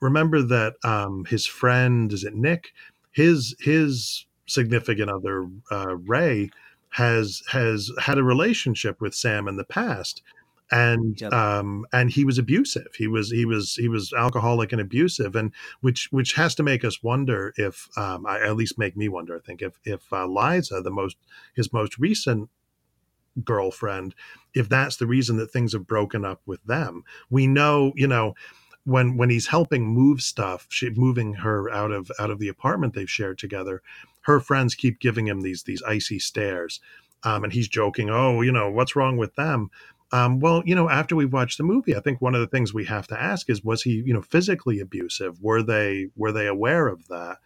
Remember 0.00 0.42
that 0.42 0.74
um 0.84 1.24
his 1.26 1.46
friend 1.46 2.12
is 2.12 2.24
it 2.24 2.34
nick? 2.34 2.72
His 3.12 3.54
his 3.60 4.26
significant 4.46 5.10
other 5.10 5.48
uh 5.70 5.96
ray 5.96 6.50
has 6.90 7.42
has 7.48 7.90
had 7.98 8.18
a 8.18 8.22
relationship 8.22 9.00
with 9.00 9.14
sam 9.14 9.48
in 9.48 9.56
the 9.56 9.64
past 9.64 10.22
and 10.70 11.22
um 11.32 11.84
and 11.92 12.10
he 12.10 12.24
was 12.24 12.38
abusive. 12.38 12.88
He 12.96 13.06
was 13.06 13.30
he 13.30 13.44
was 13.44 13.74
he 13.74 13.88
was 13.88 14.12
alcoholic 14.12 14.72
and 14.72 14.80
abusive 14.80 15.36
and 15.36 15.52
which 15.80 16.08
which 16.10 16.34
has 16.34 16.54
to 16.56 16.62
make 16.62 16.84
us 16.84 17.02
wonder 17.02 17.52
if 17.56 17.88
um 17.96 18.26
I, 18.26 18.40
at 18.40 18.56
least 18.56 18.78
make 18.78 18.96
me 18.96 19.08
wonder 19.08 19.36
i 19.36 19.40
think 19.40 19.60
if 19.62 19.78
if 19.84 20.12
uh, 20.12 20.26
liza 20.26 20.80
the 20.80 20.90
most 20.90 21.16
his 21.54 21.72
most 21.72 21.98
recent 21.98 22.48
girlfriend 23.42 24.14
if 24.54 24.68
that's 24.68 24.96
the 24.96 25.06
reason 25.06 25.36
that 25.36 25.50
things 25.50 25.72
have 25.72 25.86
broken 25.86 26.24
up 26.24 26.40
with 26.46 26.62
them. 26.64 27.02
We 27.30 27.46
know 27.46 27.92
you 27.96 28.06
know 28.06 28.34
when 28.84 29.16
when 29.16 29.30
he's 29.30 29.48
helping 29.48 29.86
move 29.86 30.20
stuff 30.20 30.66
she, 30.70 30.90
moving 30.90 31.34
her 31.34 31.70
out 31.70 31.90
of 31.90 32.10
out 32.18 32.30
of 32.30 32.38
the 32.38 32.48
apartment 32.48 32.94
they've 32.94 33.10
shared 33.10 33.38
together 33.38 33.82
her 34.22 34.40
friends 34.40 34.74
keep 34.74 35.00
giving 35.00 35.26
him 35.26 35.40
these 35.40 35.62
these 35.62 35.82
icy 35.82 36.18
stares 36.18 36.80
um, 37.24 37.42
and 37.42 37.52
he's 37.52 37.68
joking, 37.68 38.10
oh, 38.10 38.42
you 38.42 38.52
know, 38.52 38.70
what's 38.70 38.94
wrong 38.94 39.16
with 39.16 39.34
them? 39.34 39.70
Um, 40.14 40.38
well, 40.38 40.62
you 40.64 40.76
know, 40.76 40.88
after 40.88 41.16
we've 41.16 41.32
watched 41.32 41.58
the 41.58 41.64
movie, 41.64 41.96
I 41.96 42.00
think 42.00 42.22
one 42.22 42.36
of 42.36 42.40
the 42.40 42.46
things 42.46 42.72
we 42.72 42.84
have 42.84 43.08
to 43.08 43.20
ask 43.20 43.50
is, 43.50 43.64
was 43.64 43.82
he, 43.82 44.00
you 44.06 44.14
know, 44.14 44.22
physically 44.22 44.78
abusive? 44.78 45.42
Were 45.42 45.60
they 45.60 46.06
were 46.14 46.30
they 46.30 46.46
aware 46.46 46.86
of 46.86 47.08
that? 47.08 47.38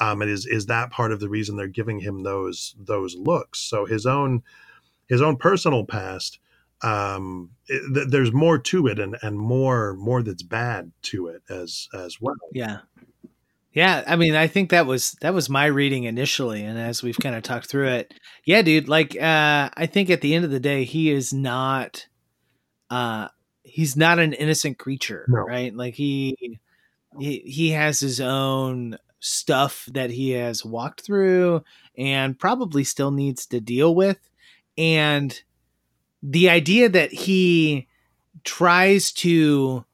Um, 0.00 0.22
and 0.22 0.30
is 0.30 0.44
is 0.44 0.66
that 0.66 0.90
part 0.90 1.12
of 1.12 1.20
the 1.20 1.28
reason 1.28 1.56
they're 1.56 1.68
giving 1.68 2.00
him 2.00 2.24
those 2.24 2.74
those 2.80 3.14
looks? 3.14 3.60
So 3.60 3.86
his 3.86 4.06
own 4.06 4.42
his 5.06 5.22
own 5.22 5.36
personal 5.36 5.84
past, 5.84 6.40
um, 6.82 7.50
it, 7.68 7.94
th- 7.94 8.08
there's 8.08 8.32
more 8.32 8.58
to 8.58 8.88
it, 8.88 8.98
and 8.98 9.16
and 9.22 9.38
more 9.38 9.94
more 9.94 10.24
that's 10.24 10.42
bad 10.42 10.90
to 11.02 11.28
it 11.28 11.42
as 11.48 11.88
as 11.94 12.20
well. 12.20 12.34
Yeah, 12.52 12.78
yeah, 13.72 14.02
I 14.04 14.16
mean, 14.16 14.34
I 14.34 14.48
think 14.48 14.70
that 14.70 14.86
was 14.86 15.12
that 15.20 15.32
was 15.32 15.48
my 15.48 15.66
reading 15.66 16.04
initially, 16.04 16.64
and 16.64 16.76
as 16.76 17.04
we've 17.04 17.18
kind 17.18 17.36
of 17.36 17.44
talked 17.44 17.68
through 17.68 17.90
it, 17.90 18.14
yeah, 18.44 18.62
dude. 18.62 18.88
Like, 18.88 19.14
uh, 19.14 19.70
I 19.76 19.86
think 19.86 20.10
at 20.10 20.22
the 20.22 20.34
end 20.34 20.44
of 20.44 20.50
the 20.50 20.58
day, 20.58 20.82
he 20.82 21.12
is 21.12 21.32
not 21.32 22.08
uh 22.90 23.28
he's 23.62 23.96
not 23.96 24.18
an 24.18 24.32
innocent 24.32 24.78
creature 24.78 25.26
no. 25.28 25.40
right 25.40 25.74
like 25.74 25.94
he, 25.94 26.60
he 27.18 27.38
he 27.40 27.70
has 27.70 28.00
his 28.00 28.20
own 28.20 28.96
stuff 29.18 29.88
that 29.92 30.10
he 30.10 30.30
has 30.30 30.64
walked 30.64 31.00
through 31.00 31.62
and 31.96 32.38
probably 32.38 32.84
still 32.84 33.10
needs 33.10 33.46
to 33.46 33.60
deal 33.60 33.94
with 33.94 34.18
and 34.78 35.42
the 36.22 36.50
idea 36.50 36.88
that 36.88 37.12
he 37.12 37.86
tries 38.44 39.12
to 39.12 39.84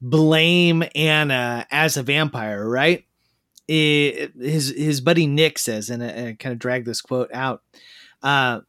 blame 0.00 0.82
Anna 0.94 1.66
as 1.70 1.96
a 1.96 2.02
vampire, 2.02 2.66
right? 2.68 3.04
It, 3.68 4.32
his 4.36 4.74
his 4.76 5.00
buddy 5.00 5.26
Nick 5.26 5.58
says, 5.58 5.90
and 5.90 6.02
I, 6.02 6.06
I 6.06 6.36
kind 6.38 6.52
of 6.52 6.58
drag 6.58 6.84
this 6.84 7.00
quote 7.00 7.30
out. 7.32 7.62
Uh, 8.22 8.60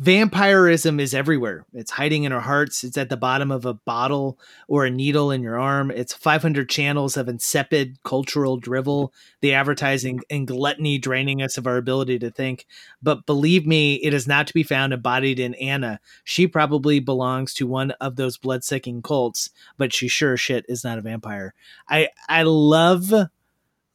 vampirism 0.00 1.00
is 1.00 1.12
everywhere. 1.12 1.64
It's 1.74 1.90
hiding 1.90 2.24
in 2.24 2.32
our 2.32 2.40
hearts. 2.40 2.84
It's 2.84 2.96
at 2.96 3.08
the 3.08 3.16
bottom 3.16 3.50
of 3.50 3.64
a 3.64 3.74
bottle 3.74 4.38
or 4.68 4.84
a 4.84 4.90
needle 4.90 5.30
in 5.32 5.42
your 5.42 5.58
arm. 5.58 5.90
It's 5.90 6.12
500 6.12 6.68
channels 6.68 7.16
of 7.16 7.28
insipid 7.28 7.98
cultural 8.04 8.58
drivel, 8.58 9.12
the 9.40 9.54
advertising 9.54 10.20
and 10.30 10.46
gluttony 10.46 10.98
draining 10.98 11.42
us 11.42 11.58
of 11.58 11.66
our 11.66 11.76
ability 11.76 12.20
to 12.20 12.30
think. 12.30 12.66
But 13.02 13.26
believe 13.26 13.66
me, 13.66 13.94
it 13.96 14.14
is 14.14 14.28
not 14.28 14.46
to 14.46 14.54
be 14.54 14.62
found 14.62 14.92
embodied 14.92 15.40
in 15.40 15.54
Anna. 15.54 15.98
She 16.22 16.46
probably 16.46 17.00
belongs 17.00 17.52
to 17.54 17.66
one 17.66 17.90
of 17.92 18.16
those 18.16 18.36
blood-sucking 18.36 19.02
cults, 19.02 19.50
but 19.76 19.92
she 19.92 20.06
sure 20.06 20.36
shit 20.36 20.64
is 20.68 20.84
not 20.84 20.98
a 20.98 21.02
vampire. 21.02 21.54
I 21.88 22.10
I 22.28 22.44
love 22.44 23.12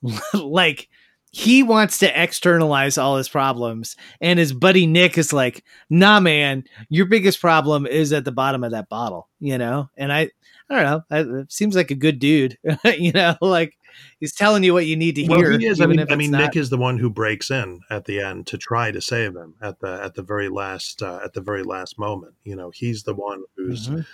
like 0.33 0.89
he 1.35 1.63
wants 1.63 1.97
to 1.97 2.21
externalize 2.23 2.95
all 2.95 3.17
his 3.17 3.27
problems 3.27 3.95
and 4.21 4.37
his 4.37 4.53
buddy 4.53 4.85
nick 4.85 5.17
is 5.17 5.33
like 5.33 5.63
nah 5.89 6.19
man 6.19 6.63
your 6.89 7.07
biggest 7.07 7.41
problem 7.41 7.87
is 7.87 8.13
at 8.13 8.23
the 8.23 8.31
bottom 8.31 8.63
of 8.63 8.71
that 8.71 8.87
bottle 8.87 9.27
you 9.39 9.57
know 9.57 9.89
and 9.97 10.13
i 10.13 10.29
i 10.69 10.75
don't 10.83 10.83
know 11.11 11.39
it 11.41 11.51
seems 11.51 11.75
like 11.75 11.89
a 11.89 11.95
good 11.95 12.19
dude 12.19 12.55
you 12.99 13.11
know 13.11 13.35
like 13.41 13.73
he's 14.19 14.33
telling 14.33 14.63
you 14.63 14.73
what 14.73 14.85
you 14.85 14.95
need 14.95 15.15
to 15.15 15.25
well, 15.27 15.39
hear 15.39 15.57
he 15.57 15.65
is. 15.65 15.81
I 15.81 15.85
mean, 15.87 15.99
I 16.09 16.15
mean, 16.15 16.31
not- 16.31 16.41
Nick 16.41 16.55
is 16.55 16.69
the 16.69 16.77
one 16.77 16.97
who 16.97 17.09
breaks 17.09 17.51
in 17.51 17.79
at 17.89 18.05
the 18.05 18.19
end 18.19 18.47
to 18.47 18.57
try 18.57 18.91
to 18.91 18.99
save 19.01 19.35
him 19.35 19.53
at 19.61 19.79
the 19.79 20.01
at 20.03 20.15
the 20.15 20.23
very 20.23 20.49
last 20.49 21.01
uh, 21.03 21.19
at 21.23 21.33
the 21.33 21.41
very 21.41 21.61
last 21.63 21.99
moment. 21.99 22.33
You 22.43 22.55
know, 22.55 22.71
he's 22.71 23.03
the 23.03 23.13
one 23.13 23.43
who's 23.55 23.89
Mhm. 23.89 24.05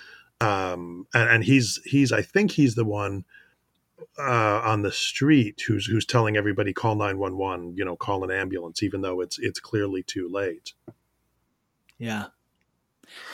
um, 0.41 1.08
and, 1.14 1.30
and 1.30 1.44
he's 1.46 1.80
he's 1.86 2.12
I 2.12 2.22
think 2.22 2.52
he's 2.52 2.76
the 2.76 2.84
one 2.86 3.24
uh, 4.17 4.61
on 4.63 4.81
the 4.81 4.91
street 4.91 5.61
who's 5.67 5.85
who's 5.85 6.05
telling 6.05 6.38
everybody 6.38 6.73
call 6.73 6.95
nine 6.95 7.17
one 7.17 7.38
one. 7.38 7.73
You 7.76 7.85
know, 7.85 7.95
call 7.95 8.23
an 8.23 8.31
ambulance, 8.31 8.84
even 8.84 9.01
though 9.01 9.21
it's 9.21 9.38
it's 9.39 9.59
clearly 9.59 10.03
too 10.03 10.27
late. 10.30 10.73
yeah 11.97 12.26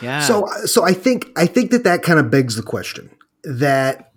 yeah 0.02 0.22
So 0.22 0.48
so 0.66 0.84
I 0.84 0.94
think 0.94 1.28
I 1.36 1.46
think 1.46 1.72
that 1.72 1.84
that 1.84 2.02
kind 2.04 2.20
of 2.20 2.30
begs 2.32 2.56
the 2.56 2.64
question 2.64 3.10
that 3.44 4.12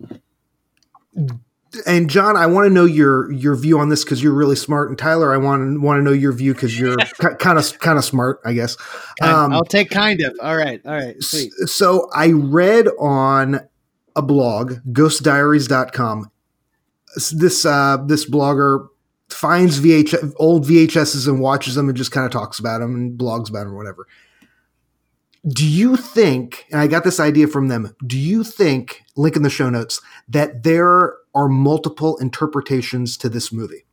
and 1.86 2.08
John, 2.08 2.36
I 2.36 2.46
want 2.46 2.66
to 2.66 2.72
know 2.72 2.86
your 2.86 3.30
your 3.30 3.54
view 3.54 3.78
on 3.78 3.90
this 3.90 4.02
because 4.02 4.22
you're 4.22 4.32
really 4.32 4.56
smart, 4.56 4.88
and 4.88 4.96
Tyler, 4.98 5.32
I 5.34 5.36
want 5.36 5.80
want 5.82 5.98
to 5.98 6.02
know 6.02 6.12
your 6.12 6.32
view 6.32 6.54
because 6.54 6.78
you're 6.78 6.96
kind 6.96 7.58
of 7.58 7.78
kind 7.78 7.98
of 7.98 8.04
smart, 8.04 8.40
I 8.44 8.54
guess. 8.54 8.76
Um, 9.20 9.52
i'll 9.52 9.64
take 9.64 9.90
kind 9.90 10.20
of 10.22 10.34
all 10.42 10.56
right 10.56 10.80
all 10.86 10.92
right 10.94 11.22
sweet 11.22 11.52
So 11.66 12.08
I 12.14 12.30
read 12.30 12.88
on 12.98 13.60
a 14.16 14.22
blog, 14.22 14.76
ghostdiaries.com, 14.90 16.20
s- 16.20 16.30
this 17.30 17.64
uh, 17.64 17.98
this 18.06 18.28
blogger 18.28 18.88
finds 19.28 19.80
VH 19.80 20.34
old 20.36 20.64
VHSs 20.64 21.28
and 21.28 21.40
watches 21.40 21.74
them 21.74 21.88
and 21.88 21.96
just 21.96 22.12
kind 22.12 22.24
of 22.24 22.32
talks 22.32 22.58
about 22.58 22.78
them 22.78 22.94
and 22.94 23.18
blogs 23.18 23.48
about 23.48 23.64
them 23.64 23.74
or 23.74 23.76
whatever. 23.76 24.06
Do 25.46 25.66
you 25.66 25.96
think, 25.96 26.66
and 26.70 26.80
I 26.80 26.88
got 26.88 27.04
this 27.04 27.20
idea 27.20 27.46
from 27.46 27.68
them, 27.68 27.94
do 28.06 28.18
you 28.18 28.42
think, 28.42 29.02
link 29.16 29.36
in 29.36 29.42
the 29.42 29.50
show 29.50 29.70
notes, 29.70 30.00
that 30.28 30.62
there 30.62 31.14
are 31.34 31.48
multiple 31.48 32.16
interpretations 32.18 33.16
to 33.18 33.28
this 33.28 33.52
movie? 33.52 33.84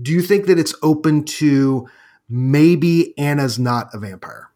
Do 0.00 0.12
you 0.12 0.22
think 0.22 0.46
that 0.46 0.58
it's 0.58 0.74
open 0.82 1.24
to 1.24 1.88
maybe 2.28 3.16
Anna's 3.18 3.58
not 3.58 3.88
a 3.94 3.98
vampire? 3.98 4.50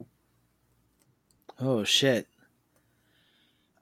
oh 1.62 1.85
shit 1.85 2.27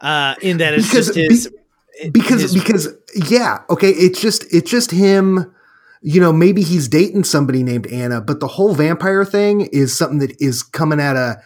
uh 0.00 0.34
in 0.42 0.58
that 0.58 0.74
it's 0.74 0.88
Because 0.88 1.14
just 1.14 1.52
be- 1.52 1.57
his 1.98 2.10
because 2.10 2.42
his- 2.42 2.54
because 2.54 2.88
yeah 3.30 3.60
okay 3.70 3.90
it's 3.90 4.20
just 4.20 4.44
it's 4.52 4.70
just 4.70 4.90
him 4.90 5.52
you 6.00 6.20
know 6.20 6.32
maybe 6.32 6.62
he's 6.62 6.88
dating 6.88 7.24
somebody 7.24 7.62
named 7.62 7.86
anna 7.88 8.20
but 8.20 8.40
the 8.40 8.46
whole 8.46 8.74
vampire 8.74 9.24
thing 9.24 9.62
is 9.72 9.96
something 9.96 10.18
that 10.18 10.40
is 10.40 10.62
coming 10.62 11.00
out 11.00 11.16
of 11.16 11.36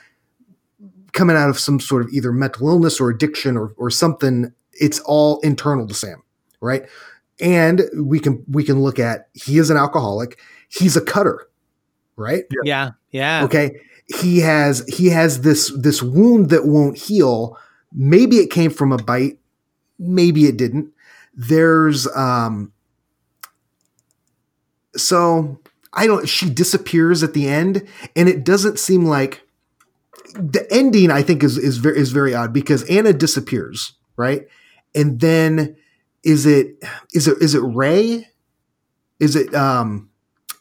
coming 1.12 1.36
out 1.36 1.50
of 1.50 1.58
some 1.58 1.78
sort 1.78 2.02
of 2.02 2.08
either 2.12 2.32
mental 2.32 2.68
illness 2.68 3.00
or 3.00 3.10
addiction 3.10 3.56
or 3.56 3.74
or 3.76 3.90
something. 3.90 4.52
It's 4.72 4.98
all 5.00 5.40
internal 5.40 5.86
to 5.86 5.94
sam 5.94 6.22
right? 6.60 6.84
And 7.40 7.82
we 7.96 8.20
can 8.20 8.44
we 8.48 8.64
can 8.64 8.80
look 8.80 8.98
at 8.98 9.28
he 9.34 9.58
is 9.58 9.68
an 9.70 9.76
alcoholic. 9.76 10.38
He's 10.68 10.96
a 10.96 11.00
cutter 11.00 11.48
right? 12.16 12.44
Yeah 12.50 12.90
yeah. 13.10 13.44
Okay 13.44 13.80
he 14.06 14.40
has 14.40 14.84
he 14.88 15.08
has 15.08 15.42
this 15.42 15.72
this 15.78 16.02
wound 16.02 16.50
that 16.50 16.66
won't 16.66 16.98
heal. 16.98 17.58
Maybe 17.92 18.36
it 18.36 18.50
came 18.50 18.70
from 18.70 18.92
a 18.92 18.96
bite 18.98 19.38
maybe 20.02 20.46
it 20.46 20.56
didn't. 20.56 20.92
There's 21.34 22.06
um 22.14 22.72
so 24.96 25.58
i 25.94 26.06
don't 26.06 26.28
she 26.28 26.50
disappears 26.50 27.22
at 27.22 27.32
the 27.32 27.48
end 27.48 27.86
and 28.14 28.28
it 28.28 28.44
doesn't 28.44 28.78
seem 28.78 29.06
like 29.06 29.42
the 30.34 30.66
ending 30.70 31.10
i 31.10 31.22
think 31.22 31.42
is 31.42 31.56
is 31.56 31.78
very 31.78 31.96
is 31.98 32.12
very 32.12 32.34
odd 32.34 32.52
because 32.52 32.82
anna 32.90 33.12
disappears 33.12 33.94
right? 34.16 34.46
And 34.94 35.20
then 35.20 35.76
is 36.22 36.44
it 36.46 36.76
is 37.14 37.26
it 37.26 37.38
is 37.40 37.54
it 37.54 37.62
ray? 37.62 38.28
Is 39.18 39.36
it 39.36 39.54
um 39.54 40.10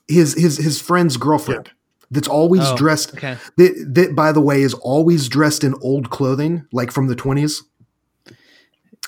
his 0.07 0.34
his 0.35 0.57
his 0.57 0.81
friend's 0.81 1.18
girlfriend 1.18 1.72
that's 2.09 2.27
always 2.30 2.61
Oh, 2.72 2.77
dressed 2.77 3.13
okay. 3.15 3.38
that, 3.57 3.91
that 3.93 4.15
by 4.15 4.31
the 4.31 4.41
way 4.41 4.61
is 4.61 4.73
always 4.73 5.27
dressed 5.27 5.63
in 5.63 5.76
old 5.81 6.09
clothing 6.09 6.65
like 6.72 6.91
from 6.91 7.07
the 7.07 7.15
20s 7.15 7.61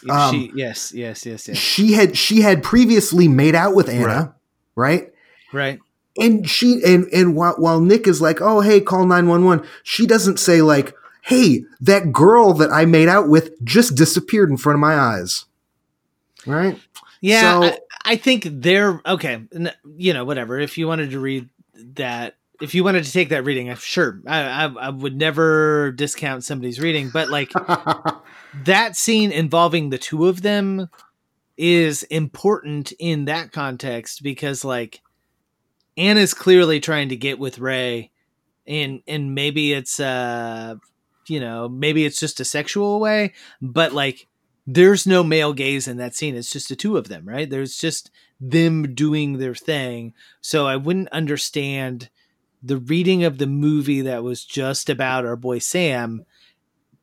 Um, 0.10 0.34
she, 0.36 0.52
yes 0.56 0.94
yes 0.94 1.26
yes 1.26 1.48
yes 1.48 1.58
she 1.58 1.94
had 1.94 2.18
she 2.18 2.42
had 2.42 2.62
previously 2.64 3.28
made 3.28 3.56
out 3.56 3.74
with 3.76 3.88
anna 3.90 4.36
right, 4.76 5.14
right 5.54 5.80
and 6.20 6.50
she 6.50 6.82
and 6.86 7.06
and 7.14 7.36
while, 7.36 7.54
while 7.58 7.80
nick 7.80 8.08
is 8.08 8.22
like 8.22 8.42
oh 8.42 8.62
hey 8.62 8.82
call 8.82 9.06
911 9.06 9.66
she 9.84 10.06
doesn't 10.06 10.38
say 10.40 10.62
like 10.62 10.94
hey 11.22 11.64
that 11.80 12.12
girl 12.12 12.54
that 12.54 12.72
i 12.72 12.86
made 12.86 13.08
out 13.08 13.30
with 13.30 13.52
just 13.64 13.96
disappeared 13.96 14.50
in 14.50 14.58
front 14.58 14.76
of 14.76 14.80
my 14.82 14.96
eyes 14.96 15.46
right 16.46 16.78
Yeah, 17.22 17.42
So- 17.42 17.64
I, 17.64 17.78
I 18.06 18.16
think 18.18 18.46
they're 18.50 19.00
okay. 19.06 19.42
n- 19.56 19.72
You 19.96 20.14
know, 20.14 20.26
whatever. 20.26 20.60
If 20.60 20.78
you 20.78 20.88
wanted 20.88 21.12
to 21.12 21.20
read 21.22 21.48
that, 21.96 22.36
if 22.60 22.76
you 22.76 22.84
wanted 22.84 23.06
to 23.06 23.12
take 23.14 23.30
that 23.30 23.46
reading, 23.46 23.70
I'm 23.70 23.78
sure 23.78 24.20
I, 24.28 24.42
I, 24.42 24.66
I 24.66 24.90
would 24.90 25.16
never 25.16 25.94
discount 25.94 26.44
somebody's 26.44 26.82
reading. 26.82 27.12
But 27.14 27.30
like 27.30 27.54
that 28.66 28.96
scene 28.96 29.32
involving 29.32 29.90
the 29.90 29.98
two 29.98 30.28
of 30.28 30.42
them 30.42 30.90
is 31.58 32.04
important 32.04 32.92
in 33.00 33.26
that 33.26 33.52
context 33.52 34.24
because 34.24 34.66
like 34.66 35.02
Anna's 35.98 36.34
clearly 36.34 36.80
trying 36.80 37.10
to 37.10 37.16
get 37.16 37.40
with 37.40 37.60
Ray, 37.60 38.12
and 38.66 39.02
and 39.08 39.36
maybe 39.36 39.74
it's 39.74 40.00
uh, 40.00 40.76
you 41.28 41.40
know, 41.40 41.70
maybe 41.70 42.06
it's 42.06 42.20
just 42.20 42.40
a 42.40 42.46
sexual 42.46 43.00
way, 43.00 43.34
but 43.62 43.94
like 43.94 44.28
there's 44.66 45.06
no 45.06 45.24
male 45.24 45.54
gaze 45.54 45.88
in 45.88 45.98
that 45.98 46.16
scene. 46.16 46.36
It's 46.36 46.52
just 46.52 46.70
the 46.70 46.76
two 46.76 46.98
of 46.98 47.10
them, 47.10 47.28
right? 47.28 47.50
There's 47.50 47.78
just 47.78 48.10
them 48.40 48.94
doing 48.94 49.38
their 49.38 49.56
thing. 49.56 50.14
So 50.42 50.68
I 50.68 50.78
wouldn't 50.78 51.10
understand 51.10 52.10
the 52.62 52.78
reading 52.78 53.24
of 53.24 53.38
the 53.38 53.48
movie 53.48 54.02
that 54.02 54.24
was 54.24 54.46
just 54.46 54.90
about 54.90 55.26
our 55.26 55.36
boy 55.36 55.60
Sam 55.60 56.26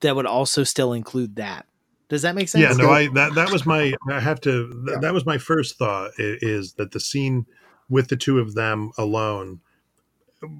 that 0.01 0.16
would 0.16 0.27
also 0.27 0.64
still 0.64 0.93
include 0.93 1.36
that. 1.36 1.66
Does 2.09 2.22
that 2.22 2.35
make 2.35 2.48
sense? 2.48 2.62
Yeah, 2.62 2.72
no, 2.85 2.90
I 2.90 3.09
that 3.14 3.35
that 3.35 3.51
was 3.52 3.64
my 3.66 3.93
I 4.10 4.20
have 4.20 4.40
to 4.43 4.66
that, 4.86 4.93
Yeah. 4.94 4.98
that 5.01 5.14
was 5.14 5.24
my 5.24 5.39
first 5.39 5.78
thought 5.78 6.10
is 6.18 6.72
that 6.74 6.90
the 6.93 7.01
scene 7.01 7.47
with 7.89 8.09
the 8.09 8.16
two 8.16 8.39
of 8.39 8.55
them 8.55 8.90
alone 8.98 9.60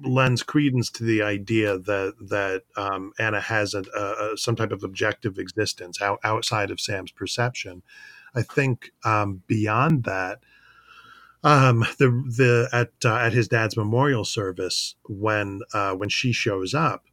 lends 0.03 0.43
credence 0.43 0.89
to 0.91 1.03
the 1.03 1.21
idea 1.23 1.77
that 1.79 2.13
that 2.29 2.63
um, 2.77 3.11
Anna 3.19 3.41
has 3.41 3.73
a, 3.73 3.83
a, 3.95 4.33
a- 4.33 4.37
some 4.37 4.55
type 4.55 4.71
of 4.71 4.83
objective 4.83 5.37
existence 5.39 6.01
out, 6.01 6.19
outside 6.23 6.71
of 6.71 6.79
Sam's 6.79 7.11
perception. 7.11 7.81
I 8.35 8.43
think 8.43 8.91
um, 9.03 9.41
beyond 9.47 10.03
that, 10.05 10.39
um, 11.43 11.79
the 11.97 12.09
the 12.37 12.69
at 12.71 12.91
uh, 13.03 13.15
at 13.17 13.33
his 13.33 13.47
dad's 13.47 13.75
memorial 13.75 14.23
service 14.23 14.95
when 15.09 15.61
uh, 15.73 15.93
when 15.95 16.09
she 16.09 16.31
shows 16.31 16.73
up, 16.73 17.03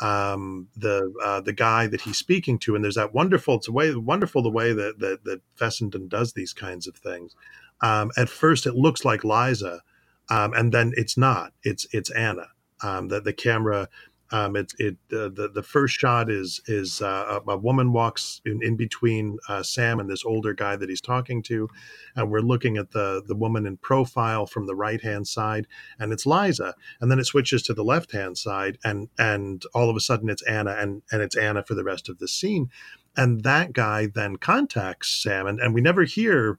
um, 0.00 0.68
the 0.76 1.12
uh, 1.22 1.40
the 1.40 1.52
guy 1.52 1.86
that 1.86 2.00
he's 2.00 2.18
speaking 2.18 2.58
to, 2.60 2.74
and 2.74 2.84
there's 2.84 2.96
that 2.96 3.14
wonderful 3.14 3.56
it's 3.56 3.68
a 3.68 3.72
way 3.72 3.94
wonderful 3.94 4.42
the 4.42 4.50
way 4.50 4.72
that 4.72 4.98
that, 4.98 5.24
that 5.24 5.40
Fessenden 5.54 6.08
does 6.08 6.32
these 6.32 6.52
kinds 6.52 6.86
of 6.86 6.96
things. 6.96 7.34
Um, 7.80 8.10
at 8.16 8.28
first, 8.28 8.66
it 8.66 8.74
looks 8.74 9.04
like 9.04 9.24
Liza, 9.24 9.82
um, 10.30 10.52
and 10.54 10.72
then 10.72 10.92
it's 10.96 11.16
not. 11.16 11.52
It's 11.62 11.86
it's 11.92 12.10
Anna. 12.10 12.48
Um, 12.82 13.08
that 13.08 13.24
the 13.24 13.32
camera, 13.32 13.88
um, 14.30 14.56
it's 14.56 14.74
it 14.78 14.96
uh, 15.12 15.28
the 15.28 15.50
the 15.54 15.62
first 15.62 15.94
shot 15.94 16.30
is 16.30 16.60
is 16.66 17.02
uh, 17.02 17.40
a, 17.46 17.50
a 17.50 17.56
woman 17.56 17.92
walks 17.92 18.40
in, 18.44 18.60
in 18.62 18.76
between 18.76 19.38
uh, 19.48 19.62
Sam 19.62 20.00
and 20.00 20.08
this 20.08 20.24
older 20.24 20.54
guy 20.54 20.76
that 20.76 20.88
he's 20.88 21.00
talking 21.00 21.42
to, 21.44 21.68
and 22.16 22.30
we're 22.30 22.40
looking 22.40 22.76
at 22.76 22.92
the 22.92 23.22
the 23.26 23.36
woman 23.36 23.66
in 23.66 23.76
profile 23.76 24.46
from 24.46 24.66
the 24.66 24.74
right 24.74 25.02
hand 25.02 25.28
side, 25.28 25.66
and 25.98 26.12
it's 26.12 26.26
Liza, 26.26 26.74
and 27.00 27.10
then 27.10 27.18
it 27.18 27.26
switches 27.26 27.62
to 27.64 27.74
the 27.74 27.84
left 27.84 28.12
hand 28.12 28.38
side, 28.38 28.78
and 28.82 29.08
and 29.18 29.64
all 29.74 29.90
of 29.90 29.96
a 29.96 30.00
sudden 30.00 30.28
it's 30.30 30.42
Anna, 30.42 30.72
and 30.72 31.02
and 31.12 31.20
it's 31.20 31.36
Anna 31.36 31.62
for 31.62 31.74
the 31.74 31.84
rest 31.84 32.08
of 32.08 32.18
the 32.18 32.28
scene, 32.28 32.70
and 33.16 33.42
that 33.44 33.72
guy 33.72 34.06
then 34.06 34.36
contacts 34.36 35.10
Sam, 35.10 35.46
and 35.46 35.60
and 35.60 35.74
we 35.74 35.80
never 35.80 36.04
hear 36.04 36.58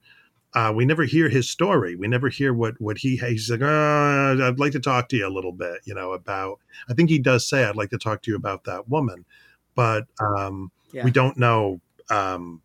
uh, 0.55 0.71
we 0.73 0.85
never 0.85 1.03
hear 1.03 1.27
his 1.27 1.49
story. 1.49 1.97
We 1.97 2.07
never 2.07 2.29
hear 2.29 2.53
what 2.53 2.79
what 2.79 2.97
he 2.97 3.17
he's 3.17 3.49
like. 3.49 3.61
Oh, 3.61 4.37
I'd 4.41 4.59
like 4.59 4.71
to 4.71 4.79
talk 4.79 5.09
to 5.09 5.17
you 5.17 5.27
a 5.27 5.29
little 5.29 5.51
bit, 5.51 5.81
you 5.83 5.93
know, 5.93 6.13
about. 6.13 6.59
I 6.89 6.93
think 6.93 7.09
he 7.09 7.19
does 7.19 7.47
say, 7.47 7.65
"I'd 7.65 7.75
like 7.75 7.89
to 7.89 7.97
talk 7.97 8.21
to 8.23 8.31
you 8.31 8.37
about 8.37 8.63
that 8.63 8.87
woman," 8.87 9.25
but 9.75 10.07
um, 10.19 10.71
Yeah. 10.93 11.03
we 11.03 11.11
don't 11.11 11.37
know. 11.37 11.81
Um, 12.09 12.61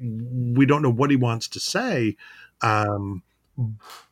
we 0.00 0.66
don't 0.66 0.82
know 0.82 0.90
what 0.90 1.10
he 1.10 1.16
wants 1.16 1.46
to 1.48 1.60
say, 1.60 2.16
um, 2.62 3.22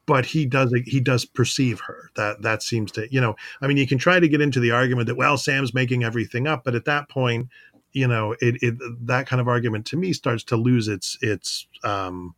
but 0.07 0.25
he 0.27 0.47
does. 0.47 0.73
He 0.85 1.01
does 1.01 1.25
perceive 1.25 1.81
her. 1.81 2.11
That 2.15 2.43
that 2.43 2.63
seems 2.63 2.93
to, 2.93 3.13
you 3.13 3.21
know. 3.21 3.35
I 3.61 3.67
mean, 3.67 3.77
you 3.77 3.89
can 3.89 3.99
try 3.99 4.21
to 4.21 4.29
get 4.29 4.41
into 4.41 4.61
the 4.61 4.71
argument 4.71 5.09
that 5.09 5.17
well, 5.17 5.37
Sam's 5.37 5.75
making 5.75 6.05
everything 6.05 6.47
up, 6.47 6.63
but 6.63 6.77
at 6.77 6.85
that 6.85 7.09
point, 7.09 7.49
you 7.93 8.07
know, 8.07 8.37
it, 8.41 8.63
it 8.63 8.75
that 9.07 9.27
kind 9.27 9.41
of 9.41 9.49
argument 9.49 9.85
to 9.87 9.97
me 9.97 10.13
starts 10.13 10.45
to 10.45 10.57
lose 10.57 10.87
its 10.87 11.19
its. 11.23 11.67
Um, 11.83 12.37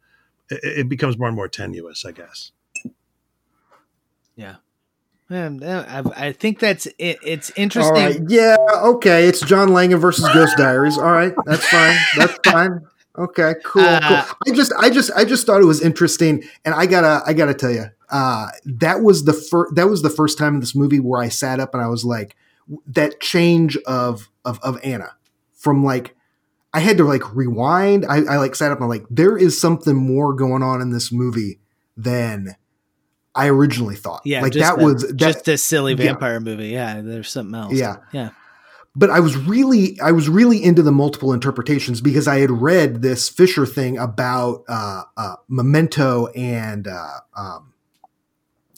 it, 0.50 0.78
it 0.80 0.88
becomes 0.88 1.18
more 1.18 1.28
and 1.28 1.36
more 1.36 1.48
tenuous, 1.48 2.04
I 2.04 2.12
guess. 2.12 2.52
Um, 5.30 5.60
I, 5.62 6.02
I 6.16 6.32
think 6.32 6.58
that's 6.58 6.86
it, 6.98 7.18
it's 7.22 7.52
interesting. 7.54 7.94
right. 7.94 8.20
Yeah. 8.28 8.56
Okay. 8.82 9.26
It's 9.26 9.40
John 9.40 9.74
Langan 9.74 9.98
versus 9.98 10.26
Ghost 10.32 10.56
Diaries. 10.56 10.96
All 10.96 11.12
right. 11.12 11.34
That's 11.44 11.66
fine. 11.68 11.96
That's 12.16 12.38
fine. 12.46 12.80
Okay. 13.18 13.54
Cool. 13.62 13.82
Uh, 13.82 14.24
cool. 14.24 14.36
I 14.46 14.56
just, 14.56 14.72
I 14.78 14.90
just, 14.90 15.10
I 15.14 15.24
just 15.26 15.44
thought 15.44 15.60
it 15.60 15.66
was 15.66 15.82
interesting, 15.82 16.44
and 16.64 16.74
I 16.74 16.86
gotta, 16.86 17.22
I 17.26 17.34
gotta 17.34 17.52
tell 17.52 17.70
you, 17.70 17.86
uh, 18.10 18.48
that 18.64 19.02
was 19.02 19.24
the 19.24 19.34
first, 19.34 19.74
that 19.74 19.88
was 19.88 20.02
the 20.02 20.10
first 20.10 20.38
time 20.38 20.54
in 20.54 20.60
this 20.60 20.74
movie 20.74 21.00
where 21.00 21.20
I 21.20 21.28
sat 21.28 21.60
up 21.60 21.74
and 21.74 21.82
I 21.82 21.88
was 21.88 22.04
like, 22.04 22.34
that 22.86 23.20
change 23.20 23.76
of 23.86 24.30
of 24.44 24.58
of 24.60 24.78
Anna 24.82 25.14
from 25.52 25.84
like. 25.84 26.14
I 26.72 26.80
had 26.80 26.98
to 26.98 27.04
like 27.04 27.34
rewind. 27.34 28.04
I, 28.06 28.18
I 28.18 28.36
like 28.36 28.54
sat 28.54 28.70
up 28.70 28.78
and 28.78 28.84
I'm 28.84 28.90
like, 28.90 29.06
there 29.10 29.36
is 29.36 29.58
something 29.60 29.96
more 29.96 30.34
going 30.34 30.62
on 30.62 30.80
in 30.80 30.90
this 30.90 31.10
movie 31.10 31.60
than 31.96 32.56
I 33.34 33.48
originally 33.48 33.96
thought. 33.96 34.22
Yeah, 34.24 34.42
like 34.42 34.52
that 34.54 34.80
a- 34.80 34.84
was 34.84 35.02
that, 35.02 35.16
just 35.16 35.48
a 35.48 35.56
silly 35.56 35.94
yeah. 35.94 36.04
vampire 36.04 36.40
movie. 36.40 36.68
Yeah, 36.68 37.00
there's 37.00 37.30
something 37.30 37.54
else. 37.54 37.72
Yeah. 37.72 37.96
yeah. 38.12 38.30
but 38.94 39.10
I 39.10 39.20
was 39.20 39.36
really 39.36 39.98
I 40.00 40.12
was 40.12 40.28
really 40.28 40.62
into 40.62 40.82
the 40.82 40.92
multiple 40.92 41.32
interpretations 41.32 42.00
because 42.00 42.26
I 42.26 42.40
had 42.40 42.50
read 42.50 43.00
this 43.00 43.28
Fisher 43.28 43.64
thing 43.64 43.96
about 43.96 44.64
uh, 44.68 45.02
uh, 45.16 45.36
Memento 45.48 46.26
and 46.28 46.88
uh, 46.88 47.20
um, 47.36 47.72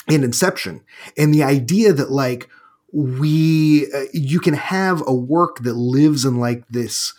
and 0.09 0.23
Inception, 0.23 0.83
and 1.17 1.35
the 1.35 1.43
idea 1.43 1.93
that 1.93 2.11
like 2.11 2.49
we 2.93 3.91
uh, 3.93 4.05
you 4.13 4.41
can 4.41 4.55
have 4.55 5.03
a 5.07 5.15
work 5.15 5.61
that 5.61 5.75
lives 5.75 6.25
in 6.25 6.39
like 6.39 6.69
this 6.69 7.15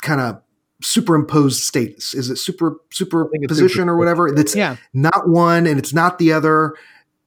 kind 0.00 0.20
of 0.20 0.40
superimposed 0.82 1.62
states. 1.62 2.14
Is 2.14 2.30
it 2.30 2.36
super 2.36 2.76
it's 2.88 2.98
superposition 2.98 3.88
or 3.88 3.96
whatever? 3.96 4.30
That's 4.32 4.54
Yeah. 4.54 4.76
not 4.94 5.28
one 5.28 5.66
and 5.66 5.78
it's 5.78 5.92
not 5.92 6.18
the 6.18 6.32
other, 6.32 6.74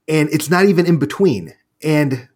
and 0.08 0.30
it's 0.32 0.50
not 0.50 0.66
even 0.66 0.86
in 0.86 0.98
between. 1.00 1.54
And 1.84 2.28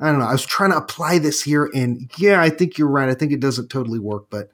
I 0.00 0.10
don't 0.10 0.18
know. 0.18 0.24
I 0.26 0.32
was 0.32 0.44
trying 0.46 0.70
to 0.70 0.76
apply 0.78 1.18
this 1.18 1.42
here, 1.42 1.70
and 1.74 2.10
yeah, 2.18 2.40
I 2.40 2.48
think 2.50 2.78
you're 2.78 2.88
right. 2.88 3.08
I 3.08 3.14
think 3.14 3.32
it 3.32 3.40
doesn't 3.40 3.68
totally 3.68 3.98
work, 3.98 4.26
but 4.30 4.50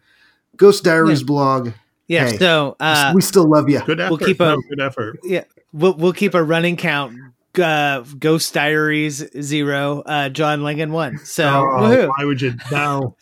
Ghost 0.56 0.84
Diaries 0.84 1.22
blog, 1.22 1.70
Yeah. 2.09 2.30
Hey, 2.30 2.36
so 2.38 2.76
uh, 2.80 3.12
we 3.14 3.20
still 3.22 3.48
love 3.48 3.68
you. 3.70 3.80
Good 3.80 4.01
effort. 4.01 4.10
We'll 4.10 4.18
keep 4.26 4.40
a- 4.40 4.44
No, 4.56 4.62
good 4.68 4.80
effort. 4.80 5.18
yeah, 5.24 5.44
we'll 5.72 5.94
we'll 5.94 6.12
keep 6.12 6.34
a 6.34 6.43
running 6.43 6.76
count. 6.76 7.14
Uh, 7.59 8.05
Ghost 8.19 8.55
Diaries 8.55 9.24
zero, 9.43 10.03
uh, 10.07 10.28
John 10.28 10.62
Langan 10.62 10.93
one. 10.93 11.19
So 11.19 11.47
Oh, 11.49 12.09
why 12.16 12.24
would 12.24 12.41
you 12.41 12.55
now? 12.70 13.16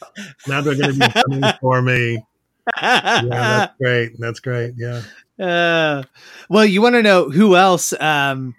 Now 0.47 0.61
they're 0.61 0.75
going 0.77 0.99
to 0.99 1.07
be 1.09 1.23
coming 1.23 1.53
for 1.61 1.83
me. 1.83 2.25
Yeah, 2.81 3.21
that's 3.23 3.75
great. 3.79 4.13
That's 4.19 4.41
great. 4.41 4.73
Yeah. 4.79 5.03
Uh, 5.39 6.03
well, 6.49 6.65
you 6.65 6.81
want 6.81 6.95
to 6.95 7.03
know 7.03 7.29
who 7.29 7.57
else 7.57 7.93
um, 8.01 8.55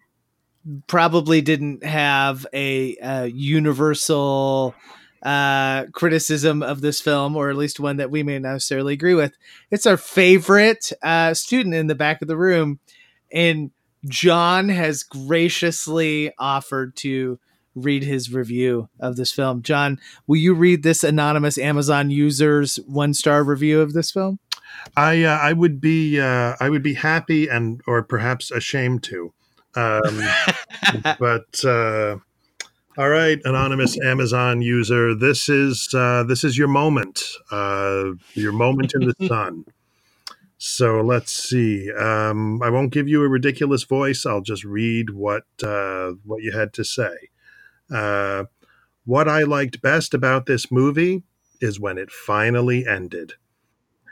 probably 0.85 1.41
didn't 1.41 1.83
have 1.83 2.45
a, 2.53 2.95
uh 2.97 3.23
universal 3.23 4.75
uh, 5.23 5.85
criticism 5.87 6.61
of 6.61 6.81
this 6.81 7.01
film, 7.01 7.35
or 7.35 7.49
at 7.49 7.55
least 7.55 7.79
one 7.79 7.97
that 7.97 8.11
we 8.11 8.21
may 8.21 8.37
not 8.37 8.53
necessarily 8.53 8.93
agree 8.93 9.15
with? 9.15 9.33
It's 9.71 9.87
our 9.87 9.97
favorite 9.97 10.91
uh, 11.01 11.33
student 11.33 11.73
in 11.73 11.87
the 11.87 11.95
back 11.95 12.21
of 12.21 12.27
the 12.27 12.37
room, 12.37 12.79
and 13.31 13.71
John 14.07 14.69
has 14.69 15.03
graciously 15.03 16.31
offered 16.37 16.95
to 16.97 17.39
read 17.75 18.03
his 18.03 18.31
review 18.31 18.89
of 18.99 19.17
this 19.17 19.31
film. 19.31 19.61
John, 19.61 19.99
will 20.27 20.37
you 20.37 20.53
read 20.53 20.83
this 20.83 21.03
anonymous 21.03 21.57
Amazon 21.57 22.09
user's 22.09 22.77
one 22.87 23.13
star 23.13 23.43
review 23.43 23.81
of 23.81 23.93
this 23.93 24.11
film? 24.11 24.39
I 24.95 25.23
uh, 25.23 25.37
I 25.37 25.53
would 25.53 25.79
be 25.79 26.19
uh, 26.19 26.55
I 26.59 26.69
would 26.69 26.83
be 26.83 26.93
happy 26.93 27.47
and 27.47 27.81
or 27.87 28.03
perhaps 28.03 28.51
ashamed 28.51 29.03
to. 29.03 29.33
Um, 29.75 30.21
but 31.19 31.63
uh, 31.63 32.17
all 32.97 33.09
right, 33.09 33.39
anonymous 33.43 33.99
Amazon 33.99 34.61
user, 34.61 35.13
this 35.13 35.49
is 35.49 35.93
uh, 35.93 36.23
this 36.23 36.43
is 36.43 36.57
your 36.57 36.69
moment, 36.69 37.21
uh, 37.51 38.11
your 38.33 38.53
moment 38.53 38.93
in 38.95 39.07
the 39.07 39.15
sun. 39.27 39.65
So 40.57 41.01
let's 41.01 41.31
see. 41.31 41.91
Um, 41.91 42.61
I 42.63 42.69
won't 42.69 42.93
give 42.93 43.07
you 43.07 43.21
a 43.23 43.29
ridiculous 43.29 43.83
voice. 43.83 44.25
I'll 44.25 44.41
just 44.41 44.63
read 44.63 45.09
what 45.09 45.43
uh, 45.61 46.13
what 46.23 46.43
you 46.43 46.51
had 46.51 46.73
to 46.73 46.83
say. 46.83 47.29
Uh, 47.91 48.45
what 49.05 49.27
I 49.27 49.43
liked 49.43 49.81
best 49.81 50.13
about 50.13 50.45
this 50.45 50.71
movie 50.71 51.23
is 51.61 51.79
when 51.79 51.97
it 51.97 52.09
finally 52.09 52.87
ended. 52.87 53.33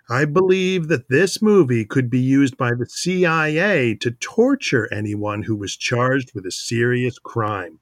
I 0.09 0.25
believe 0.25 0.89
that 0.89 1.07
this 1.07 1.41
movie 1.41 1.85
could 1.85 2.09
be 2.09 2.19
used 2.19 2.57
by 2.57 2.71
the 2.77 2.85
CIA 2.87 3.95
to 3.95 4.11
torture 4.11 4.91
anyone 4.93 5.43
who 5.43 5.55
was 5.55 5.77
charged 5.77 6.33
with 6.35 6.45
a 6.45 6.51
serious 6.51 7.17
crime. 7.17 7.79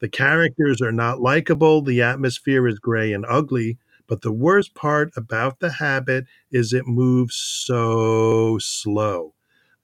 The 0.00 0.08
characters 0.08 0.82
are 0.82 0.92
not 0.92 1.20
likable, 1.20 1.80
the 1.80 2.02
atmosphere 2.02 2.66
is 2.66 2.80
gray 2.80 3.12
and 3.12 3.24
ugly, 3.28 3.78
but 4.12 4.20
the 4.20 4.30
worst 4.30 4.74
part 4.74 5.10
about 5.16 5.60
the 5.60 5.70
habit 5.70 6.26
is 6.50 6.74
it 6.74 6.86
moves 6.86 7.34
so 7.34 8.58
slow. 8.60 9.32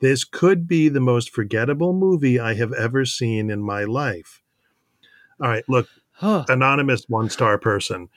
This 0.00 0.22
could 0.22 0.68
be 0.68 0.90
the 0.90 1.00
most 1.00 1.30
forgettable 1.30 1.94
movie 1.94 2.38
I 2.38 2.52
have 2.52 2.74
ever 2.74 3.06
seen 3.06 3.48
in 3.48 3.62
my 3.62 3.84
life. 3.84 4.42
All 5.40 5.48
right, 5.48 5.64
look, 5.66 5.88
Huh. 6.12 6.44
anonymous 6.46 7.06
one 7.08 7.30
star 7.30 7.56
person. 7.56 8.10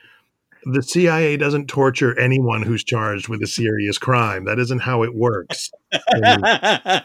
The 0.65 0.83
CIA 0.83 1.37
doesn't 1.37 1.67
torture 1.67 2.19
anyone 2.19 2.63
who's 2.63 2.83
charged 2.83 3.29
with 3.29 3.41
a 3.41 3.47
serious 3.47 3.97
crime. 3.97 4.43
That 4.43 4.59
isn't 4.59 4.81
how 4.81 5.03
it 5.03 5.15
works. 5.15 5.71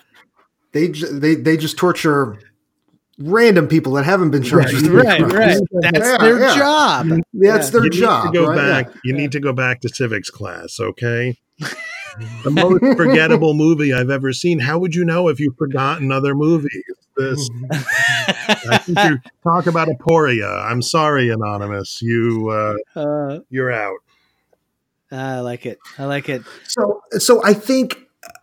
They 0.72 0.88
they 0.88 1.36
they 1.36 1.56
just 1.56 1.78
torture 1.78 2.38
random 3.18 3.66
people 3.68 3.92
that 3.94 4.04
haven't 4.04 4.30
been 4.30 4.42
charged 4.42 4.74
with 4.74 4.86
right, 4.88 5.18
crimes. 5.18 5.32
right. 5.34 5.60
That's 5.92 5.98
Yeah, 5.98 6.18
their 6.18 6.40
yeah. 6.40 6.56
job. 6.56 7.08
That's 7.32 7.70
their 7.70 7.84
you 7.84 7.90
job. 7.90 8.26
need 8.26 8.32
to 8.32 8.38
go 8.38 8.46
right? 8.48 8.56
Yeah. 8.56 8.82
back. 8.82 8.94
You 9.04 9.12
need 9.14 9.32
to 9.32 9.40
go 9.40 9.52
back 9.52 9.80
to 9.82 9.88
civics 9.88 10.30
class, 10.30 10.78
okay? 10.80 11.38
the 12.44 12.50
most 12.50 12.80
forgettable 12.96 13.54
movie 13.54 13.92
I've 13.92 14.10
ever 14.10 14.32
seen. 14.32 14.58
How 14.58 14.78
would 14.78 14.94
you 14.94 15.04
know 15.04 15.28
if 15.28 15.40
you've 15.40 15.56
forgotten 15.56 16.12
other 16.12 16.34
movies? 16.34 16.82
This 17.16 17.48
you 18.86 19.18
talk 19.42 19.66
about 19.66 19.88
aporia. 19.88 20.70
I'm 20.70 20.82
sorry, 20.82 21.30
anonymous. 21.30 22.02
You 22.02 22.50
uh, 22.50 22.98
Uh, 22.98 23.38
you're 23.48 23.72
out. 23.72 23.96
I 25.10 25.40
like 25.40 25.64
it. 25.64 25.78
I 25.98 26.04
like 26.04 26.28
it. 26.28 26.42
So 26.68 27.00
so 27.12 27.42
I 27.42 27.54
think 27.54 27.98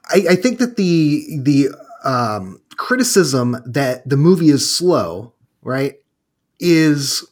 I, 0.09 0.25
I 0.31 0.35
think 0.35 0.57
that 0.57 0.75
the 0.75 1.23
the 1.43 1.69
um, 2.03 2.61
criticism 2.75 3.57
that 3.65 4.07
the 4.07 4.17
movie 4.17 4.49
is 4.49 4.73
slow, 4.73 5.33
right, 5.61 5.95
is 6.59 7.25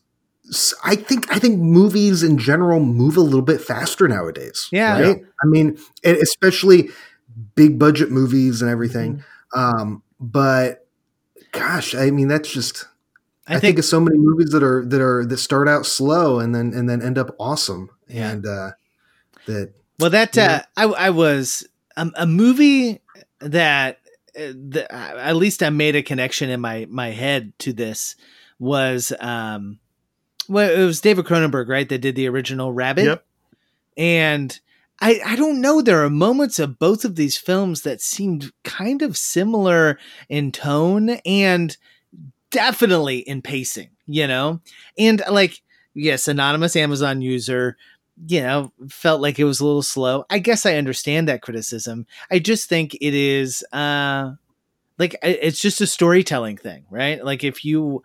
I 0.83 0.95
think 0.95 1.31
I 1.31 1.39
think 1.39 1.59
movies 1.59 2.23
in 2.23 2.37
general 2.37 2.79
move 2.79 3.15
a 3.17 3.21
little 3.21 3.41
bit 3.41 3.61
faster 3.61 4.07
nowadays. 4.07 4.67
Yeah. 4.71 4.99
right. 4.99 5.23
I 5.41 5.45
mean, 5.45 5.77
especially 6.03 6.89
big 7.55 7.79
budget 7.79 8.11
movies 8.11 8.61
and 8.61 8.69
everything. 8.69 9.23
Um, 9.55 10.03
but 10.19 10.87
gosh, 11.51 11.95
I 11.95 12.11
mean, 12.11 12.27
that's 12.27 12.51
just 12.51 12.85
I, 13.47 13.55
I, 13.55 13.59
think, 13.59 13.61
think, 13.61 13.79
of 13.79 13.85
so 13.85 13.99
many 13.99 14.17
movies 14.17 14.49
that 14.51 14.63
are 14.63 14.85
that 14.85 15.01
are 15.01 15.25
that 15.25 15.37
start 15.37 15.67
out 15.67 15.85
slow 15.85 16.39
and 16.39 16.53
then 16.53 16.73
and 16.73 16.89
then 16.89 17.01
end 17.01 17.17
up 17.17 17.33
awesome. 17.39 17.89
Yeah. 18.07 18.31
And 18.31 18.45
uh, 18.45 18.71
that 19.45 19.73
well 19.99 20.09
that 20.09 20.37
uh, 20.37 20.41
Yeah. 20.41 20.65
I 20.75 20.83
I 20.83 21.09
was 21.11 21.65
um, 21.95 22.11
a 22.17 22.25
movie 22.25 22.99
that 23.39 23.99
the, 24.33 24.87
at 24.91 25.35
least 25.35 25.61
I 25.63 25.69
made 25.69 25.95
a 25.95 26.03
connection 26.03 26.49
in 26.49 26.61
my 26.61 26.87
my 26.89 27.09
head 27.09 27.53
to 27.59 27.73
this 27.73 28.15
was 28.59 29.11
um 29.19 29.79
well 30.47 30.71
it 30.71 30.85
was 30.85 31.01
David 31.01 31.25
Cronenberg 31.25 31.67
right 31.67 31.87
that 31.89 31.99
did 31.99 32.15
the 32.15 32.27
original 32.27 32.71
Rabid 32.71 33.05
Yep. 33.05 33.25
and 33.97 34.59
I, 35.03 35.19
I 35.25 35.35
don't 35.35 35.61
know. 35.61 35.81
There 35.81 36.05
are 36.05 36.11
moments 36.11 36.59
of 36.59 36.77
both 36.77 37.03
of 37.05 37.15
these 37.15 37.35
films 37.35 37.81
that 37.81 38.01
seemed 38.01 38.51
kind 38.63 39.01
of 39.01 39.17
similar 39.17 39.97
in 40.29 40.51
tone 40.51 41.09
and 41.25 41.75
definitely 42.51 43.17
in 43.17 43.41
pacing, 43.41 43.89
you 44.05 44.27
know? 44.27 44.61
And 44.99 45.23
like, 45.27 45.63
yes, 45.95 46.27
anonymous 46.27 46.75
Amazon 46.75 47.23
user, 47.23 47.77
you 48.27 48.41
know, 48.41 48.71
felt 48.89 49.21
like 49.21 49.39
it 49.39 49.43
was 49.43 49.59
a 49.59 49.65
little 49.65 49.81
slow. 49.81 50.25
I 50.29 50.39
guess 50.39 50.65
I 50.65 50.75
understand 50.75 51.27
that 51.27 51.41
criticism. 51.41 52.05
I 52.29 52.39
just 52.39 52.69
think 52.69 52.95
it 52.95 53.13
is 53.13 53.63
uh 53.71 54.31
like 54.97 55.15
it's 55.23 55.59
just 55.59 55.81
a 55.81 55.87
storytelling 55.87 56.57
thing, 56.57 56.85
right? 56.89 57.23
Like 57.23 57.43
if 57.43 57.65
you 57.65 58.03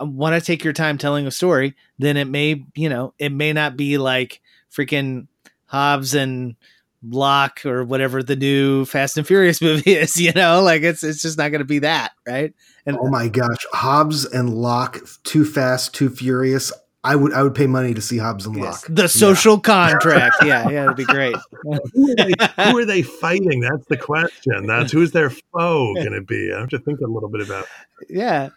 uh, 0.00 0.06
want 0.06 0.34
to 0.34 0.40
take 0.40 0.64
your 0.64 0.72
time 0.72 0.96
telling 0.96 1.26
a 1.26 1.30
story, 1.30 1.74
then 1.98 2.16
it 2.16 2.26
may, 2.26 2.64
you 2.74 2.88
know, 2.88 3.12
it 3.18 3.32
may 3.32 3.52
not 3.52 3.76
be 3.76 3.98
like 3.98 4.40
freaking 4.72 5.26
Hobbs 5.66 6.14
and 6.14 6.56
Locke 7.02 7.64
or 7.66 7.84
whatever 7.84 8.22
the 8.22 8.36
new 8.36 8.84
Fast 8.86 9.18
and 9.18 9.26
Furious 9.26 9.60
movie 9.62 9.94
is, 9.94 10.18
you 10.18 10.32
know, 10.32 10.62
like 10.62 10.82
it's 10.82 11.04
it's 11.04 11.20
just 11.20 11.36
not 11.36 11.50
going 11.50 11.60
to 11.60 11.66
be 11.66 11.80
that, 11.80 12.12
right? 12.26 12.54
And 12.86 12.96
oh 12.98 13.08
my 13.08 13.28
gosh, 13.28 13.66
Hobbs 13.72 14.24
and 14.24 14.54
Locke, 14.54 15.00
Too 15.24 15.44
Fast, 15.44 15.94
Too 15.94 16.08
Furious. 16.08 16.72
I 17.04 17.14
would 17.14 17.32
I 17.32 17.42
would 17.42 17.54
pay 17.54 17.66
money 17.66 17.94
to 17.94 18.00
see 18.00 18.18
Hobbs 18.18 18.44
and 18.46 18.56
yes. 18.56 18.64
Locke. 18.64 18.84
The 18.88 19.08
social 19.08 19.54
yeah. 19.54 19.60
contract. 19.60 20.36
yeah, 20.44 20.68
yeah, 20.68 20.84
it'd 20.84 20.96
be 20.96 21.04
great. 21.04 21.36
who, 21.62 22.10
are 22.10 22.14
they, 22.16 22.34
who, 22.64 22.78
are 22.78 22.84
they, 22.84 23.02
fighting? 23.02 23.60
That's 23.60 23.86
the 23.86 23.96
question. 23.96 24.66
That's 24.66 24.90
who's 24.90 25.12
their 25.12 25.30
foe 25.30 25.94
going 25.94 26.12
to 26.12 26.22
be. 26.22 26.52
I 26.52 26.60
have 26.60 26.70
to 26.70 26.78
think 26.78 27.00
a 27.00 27.06
little 27.06 27.28
bit 27.28 27.40
about. 27.40 27.66
Yeah, 28.08 28.48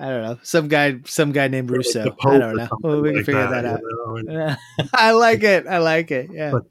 I 0.00 0.08
don't 0.08 0.22
know. 0.22 0.38
Some 0.42 0.68
guy, 0.68 1.00
some 1.04 1.32
guy 1.32 1.48
named 1.48 1.70
Russo. 1.70 2.04
Like 2.04 2.14
I 2.24 2.38
don't 2.38 2.56
know. 2.56 2.68
Well, 2.80 3.02
we 3.02 3.10
can 3.10 3.16
like 3.16 3.26
figure 3.26 3.46
that, 3.46 3.62
that 3.62 3.66
out. 3.66 3.80
You 4.16 4.22
know? 4.24 4.56
I 4.94 5.12
like 5.12 5.42
it. 5.42 5.66
I 5.66 5.78
like 5.78 6.10
it. 6.10 6.30
Yeah. 6.32 6.52
But, 6.52 6.64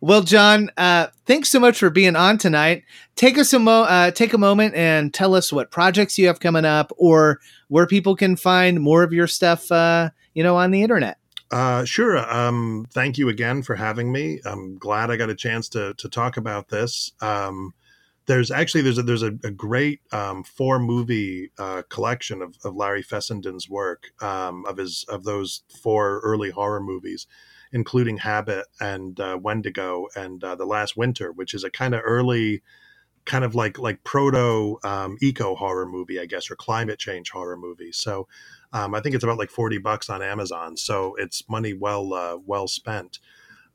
well, 0.00 0.22
John, 0.22 0.70
uh, 0.76 1.08
thanks 1.26 1.48
so 1.48 1.60
much 1.60 1.78
for 1.78 1.88
being 1.88 2.16
on 2.16 2.36
tonight. 2.36 2.82
Take 3.14 3.38
us 3.38 3.52
a 3.52 3.58
mo- 3.58 3.84
uh, 3.84 4.10
take 4.10 4.32
a 4.32 4.38
moment 4.38 4.74
and 4.74 5.14
tell 5.14 5.34
us 5.34 5.52
what 5.52 5.70
projects 5.70 6.18
you 6.18 6.26
have 6.26 6.40
coming 6.40 6.64
up, 6.64 6.92
or 6.96 7.38
where 7.72 7.86
people 7.86 8.14
can 8.14 8.36
find 8.36 8.80
more 8.80 9.02
of 9.02 9.14
your 9.14 9.26
stuff. 9.26 9.72
Uh, 9.72 10.10
you 10.34 10.42
know, 10.42 10.56
on 10.56 10.70
the 10.70 10.82
internet. 10.82 11.18
Uh, 11.50 11.84
sure. 11.84 12.18
Um, 12.18 12.86
thank 12.92 13.18
you 13.18 13.28
again 13.28 13.62
for 13.62 13.74
having 13.74 14.10
me. 14.10 14.40
I'm 14.44 14.78
glad 14.78 15.10
I 15.10 15.16
got 15.16 15.30
a 15.30 15.34
chance 15.34 15.68
to 15.70 15.94
to 15.94 16.08
talk 16.08 16.36
about 16.36 16.68
this. 16.68 17.12
Um, 17.20 17.72
there's 18.26 18.50
actually 18.50 18.82
there's 18.82 18.98
a, 18.98 19.02
there's 19.02 19.22
a, 19.22 19.32
a 19.44 19.50
great 19.50 20.00
um, 20.12 20.44
four 20.44 20.78
movie 20.78 21.50
uh, 21.58 21.82
collection 21.88 22.42
of, 22.42 22.56
of 22.62 22.76
Larry 22.76 23.02
Fessenden's 23.02 23.68
work 23.68 24.12
um, 24.20 24.64
of 24.66 24.76
his 24.76 25.04
of 25.08 25.24
those 25.24 25.62
four 25.82 26.20
early 26.20 26.50
horror 26.50 26.80
movies 26.80 27.26
including 27.72 28.18
Habit 28.18 28.66
and 28.80 29.18
uh, 29.18 29.38
Wendigo 29.40 30.06
and 30.14 30.44
uh, 30.44 30.54
The 30.54 30.66
Last 30.66 30.94
Winter, 30.94 31.32
which 31.32 31.54
is 31.54 31.64
a 31.64 31.70
kind 31.70 31.94
of 31.94 32.02
early, 32.04 32.62
kind 33.24 33.44
of 33.44 33.54
like 33.54 33.78
like 33.78 34.02
proto 34.04 34.78
um, 34.84 35.16
eco 35.20 35.54
horror 35.54 35.86
movie, 35.86 36.20
I 36.20 36.26
guess, 36.26 36.50
or 36.50 36.56
climate 36.56 36.98
change 36.98 37.30
horror 37.30 37.56
movie. 37.56 37.92
So 37.92 38.28
um, 38.72 38.94
I 38.94 39.00
think 39.00 39.14
it's 39.14 39.24
about 39.24 39.38
like 39.38 39.50
forty 39.50 39.78
bucks 39.78 40.10
on 40.10 40.22
Amazon. 40.22 40.76
So 40.76 41.14
it's 41.18 41.48
money 41.48 41.74
well 41.74 42.12
uh, 42.14 42.38
well 42.44 42.68
spent. 42.68 43.18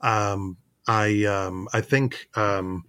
Um, 0.02 0.58
I 0.88 1.26
um, 1.26 1.68
I 1.74 1.82
think. 1.82 2.30
Um, 2.36 2.86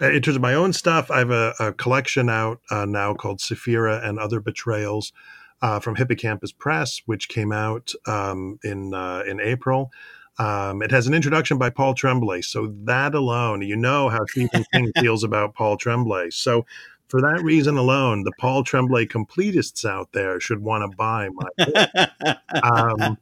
in 0.00 0.22
terms 0.22 0.36
of 0.36 0.42
my 0.42 0.54
own 0.54 0.72
stuff, 0.72 1.10
I 1.10 1.18
have 1.18 1.32
a, 1.32 1.54
a 1.58 1.72
collection 1.72 2.30
out 2.30 2.60
uh, 2.70 2.84
now 2.84 3.14
called 3.14 3.40
Sapphira 3.40 4.00
and 4.04 4.16
Other 4.16 4.38
Betrayals 4.38 5.12
uh, 5.60 5.80
from 5.80 5.96
Hippocampus 5.96 6.52
Press, 6.52 7.02
which 7.06 7.28
came 7.28 7.52
out 7.52 7.92
um, 8.06 8.58
in 8.62 8.94
uh, 8.94 9.24
in 9.26 9.40
April. 9.40 9.90
Um, 10.38 10.82
it 10.82 10.90
has 10.90 11.06
an 11.06 11.14
introduction 11.14 11.58
by 11.58 11.70
Paul 11.70 11.94
Tremblay. 11.94 12.42
So 12.42 12.72
that 12.84 13.14
alone, 13.14 13.62
you 13.62 13.76
know 13.76 14.08
how 14.08 14.24
Stephen 14.26 14.64
King 14.72 14.92
feels 15.00 15.24
about 15.24 15.54
Paul 15.54 15.76
Tremblay. 15.76 16.30
So 16.30 16.64
for 17.08 17.20
that 17.20 17.42
reason 17.42 17.76
alone, 17.76 18.24
the 18.24 18.32
Paul 18.38 18.62
Tremblay 18.62 19.06
completists 19.06 19.88
out 19.88 20.12
there 20.12 20.38
should 20.38 20.62
want 20.62 20.90
to 20.90 20.96
buy 20.96 21.28
my 21.30 21.48
book. 21.56 22.38
um, 22.62 23.18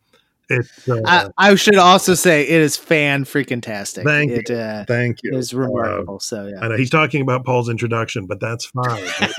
it's, 0.49 0.89
uh, 0.89 1.01
I, 1.05 1.29
I, 1.39 1.55
should 1.57 1.77
also 1.77 2.15
say 2.15 2.43
it 2.43 2.61
is 2.61 2.77
fan 2.77 3.25
freaking 3.25 3.63
tastic. 3.63 4.05
Thank 4.05 4.31
it, 4.31 4.49
you. 4.49 4.57
Uh, 4.57 4.85
thank 4.85 5.19
you. 5.23 5.37
It's 5.37 5.53
remarkable. 5.53 6.17
Uh, 6.17 6.19
so 6.21 6.47
yeah, 6.47 6.61
I 6.61 6.69
know 6.69 6.77
he's 6.77 6.91
talking 6.91 7.21
about 7.21 7.45
Paul's 7.45 7.69
introduction, 7.69 8.27
but 8.27 8.39
that's 8.39 8.67
fine. 8.67 9.03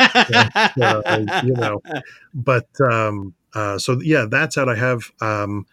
uh, 0.82 1.42
you 1.46 1.54
know, 1.54 1.82
but 2.34 2.68
um, 2.82 3.34
uh, 3.54 3.78
so 3.78 4.02
yeah, 4.02 4.26
that's 4.30 4.58
out. 4.58 4.68
I 4.68 4.76
have 4.76 5.12
um, 5.22 5.66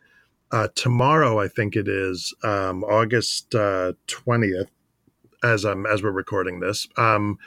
uh, 0.51 0.69
tomorrow, 0.75 1.39
I 1.41 1.49
think 1.49 1.77
it 1.77 1.89
is 1.89 2.35
um, 2.43 2.85
August 2.85 3.55
uh, 3.55 3.93
twentieth, 4.07 4.71
as 5.43 5.65
um, 5.65 5.87
as 5.87 6.03
we're 6.03 6.11
recording 6.11 6.61
this. 6.61 6.89
Um, 6.97 7.39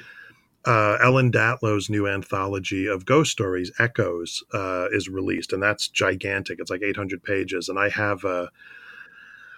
uh, 0.65 0.97
Ellen 1.01 1.31
Datlow's 1.31 1.89
new 1.89 2.07
anthology 2.07 2.87
of 2.87 3.05
ghost 3.05 3.31
stories, 3.31 3.71
Echoes, 3.79 4.43
uh, 4.53 4.87
is 4.91 5.07
released, 5.07 5.53
and 5.53 5.63
that's 5.63 5.87
gigantic. 5.87 6.59
It's 6.59 6.69
like 6.69 6.81
800 6.81 7.23
pages, 7.23 7.69
and 7.69 7.79
I 7.79 7.89
have 7.89 8.25
a 8.25 8.49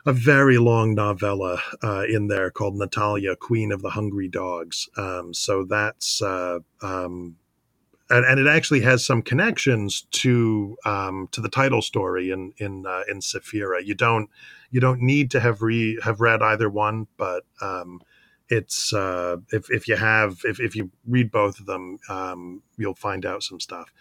a 0.05 0.13
very 0.13 0.57
long 0.57 0.95
novella 0.95 1.61
uh, 1.83 2.03
in 2.07 2.27
there 2.27 2.49
called 2.49 2.77
Natalia, 2.77 3.35
Queen 3.35 3.71
of 3.71 3.81
the 3.81 3.89
Hungry 3.89 4.27
Dogs. 4.27 4.87
Um, 4.97 5.33
so 5.33 5.65
that's 5.65 6.21
uh, 6.21 6.59
um, 6.81 7.35
and, 8.09 8.25
and, 8.25 8.39
it 8.39 8.47
actually 8.47 8.81
has 8.81 9.05
some 9.05 9.21
connections 9.21 10.07
to 10.11 10.77
um, 10.85 11.27
to 11.31 11.41
the 11.41 11.49
title 11.49 11.81
story 11.81 12.31
in 12.31 12.53
in 12.57 12.85
uh, 12.85 13.03
in 13.09 13.21
Sapphira. 13.21 13.83
You 13.83 13.95
don't 13.95 14.29
you 14.71 14.79
don't 14.79 15.01
need 15.01 15.31
to 15.31 15.39
have 15.39 15.61
re 15.61 15.99
have 16.03 16.19
read 16.19 16.41
either 16.41 16.69
one, 16.69 17.07
but 17.17 17.43
um, 17.61 18.01
it's 18.49 18.93
uh, 18.93 19.37
if 19.51 19.69
if 19.69 19.87
you 19.87 19.95
have 19.95 20.39
if 20.43 20.59
if 20.59 20.75
you 20.75 20.91
read 21.07 21.31
both 21.31 21.59
of 21.59 21.65
them, 21.65 21.99
um, 22.09 22.63
you'll 22.77 22.95
find 22.95 23.25
out 23.25 23.43
some 23.43 23.59
stuff. 23.59 23.93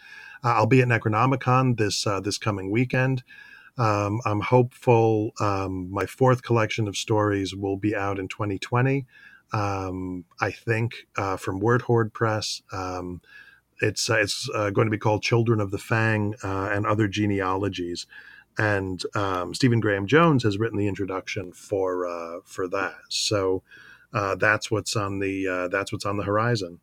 Uh, 0.42 0.54
I'll 0.54 0.66
be 0.66 0.80
at 0.80 0.88
Necronomicon 0.88 1.76
this 1.76 2.06
uh, 2.06 2.20
this 2.20 2.38
coming 2.38 2.70
weekend. 2.70 3.22
Um, 3.76 4.20
I'm 4.24 4.40
hopeful 4.40 5.32
um, 5.40 5.90
my 5.90 6.06
fourth 6.06 6.42
collection 6.42 6.88
of 6.88 6.96
stories 6.96 7.54
will 7.54 7.76
be 7.76 7.94
out 7.94 8.18
in 8.18 8.26
2020. 8.26 9.06
Um, 9.52 10.24
I 10.40 10.50
think 10.50 11.06
uh, 11.16 11.36
from 11.36 11.60
Word 11.60 11.82
Horde 11.82 12.12
Press. 12.12 12.62
Um, 12.72 13.20
it's 13.80 14.10
uh, 14.10 14.16
it's 14.16 14.48
uh, 14.54 14.70
going 14.70 14.86
to 14.86 14.90
be 14.90 14.98
called 14.98 15.22
Children 15.22 15.60
of 15.60 15.70
the 15.70 15.78
Fang 15.78 16.34
uh, 16.42 16.70
and 16.72 16.86
Other 16.86 17.08
Genealogies, 17.08 18.06
and 18.58 19.02
um, 19.14 19.54
Stephen 19.54 19.80
Graham 19.80 20.06
Jones 20.06 20.42
has 20.42 20.58
written 20.58 20.78
the 20.78 20.88
introduction 20.88 21.52
for 21.52 22.40
for 22.44 22.68
that. 22.68 22.96
So 23.08 23.62
that's 24.12 24.70
what's 24.70 24.96
on 24.96 25.18
the 25.18 25.68
that's 25.70 25.92
what's 25.92 26.06
on 26.06 26.16
the 26.16 26.24
horizon. 26.24 26.80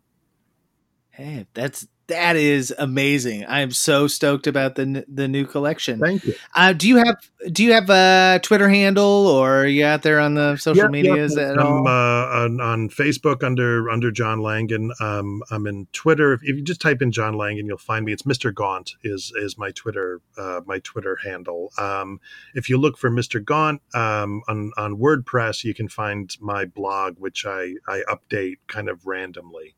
Hey, 1.10 1.48
that's 1.54 1.88
that 2.07 2.36
is 2.36 2.73
amazing. 2.77 3.45
I'm 3.48 3.72
so 3.72 4.07
stoked 4.07 4.45
about 4.45 4.76
the 4.76 5.06
the 5.07 5.27
new 5.27 5.45
collection. 5.45 5.99
Thank 5.99 6.23
you. 6.26 6.36
Uh, 6.53 6.73
do 6.73 6.88
you 6.88 6.98
have 6.98 7.18
do 7.52 7.64
you 7.64 7.73
have 7.73 7.90
a 7.90 8.40
Twitter 8.44 8.69
handle 8.69 9.27
or 9.27 9.61
are 9.61 9.68
you 9.68 9.86
out 9.86 10.03
there 10.03 10.19
on 10.19 10.36
the 10.36 10.56
social 10.57 10.84
yep, 10.84 10.91
medias 10.91 11.36
yep. 11.36 11.52
at 11.52 11.60
I'm, 11.60 11.65
all? 11.65 11.88
Uh, 11.88 12.44
on, 12.44 12.61
on 12.61 12.90
Facebook 12.90 13.44
under 13.44 13.90
under 13.90 14.11
John 14.11 14.41
Langan. 14.41 14.91
Um, 14.99 15.41
I'm 15.49 15.65
in 15.65 15.88
Twitter. 15.94 16.34
If, 16.34 16.41
if, 16.44 16.57
you 16.57 16.61
just 16.61 16.82
type 16.82 17.02
in 17.02 17.11
John 17.11 17.36
Langan, 17.36 17.65
you'll 17.65 17.77
find 17.77 18.06
me. 18.06 18.14
It's 18.14 18.23
Mr. 18.23 18.53
Gaunt 18.53 18.94
is 19.03 19.32
is 19.36 19.57
my 19.57 19.72
Twitter 19.72 20.22
uh, 20.38 20.61
my 20.65 20.80
Twitter 20.80 21.18
handle. 21.23 21.72
Um, 21.77 22.19
if 22.53 22.69
you 22.69 22.77
look 22.77 22.98
for 22.98 23.10
Mr. 23.10 23.44
Gaunt 23.44 23.82
um, 23.95 24.44
on 24.48 24.72
on 24.77 24.98
WordPress, 24.98 25.64
you 25.64 25.73
can 25.73 25.90
find 25.90 26.36
my 26.40 26.65
blog, 26.65 27.19
which 27.19 27.45
I 27.48 27.73
I 27.88 28.03
update 28.07 28.57
kind 28.68 28.90
of 28.90 29.07
randomly. 29.07 29.76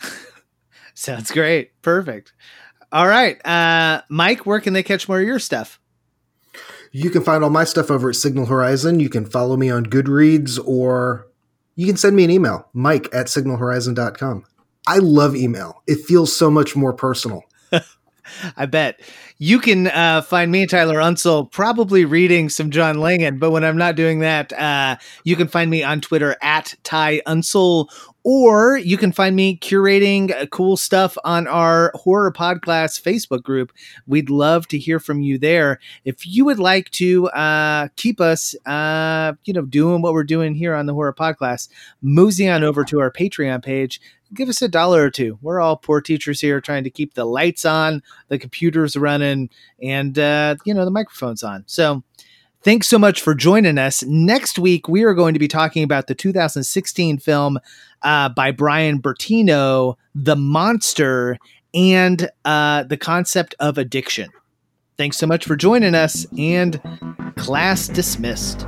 Sounds 0.94 1.30
great. 1.30 1.80
Perfect. 1.82 2.32
All 2.92 3.08
right. 3.08 3.44
Uh, 3.44 4.02
Mike, 4.08 4.46
where 4.46 4.60
can 4.60 4.72
they 4.72 4.82
catch 4.82 5.08
more 5.08 5.20
of 5.20 5.26
your 5.26 5.40
stuff? 5.40 5.80
You 6.92 7.10
can 7.10 7.24
find 7.24 7.42
all 7.42 7.50
my 7.50 7.64
stuff 7.64 7.90
over 7.90 8.08
at 8.08 8.14
Signal 8.14 8.46
Horizon. 8.46 9.00
You 9.00 9.08
can 9.08 9.26
follow 9.26 9.56
me 9.56 9.68
on 9.68 9.84
Goodreads 9.84 10.60
or 10.64 11.26
you 11.74 11.86
can 11.86 11.96
send 11.96 12.14
me 12.14 12.22
an 12.22 12.30
email, 12.30 12.68
mike 12.72 13.08
at 13.12 13.26
signalhorizon.com. 13.26 14.44
I 14.86 14.98
love 14.98 15.34
email. 15.34 15.82
It 15.88 16.04
feels 16.04 16.34
so 16.34 16.50
much 16.50 16.76
more 16.76 16.92
personal. 16.92 17.42
I 18.56 18.66
bet. 18.66 19.00
You 19.38 19.58
can 19.58 19.88
uh, 19.88 20.22
find 20.22 20.52
me, 20.52 20.64
Tyler 20.64 20.98
Unsel, 21.00 21.50
probably 21.50 22.04
reading 22.04 22.48
some 22.48 22.70
John 22.70 22.98
Langan, 22.98 23.38
but 23.38 23.50
when 23.50 23.64
I'm 23.64 23.76
not 23.76 23.96
doing 23.96 24.20
that, 24.20 24.52
uh, 24.52 24.96
you 25.24 25.34
can 25.34 25.48
find 25.48 25.68
me 25.70 25.82
on 25.82 26.00
Twitter 26.00 26.36
at 26.40 26.74
Ty 26.84 27.20
Unsel 27.26 27.88
or 28.24 28.78
you 28.78 28.96
can 28.96 29.12
find 29.12 29.36
me 29.36 29.56
curating 29.58 30.34
uh, 30.34 30.46
cool 30.46 30.78
stuff 30.78 31.16
on 31.24 31.46
our 31.46 31.92
horror 31.94 32.32
podcast 32.32 33.02
Facebook 33.02 33.42
group. 33.42 33.70
We'd 34.06 34.30
love 34.30 34.66
to 34.68 34.78
hear 34.78 34.98
from 34.98 35.20
you 35.20 35.38
there. 35.38 35.78
If 36.06 36.26
you 36.26 36.46
would 36.46 36.58
like 36.58 36.90
to 36.92 37.28
uh, 37.28 37.88
keep 37.96 38.20
us, 38.20 38.54
uh, 38.64 39.34
you 39.44 39.52
know, 39.52 39.62
doing 39.62 40.00
what 40.00 40.14
we're 40.14 40.24
doing 40.24 40.54
here 40.54 40.74
on 40.74 40.86
the 40.86 40.94
horror 40.94 41.12
podcast, 41.12 41.68
mosey 42.00 42.48
on 42.48 42.64
over 42.64 42.82
to 42.84 43.00
our 43.00 43.12
Patreon 43.12 43.62
page. 43.62 44.00
Give 44.32 44.48
us 44.48 44.62
a 44.62 44.68
dollar 44.68 45.04
or 45.04 45.10
two. 45.10 45.38
We're 45.42 45.60
all 45.60 45.76
poor 45.76 46.00
teachers 46.00 46.40
here 46.40 46.60
trying 46.60 46.82
to 46.84 46.90
keep 46.90 47.14
the 47.14 47.26
lights 47.26 47.64
on, 47.64 48.02
the 48.28 48.38
computers 48.38 48.96
running, 48.96 49.33
and 49.82 50.18
uh, 50.18 50.56
you 50.64 50.74
know 50.74 50.84
the 50.84 50.90
microphones 50.90 51.42
on. 51.42 51.64
So 51.66 52.02
Thanks 52.64 52.88
so 52.88 52.98
much 52.98 53.20
for 53.20 53.34
joining 53.34 53.76
us. 53.76 54.02
Next 54.04 54.58
week, 54.58 54.88
we 54.88 55.02
are 55.02 55.12
going 55.12 55.34
to 55.34 55.38
be 55.38 55.48
talking 55.48 55.82
about 55.84 56.06
the 56.06 56.14
2016 56.14 57.18
film 57.18 57.58
uh, 58.00 58.30
by 58.30 58.52
Brian 58.52 59.02
Bertino, 59.02 59.96
The 60.14 60.34
Monster, 60.34 61.36
and 61.74 62.30
uh, 62.46 62.84
the 62.84 62.96
concept 62.96 63.54
of 63.60 63.76
addiction. 63.76 64.30
Thanks 64.96 65.18
so 65.18 65.26
much 65.26 65.44
for 65.44 65.56
joining 65.56 65.94
us, 65.94 66.26
and 66.38 66.80
class 67.36 67.86
dismissed. 67.86 68.66